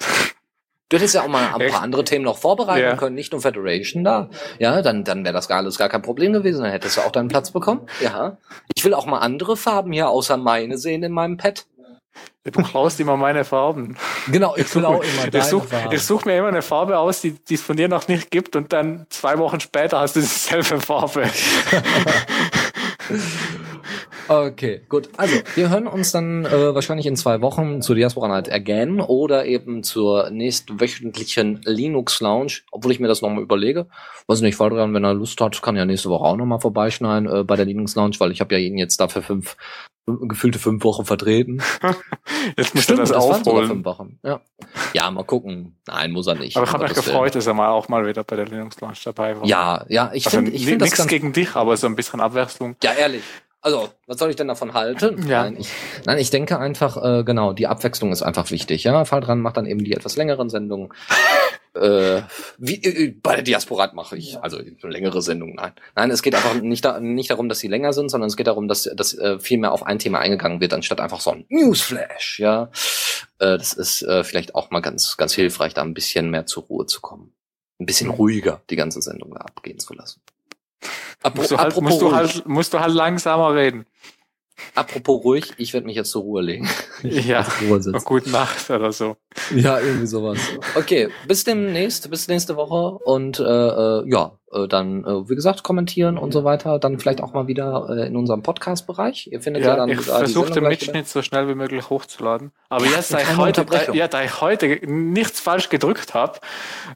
Du 0.89 0.97
hättest 0.97 1.17
ja 1.17 1.23
auch 1.23 1.29
mal 1.29 1.53
ein 1.53 1.71
paar 1.73 1.83
andere 1.83 2.05
Themen 2.05 2.25
noch 2.25 2.39
vorbereiten 2.39 2.81
yeah. 2.81 2.97
können, 2.97 3.17
nicht 3.17 3.33
nur 3.33 3.41
Federation 3.41 4.05
da. 4.05 4.31
Ja, 4.61 4.83
dann, 4.83 5.03
dann 5.03 5.25
wäre 5.25 5.35
das 5.35 5.49
gar 5.49 5.59
alles 5.59 5.79
gar 5.79 5.89
kein 5.89 6.03
Problem 6.03 6.33
gewesen. 6.33 6.63
Dann 6.63 6.71
hättest 6.71 6.97
du 6.97 7.01
auch 7.01 7.11
deinen 7.11 7.27
Platz 7.27 7.51
bekommen. 7.51 7.89
Ja. 8.01 8.39
Ich 8.73 8.85
will 8.85 8.95
auch 8.95 9.05
mal 9.07 9.19
andere 9.19 9.57
Farben 9.57 9.91
hier 9.91 10.09
außer 10.09 10.37
meine 10.37 10.79
sehen 10.79 11.03
in 11.03 11.11
meinem 11.11 11.39
Pad. 11.39 11.67
Du 12.45 12.63
klaust 12.63 13.01
immer 13.01 13.17
meine 13.17 13.45
Farben. 13.45 13.97
Genau, 14.31 14.55
ich, 14.57 14.67
klaue 14.67 15.05
immer 15.19 15.31
deine 15.31 15.45
ich 15.45 15.51
such, 15.51 15.65
Farben. 15.65 15.95
Ich 15.95 16.03
suche 16.03 16.29
mir 16.29 16.39
immer 16.39 16.49
eine 16.49 16.63
Farbe 16.63 16.99
aus, 16.99 17.21
die, 17.21 17.33
die 17.33 17.55
es 17.55 17.63
von 17.63 17.77
dir 17.77 17.89
noch 17.89 18.07
nicht 18.09 18.31
gibt 18.31 18.55
und 18.55 18.73
dann 18.73 19.07
zwei 19.11 19.39
Wochen 19.39 19.59
später 19.61 19.99
hast 20.01 20.17
du 20.17 20.21
dieselbe 20.21 20.81
Farbe. 20.81 21.29
Okay, 24.29 24.81
gut. 24.89 25.09
Also, 25.17 25.37
wir 25.55 25.71
hören 25.71 25.87
uns 25.87 26.11
dann 26.11 26.45
äh, 26.45 26.75
wahrscheinlich 26.75 27.07
in 27.07 27.15
zwei 27.15 27.41
Wochen 27.43 27.81
zur 27.81 27.95
Diaspora 27.95 28.27
Night 28.27 28.51
again 28.51 29.01
oder 29.01 29.47
eben 29.47 29.85
zur 29.85 30.31
nächstwöchentlichen 30.31 31.61
Linux 31.65 32.21
Lounge, 32.21 32.63
obwohl 32.73 32.91
ich 32.91 32.99
mir 32.99 33.07
das 33.07 33.23
nochmal 33.23 33.45
überlege. 33.45 33.87
Weiß 34.27 34.41
nicht, 34.41 34.59
Valdrian, 34.59 34.95
wenn 34.95 35.05
er 35.05 35.15
Lust 35.15 35.41
hat, 35.41 35.63
kann 35.63 35.77
ja 35.77 35.85
nächste 35.85 36.11
Woche 36.11 36.25
auch 36.25 36.37
nochmal 36.37 36.59
vorbeischneiden 36.59 37.33
äh, 37.33 37.45
bei 37.45 37.55
der 37.55 37.67
Linux 37.67 37.95
Lounge, 37.95 38.17
weil 38.19 38.33
ich 38.33 38.41
habe 38.41 38.55
ja 38.55 38.61
ihn 38.61 38.79
jetzt 38.79 38.99
dafür 38.99 39.23
fünf 39.23 39.57
gefühlte 40.07 40.59
fünf 40.59 40.85
Wochen 40.85 41.05
vertreten. 41.05 41.63
Jetzt 42.57 42.75
musst 42.75 42.85
Stimmt, 42.85 42.99
du 42.99 43.03
das, 43.03 43.11
das 43.11 43.19
aufholen. 43.19 43.69
Fünf 43.69 43.85
Wochen. 43.85 44.19
Ja. 44.23 44.41
ja, 44.93 45.11
mal 45.11 45.25
gucken. 45.25 45.77
Nein, 45.87 46.13
muss 46.13 46.27
er 46.27 46.37
nicht. 46.37 46.57
Aber 46.57 46.67
ich 46.67 46.73
habe 46.73 46.85
mich 46.85 46.95
gefreut, 46.95 47.35
dass 47.35 47.47
er 47.47 47.55
mal 47.55 47.69
auch 47.69 47.89
mal 47.89 48.07
wieder 48.07 48.23
bei 48.23 48.37
der 48.37 48.47
Linux 48.47 48.81
Launch 48.81 49.03
dabei 49.03 49.37
war. 49.37 49.47
Ja, 49.47 49.85
ja, 49.89 50.11
ich 50.13 50.27
also 50.27 50.39
finde, 50.39 50.53
ich 50.53 50.65
finde 50.65 50.85
das 50.85 50.91
nichts 50.91 51.07
gegen 51.09 51.33
dich, 51.33 51.57
aber 51.57 51.77
so 51.77 51.87
ein 51.87 51.97
bisschen 51.97 52.21
Abwechslung. 52.21 52.77
Ja, 52.83 52.93
ehrlich. 52.93 53.25
Also, 53.67 53.89
was 54.07 54.19
soll 54.21 54.31
ich 54.31 54.37
denn 54.37 54.47
davon 54.47 54.75
halten? 54.75 55.27
Ja. 55.27 55.43
Nein, 55.43 55.57
ich, 55.59 55.69
nein, 56.05 56.19
ich 56.19 56.31
denke 56.31 56.61
einfach, 56.61 57.03
äh, 57.03 57.25
genau, 57.25 57.53
die 57.53 57.67
Abwechslung 57.67 58.13
ist 58.13 58.23
einfach 58.23 58.53
wichtig. 58.53 58.85
Ja, 58.85 59.05
Fall 59.05 59.21
dran 59.21 59.41
macht 59.41 59.57
dann 59.57 59.67
eben 59.67 59.83
die 59.83 59.93
etwas 59.93 60.15
längeren 60.15 60.49
Sendungen. 60.49 60.93
äh, 61.75 62.23
wie, 62.59 62.77
äh, 62.77 63.11
bei 63.21 63.35
der 63.35 63.43
Diasporat 63.43 63.93
mache 63.93 64.17
ich, 64.17 64.39
also 64.41 64.61
längere 64.83 65.21
Sendungen, 65.21 65.57
nein. 65.57 65.73
Nein, 65.97 66.13
es 66.13 66.23
geht 66.23 66.37
einfach 66.37 66.55
nicht, 66.55 66.85
da, 66.85 67.01
nicht 67.01 67.29
darum, 67.29 67.49
dass 67.49 67.59
sie 67.59 67.67
länger 67.67 67.93
sind, 67.93 68.09
sondern 68.09 68.29
es 68.29 68.37
geht 68.37 68.47
darum, 68.47 68.69
dass, 68.69 68.85
dass 68.95 69.19
äh, 69.19 69.41
viel 69.41 69.59
mehr 69.59 69.73
auf 69.73 69.85
ein 69.85 69.99
Thema 69.99 70.21
eingegangen 70.21 70.61
wird, 70.61 70.73
anstatt 70.73 71.01
einfach 71.01 71.21
so 71.21 71.33
ein 71.33 71.45
Newsflash, 71.49 72.39
ja. 72.39 72.71
Äh, 73.41 73.59
das 73.59 73.73
ist 73.73 74.01
äh, 74.03 74.23
vielleicht 74.23 74.55
auch 74.55 74.71
mal 74.71 74.79
ganz, 74.79 75.17
ganz 75.17 75.35
hilfreich, 75.35 75.75
da 75.75 75.83
ein 75.83 75.93
bisschen 75.93 76.31
mehr 76.31 76.47
zur 76.47 76.63
Ruhe 76.63 76.87
zu 76.87 77.01
kommen. 77.01 77.35
Ein 77.81 77.87
bisschen 77.87 78.11
ruhiger 78.11 78.63
die 78.71 78.77
ganze 78.77 79.03
Sendung 79.03 79.35
da 79.35 79.41
abgehen 79.41 79.81
zu 79.81 79.93
lassen. 79.93 80.23
Apro 81.23 81.41
musst, 81.41 81.51
du 81.51 81.59
halt, 81.59 81.81
musst, 81.81 82.03
du 82.03 82.15
halt, 82.15 82.47
musst 82.47 82.75
du 82.75 82.81
halt 82.81 82.95
langsamer 82.95 83.55
reden. 83.55 83.87
Apropos 84.75 85.23
ruhig, 85.23 85.53
ich 85.59 85.73
werde 85.75 85.87
mich 85.87 85.97
jetzt 85.97 86.11
zur 86.11 86.23
Ruhe 86.23 86.43
legen. 86.43 86.69
ja, 87.03 87.47
Ruhe 87.63 87.81
gute 88.05 88.31
Nacht 88.31 88.71
oder 88.71 88.93
so. 88.93 89.17
Ja, 89.55 89.79
irgendwie 89.81 90.07
sowas. 90.07 90.39
Okay, 90.75 91.09
bis 91.29 91.45
demnächst, 91.45 92.09
bis 92.11 92.29
nächste 92.29 92.57
Woche 92.57 92.99
und 93.05 93.39
äh, 93.39 93.43
äh 93.43 94.05
ja, 94.11 94.39
äh, 94.57 94.69
dann, 94.69 95.05
äh, 95.05 95.29
wie 95.29 95.35
gesagt, 95.35 95.63
kommentieren 95.63 96.19
und 96.19 96.33
so 96.33 96.45
weiter. 96.45 96.79
Dann 96.79 96.99
vielleicht 96.99 97.23
auch 97.23 97.33
mal 97.33 97.47
wieder 97.47 97.89
äh, 97.91 98.07
in 98.07 98.17
unserem 98.17 98.43
Podcast-Bereich. 98.43 99.29
Ihr 99.31 99.41
findet 99.41 99.63
ja, 99.65 99.71
ja 99.71 99.77
dann 99.77 99.89
ich 99.89 100.01
versuche 100.01 100.53
den 100.53 100.65
Mitschnitt 100.65 101.09
so 101.09 101.23
schnell 101.23 101.49
wie 101.49 101.55
möglich 101.55 101.89
hochzuladen. 101.91 102.53
Aber 102.69 102.87
jetzt, 102.87 103.13
da 103.13 103.21
ich, 103.21 103.37
heute, 103.37 103.65
da, 103.65 103.93
ja, 103.93 104.09
da 104.09 104.23
ich 104.23 104.41
heute 104.41 104.81
nichts 104.87 105.41
falsch 105.41 105.69
gedrückt 105.69 106.15
habe, 106.15 106.39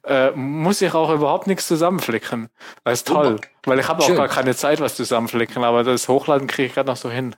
äh, 0.04 0.30
muss 0.32 0.80
ich 0.82 0.94
auch 0.94 1.12
überhaupt 1.12 1.46
nichts 1.46 1.66
zusammenflicken. 1.66 2.48
Das 2.84 3.00
ist 3.00 3.08
toll. 3.08 3.32
Super. 3.32 3.48
Weil 3.66 3.78
ich 3.78 3.88
habe 3.88 4.02
auch 4.02 4.14
gar 4.14 4.28
keine 4.28 4.54
Zeit, 4.54 4.80
was 4.80 4.96
zusammenflicken, 4.96 5.64
aber 5.64 5.84
das 5.84 6.08
Hochladen 6.08 6.46
kriege 6.46 6.68
ich 6.68 6.74
gerade 6.74 6.88
noch 6.88 6.96
so 6.96 7.10
hin. 7.10 7.34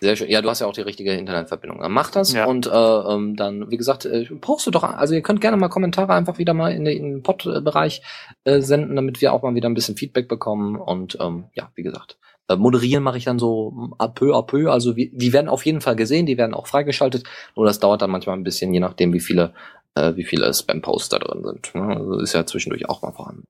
Sehr 0.00 0.16
schön. 0.16 0.30
Ja, 0.30 0.40
du 0.40 0.48
hast 0.48 0.60
ja 0.60 0.66
auch 0.66 0.72
die 0.72 0.80
richtige 0.80 1.12
Internetverbindung. 1.12 1.80
Dann 1.80 1.92
mach 1.92 2.10
das 2.10 2.32
ja. 2.32 2.46
und 2.46 2.66
äh, 2.66 2.70
ähm, 2.70 3.36
dann, 3.36 3.70
wie 3.70 3.76
gesagt, 3.76 4.06
äh, 4.06 4.26
brauchst 4.40 4.66
du 4.66 4.70
doch, 4.70 4.84
also 4.84 5.14
ihr 5.14 5.20
könnt 5.20 5.42
gerne 5.42 5.58
mal 5.58 5.68
Kommentare 5.68 6.14
einfach 6.14 6.38
wieder 6.38 6.54
mal 6.54 6.72
in 6.72 6.84
den, 6.86 7.22
Pod-Bereich 7.22 8.02
äh, 8.44 8.60
senden, 8.60 8.96
damit 8.96 9.20
wir 9.20 9.32
auch 9.32 9.42
mal 9.42 9.54
wieder 9.54 9.65
ein 9.66 9.74
bisschen 9.74 9.96
Feedback 9.96 10.28
bekommen. 10.28 10.76
Und 10.76 11.18
ähm, 11.20 11.44
ja, 11.54 11.70
wie 11.74 11.82
gesagt, 11.82 12.18
äh, 12.48 12.56
moderieren 12.56 13.02
mache 13.02 13.18
ich 13.18 13.24
dann 13.24 13.38
so 13.38 13.90
à 13.98 14.08
peu 14.08 14.34
à 14.34 14.42
peu. 14.42 14.70
Also 14.70 14.96
wie, 14.96 15.10
die 15.12 15.32
werden 15.32 15.48
auf 15.48 15.66
jeden 15.66 15.80
Fall 15.80 15.96
gesehen, 15.96 16.26
die 16.26 16.38
werden 16.38 16.54
auch 16.54 16.66
freigeschaltet. 16.66 17.24
Nur 17.56 17.66
das 17.66 17.80
dauert 17.80 18.02
dann 18.02 18.10
manchmal 18.10 18.36
ein 18.36 18.44
bisschen, 18.44 18.72
je 18.72 18.80
nachdem, 18.80 19.12
wie 19.12 19.20
viele, 19.20 19.54
äh, 19.94 20.14
wie 20.16 20.24
viele 20.24 20.52
Spam-Posts 20.52 21.08
da 21.08 21.18
drin 21.18 21.44
sind. 21.44 21.74
Ne? 21.74 21.96
Also 21.96 22.20
ist 22.20 22.32
ja 22.32 22.46
zwischendurch 22.46 22.88
auch 22.88 23.02
mal 23.02 23.12
vorhanden. 23.12 23.44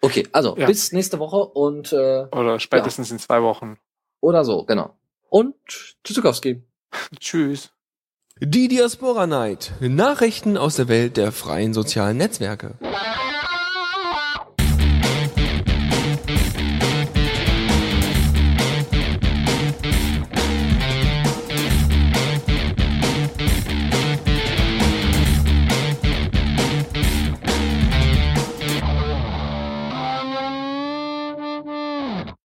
Okay, 0.00 0.26
also 0.32 0.56
ja. 0.56 0.66
bis 0.66 0.92
nächste 0.92 1.18
Woche 1.20 1.36
und 1.36 1.92
äh, 1.92 2.26
oder 2.32 2.58
spätestens 2.58 3.10
ja. 3.10 3.14
in 3.14 3.18
zwei 3.20 3.42
Wochen. 3.42 3.78
Oder 4.20 4.44
so, 4.44 4.64
genau. 4.64 4.96
Und 5.28 5.54
Tschüssikowski. 6.02 6.62
Tschüss. 7.20 7.70
Die 8.40 8.66
Diaspora 8.66 9.26
Night. 9.26 9.72
Nachrichten 9.80 10.56
aus 10.56 10.74
der 10.76 10.88
Welt 10.88 11.16
der 11.16 11.30
freien 11.30 11.74
sozialen 11.74 12.16
Netzwerke. 12.16 12.74